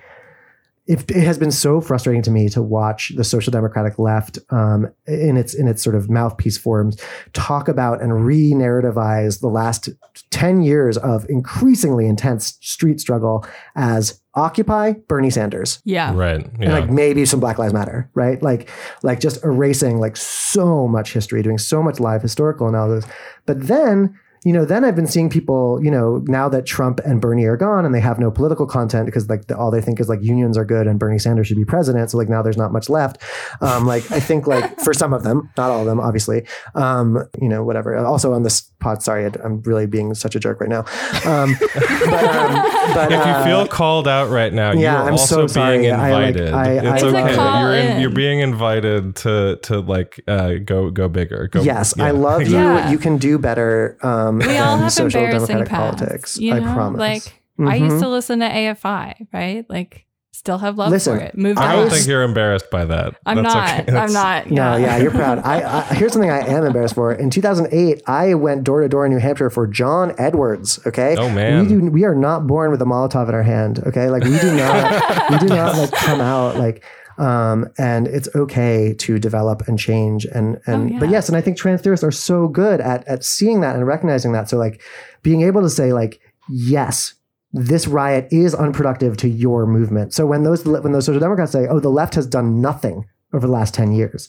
it, 0.86 1.10
it 1.10 1.24
has 1.24 1.36
been 1.38 1.50
so 1.50 1.80
frustrating 1.80 2.22
to 2.22 2.30
me 2.30 2.48
to 2.50 2.62
watch 2.62 3.12
the 3.16 3.24
social 3.24 3.50
democratic 3.50 3.98
left 3.98 4.38
um, 4.50 4.86
in 5.06 5.36
its 5.36 5.52
in 5.54 5.66
its 5.68 5.82
sort 5.82 5.96
of 5.96 6.08
mouthpiece 6.08 6.56
forms 6.56 7.00
talk 7.32 7.66
about 7.68 8.00
and 8.02 8.24
re-narrativize 8.24 9.40
the 9.40 9.48
last 9.48 9.88
10 10.30 10.62
years 10.62 10.96
of 10.98 11.26
increasingly 11.28 12.06
intense 12.06 12.56
street 12.60 13.00
struggle 13.00 13.44
as 13.74 14.20
occupy 14.34 14.92
bernie 15.08 15.30
sanders 15.30 15.80
Yeah. 15.84 16.12
Right. 16.14 16.44
and 16.60 16.72
like 16.72 16.90
maybe 16.90 17.24
some 17.24 17.40
black 17.40 17.58
lives 17.58 17.72
matter 17.72 18.10
right 18.14 18.42
like 18.42 18.68
like 19.02 19.18
just 19.20 19.42
erasing 19.44 19.98
like 19.98 20.16
so 20.16 20.86
much 20.86 21.12
history 21.12 21.42
doing 21.42 21.58
so 21.58 21.82
much 21.82 22.00
live 22.00 22.22
historical 22.22 22.68
analysis 22.68 23.10
but 23.46 23.66
then 23.66 24.18
you 24.46 24.52
know 24.52 24.64
then 24.64 24.84
i've 24.84 24.94
been 24.94 25.06
seeing 25.08 25.28
people 25.28 25.80
you 25.82 25.90
know 25.90 26.22
now 26.28 26.48
that 26.48 26.64
trump 26.64 27.00
and 27.00 27.20
bernie 27.20 27.44
are 27.46 27.56
gone 27.56 27.84
and 27.84 27.92
they 27.92 28.00
have 28.00 28.18
no 28.18 28.30
political 28.30 28.64
content 28.66 29.04
because 29.04 29.28
like 29.28 29.46
the, 29.48 29.56
all 29.58 29.70
they 29.72 29.80
think 29.80 29.98
is 29.98 30.08
like 30.08 30.22
unions 30.22 30.56
are 30.56 30.64
good 30.64 30.86
and 30.86 31.00
bernie 31.00 31.18
sanders 31.18 31.48
should 31.48 31.56
be 31.56 31.64
president 31.64 32.10
so 32.10 32.16
like 32.16 32.28
now 32.28 32.42
there's 32.42 32.56
not 32.56 32.70
much 32.72 32.88
left 32.88 33.20
um 33.60 33.86
like 33.86 34.08
i 34.12 34.20
think 34.20 34.46
like 34.46 34.78
for 34.80 34.94
some 34.94 35.12
of 35.12 35.24
them 35.24 35.50
not 35.56 35.70
all 35.70 35.80
of 35.80 35.86
them 35.86 35.98
obviously 35.98 36.46
um 36.76 37.18
you 37.42 37.48
know 37.48 37.64
whatever 37.64 37.96
also 37.98 38.32
on 38.32 38.44
this 38.44 38.60
pod 38.78 39.02
sorry 39.02 39.26
I- 39.26 39.32
i'm 39.44 39.60
really 39.62 39.86
being 39.86 40.14
such 40.14 40.36
a 40.36 40.40
jerk 40.40 40.60
right 40.60 40.70
now 40.70 40.84
um 41.26 41.56
but, 41.58 42.24
um, 42.24 42.54
but 42.94 43.12
if 43.12 43.18
you 43.26 43.32
uh, 43.32 43.44
feel 43.44 43.66
called 43.66 44.06
out 44.06 44.30
right 44.30 44.52
now, 44.52 44.72
yeah, 44.72 44.92
you're 44.98 45.02
I'm 45.06 45.12
also 45.12 45.40
so 45.42 45.46
sorry. 45.48 45.78
being 45.78 45.92
I, 45.92 46.10
like, 46.12 46.36
invited. 46.36 46.54
I- 46.54 46.62
I- 46.64 46.94
it's 46.94 47.02
It's 47.02 47.12
a 47.12 47.16
okay. 47.16 47.34
call 47.34 47.60
you're 47.62 47.74
in. 47.74 48.00
you're 48.00 48.10
being 48.10 48.40
invited 48.40 49.16
to 49.16 49.58
to 49.62 49.80
like 49.80 50.20
uh, 50.28 50.54
go 50.64 50.90
go 50.90 51.08
bigger. 51.08 51.48
Go, 51.48 51.62
Yes, 51.62 51.94
yeah, 51.96 52.04
I 52.06 52.10
love 52.12 52.42
exactly. 52.42 52.58
you. 52.62 52.74
Yeah. 52.74 52.90
You 52.90 52.98
can 52.98 53.18
do 53.18 53.38
better. 53.38 53.96
Um, 54.02 54.35
We 54.38 54.58
all 54.58 54.76
have 54.78 54.92
social 54.92 55.20
embarrassing 55.22 55.56
democratic 55.56 55.68
paths. 55.68 56.00
politics. 56.00 56.38
You 56.38 56.54
know, 56.54 56.70
I 56.70 56.74
promise. 56.74 56.98
like 56.98 57.42
I 57.58 57.76
used 57.76 57.96
Mhm. 57.96 58.00
to 58.00 58.08
listen 58.08 58.40
to 58.40 58.46
AFI, 58.46 59.26
right? 59.32 59.64
Like, 59.68 60.04
still 60.32 60.58
have 60.58 60.76
love 60.76 60.90
Listen, 60.90 61.16
for 61.18 61.24
it. 61.24 61.38
Moved 61.38 61.58
I 61.58 61.72
I 61.72 61.76
don't 61.76 61.90
think 61.90 62.06
you're 62.06 62.22
embarrassed 62.22 62.70
by 62.70 62.84
that. 62.84 63.14
I'm 63.24 63.42
That's 63.42 63.54
not. 63.54 63.68
okay. 63.70 63.78
I'm 63.88 63.94
That's- 63.94 64.12
not. 64.12 64.50
No, 64.50 64.76
yeah, 64.76 64.98
you're 64.98 65.10
proud. 65.10 65.38
I, 65.38 65.62
I 65.78 65.80
here's 65.94 66.12
something 66.12 66.30
I 66.30 66.40
am 66.46 66.64
embarrassed 66.64 66.94
for. 66.94 67.12
In 67.14 67.30
2008, 67.30 68.02
I 68.06 68.34
went 68.34 68.62
door 68.64 68.82
to 68.82 68.88
door 68.88 69.06
in 69.06 69.12
New 69.12 69.18
Hampshire 69.18 69.48
for 69.48 69.66
John 69.66 70.12
Edwards. 70.18 70.78
Okay. 70.86 71.16
Oh, 71.18 71.30
man. 71.30 71.62
we 71.62 71.68
do. 71.68 71.90
We 71.90 72.04
are 72.04 72.14
not 72.14 72.46
born 72.46 72.70
with 72.70 72.82
a 72.82 72.84
Molotov 72.84 73.30
in 73.30 73.34
our 73.34 73.42
hand. 73.42 73.82
Okay, 73.86 74.10
like 74.10 74.24
we 74.24 74.38
do 74.38 74.54
not. 74.54 75.30
we 75.30 75.38
do 75.38 75.46
not 75.46 75.76
like 75.78 75.92
come 75.92 76.20
out 76.20 76.56
like. 76.56 76.82
Um, 77.18 77.66
and 77.78 78.06
it's 78.08 78.28
okay 78.34 78.94
to 78.98 79.18
develop 79.18 79.66
and 79.68 79.78
change 79.78 80.26
and 80.26 80.60
and 80.66 80.94
Oh, 80.94 80.98
but 81.00 81.08
yes, 81.08 81.28
and 81.28 81.36
I 81.36 81.40
think 81.40 81.56
trans 81.56 81.80
theorists 81.80 82.04
are 82.04 82.10
so 82.10 82.48
good 82.48 82.80
at 82.80 83.06
at 83.08 83.24
seeing 83.24 83.60
that 83.60 83.74
and 83.76 83.86
recognizing 83.86 84.32
that. 84.32 84.48
So 84.48 84.58
like 84.58 84.82
being 85.22 85.42
able 85.42 85.62
to 85.62 85.70
say 85.70 85.92
like 85.92 86.20
yes, 86.48 87.14
this 87.52 87.86
riot 87.86 88.28
is 88.30 88.54
unproductive 88.54 89.16
to 89.18 89.28
your 89.28 89.66
movement. 89.66 90.12
So 90.12 90.26
when 90.26 90.42
those 90.42 90.64
when 90.64 90.92
those 90.92 91.06
social 91.06 91.20
democrats 91.20 91.52
say, 91.52 91.66
"Oh, 91.66 91.80
the 91.80 91.88
left 91.88 92.14
has 92.16 92.26
done 92.26 92.60
nothing 92.60 93.06
over 93.32 93.46
the 93.46 93.52
last 93.52 93.74
10 93.74 93.92
years." 93.92 94.28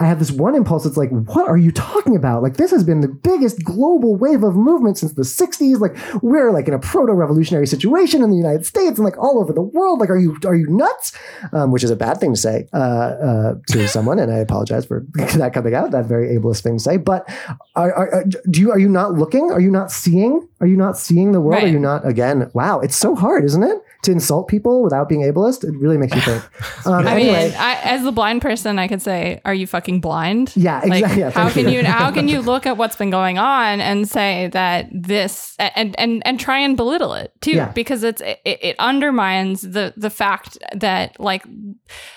I 0.00 0.06
have 0.06 0.20
this 0.20 0.30
one 0.30 0.54
impulse 0.54 0.84
that's 0.84 0.96
like, 0.96 1.10
what 1.10 1.48
are 1.48 1.56
you 1.56 1.72
talking 1.72 2.14
about? 2.14 2.40
Like, 2.42 2.56
this 2.56 2.70
has 2.70 2.84
been 2.84 3.00
the 3.00 3.08
biggest 3.08 3.64
global 3.64 4.14
wave 4.14 4.44
of 4.44 4.54
movement 4.54 4.96
since 4.96 5.12
the 5.14 5.22
60s. 5.22 5.80
Like, 5.80 5.96
we're 6.22 6.52
like 6.52 6.68
in 6.68 6.74
a 6.74 6.78
proto-revolutionary 6.78 7.66
situation 7.66 8.22
in 8.22 8.30
the 8.30 8.36
United 8.36 8.64
States 8.64 8.98
and 8.98 9.04
like 9.04 9.18
all 9.18 9.40
over 9.40 9.52
the 9.52 9.60
world. 9.60 9.98
Like, 9.98 10.08
are 10.10 10.16
you 10.18 10.38
are 10.46 10.54
you 10.54 10.68
nuts? 10.68 11.12
Um, 11.52 11.72
which 11.72 11.82
is 11.82 11.90
a 11.90 11.96
bad 11.96 12.18
thing 12.20 12.32
to 12.34 12.40
say 12.40 12.68
uh, 12.72 12.76
uh, 12.76 13.54
to 13.70 13.88
someone, 13.96 14.20
and 14.20 14.32
I 14.32 14.38
apologize 14.38 14.86
for 14.86 15.04
that 15.14 15.52
coming 15.52 15.74
out. 15.74 15.90
That 15.90 16.04
very 16.06 16.28
ableist 16.38 16.62
thing 16.62 16.76
to 16.76 16.82
say. 16.82 16.96
But 16.96 17.28
are, 17.74 17.92
are, 17.92 18.14
are- 18.14 18.24
do 18.24 18.60
you 18.60 18.70
are 18.70 18.78
you 18.78 18.88
not 18.88 19.14
looking? 19.14 19.50
Are 19.50 19.60
you 19.60 19.70
not 19.70 19.90
seeing? 19.90 20.46
Are 20.60 20.66
you 20.68 20.76
not 20.76 20.96
seeing 20.96 21.32
the 21.32 21.40
world? 21.40 21.62
Are 21.64 21.72
you 21.72 21.78
not 21.80 22.06
again? 22.06 22.50
Wow, 22.54 22.80
it's 22.80 22.96
so 22.96 23.14
hard, 23.16 23.44
isn't 23.44 23.62
it? 23.64 23.78
To 24.08 24.12
insult 24.12 24.48
people 24.48 24.82
without 24.82 25.06
being 25.06 25.20
ableist, 25.20 25.64
it 25.64 25.76
really 25.78 25.98
makes 25.98 26.14
you 26.14 26.22
think. 26.22 26.42
Um, 26.86 27.06
I 27.06 27.16
anyway, 27.16 27.48
mean, 27.50 27.56
I, 27.58 27.74
as 27.82 28.02
the 28.02 28.12
blind 28.12 28.40
person, 28.40 28.78
I 28.78 28.88
could 28.88 29.02
say, 29.02 29.42
"Are 29.44 29.52
you 29.52 29.66
fucking 29.66 30.00
blind?" 30.00 30.52
Yeah, 30.56 30.78
Like, 30.78 31.02
exactly. 31.02 31.20
Yeah, 31.20 31.30
how 31.30 31.50
can 31.50 31.68
you. 31.68 31.80
you 31.80 31.84
how 31.84 32.10
can 32.10 32.28
you 32.28 32.40
look 32.52 32.64
at 32.64 32.78
what's 32.78 32.96
been 32.96 33.10
going 33.10 33.36
on 33.36 33.80
and 33.80 34.08
say 34.08 34.48
that 34.52 34.88
this 34.90 35.54
and 35.58 35.94
and 35.98 36.22
and 36.26 36.40
try 36.40 36.58
and 36.58 36.76
belittle 36.76 37.12
it 37.12 37.32
too? 37.42 37.56
Yeah. 37.56 37.72
Because 37.72 38.02
it's 38.02 38.22
it, 38.22 38.40
it 38.44 38.76
undermines 38.78 39.60
the 39.60 39.92
the 39.96 40.08
fact 40.08 40.56
that 40.74 41.20
like 41.20 41.44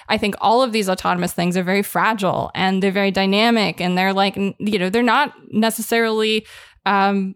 I 0.07 0.17
think 0.17 0.35
all 0.39 0.61
of 0.61 0.71
these 0.71 0.87
autonomous 0.87 1.33
things 1.33 1.57
are 1.57 1.63
very 1.63 1.83
fragile 1.83 2.51
and 2.55 2.81
they're 2.81 2.91
very 2.91 3.11
dynamic 3.11 3.81
and 3.81 3.97
they're 3.97 4.13
like 4.13 4.37
you 4.37 4.79
know 4.79 4.89
they're 4.89 5.03
not 5.03 5.33
necessarily 5.51 6.45
um 6.85 7.35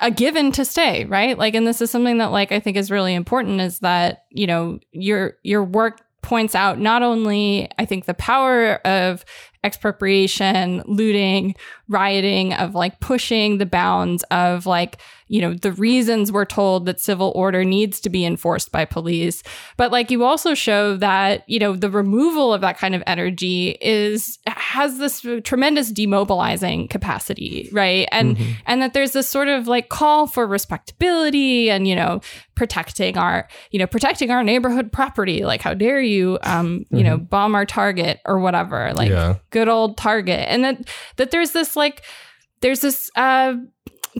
a 0.00 0.10
given 0.10 0.52
to 0.52 0.64
stay 0.64 1.04
right? 1.06 1.36
Like 1.38 1.54
and 1.54 1.66
this 1.66 1.80
is 1.80 1.90
something 1.90 2.18
that 2.18 2.30
like 2.30 2.52
i 2.52 2.60
think 2.60 2.76
is 2.76 2.90
really 2.90 3.14
important 3.14 3.60
is 3.60 3.80
that 3.80 4.24
you 4.30 4.46
know 4.46 4.78
your 4.92 5.34
your 5.42 5.64
work 5.64 6.02
points 6.22 6.54
out 6.54 6.78
not 6.78 7.02
only 7.02 7.68
i 7.78 7.84
think 7.84 8.04
the 8.04 8.14
power 8.14 8.74
of 8.86 9.24
expropriation 9.64 10.82
looting 10.86 11.54
rioting 11.88 12.52
of 12.54 12.74
like 12.74 13.00
pushing 13.00 13.58
the 13.58 13.66
bounds 13.66 14.22
of 14.30 14.66
like 14.66 15.00
you 15.32 15.40
know 15.40 15.54
the 15.54 15.72
reasons 15.72 16.30
we're 16.30 16.44
told 16.44 16.84
that 16.84 17.00
civil 17.00 17.32
order 17.34 17.64
needs 17.64 17.98
to 18.00 18.10
be 18.10 18.22
enforced 18.26 18.70
by 18.70 18.84
police. 18.84 19.42
But 19.78 19.90
like 19.90 20.10
you 20.10 20.24
also 20.24 20.52
show 20.52 20.96
that 20.98 21.48
you 21.48 21.58
know 21.58 21.74
the 21.74 21.88
removal 21.88 22.52
of 22.52 22.60
that 22.60 22.76
kind 22.76 22.94
of 22.94 23.02
energy 23.06 23.78
is 23.80 24.38
has 24.46 24.98
this 24.98 25.24
tremendous 25.42 25.90
demobilizing 25.90 26.90
capacity 26.90 27.70
right? 27.72 28.06
And 28.12 28.36
and 28.66 28.82
that 28.82 28.92
there's 28.92 29.12
this 29.12 29.26
sort 29.28 29.48
of 29.48 29.66
like 29.66 29.88
call 29.88 30.26
for 30.26 30.46
respectability 30.46 31.70
and 31.70 31.88
you 31.88 31.96
know 31.96 32.20
protecting 32.54 33.16
our 33.16 33.48
you 33.70 33.78
know 33.78 33.86
protecting 33.86 34.30
our 34.30 34.44
neighborhood 34.44 34.92
property. 34.92 35.44
Like 35.46 35.62
how 35.62 35.72
dare 35.72 36.02
you 36.02 36.38
um 36.42 36.84
you 36.90 37.02
know 37.02 37.16
bomb 37.16 37.54
our 37.54 37.64
target 37.64 38.20
or 38.26 38.38
whatever. 38.38 38.92
Like 38.94 39.08
Yeah. 39.10 39.36
good 39.48 39.68
old 39.68 39.96
target. 39.96 40.46
And 40.48 40.62
that 40.64 40.76
that 41.16 41.30
there's 41.30 41.52
this 41.52 41.74
like 41.74 42.02
there's 42.60 42.80
this 42.80 43.10
uh 43.16 43.54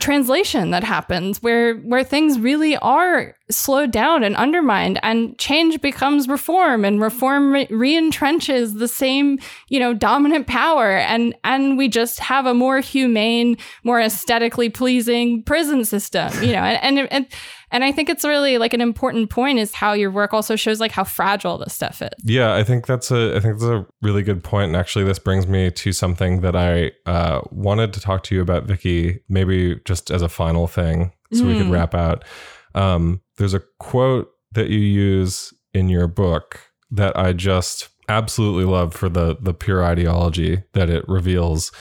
translation 0.01 0.71
that 0.71 0.83
happens 0.83 1.43
where 1.43 1.77
where 1.77 2.03
things 2.03 2.39
really 2.39 2.77
are 2.79 3.37
slowed 3.51 3.91
down 3.91 4.25
and 4.25 4.35
undermined 4.37 4.99
and 5.03 5.39
change 5.39 5.83
becomes 5.83 6.29
reform 6.29 6.85
and 6.85 7.01
reform 7.01 7.53
re- 7.53 7.67
reentrenches 7.67 8.79
the 8.79 8.89
same 8.89 9.39
you 9.69 9.79
know 9.79 9.93
dominant 9.93 10.47
power. 10.47 10.97
And 10.97 11.35
and 11.45 11.77
we 11.77 11.89
just 11.89 12.21
have 12.21 12.47
a 12.47 12.55
more 12.55 12.81
humane 12.81 13.59
more 13.85 14.01
aesthetically 14.01 14.71
pleasing 14.71 15.43
prison 15.43 15.85
system 15.85 16.33
you 16.43 16.53
know 16.53 16.63
and 16.63 16.99
and 16.99 17.13
and, 17.13 17.27
and 17.73 17.83
I 17.83 17.91
think 17.93 18.09
it's 18.09 18.25
really 18.25 18.59
like 18.59 18.73
an 18.75 18.81
important 18.81 19.31
point 19.31 19.59
is 19.59 19.75
how 19.75 19.93
your 19.93 20.11
work 20.11 20.33
also 20.33 20.55
shows 20.57 20.79
like 20.81 20.93
how 20.93 21.05
fragile 21.05 21.59
this 21.59 21.75
stuff 21.75 22.01
is. 22.03 22.11
Yeah, 22.23 22.55
I 22.55 22.63
think 22.63 22.87
that's 22.87 23.11
a 23.11 23.37
I 23.37 23.41
think 23.41 23.59
that's 23.59 23.65
a 23.65 23.87
really 24.03 24.23
good 24.23 24.45
point. 24.45 24.69
And 24.69 24.77
actually, 24.77 25.05
this 25.05 25.19
brings 25.19 25.47
me 25.47 25.71
to 25.71 25.93
something 25.93 26.43
that 26.43 26.55
I 26.55 26.93
uh, 27.11 27.41
wanted 27.51 27.93
to 27.95 28.01
talk 28.01 28.23
to 28.25 28.35
you 28.35 28.43
about, 28.43 28.65
Vicky. 28.65 29.21
Maybe 29.29 29.81
just 29.85 30.11
as 30.11 30.23
a 30.23 30.29
final 30.29 30.67
thing, 30.69 31.13
so 31.33 31.47
we 31.47 31.57
could 31.57 31.67
Mm. 31.67 31.73
wrap 31.73 31.95
out. 31.95 32.25
Um, 32.75 33.21
there's 33.39 33.55
a 33.55 33.63
quote 33.79 34.31
that 34.53 34.69
you 34.69 34.79
use 34.79 35.53
in 35.75 35.89
your 35.89 36.07
book 36.07 36.61
that 36.91 37.17
I 37.19 37.33
just 37.33 37.89
absolutely 38.09 38.65
love 38.65 38.93
for 38.95 39.09
the 39.09 39.37
the 39.41 39.55
pure 39.55 39.83
ideology 39.85 40.63
that 40.75 40.91
it 40.91 41.05
reveals. 41.09 41.73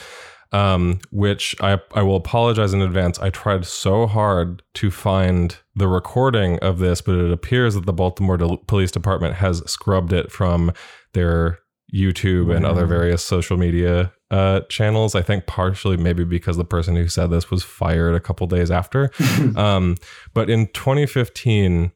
Um, 0.54 0.99
which 1.12 1.56
I 1.62 1.80
I 1.93 2.02
will 2.02 2.18
apologize 2.18 2.74
in 2.74 2.82
advance. 2.82 3.18
I 3.20 3.30
tried 3.30 3.66
so 3.66 4.06
hard 4.06 4.62
to 4.74 4.91
find 4.91 5.56
the 5.76 5.88
recording 5.88 6.60
of 6.60 6.80
this, 6.80 7.02
but 7.02 7.16
it 7.16 7.32
appears 7.32 7.76
that 7.76 7.86
the 7.86 7.93
Baltimore 7.93 8.36
Del- 8.36 8.58
Police 8.58 8.91
Department 8.91 9.36
has 9.36 9.64
scrubbed 9.72 10.12
it 10.12 10.30
from 10.30 10.74
their 11.14 11.60
YouTube 11.93 12.56
and 12.56 12.66
other 12.66 12.86
various 12.86 13.24
social 13.24 13.58
media 13.58 14.14
uh, 14.30 14.62
channels. 14.70 15.14
I 15.14 15.22
think 15.22 15.45
partially 15.45 15.97
maybe 15.97 16.24
because 16.24 16.58
the 16.58 16.66
person 16.66 16.95
who 16.95 17.08
said 17.08 17.30
this 17.30 17.52
was 17.52 17.64
fired 17.64 18.16
a 18.16 18.20
couple 18.20 18.47
days 18.47 18.72
after. 18.72 19.12
um, 19.56 19.97
but 20.34 20.49
in 20.49 20.68
2015, 20.68 21.91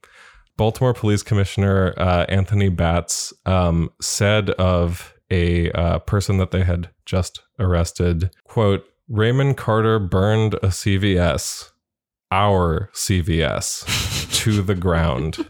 Baltimore 0.57 0.93
Police 0.93 1.23
Commissioner 1.23 1.93
uh, 1.97 2.25
Anthony 2.27 2.69
Batts 2.69 3.33
um, 3.45 3.89
said 4.01 4.49
of 4.51 5.13
a 5.35 5.71
uh, 5.71 5.99
person 5.99 6.37
that 6.37 6.51
they 6.51 6.63
had 6.63 6.89
just 7.05 7.41
arrested, 7.59 8.31
quote, 8.45 8.85
Raymond 9.09 9.57
Carter 9.57 9.99
burned 9.99 10.55
a 10.55 10.67
CVS, 10.67 11.71
our 12.31 12.89
CVS, 12.93 14.33
to 14.43 14.61
the 14.61 14.75
ground. 14.75 15.45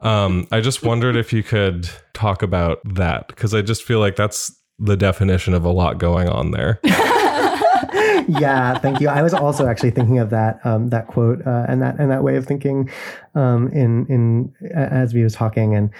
Um, 0.00 0.46
I 0.52 0.60
just 0.60 0.84
wondered 0.84 1.16
if 1.16 1.32
you 1.32 1.42
could 1.42 1.90
talk 2.14 2.42
about 2.42 2.78
that 2.94 3.28
because 3.28 3.54
I 3.54 3.62
just 3.62 3.82
feel 3.82 3.98
like 3.98 4.14
that's 4.14 4.54
the 4.78 4.96
definition 4.96 5.52
of 5.52 5.64
a 5.64 5.70
lot 5.70 5.98
going 5.98 6.28
on 6.28 6.52
there. 6.52 6.78
yeah, 6.84 8.78
thank 8.78 9.00
you. 9.00 9.08
I 9.08 9.22
was 9.22 9.34
also 9.34 9.66
actually 9.66 9.90
thinking 9.90 10.18
of 10.18 10.30
that 10.30 10.64
um, 10.64 10.88
that 10.90 11.08
quote 11.08 11.44
uh, 11.46 11.66
and 11.68 11.82
that 11.82 11.98
and 11.98 12.10
that 12.10 12.22
way 12.22 12.36
of 12.36 12.46
thinking 12.46 12.90
um, 13.34 13.68
in 13.68 14.06
in 14.06 14.52
as 14.74 15.12
we 15.12 15.22
was 15.22 15.34
talking, 15.34 15.74
and 15.74 15.90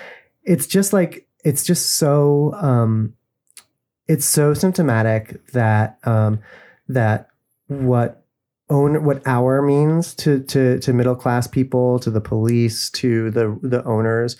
it's 0.44 0.66
just 0.66 0.92
like 0.92 1.25
it's 1.46 1.62
just 1.62 1.94
so 1.94 2.52
um, 2.54 3.14
it's 4.08 4.26
so 4.26 4.52
symptomatic 4.52 5.46
that 5.52 5.96
um, 6.02 6.40
that 6.88 7.28
what 7.68 8.24
own 8.68 9.04
what 9.04 9.22
our 9.26 9.62
means 9.62 10.12
to 10.16 10.42
to 10.42 10.80
to 10.80 10.92
middle 10.92 11.14
class 11.14 11.46
people, 11.46 12.00
to 12.00 12.10
the 12.10 12.20
police, 12.20 12.90
to 12.90 13.30
the 13.30 13.56
the 13.62 13.84
owners. 13.84 14.36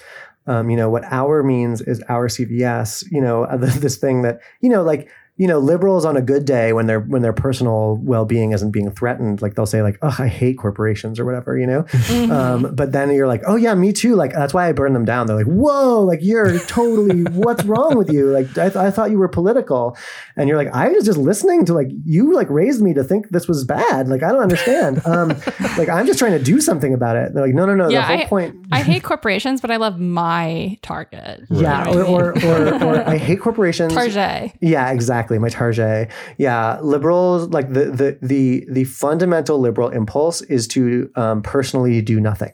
Um, 0.49 0.69
you 0.69 0.77
know 0.77 0.91
what 0.91 1.05
our 1.05 1.45
means 1.45 1.81
is 1.81 2.03
our 2.09 2.27
CVS. 2.27 3.05
You 3.13 3.21
know 3.21 3.47
this 3.57 3.99
thing 3.99 4.23
that 4.23 4.41
you 4.61 4.69
know 4.69 4.83
like 4.83 5.09
you 5.39 5.47
know, 5.47 5.59
liberals 5.59 6.07
on 6.07 6.16
a 6.16 6.22
good 6.22 6.47
day 6.47 6.72
when 6.72 6.87
their 6.87 7.01
when 7.01 7.20
their 7.20 7.32
personal 7.34 7.97
well 8.03 8.24
being 8.24 8.53
isn't 8.53 8.70
being 8.70 8.91
threatened, 8.91 9.43
like 9.43 9.55
they'll 9.55 9.66
say 9.66 9.82
like, 9.82 9.99
"Oh, 10.01 10.16
I 10.18 10.28
hate 10.28 10.57
corporations" 10.57 11.20
or 11.20 11.26
whatever, 11.26 11.59
you 11.59 11.66
know. 11.66 11.82
Mm-hmm. 11.82 12.32
Um, 12.32 12.74
but 12.74 12.93
then 12.93 13.11
you're 13.12 13.26
like, 13.26 13.43
"Oh 13.47 13.57
yeah, 13.57 13.74
me 13.74 13.93
too." 13.93 14.14
Like 14.14 14.32
that's 14.32 14.55
why 14.55 14.66
I 14.66 14.72
burn 14.72 14.95
them 14.95 15.05
down. 15.05 15.26
They're 15.26 15.37
like, 15.37 15.47
"Whoa, 15.47 16.01
like 16.01 16.20
you're 16.22 16.59
totally 16.61 17.22
what's 17.32 17.64
wrong 17.64 17.99
with 17.99 18.11
you?" 18.11 18.30
Like 18.30 18.47
I, 18.57 18.70
th- 18.70 18.76
I 18.76 18.91
thought 18.91 19.11
you 19.11 19.18
were 19.18 19.28
political, 19.28 19.95
and 20.37 20.49
you're 20.49 20.57
like, 20.57 20.72
"I 20.72 20.89
was 20.89 21.05
just 21.05 21.18
listening 21.18 21.66
to 21.66 21.74
like 21.74 21.89
you 22.07 22.32
like 22.32 22.49
raised 22.49 22.80
me 22.80 22.95
to 22.95 23.05
think 23.05 23.28
this 23.28 23.47
was 23.47 23.62
bad." 23.64 24.09
Like 24.09 24.22
I 24.22 24.32
don't 24.32 24.43
understand. 24.43 25.03
Um, 25.05 25.28
like 25.76 25.91
I'm 25.91 26.07
just 26.07 26.18
trying 26.18 26.32
to 26.32 26.43
do 26.43 26.62
something 26.62 26.95
about 26.95 27.16
it. 27.16 27.34
they're 27.34 27.45
like, 27.45 27.55
"No, 27.55 27.66
no, 27.66 27.74
no." 27.74 27.91
Yeah, 27.91 28.01
the 28.01 28.16
whole 28.16 28.24
I, 28.24 28.28
point. 28.28 28.66
I 28.72 28.80
hate 28.80 29.03
corporations, 29.03 29.61
but 29.61 29.70
I 29.70 29.76
love 29.76 30.01
my 30.01 30.78
Target. 30.80 31.43
Yeah, 31.51 31.91
or, 31.91 32.05
or, 32.05 32.45
or, 32.45 32.82
or 32.82 33.01
I 33.07 33.18
hate 33.18 33.41
corporations. 33.41 33.93
Target. 33.93 34.53
Yeah, 34.62 34.93
exactly. 34.93 35.26
My 35.31 35.49
Target 35.49 36.11
yeah 36.39 36.79
liberals 36.81 37.49
like 37.49 37.72
the 37.72 37.87
the 37.87 38.18
the 38.22 38.66
the 38.70 38.85
fundamental 38.85 39.59
liberal 39.59 39.89
impulse 39.91 40.43
is 40.43 40.66
to 40.68 41.11
um, 41.16 41.43
personally 41.43 42.01
do 42.03 42.20
nothing 42.20 42.53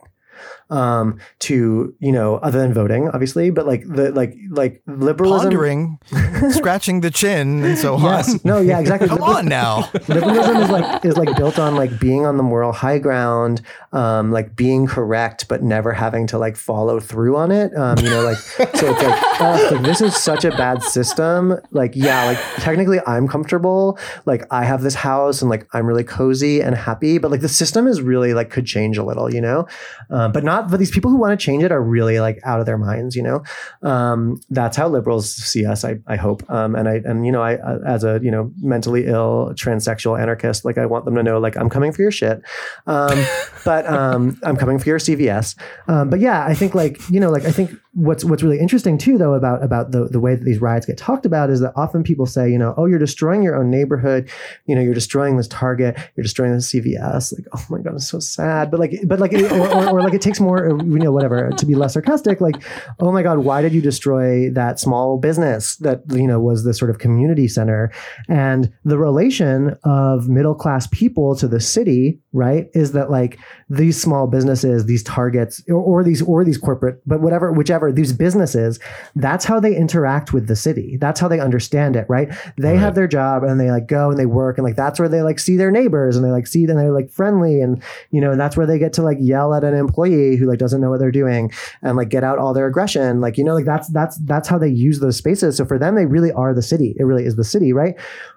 um, 0.71 1.19
to 1.41 1.95
you 1.99 2.13
know 2.13 2.37
other 2.37 2.59
than 2.59 2.73
voting 2.73 3.09
obviously 3.09 3.51
but 3.51 3.67
like 3.67 3.87
the 3.87 4.13
like 4.13 4.37
like 4.51 4.83
liberalism 4.87 5.51
pondering 5.51 5.99
scratching 6.51 7.01
the 7.01 7.11
chin 7.11 7.65
and 7.65 7.79
so 7.79 7.99
yes. 7.99 8.35
on. 8.35 8.41
No 8.45 8.61
yeah 8.61 8.79
exactly. 8.81 9.09
Come 9.09 9.23
on 9.23 9.47
now. 9.47 9.91
Liberalism 10.09 10.57
is 10.57 10.71
like 10.71 11.05
is 11.05 11.17
like 11.17 11.37
built 11.37 11.59
on 11.59 11.77
like 11.77 11.99
being 11.99 12.27
on 12.27 12.37
the 12.37 12.43
moral 12.43 12.73
high 12.73 12.99
ground 12.99 13.63
um, 13.93 14.31
like 14.31 14.57
being 14.57 14.87
correct 14.87 15.49
but 15.49 15.63
never 15.63 15.93
having 15.93 16.27
to 16.29 16.39
like 16.39 16.57
follow 16.57 17.01
through 17.01 17.37
on 17.37 17.51
it 17.51 17.75
um, 17.77 17.99
you 17.99 18.09
know 18.09 18.23
like 18.23 18.39
so 18.39 18.65
it's 18.67 18.83
like, 18.83 19.23
oh, 19.41 19.69
like 19.73 19.83
this 19.83 20.01
is 20.01 20.17
such 20.17 20.45
a 20.45 20.51
bad 20.51 20.83
system. 20.83 21.57
Like 21.71 21.93
yeah 21.95 22.25
like 22.25 22.39
technically 22.57 23.01
i'm 23.07 23.29
comfortable. 23.29 23.99
Like 24.27 24.45
i 24.51 24.65
have 24.65 24.83
this 24.83 24.95
house 24.95 25.43
and 25.43 25.51
like 25.51 25.67
i'm 25.73 25.87
really 25.87 26.05
cozy 26.05 26.61
and 26.61 26.75
happy 26.75 27.19
but 27.19 27.31
like 27.31 27.41
the 27.41 27.49
system 27.49 27.87
is 27.87 28.01
really 28.01 28.35
like 28.35 28.51
could 28.51 28.67
change 28.67 28.99
a 28.99 29.05
little 29.05 29.33
you 29.33 29.41
know? 29.41 29.67
Uh, 30.11 30.29
but 30.29 30.45
not 30.45 30.62
but 30.71 30.79
these 30.79 30.91
people 30.91 31.11
who 31.11 31.17
want 31.17 31.39
to 31.39 31.43
change 31.43 31.63
it 31.63 31.73
are 31.73 31.83
really 31.83 32.21
like 32.21 32.39
out 32.45 32.61
of 32.61 32.67
their 32.67 32.79
minds 32.79 33.17
you 33.17 33.23
know? 33.23 33.43
Um, 33.83 34.41
that's 34.51 34.77
how 34.77 34.89
liberals 34.89 35.33
see 35.35 35.65
us 35.67 35.85
i, 35.85 35.99
I 36.07 36.17
hope. 36.17 36.49
Um, 36.51 36.75
and 36.75 36.89
i 36.89 36.95
and 37.05 37.27
you 37.27 37.33
know 37.33 37.43
i 37.43 37.57
uh, 37.57 37.79
as 37.87 38.05
a 38.05 38.21
you 38.23 38.31
know 38.31 38.53
mentally 38.61 39.07
ill 39.07 39.53
transsexual 39.55 40.21
anarchist 40.21 40.65
like 40.65 40.79
i 40.79 40.87
want 40.87 41.05
them 41.05 41.15
to 41.15 41.23
know 41.23 41.39
like 41.39 41.57
i'm 41.57 41.69
coming 41.69 41.93
for 41.93 42.03
your 42.03 42.11
shit. 42.11 42.43
Um, 42.87 43.25
but 43.65 43.87
um, 43.87 44.39
i'm 44.43 44.57
coming 44.57 44.79
for 44.79 44.89
your 44.89 44.99
cvs 44.99 45.57
um, 45.89 46.11
but 46.11 46.21
yeah 46.21 46.45
i 46.47 46.55
think 46.55 46.75
like 46.75 46.99
you 47.11 47.21
know 47.21 47.31
like 47.31 47.45
i 47.45 47.53
think 47.53 47.73
what's 47.95 48.25
what's 48.25 48.43
really 48.43 48.59
interesting 48.59 48.97
too 48.97 49.19
though 49.19 49.35
about 49.35 49.63
about 49.63 49.91
the, 49.91 50.07
the 50.07 50.19
way 50.19 50.35
that 50.35 50.45
these 50.45 50.63
riots 50.63 50.87
get 50.87 50.97
talked 50.97 51.27
about 51.27 51.51
is 51.51 51.61
that 51.61 51.73
often 51.77 52.03
people 52.03 52.25
say 52.25 52.51
you 52.51 52.57
know 52.57 52.73
oh 52.79 52.87
you're 52.87 52.99
destroying 52.99 53.43
your 53.43 53.55
own 53.55 53.71
neighborhood. 53.71 54.31
You 54.67 54.75
know 54.75 54.81
you're 54.81 54.95
destroying 54.95 55.37
this 55.37 55.49
target. 55.49 55.99
You're 56.17 56.23
destroying 56.23 56.53
this 56.53 56.73
cvs 56.73 57.35
like 57.37 57.47
oh 57.53 57.67
my 57.69 57.81
god 57.81 57.95
it's 57.95 58.09
so 58.09 58.19
sad. 58.19 58.71
But 58.71 58.81
like 58.81 58.95
but 59.05 59.21
like 59.21 59.35
or, 59.35 59.47
or, 59.47 59.91
or 59.91 60.03
like 60.03 60.15
it 60.15 60.23
takes 60.23 60.41
more 60.41 60.69
you 60.69 60.99
know 60.99 61.13
whatever 61.13 61.51
to 61.51 61.67
be 61.67 61.75
less 61.75 61.93
sarcastic. 61.93 62.41
Like 62.41 62.63
oh 63.01 63.13
my 63.13 63.23
god 63.23 63.39
why 63.41 63.61
did 63.61 63.75
you 63.75 63.83
destroy 63.83 64.49
that 64.51 64.81
small 64.81 65.19
business 65.19 65.77
that 65.77 66.03
you 66.13 66.27
know 66.27 66.41
was 66.41 66.65
the 66.65 66.73
sort 66.73 66.91
of 66.91 66.99
community 66.99 67.47
center? 67.47 67.93
And 68.29 68.73
the 68.85 68.99
relation 68.99 69.77
of 69.85 70.29
middle 70.29 70.55
class 70.55 70.87
people 70.87 71.37
to 71.37 71.47
the 71.47 71.61
city 71.61 72.21
right 72.33 72.69
is 72.73 72.93
that 72.93 73.11
like 73.11 73.39
these 73.73 74.01
small 74.01 74.27
businesses 74.27 74.85
these 74.85 75.03
targets 75.03 75.63
or, 75.69 75.77
or 75.77 76.05
these 76.05 76.21
or 76.21 76.45
these 76.45 76.59
corporate 76.59 77.01
but 77.07 77.23
whatever 77.23 77.51
whichever 77.53 77.91
these 77.91 78.13
businesses, 78.13 78.79
that's 79.17 79.45
how 79.45 79.59
they 79.59 79.75
interact 79.75 80.33
with 80.33 80.47
the 80.47 80.57
city. 80.57 80.99
That's 80.99 81.19
how 81.19 81.29
they 81.29 81.41
understand 81.41 81.97
it, 81.97 82.05
right? 82.09 82.29
They 82.59 82.73
right. 82.73 82.79
have 82.79 82.95
their 82.95 83.09
job 83.09 83.43
and 83.45 83.59
they 83.59 83.71
like 83.71 83.87
go 83.87 84.11
and 84.11 84.19
they 84.19 84.27
work 84.27 84.59
and 84.59 84.65
like 84.65 84.77
that's 84.77 85.01
where 85.01 85.09
they 85.09 85.23
like 85.23 85.39
see 85.39 85.57
their 85.57 85.71
neighbors 85.71 86.17
and 86.17 86.25
they 86.25 86.31
like 86.31 86.47
see 86.47 86.67
them 86.67 86.77
they're 86.77 86.93
like 86.93 87.11
friendly 87.11 87.63
and 87.63 87.83
you 88.11 88.21
know, 88.21 88.37
that's 88.37 88.57
where 88.57 88.67
they 88.67 88.79
get 88.79 88.93
to 88.95 89.03
like 89.03 89.17
yell 89.21 89.55
at 89.55 89.65
an 89.65 89.75
employee 89.75 90.37
who 90.37 90.47
like 90.47 90.59
doesn't 90.59 90.81
know 90.81 90.91
what 90.91 91.01
they're 91.01 91.11
doing 91.11 91.51
and 91.81 91.97
like 91.97 92.11
get 92.11 92.25
out 92.25 92.39
all 92.39 92.53
their 92.53 92.67
aggression. 92.67 93.21
Like, 93.21 93.39
you 93.39 93.45
know, 93.45 93.55
like 93.55 93.65
that's 93.65 93.89
that's 93.89 94.19
that's 94.19 94.49
how 94.49 94.59
they 94.59 94.69
use 94.69 95.01
those 95.01 95.17
spaces. 95.17 95.57
So 95.57 95.65
for 95.65 95.79
them, 95.79 95.95
they 95.95 96.07
really 96.07 96.33
are 96.33 96.53
the 96.53 96.63
city. 96.63 96.95
It 96.99 97.05
really 97.05 97.25
is 97.25 97.37
the 97.37 97.45
city, 97.45 97.73
right? 97.73 97.95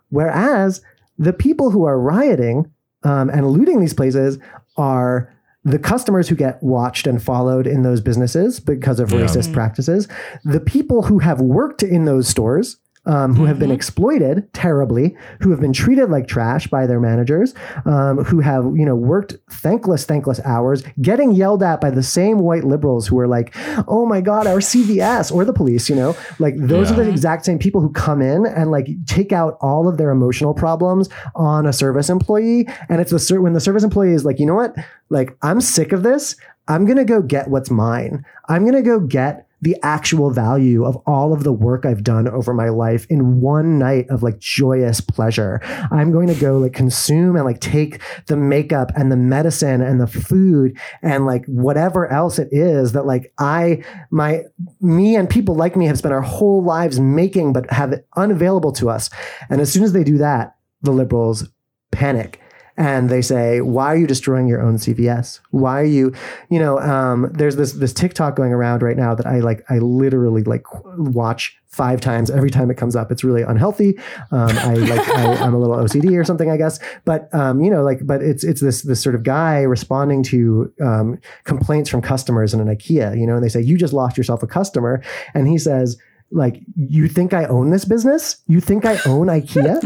Whereas 0.09 0.81
the 1.17 1.33
people 1.33 1.71
who 1.71 1.86
are 1.86 1.99
rioting 1.99 2.71
um, 3.03 3.29
and 3.29 3.47
looting 3.47 3.79
these 3.79 3.93
places 3.93 4.39
are 4.78 5.32
the 5.63 5.80
customers 5.80 6.30
who 6.30 6.36
get 6.36 6.61
watched 6.61 7.07
and 7.07 7.21
followed 7.21 7.65
in 7.65 7.82
those 7.82 7.99
businesses 7.99 8.59
because 8.59 8.99
of 8.99 9.11
yeah. 9.11 9.21
racist 9.21 9.49
mm. 9.49 9.53
practices, 9.53 10.07
the 10.43 10.59
people 10.59 11.03
who 11.03 11.19
have 11.19 11.41
worked 11.41 11.82
in 11.82 12.05
those 12.05 12.28
stores 12.28 12.78
um, 13.05 13.33
who 13.33 13.39
mm-hmm. 13.39 13.47
have 13.47 13.59
been 13.59 13.69
mm-hmm. 13.69 13.75
exploited 13.75 14.53
terribly, 14.53 15.15
who 15.41 15.51
have 15.51 15.59
been 15.59 15.73
treated 15.73 16.09
like 16.09 16.27
trash 16.27 16.67
by 16.67 16.87
their 16.87 16.99
managers, 16.99 17.53
um, 17.85 18.23
who 18.23 18.39
have 18.39 18.65
you 18.75 18.85
know 18.85 18.95
worked 18.95 19.35
thankless, 19.49 20.05
thankless 20.05 20.39
hours, 20.45 20.83
getting 21.01 21.31
yelled 21.31 21.63
at 21.63 21.81
by 21.81 21.89
the 21.89 22.03
same 22.03 22.39
white 22.39 22.63
liberals 22.63 23.07
who 23.07 23.19
are 23.19 23.27
like, 23.27 23.55
"Oh 23.87 24.05
my 24.05 24.21
God, 24.21 24.47
our 24.47 24.59
CVS," 24.59 25.31
or 25.31 25.45
the 25.45 25.53
police. 25.53 25.89
You 25.89 25.95
know, 25.95 26.17
like 26.39 26.55
those 26.57 26.89
yeah. 26.89 26.99
are 26.99 27.03
the 27.03 27.09
exact 27.09 27.45
same 27.45 27.59
people 27.59 27.81
who 27.81 27.91
come 27.91 28.21
in 28.21 28.45
and 28.45 28.71
like 28.71 28.87
take 29.05 29.31
out 29.31 29.57
all 29.61 29.87
of 29.87 29.97
their 29.97 30.09
emotional 30.09 30.53
problems 30.53 31.09
on 31.35 31.65
a 31.65 31.73
service 31.73 32.09
employee, 32.09 32.67
and 32.89 33.01
it's 33.01 33.11
the 33.11 33.41
when 33.41 33.53
the 33.53 33.61
service 33.61 33.83
employee 33.83 34.13
is 34.13 34.25
like, 34.25 34.39
you 34.39 34.45
know 34.45 34.55
what, 34.55 34.75
like 35.09 35.35
I'm 35.41 35.61
sick 35.61 35.91
of 35.91 36.03
this. 36.03 36.35
I'm 36.67 36.85
gonna 36.85 37.05
go 37.05 37.21
get 37.21 37.49
what's 37.49 37.69
mine. 37.69 38.25
I'm 38.49 38.65
gonna 38.65 38.81
go 38.81 38.99
get 38.99 39.47
the 39.66 39.76
actual 39.82 40.30
value 40.30 40.86
of 40.86 40.95
all 41.07 41.34
of 41.34 41.43
the 41.43 41.51
work 41.51 41.88
I've 41.88 42.03
done 42.03 42.28
over 42.28 42.53
my 42.53 42.70
life 42.70 43.07
in 43.09 43.41
one 43.41 43.80
night 43.80 44.07
of 44.11 44.22
like 44.22 44.38
joyous 44.38 45.01
pleasure. 45.01 45.59
I'm 45.91 46.11
going 46.11 46.28
to 46.28 46.36
go 46.36 46.59
like 46.59 46.74
consume 46.74 47.36
and 47.36 47.45
like 47.45 47.61
take 47.61 47.99
the 48.28 48.38
makeup 48.38 48.91
and 48.95 49.11
the 49.11 49.18
medicine 49.18 49.82
and 49.82 49.99
the 49.99 50.05
food 50.05 50.78
and 51.01 51.26
like 51.26 51.47
whatever 51.47 52.07
else 52.11 52.38
it 52.38 52.49
is 52.51 52.91
that 52.91 53.07
like 53.07 53.34
I, 53.39 53.84
my, 54.11 54.43
me 54.82 55.16
and 55.16 55.28
people 55.28 55.55
like 55.55 55.76
me 55.76 55.88
have 55.88 55.97
spent 55.97 56.13
our 56.13 56.22
whole 56.22 56.63
lives 56.63 56.99
making, 56.99 57.51
but 57.51 57.68
have 57.72 57.91
it 57.91 58.07
unavailable 58.16 58.72
to 58.74 58.91
us. 58.91 59.09
And 59.49 59.61
as 59.61 59.74
soon 59.74 59.84
as 59.84 59.93
they 59.93 60.03
do 60.03 60.20
that, 60.20 60.57
the 60.84 60.91
liberals 60.91 61.49
panic 61.91 62.39
and 62.78 63.09
they 63.09 63.21
say, 63.21 63.61
"Why 63.61 63.88
are 63.88 63.95
you 63.95 64.07
destroying 64.07 64.47
your 64.47 64.61
own 64.61 64.76
CVS? 64.76 65.39
Why 65.51 65.82
are 65.82 65.86
you, 65.86 66.13
you 66.49 66.59
know?" 66.59 66.80
Um, 66.80 67.32
there's 67.34 67.55
this 67.55 67.73
this 67.73 67.93
TikTok 67.93 68.36
going 68.36 68.51
around 68.51 68.82
right 68.82 68.97
now 68.97 69.15
that 69.15 69.26
I 69.26 69.39
like. 69.39 69.63
I 69.69 69.80
literally 69.80 70.43
like 70.43 70.63
watch 70.97 71.57
five 71.76 71.99
times 71.99 72.32
every 72.32 72.49
time 72.49 72.71
it 72.71 72.78
comes 72.78 72.95
up. 72.95 73.11
It's 73.11 73.23
really 73.23 73.41
unhealthy. 73.41 73.97
Um, 74.32 74.49
I 74.49 74.73
like 74.76 75.07
I, 75.09 75.45
am 75.45 75.53
a 75.53 75.59
little 75.59 75.76
OCD 75.76 76.17
or 76.17 76.23
something, 76.23 76.49
I 76.49 76.57
guess. 76.57 76.80
But 77.03 77.34
um, 77.34 77.61
you 77.61 77.69
know, 77.69 77.84
like, 77.84 77.99
but 78.05 78.21
it's 78.21 78.43
it's 78.43 78.61
this 78.61 78.84
this 78.84 79.01
sort 79.01 79.15
of 79.15 79.23
guy 79.23 79.61
responding 79.61 80.23
to 80.23 80.73
um, 80.82 81.19
complaints 81.43 81.89
from 81.89 82.01
customers 82.01 82.53
in 82.53 82.61
an 82.61 82.67
IKEA. 82.67 83.19
You 83.19 83.28
know, 83.28 83.36
and 83.36 83.43
they 83.43 83.49
say, 83.49 83.61
"You 83.61 83.78
just 83.78 83.93
lost 83.93 84.17
yourself 84.17 84.41
a 84.43 84.47
customer," 84.47 85.03
and 85.34 85.47
he 85.47 85.57
says 85.57 85.97
like 86.32 86.59
you 86.76 87.07
think 87.07 87.34
i 87.34 87.45
own 87.45 87.69
this 87.69 87.86
business 87.86 88.38
you 88.47 88.59
think 88.59 88.84
i 88.84 88.99
own 89.05 89.28
ikea 89.28 89.80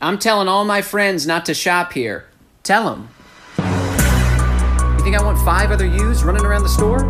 i'm 0.00 0.18
telling 0.18 0.48
all 0.48 0.64
my 0.64 0.80
friends 0.80 1.26
not 1.26 1.44
to 1.44 1.52
shop 1.52 1.92
here 1.92 2.24
Tell 2.62 2.94
him. 2.94 3.08
You 3.58 5.04
think 5.04 5.16
I 5.16 5.22
want 5.22 5.36
five 5.44 5.72
other 5.72 5.86
yous 5.86 6.22
running 6.22 6.44
around 6.44 6.62
the 6.62 6.68
store? 6.68 7.00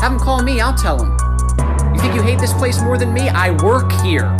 Have 0.00 0.12
them 0.12 0.20
call 0.20 0.42
me, 0.42 0.60
I'll 0.60 0.76
tell 0.76 0.96
them. 0.96 1.16
You 1.92 2.00
think 2.00 2.14
you 2.14 2.22
hate 2.22 2.38
this 2.38 2.52
place 2.52 2.80
more 2.80 2.96
than 2.96 3.12
me? 3.12 3.28
I 3.28 3.50
work 3.64 3.90
here. 4.02 4.36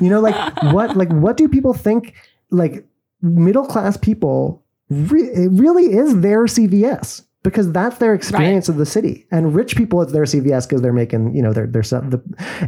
You 0.00 0.08
know, 0.08 0.20
like 0.20 0.62
what 0.72 0.96
like 0.96 1.12
what 1.12 1.36
do 1.36 1.48
people 1.48 1.74
think 1.74 2.14
like 2.50 2.86
middle 3.22 3.66
class 3.66 3.96
people 3.96 4.62
re- 4.88 5.22
it 5.22 5.50
really 5.52 5.86
is 5.86 6.20
their 6.20 6.44
CVS 6.44 7.22
because 7.44 7.70
that's 7.70 7.98
their 7.98 8.14
experience 8.14 8.68
right. 8.68 8.74
of 8.74 8.78
the 8.78 8.86
city. 8.86 9.26
And 9.30 9.54
rich 9.54 9.76
people, 9.76 10.00
it's 10.00 10.12
their 10.12 10.24
CVS 10.24 10.66
because 10.66 10.80
they're 10.80 10.94
making, 10.94 11.36
you 11.36 11.42
know, 11.42 11.52
their 11.52 11.66
their 11.66 11.82
the, 11.82 12.20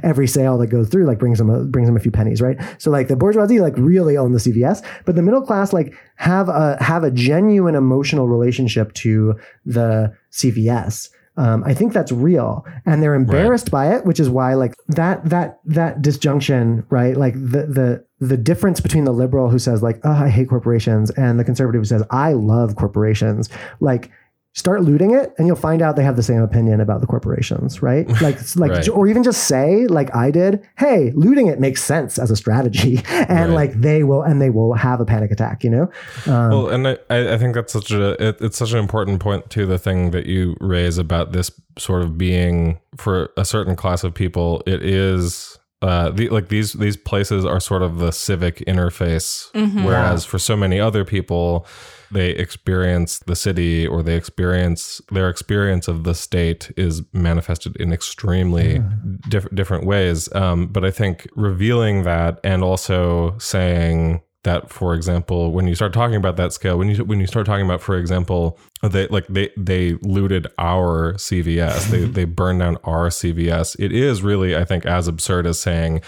every 0.02 0.28
sale 0.28 0.58
that 0.58 0.68
goes 0.68 0.88
through 0.90 1.06
like 1.06 1.18
brings 1.18 1.38
them 1.38 1.50
a, 1.50 1.64
brings 1.64 1.88
them 1.88 1.96
a 1.96 2.00
few 2.00 2.12
pennies, 2.12 2.42
right? 2.42 2.58
So 2.78 2.90
like 2.90 3.08
the 3.08 3.16
bourgeoisie 3.16 3.58
like 3.58 3.74
really 3.78 4.16
own 4.16 4.32
the 4.32 4.38
CVS, 4.38 4.84
but 5.06 5.16
the 5.16 5.22
middle 5.22 5.42
class 5.42 5.72
like 5.72 5.94
have 6.16 6.48
a 6.50 6.76
have 6.80 7.02
a 7.02 7.10
genuine 7.10 7.74
emotional 7.74 8.28
relationship 8.28 8.92
to 8.94 9.34
the 9.64 10.14
CVS. 10.30 11.08
Um, 11.38 11.64
I 11.64 11.74
think 11.74 11.92
that's 11.92 12.12
real, 12.12 12.64
and 12.86 13.02
they're 13.02 13.14
embarrassed 13.14 13.66
right. 13.66 13.90
by 13.90 13.96
it, 13.96 14.06
which 14.06 14.20
is 14.20 14.28
why 14.30 14.54
like 14.54 14.74
that 14.88 15.24
that 15.26 15.58
that 15.66 16.02
disjunction, 16.02 16.86
right? 16.90 17.16
Like 17.16 17.34
the 17.34 17.66
the 17.66 18.04
the 18.20 18.36
difference 18.38 18.80
between 18.80 19.04
the 19.04 19.12
liberal 19.12 19.50
who 19.50 19.58
says 19.58 19.82
like, 19.82 20.00
"Oh, 20.04 20.12
I 20.12 20.28
hate 20.28 20.48
corporations," 20.48 21.10
and 21.10 21.38
the 21.38 21.44
conservative 21.44 21.80
who 21.80 21.86
says, 21.86 22.02
"I 22.10 22.32
love 22.32 22.76
corporations," 22.76 23.50
like 23.80 24.10
start 24.56 24.82
looting 24.82 25.12
it 25.14 25.34
and 25.36 25.46
you'll 25.46 25.54
find 25.54 25.82
out 25.82 25.96
they 25.96 26.02
have 26.02 26.16
the 26.16 26.22
same 26.22 26.40
opinion 26.40 26.80
about 26.80 27.02
the 27.02 27.06
corporations 27.06 27.82
right 27.82 28.08
like 28.22 28.38
like 28.56 28.70
Right. 28.72 28.88
or 28.88 29.06
even 29.06 29.22
just 29.22 29.44
say 29.44 29.86
like 29.86 30.14
i 30.16 30.30
did 30.30 30.66
hey 30.78 31.12
looting 31.14 31.46
it 31.48 31.60
makes 31.60 31.84
sense 31.84 32.18
as 32.18 32.30
a 32.30 32.36
strategy 32.36 33.02
and 33.10 33.50
Right. 33.50 33.70
like 33.70 33.72
they 33.80 34.02
will 34.02 34.22
and 34.22 34.40
they 34.40 34.48
will 34.48 34.72
have 34.72 34.98
a 35.00 35.04
panic 35.04 35.30
attack 35.30 35.62
you 35.62 35.68
know 35.70 35.90
um, 36.26 36.50
well, 36.50 36.68
and 36.70 36.88
I, 36.88 36.96
I 37.10 37.34
I 37.34 37.38
think 37.38 37.54
that's 37.54 37.72
such 37.72 37.90
a 37.92 38.12
it, 38.28 38.38
it's 38.40 38.56
such 38.56 38.72
an 38.72 38.78
important 38.78 39.20
point 39.20 39.50
to 39.50 39.66
the 39.66 39.78
thing 39.78 40.10
that 40.12 40.24
you 40.26 40.56
raise 40.60 40.96
about 40.96 41.32
this 41.32 41.50
sort 41.78 42.00
of 42.02 42.16
being 42.16 42.78
for 42.96 43.30
a 43.36 43.44
certain 43.44 43.76
class 43.76 44.02
of 44.04 44.14
people. 44.14 44.62
It 44.66 44.82
is 44.82 45.58
uh, 45.82 46.08
the, 46.10 46.30
like 46.30 46.48
these 46.48 46.72
these 46.72 46.96
places 46.96 47.44
are 47.44 47.60
sort 47.60 47.82
of 47.82 47.98
the 47.98 48.10
civic 48.10 48.56
interface, 48.66 49.50
whereas 49.84 50.24
for 50.24 50.38
so 50.38 50.56
many 50.56 50.80
other 50.80 51.04
people, 51.04 51.66
they 52.10 52.30
experience 52.30 53.18
the 53.20 53.36
city 53.36 53.86
or 53.86 54.02
they 54.02 54.16
experience 54.16 55.00
their 55.10 55.28
experience 55.28 55.88
of 55.88 56.04
the 56.04 56.14
state 56.14 56.70
is 56.76 57.02
manifested 57.12 57.76
in 57.76 57.92
extremely 57.92 58.80
diff- 59.28 59.50
different 59.54 59.86
ways. 59.86 60.32
Um, 60.34 60.68
but 60.68 60.84
I 60.84 60.90
think 60.90 61.26
revealing 61.34 62.04
that 62.04 62.40
and 62.44 62.62
also 62.62 63.36
saying 63.38 64.22
that 64.46 64.70
for 64.70 64.94
example 64.94 65.50
when 65.50 65.66
you 65.66 65.74
start 65.74 65.92
talking 65.92 66.14
about 66.14 66.36
that 66.36 66.52
scale 66.52 66.78
when 66.78 66.88
you 66.88 67.04
when 67.04 67.18
you 67.18 67.26
start 67.26 67.44
talking 67.44 67.64
about 67.64 67.80
for 67.80 67.98
example 67.98 68.56
they 68.80 69.08
like 69.08 69.26
they 69.26 69.50
they 69.56 69.94
looted 70.02 70.46
our 70.56 71.14
CVS 71.14 71.90
they 71.90 72.04
they 72.04 72.24
burned 72.24 72.60
down 72.60 72.78
our 72.84 73.08
CVS 73.08 73.74
it 73.80 73.90
is 73.90 74.22
really 74.22 74.56
i 74.56 74.64
think 74.64 74.86
as 74.86 75.08
absurd 75.08 75.48
as 75.48 75.58
saying 75.58 76.00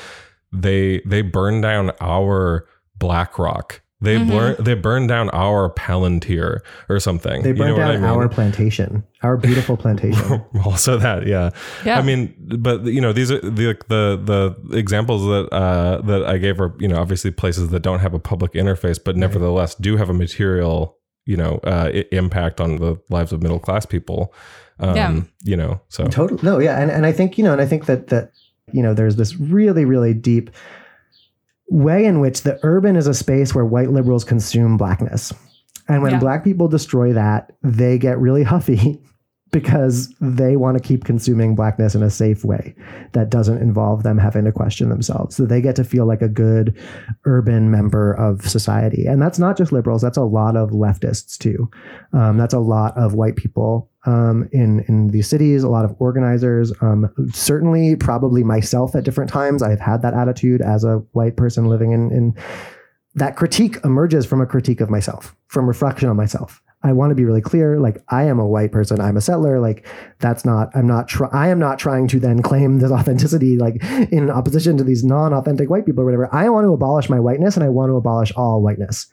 they 0.52 1.00
they 1.04 1.20
burned 1.20 1.62
down 1.62 1.90
our 2.00 2.68
BlackRock 2.96 3.82
they 4.00 4.16
blur, 4.22 4.54
they 4.54 4.74
burned 4.74 5.08
down 5.08 5.28
our 5.30 5.70
Palantir 5.74 6.60
or 6.88 7.00
something 7.00 7.42
they 7.42 7.48
You 7.50 7.54
burned 7.56 7.70
know 7.76 7.82
what 7.86 7.92
down 7.92 8.04
I 8.04 8.10
mean? 8.10 8.20
our 8.20 8.28
plantation 8.28 9.02
our 9.22 9.36
beautiful 9.36 9.76
plantation 9.84 10.44
also 10.64 10.98
that 10.98 11.26
yeah. 11.26 11.50
Yeah. 11.84 11.98
i 11.98 12.02
mean 12.02 12.32
but 12.38 12.84
you 12.84 13.00
know 13.00 13.12
these 13.12 13.30
are 13.32 13.40
the 13.40 13.76
the 13.88 14.54
the 14.68 14.76
examples 14.76 15.24
that 15.24 15.48
uh 15.52 16.00
that 16.02 16.24
i 16.26 16.38
gave 16.38 16.60
are 16.60 16.74
you 16.78 16.86
know 16.88 16.96
obviously 16.98 17.30
places 17.32 17.70
that 17.70 17.80
don't 17.80 17.98
have 18.00 18.14
a 18.14 18.20
public 18.20 18.52
interface 18.52 18.98
but 19.04 19.16
nevertheless 19.16 19.74
do 19.74 19.96
have 19.96 20.08
a 20.08 20.14
material 20.14 20.96
you 21.26 21.36
know 21.36 21.58
uh 21.64 21.90
impact 22.12 22.60
on 22.60 22.76
the 22.76 22.96
lives 23.10 23.32
of 23.32 23.42
middle 23.42 23.58
class 23.58 23.84
people 23.84 24.32
um 24.78 24.94
Yeah. 24.94 25.20
you 25.42 25.56
know 25.56 25.80
so 25.88 26.06
Totally. 26.06 26.40
No, 26.44 26.60
yeah. 26.60 26.80
And, 26.80 26.88
and 26.90 27.04
I 27.04 27.10
think, 27.10 27.36
you 27.36 27.42
know, 27.42 27.52
and 27.52 27.60
I 27.60 27.66
think 27.66 27.86
that, 27.86 28.06
that, 28.08 28.30
you 28.72 28.80
know, 28.82 28.94
there's 28.94 29.16
this 29.16 29.34
really, 29.40 29.84
really 29.84 30.14
deep 30.14 30.50
way 31.70 32.04
in 32.06 32.20
which 32.20 32.42
the 32.42 32.58
urban 32.62 32.96
is 32.96 33.06
a 33.06 33.14
space 33.14 33.54
where 33.54 33.64
white 33.64 33.90
liberals 33.90 34.24
consume 34.24 34.76
blackness. 34.76 35.32
And 35.88 36.02
when 36.02 36.12
Yeah. 36.12 36.18
black 36.20 36.44
people 36.44 36.68
destroy 36.68 37.12
that, 37.14 37.52
they 37.62 37.98
get 37.98 38.18
really 38.18 38.42
huffy 38.42 39.00
because 39.50 40.14
they 40.20 40.56
want 40.56 40.76
to 40.76 40.82
keep 40.82 41.04
consuming 41.04 41.54
blackness 41.54 41.94
in 41.94 42.02
a 42.02 42.10
safe 42.10 42.44
way 42.44 42.74
that 43.12 43.30
doesn't 43.30 43.62
involve 43.62 44.02
them 44.02 44.18
having 44.18 44.44
to 44.44 44.52
question 44.52 44.88
themselves. 44.88 45.36
So 45.36 45.46
they 45.46 45.60
get 45.60 45.76
to 45.76 45.84
feel 45.84 46.06
like 46.06 46.22
a 46.22 46.28
good 46.28 46.78
urban 47.24 47.70
member 47.70 48.12
of 48.12 48.46
society. 48.46 49.06
And 49.06 49.22
that's 49.22 49.38
not 49.38 49.56
just 49.56 49.72
liberals, 49.72 50.02
that's 50.02 50.18
a 50.18 50.22
lot 50.22 50.56
of 50.56 50.70
leftists 50.70 51.38
too. 51.38 51.70
Um, 52.12 52.36
that's 52.36 52.54
a 52.54 52.58
lot 52.58 52.96
of 52.96 53.14
white 53.14 53.36
people 53.36 53.90
um, 54.06 54.48
in 54.52 54.84
in 54.88 55.08
these 55.08 55.28
cities, 55.28 55.62
a 55.62 55.68
lot 55.68 55.84
of 55.84 55.94
organizers. 55.98 56.72
Um, 56.80 57.12
certainly, 57.32 57.96
probably 57.96 58.42
myself 58.44 58.94
at 58.94 59.04
different 59.04 59.30
times. 59.30 59.62
I've 59.62 59.80
had 59.80 60.02
that 60.02 60.14
attitude 60.14 60.62
as 60.62 60.84
a 60.84 60.98
white 61.12 61.36
person 61.36 61.66
living 61.66 61.92
in 61.92 62.10
in 62.12 62.34
that 63.14 63.36
critique 63.36 63.78
emerges 63.84 64.24
from 64.24 64.40
a 64.40 64.46
critique 64.46 64.80
of 64.80 64.88
myself, 64.88 65.34
from 65.48 65.66
reflection 65.66 66.08
on 66.08 66.16
myself. 66.16 66.62
I 66.82 66.92
want 66.92 67.10
to 67.10 67.16
be 67.16 67.24
really 67.24 67.40
clear. 67.40 67.80
Like 67.80 68.02
I 68.08 68.24
am 68.24 68.38
a 68.38 68.46
white 68.46 68.70
person. 68.70 69.00
I'm 69.00 69.16
a 69.16 69.20
settler. 69.20 69.58
Like 69.58 69.86
that's 70.20 70.44
not. 70.44 70.70
I'm 70.74 70.86
not. 70.86 71.08
Try, 71.08 71.28
I 71.32 71.48
am 71.48 71.58
not 71.58 71.78
trying 71.78 72.06
to 72.08 72.20
then 72.20 72.42
claim 72.42 72.78
this 72.78 72.90
authenticity. 72.98 73.56
Like 73.56 73.82
in 74.12 74.30
opposition 74.30 74.76
to 74.78 74.84
these 74.84 75.04
non-authentic 75.04 75.70
white 75.70 75.86
people 75.86 76.02
or 76.02 76.06
whatever. 76.06 76.32
I 76.34 76.48
want 76.48 76.64
to 76.64 76.72
abolish 76.72 77.08
my 77.08 77.20
whiteness, 77.20 77.56
and 77.56 77.64
I 77.64 77.68
want 77.68 77.90
to 77.90 77.96
abolish 77.96 78.32
all 78.36 78.62
whiteness 78.62 79.08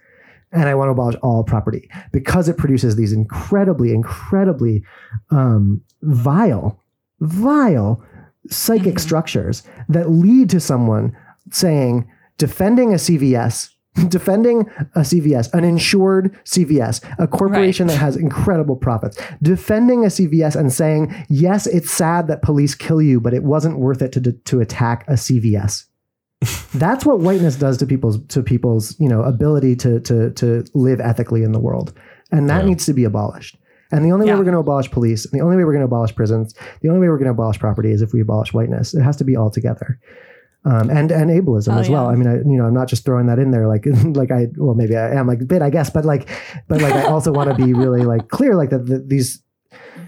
and 0.52 0.70
I 0.70 0.76
want 0.76 0.88
to 0.88 0.94
abolish 0.94 1.16
all 1.22 1.44
property 1.44 1.90
because 2.12 2.48
it 2.48 2.58
produces 2.58 2.96
these 2.96 3.12
incredibly, 3.12 3.94
incredibly 3.94 4.84
um, 5.30 5.82
vile, 6.02 6.82
vile 7.20 8.04
psychic 8.50 9.00
structures 9.00 9.64
that 9.90 10.10
lead 10.10 10.50
to 10.52 10.60
someone 10.60 11.16
saying, 11.52 12.10
defending 12.38 12.94
a 12.94 12.98
CVS, 12.98 13.70
defending 14.08 14.62
a 14.96 15.02
CVS, 15.02 15.54
an 15.54 15.64
insured 15.64 16.38
CVS, 16.46 17.02
a 17.18 17.28
corporation 17.28 17.88
that 17.88 17.98
has 17.98 18.16
incredible 18.16 18.76
profits, 18.76 19.18
defending 19.42 20.04
a 20.04 20.08
CVS 20.08 20.56
and 20.56 20.72
saying, 20.72 21.14
yes, 21.30 21.66
it's 21.68 21.92
sad 21.92 22.28
that 22.28 22.42
police 22.42 22.76
kill 22.76 23.02
you, 23.02 23.20
but 23.22 23.34
it 23.34 23.44
wasn't 23.44 23.80
worth 23.80 24.02
it 24.02 24.12
to, 24.14 24.32
to 24.32 24.60
attack 24.62 25.06
a 25.08 25.14
CVS. 25.14 25.86
That's 26.74 27.06
what 27.06 27.20
whiteness 27.22 27.56
does 27.56 27.78
to 27.78 27.86
people's 27.86 28.24
to 28.28 28.44
people's 28.44 29.00
you 29.00 29.08
know 29.08 29.24
ability 29.24 29.76
to 29.78 30.00
to 30.02 30.32
to 30.32 30.66
live 30.74 31.00
ethically 31.00 31.44
in 31.44 31.54
the 31.54 31.60
world, 31.60 31.94
and 32.32 32.50
that 32.50 32.64
Yeah. 32.64 32.70
needs 32.70 32.86
to 32.88 32.94
be 32.94 33.06
abolished. 33.06 33.58
And 33.92 34.04
the 34.04 34.12
only 34.12 34.28
Yeah. 34.28 34.34
way 34.34 34.40
we're 34.40 34.44
going 34.46 34.56
to 34.56 34.60
abolish 34.60 34.92
police, 34.92 35.26
and 35.26 35.40
the 35.40 35.44
only 35.44 35.56
way 35.56 35.64
we're 35.64 35.72
going 35.72 35.82
to 35.82 35.86
abolish 35.86 36.14
prisons, 36.14 36.54
the 36.82 36.90
only 36.90 37.00
way 37.00 37.08
we're 37.08 37.18
going 37.18 37.28
to 37.28 37.32
abolish 37.32 37.58
property 37.60 37.92
is 37.92 38.02
if 38.02 38.12
we 38.14 38.20
abolish 38.20 38.54
whiteness. 38.54 38.94
It 38.94 39.02
has 39.02 39.16
to 39.18 39.24
be 39.24 39.36
all 39.38 39.50
together. 39.50 39.98
Um, 40.66 40.90
and 40.90 41.12
and 41.12 41.30
ableism 41.30 41.74
Hell 41.74 41.80
as 41.80 41.90
well. 41.90 42.06
yeah. 42.06 42.10
I 42.10 42.16
mean, 42.16 42.28
I, 42.28 42.36
you 42.38 42.58
know, 42.58 42.66
I'm 42.66 42.74
not 42.74 42.88
just 42.88 43.06
throwing 43.06 43.28
that 43.28 43.38
in 43.38 43.52
there 43.52 43.68
like 43.68 43.86
like 44.04 44.32
I 44.32 44.48
well 44.58 44.74
maybe 44.74 44.98
I 44.98 45.14
am 45.14 45.28
like 45.28 45.42
a 45.42 45.46
bit 45.46 45.62
I 45.62 45.70
guess, 45.70 45.90
but 45.90 46.06
like 46.06 46.28
but 46.68 46.82
like 46.82 46.94
I 46.94 47.04
also 47.12 47.32
want 47.32 47.56
to 47.56 47.56
be 47.56 47.74
really 47.74 48.02
like 48.02 48.30
clear 48.30 48.56
like 48.56 48.72
that 48.72 48.88
the, 48.88 49.00
these 49.00 49.44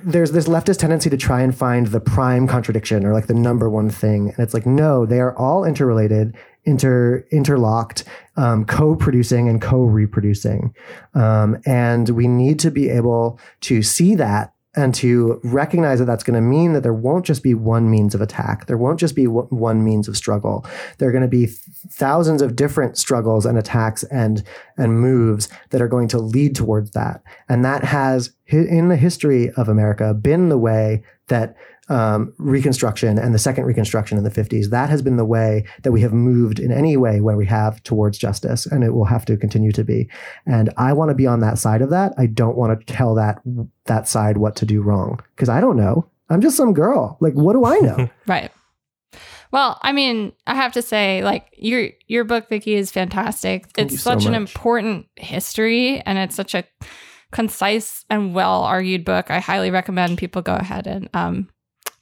there's 0.03 0.31
this 0.31 0.47
leftist 0.47 0.79
tendency 0.79 1.09
to 1.09 1.17
try 1.17 1.41
and 1.41 1.55
find 1.55 1.87
the 1.87 1.99
prime 1.99 2.47
contradiction 2.47 3.05
or 3.05 3.13
like 3.13 3.27
the 3.27 3.33
number 3.33 3.69
one 3.69 3.89
thing 3.89 4.29
and 4.29 4.39
it's 4.39 4.53
like 4.53 4.65
no 4.65 5.05
they 5.05 5.19
are 5.19 5.35
all 5.37 5.63
interrelated 5.63 6.35
inter 6.65 7.25
interlocked 7.31 8.03
um, 8.35 8.65
co-producing 8.65 9.49
and 9.49 9.61
co-reproducing 9.61 10.73
um, 11.13 11.57
and 11.65 12.09
we 12.09 12.27
need 12.27 12.59
to 12.59 12.71
be 12.71 12.89
able 12.89 13.39
to 13.61 13.81
see 13.81 14.15
that 14.15 14.53
and 14.77 14.93
to 14.95 15.41
recognize 15.43 15.99
that 15.99 16.05
that's 16.05 16.23
going 16.23 16.35
to 16.35 16.41
mean 16.41 16.73
that 16.73 16.83
there 16.83 16.93
won't 16.93 17.25
just 17.25 17.41
be 17.41 17.53
one 17.53 17.89
means 17.89 18.13
of 18.13 18.21
attack. 18.21 18.67
There 18.67 18.77
won't 18.77 18.99
just 18.99 19.15
be 19.15 19.25
one 19.25 19.83
means 19.83 20.07
of 20.07 20.15
struggle. 20.15 20.65
There 20.99 21.09
are 21.09 21.11
going 21.11 21.23
to 21.23 21.27
be 21.27 21.47
th- 21.47 21.59
thousands 21.89 22.43
of 22.43 22.55
different 22.55 22.97
struggles 22.97 23.45
and 23.45 23.57
attacks 23.57 24.03
and 24.03 24.43
and 24.77 25.01
moves 25.01 25.49
that 25.71 25.81
are 25.81 25.87
going 25.87 26.07
to 26.09 26.19
lead 26.19 26.55
towards 26.55 26.91
that. 26.91 27.23
And 27.49 27.65
that 27.65 27.83
has 27.83 28.31
in 28.47 28.87
the 28.87 28.95
history 28.95 29.51
of 29.51 29.67
america 29.67 30.13
been 30.13 30.47
the 30.47 30.57
way 30.57 31.03
that 31.27 31.57
um, 31.89 32.33
reconstruction 32.37 33.17
and 33.17 33.33
the 33.33 33.39
second 33.39 33.65
reconstruction 33.65 34.17
in 34.17 34.23
the 34.23 34.29
50s 34.29 34.69
that 34.69 34.89
has 34.89 35.01
been 35.01 35.17
the 35.17 35.25
way 35.25 35.65
that 35.83 35.91
we 35.91 36.01
have 36.01 36.13
moved 36.13 36.59
in 36.59 36.71
any 36.71 36.97
way 36.97 37.21
where 37.21 37.37
we 37.37 37.45
have 37.45 37.81
towards 37.83 38.17
justice 38.17 38.65
and 38.65 38.83
it 38.83 38.93
will 38.93 39.05
have 39.05 39.25
to 39.25 39.37
continue 39.37 39.71
to 39.71 39.83
be 39.83 40.09
and 40.45 40.73
i 40.77 40.91
want 40.91 41.09
to 41.09 41.15
be 41.15 41.25
on 41.25 41.39
that 41.39 41.57
side 41.57 41.81
of 41.81 41.89
that 41.89 42.13
i 42.17 42.25
don't 42.25 42.57
want 42.57 42.77
to 42.77 42.93
tell 42.93 43.15
that 43.15 43.41
that 43.85 44.07
side 44.07 44.37
what 44.37 44.55
to 44.55 44.65
do 44.65 44.81
wrong 44.81 45.19
because 45.35 45.49
i 45.49 45.61
don't 45.61 45.77
know 45.77 46.05
i'm 46.29 46.41
just 46.41 46.57
some 46.57 46.73
girl 46.73 47.17
like 47.21 47.33
what 47.33 47.53
do 47.53 47.65
i 47.65 47.77
know 47.79 48.09
Right. 48.27 48.51
Well, 49.51 49.79
I 49.81 49.93
mean, 49.93 50.33
I 50.45 50.55
have 50.55 50.73
to 50.73 50.81
say, 50.81 51.23
like 51.23 51.47
your 51.57 51.89
your 52.07 52.23
book, 52.23 52.49
Vicky, 52.49 52.75
is 52.75 52.91
fantastic. 52.91 53.67
Thank 53.71 53.87
it's 53.87 53.93
you 53.93 53.97
so 53.97 54.11
such 54.11 54.25
an 54.25 54.33
important 54.33 55.07
history, 55.15 56.01
and 56.01 56.17
it's 56.17 56.35
such 56.35 56.53
a 56.53 56.65
concise 57.31 58.05
and 58.09 58.33
well 58.33 58.63
argued 58.63 59.05
book. 59.05 59.31
I 59.31 59.39
highly 59.39 59.71
recommend 59.71 60.17
people 60.17 60.41
go 60.41 60.55
ahead 60.55 60.85
and 60.85 61.09
um, 61.13 61.49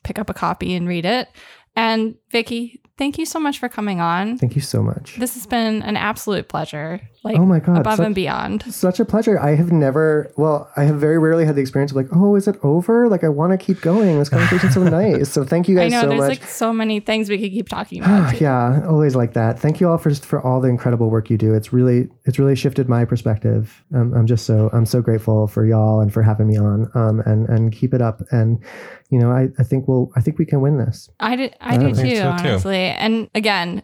pick 0.06 0.18
up 0.18 0.30
a 0.30 0.34
copy 0.34 0.74
and 0.76 0.88
read 0.88 1.06
it. 1.06 1.28
And 1.76 2.16
Vicky, 2.32 2.82
thank 2.98 3.18
you 3.18 3.26
so 3.26 3.40
much 3.40 3.60
for 3.60 3.68
coming 3.68 4.00
on. 4.00 4.38
thank 4.38 4.56
you 4.56 4.62
so 4.62 4.82
much 4.82 5.18
This 5.18 5.34
has 5.34 5.46
been 5.46 5.82
an 5.82 5.98
absolute 5.98 6.48
pleasure. 6.48 7.02
Like 7.26 7.38
Oh 7.38 7.46
my 7.46 7.60
God, 7.60 7.80
above 7.80 7.98
such- 7.98 8.06
and 8.06 8.16
beyond. 8.16 8.64
such 8.74 9.00
a 9.00 9.06
pleasure 9.06 9.40
i 9.40 9.56
have 9.56 9.72
never 9.72 10.32
well 10.38 10.70
i 10.78 10.84
have 10.84 10.98
very 10.98 11.18
rarely 11.18 11.44
had 11.44 11.56
the 11.56 11.62
experience 11.62 11.92
of 11.92 11.98
like 11.98 12.08
oh 12.14 12.36
is 12.36 12.48
it 12.48 12.56
over 12.64 13.10
like 13.10 13.24
i 13.24 13.30
want 13.30 13.52
to 13.52 13.58
keep 13.58 13.82
going 13.82 14.20
this 14.20 14.30
conversation's 14.30 14.76
so 14.76 14.84
nice 15.02 15.30
so 15.32 15.44
thank 15.44 15.68
you 15.68 15.76
guys 15.76 15.92
I 15.92 15.96
know 15.96 16.02
so 16.04 16.10
there's 16.10 16.20
much 16.22 16.40
like 16.40 16.48
so 16.48 16.72
many 16.72 17.00
things 17.00 17.30
we 17.30 17.38
could 17.40 17.52
keep 17.52 17.68
talking 17.68 18.04
about. 18.04 18.40
yeah, 18.40 18.86
always 18.88 19.16
like 19.16 19.34
that. 19.34 19.60
Thank 19.60 19.80
you 19.82 19.90
all 19.90 19.98
for 19.98 20.14
for 20.14 20.40
all 20.46 20.62
the 20.62 20.68
incredible 20.70 21.10
work 21.10 21.30
you 21.32 21.38
do. 21.38 21.54
It's 21.54 21.74
really 21.74 22.08
it's 22.26 22.38
really 22.40 22.56
shifted 22.56 22.88
my 22.88 23.06
perspective. 23.06 23.84
Um, 23.94 24.14
I'm 24.14 24.28
just 24.28 24.46
so 24.46 24.70
I'm 24.74 24.86
so 24.86 25.02
grateful 25.02 25.48
for 25.48 25.66
y'all 25.66 26.00
and 26.02 26.14
for 26.14 26.22
having 26.22 26.48
me 26.48 26.58
on. 26.58 26.90
Um, 26.94 27.22
and 27.26 27.50
and 27.50 27.72
keep 27.72 27.94
it 27.94 28.02
up. 28.02 28.22
And 28.32 28.64
you 29.10 29.20
know, 29.20 29.32
I, 29.32 29.50
I 29.60 29.64
think 29.64 29.88
we'll 29.88 30.12
I 30.16 30.22
think 30.22 30.38
we 30.38 30.46
can 30.46 30.62
win 30.62 30.78
this. 30.78 31.10
I 31.20 31.36
do, 31.36 31.50
I 31.62 31.76
I 31.76 31.78
do 31.78 31.90
too, 31.90 31.96
so, 31.96 32.04
too. 32.14 32.22
honestly. 32.22 32.78
And 32.78 33.30
again, 33.36 33.84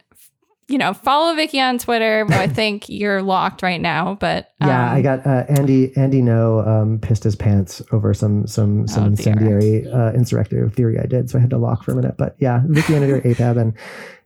you 0.72 0.77
know, 0.77 0.93
follow 0.93 1.35
Vicky 1.35 1.60
on 1.60 1.77
Twitter. 1.77 2.26
I 2.30 2.48
think 2.60 2.89
you're 2.89 3.22
locked 3.22 3.61
right 3.61 3.81
now, 3.81 4.15
but 4.15 4.53
Yeah, 4.61 4.89
um, 4.91 4.95
I 4.98 5.02
got 5.02 5.26
uh, 5.27 5.43
Andy 5.49 5.95
Andy 5.98 6.22
Ngo 6.22 6.65
um, 6.68 6.99
pissed 6.99 7.23
his 7.23 7.35
pants 7.35 7.81
over 7.91 8.14
some 8.14 8.48
some 8.48 8.88
some 8.88 9.03
Oh, 9.03 9.07
incendiary 9.07 9.88
uh, 9.88 10.11
insurrective 10.14 10.73
theory 10.73 10.98
I 10.99 11.06
did, 11.06 11.30
so 11.30 11.38
I 11.38 11.41
had 11.41 11.49
to 11.52 11.57
lock 11.57 11.84
for 11.84 11.91
a 11.91 11.95
minute. 11.95 12.15
But 12.18 12.35
yeah, 12.39 12.61
Vicky 12.68 12.95
Editor 12.95 13.22
APAB 13.22 13.57
and 13.60 13.73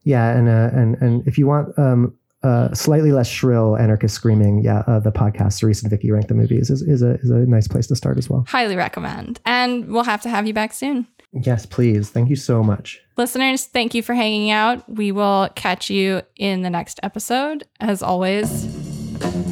yeah, 0.03 0.37
and 0.37 0.47
uh, 0.47 0.69
and 0.73 0.95
and 1.01 1.27
if 1.27 1.37
you 1.37 1.47
want 1.47 1.77
um, 1.79 2.13
uh, 2.43 2.71
slightly 2.75 3.11
less 3.11 3.27
shrill 3.27 3.75
anarchist 3.75 4.13
screaming, 4.13 4.63
yeah, 4.63 4.83
uh, 4.85 4.99
the 4.99 5.11
podcast 5.11 5.53
Cerise 5.53 5.81
and 5.81 5.89
Vicky 5.89 6.11
rank 6.11 6.27
the 6.27 6.35
movies 6.35 6.69
is, 6.69 6.83
is 6.83 7.01
a 7.01 7.15
is 7.21 7.31
a 7.31 7.37
nice 7.47 7.67
place 7.67 7.87
to 7.87 7.95
start 7.95 8.17
as 8.19 8.29
well. 8.29 8.45
Highly 8.47 8.75
recommend. 8.75 9.39
And 9.45 9.87
we'll 9.87 10.03
have 10.03 10.21
to 10.21 10.29
have 10.29 10.45
you 10.45 10.53
back 10.53 10.73
soon. 10.73 11.07
Yes, 11.33 11.65
please. 11.65 12.11
Thank 12.11 12.29
you 12.29 12.35
so 12.35 12.61
much. 12.63 13.01
Listeners, 13.17 13.65
thank 13.65 13.93
you 13.93 14.03
for 14.03 14.13
hanging 14.13 14.51
out. 14.51 14.87
We 14.89 15.11
will 15.11 15.49
catch 15.55 15.89
you 15.89 16.21
in 16.35 16.63
the 16.63 16.69
next 16.69 16.99
episode. 17.01 17.63
As 17.79 18.03
always, 18.03 18.65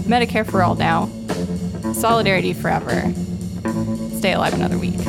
Medicare 0.06 0.50
for 0.50 0.62
all 0.64 0.76
now. 0.76 1.08
Solidarity 1.94 2.54
forever. 2.54 3.14
Stay 4.18 4.34
alive 4.34 4.54
another 4.54 4.78
week. 4.78 5.00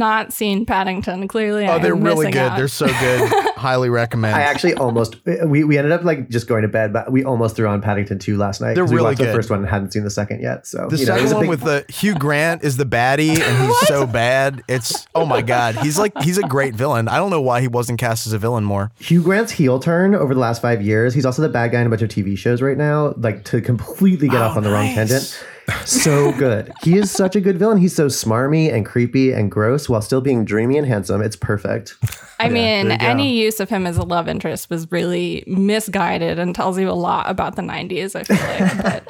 Not 0.00 0.32
seen 0.32 0.66
Paddington. 0.66 1.28
Clearly, 1.28 1.66
Oh, 1.68 1.74
I 1.74 1.78
they're 1.78 1.94
really 1.94 2.32
good. 2.32 2.38
out. 2.38 2.56
They're 2.56 2.66
so 2.66 2.86
good. 2.88 3.30
Highly 3.56 3.88
recommend. 3.90 4.34
I 4.34 4.40
actually 4.40 4.74
almost 4.74 5.16
we, 5.46 5.62
we 5.62 5.78
ended 5.78 5.92
up 5.92 6.02
like 6.02 6.28
just 6.30 6.48
going 6.48 6.62
to 6.62 6.68
bed, 6.68 6.92
but 6.92 7.12
we 7.12 7.22
almost 7.24 7.54
threw 7.54 7.68
on 7.68 7.80
Paddington 7.80 8.18
two 8.18 8.36
last 8.38 8.60
night. 8.60 8.74
They're 8.74 8.84
'cause 8.84 8.90
we 8.90 8.96
really 8.96 9.10
watched 9.10 9.18
the 9.18 9.26
good. 9.26 9.34
first 9.36 9.50
one 9.50 9.60
and 9.60 9.68
hadn't 9.68 9.92
seen 9.92 10.02
the 10.02 10.10
second 10.10 10.40
yet. 10.42 10.66
So 10.66 10.88
the 10.88 10.96
you 10.96 11.06
know, 11.06 11.14
it 11.14 11.18
second 11.28 11.32
a 11.32 11.34
one 11.36 11.42
big- 11.44 11.50
with 11.50 11.60
the 11.60 11.84
Hugh 11.92 12.14
Grant 12.14 12.64
is 12.64 12.76
the 12.78 12.86
baddie, 12.86 13.38
and 13.40 13.66
he's 13.66 13.78
so 13.86 14.06
bad. 14.06 14.62
It's 14.66 15.06
oh 15.14 15.26
my 15.26 15.42
god, 15.42 15.76
he's 15.76 15.98
like 15.98 16.12
he's 16.22 16.38
a 16.38 16.42
great 16.42 16.74
villain. 16.74 17.06
I 17.06 17.18
don't 17.18 17.30
know 17.30 17.42
why 17.42 17.60
he 17.60 17.68
wasn't 17.68 18.00
cast 18.00 18.26
as 18.26 18.32
a 18.32 18.38
villain 18.38 18.64
more. 18.64 18.90
Hugh 18.98 19.22
Grant's 19.22 19.52
heel 19.52 19.78
turn 19.78 20.14
over 20.14 20.32
the 20.34 20.40
last 20.40 20.62
five 20.62 20.82
years. 20.82 21.12
He's 21.14 21.26
also 21.26 21.42
the 21.42 21.48
bad 21.50 21.70
guy 21.72 21.80
in 21.82 21.86
a 21.86 21.90
bunch 21.90 22.02
of 22.02 22.08
TV 22.08 22.36
shows 22.38 22.62
right 22.62 22.78
now, 22.78 23.12
like 23.18 23.44
to 23.44 23.60
completely 23.60 24.28
get 24.28 24.40
oh, 24.40 24.44
off 24.46 24.56
on 24.56 24.62
the 24.64 24.70
wrong 24.70 24.86
tangent. 24.94 25.44
So 25.84 26.32
good. 26.32 26.72
He 26.82 26.96
is 26.96 27.10
such 27.10 27.36
a 27.36 27.40
good 27.40 27.58
villain. 27.58 27.78
He's 27.78 27.94
so 27.94 28.06
smarmy 28.06 28.72
and 28.72 28.84
creepy 28.86 29.32
and 29.32 29.50
gross 29.50 29.88
while 29.88 30.02
still 30.02 30.20
being 30.20 30.44
dreamy 30.44 30.78
and 30.78 30.86
handsome. 30.86 31.22
It's 31.22 31.36
perfect. 31.36 31.94
I 32.38 32.48
mean, 32.48 32.88
there 32.88 32.94
you 32.94 32.98
go. 32.98 33.06
any 33.06 33.32
use 33.38 33.60
of 33.60 33.68
him 33.68 33.86
as 33.86 33.96
a 33.96 34.02
love 34.02 34.28
interest 34.28 34.70
was 34.70 34.90
really 34.90 35.44
misguided 35.46 36.38
and 36.38 36.54
tells 36.54 36.78
you 36.78 36.88
a 36.88 36.92
lot 36.92 37.28
about 37.28 37.56
the 37.56 37.62
90s, 37.62 38.16
I 38.16 38.24
feel 38.24 38.36
like. 38.36 39.04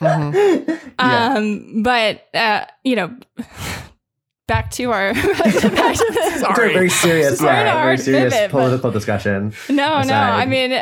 But, 0.00 0.98
um, 0.98 1.82
but 1.82 2.26
uh, 2.34 2.66
you 2.82 2.96
know, 2.96 3.16
back 4.48 4.70
to 4.72 4.90
our 4.90 5.14
back 5.14 5.24
to, 5.24 5.70
back 5.70 5.96
to 5.96 6.06
this. 6.12 6.42
It's 6.42 6.58
very 6.58 6.88
serious, 6.90 7.40
yeah, 7.40 7.82
very 7.82 7.98
serious 7.98 8.34
pivot, 8.34 8.50
but- 8.50 8.58
political 8.58 8.90
discussion. 8.90 9.54
No, 9.68 10.02
no. 10.02 10.14
I 10.14 10.46
mean, 10.46 10.72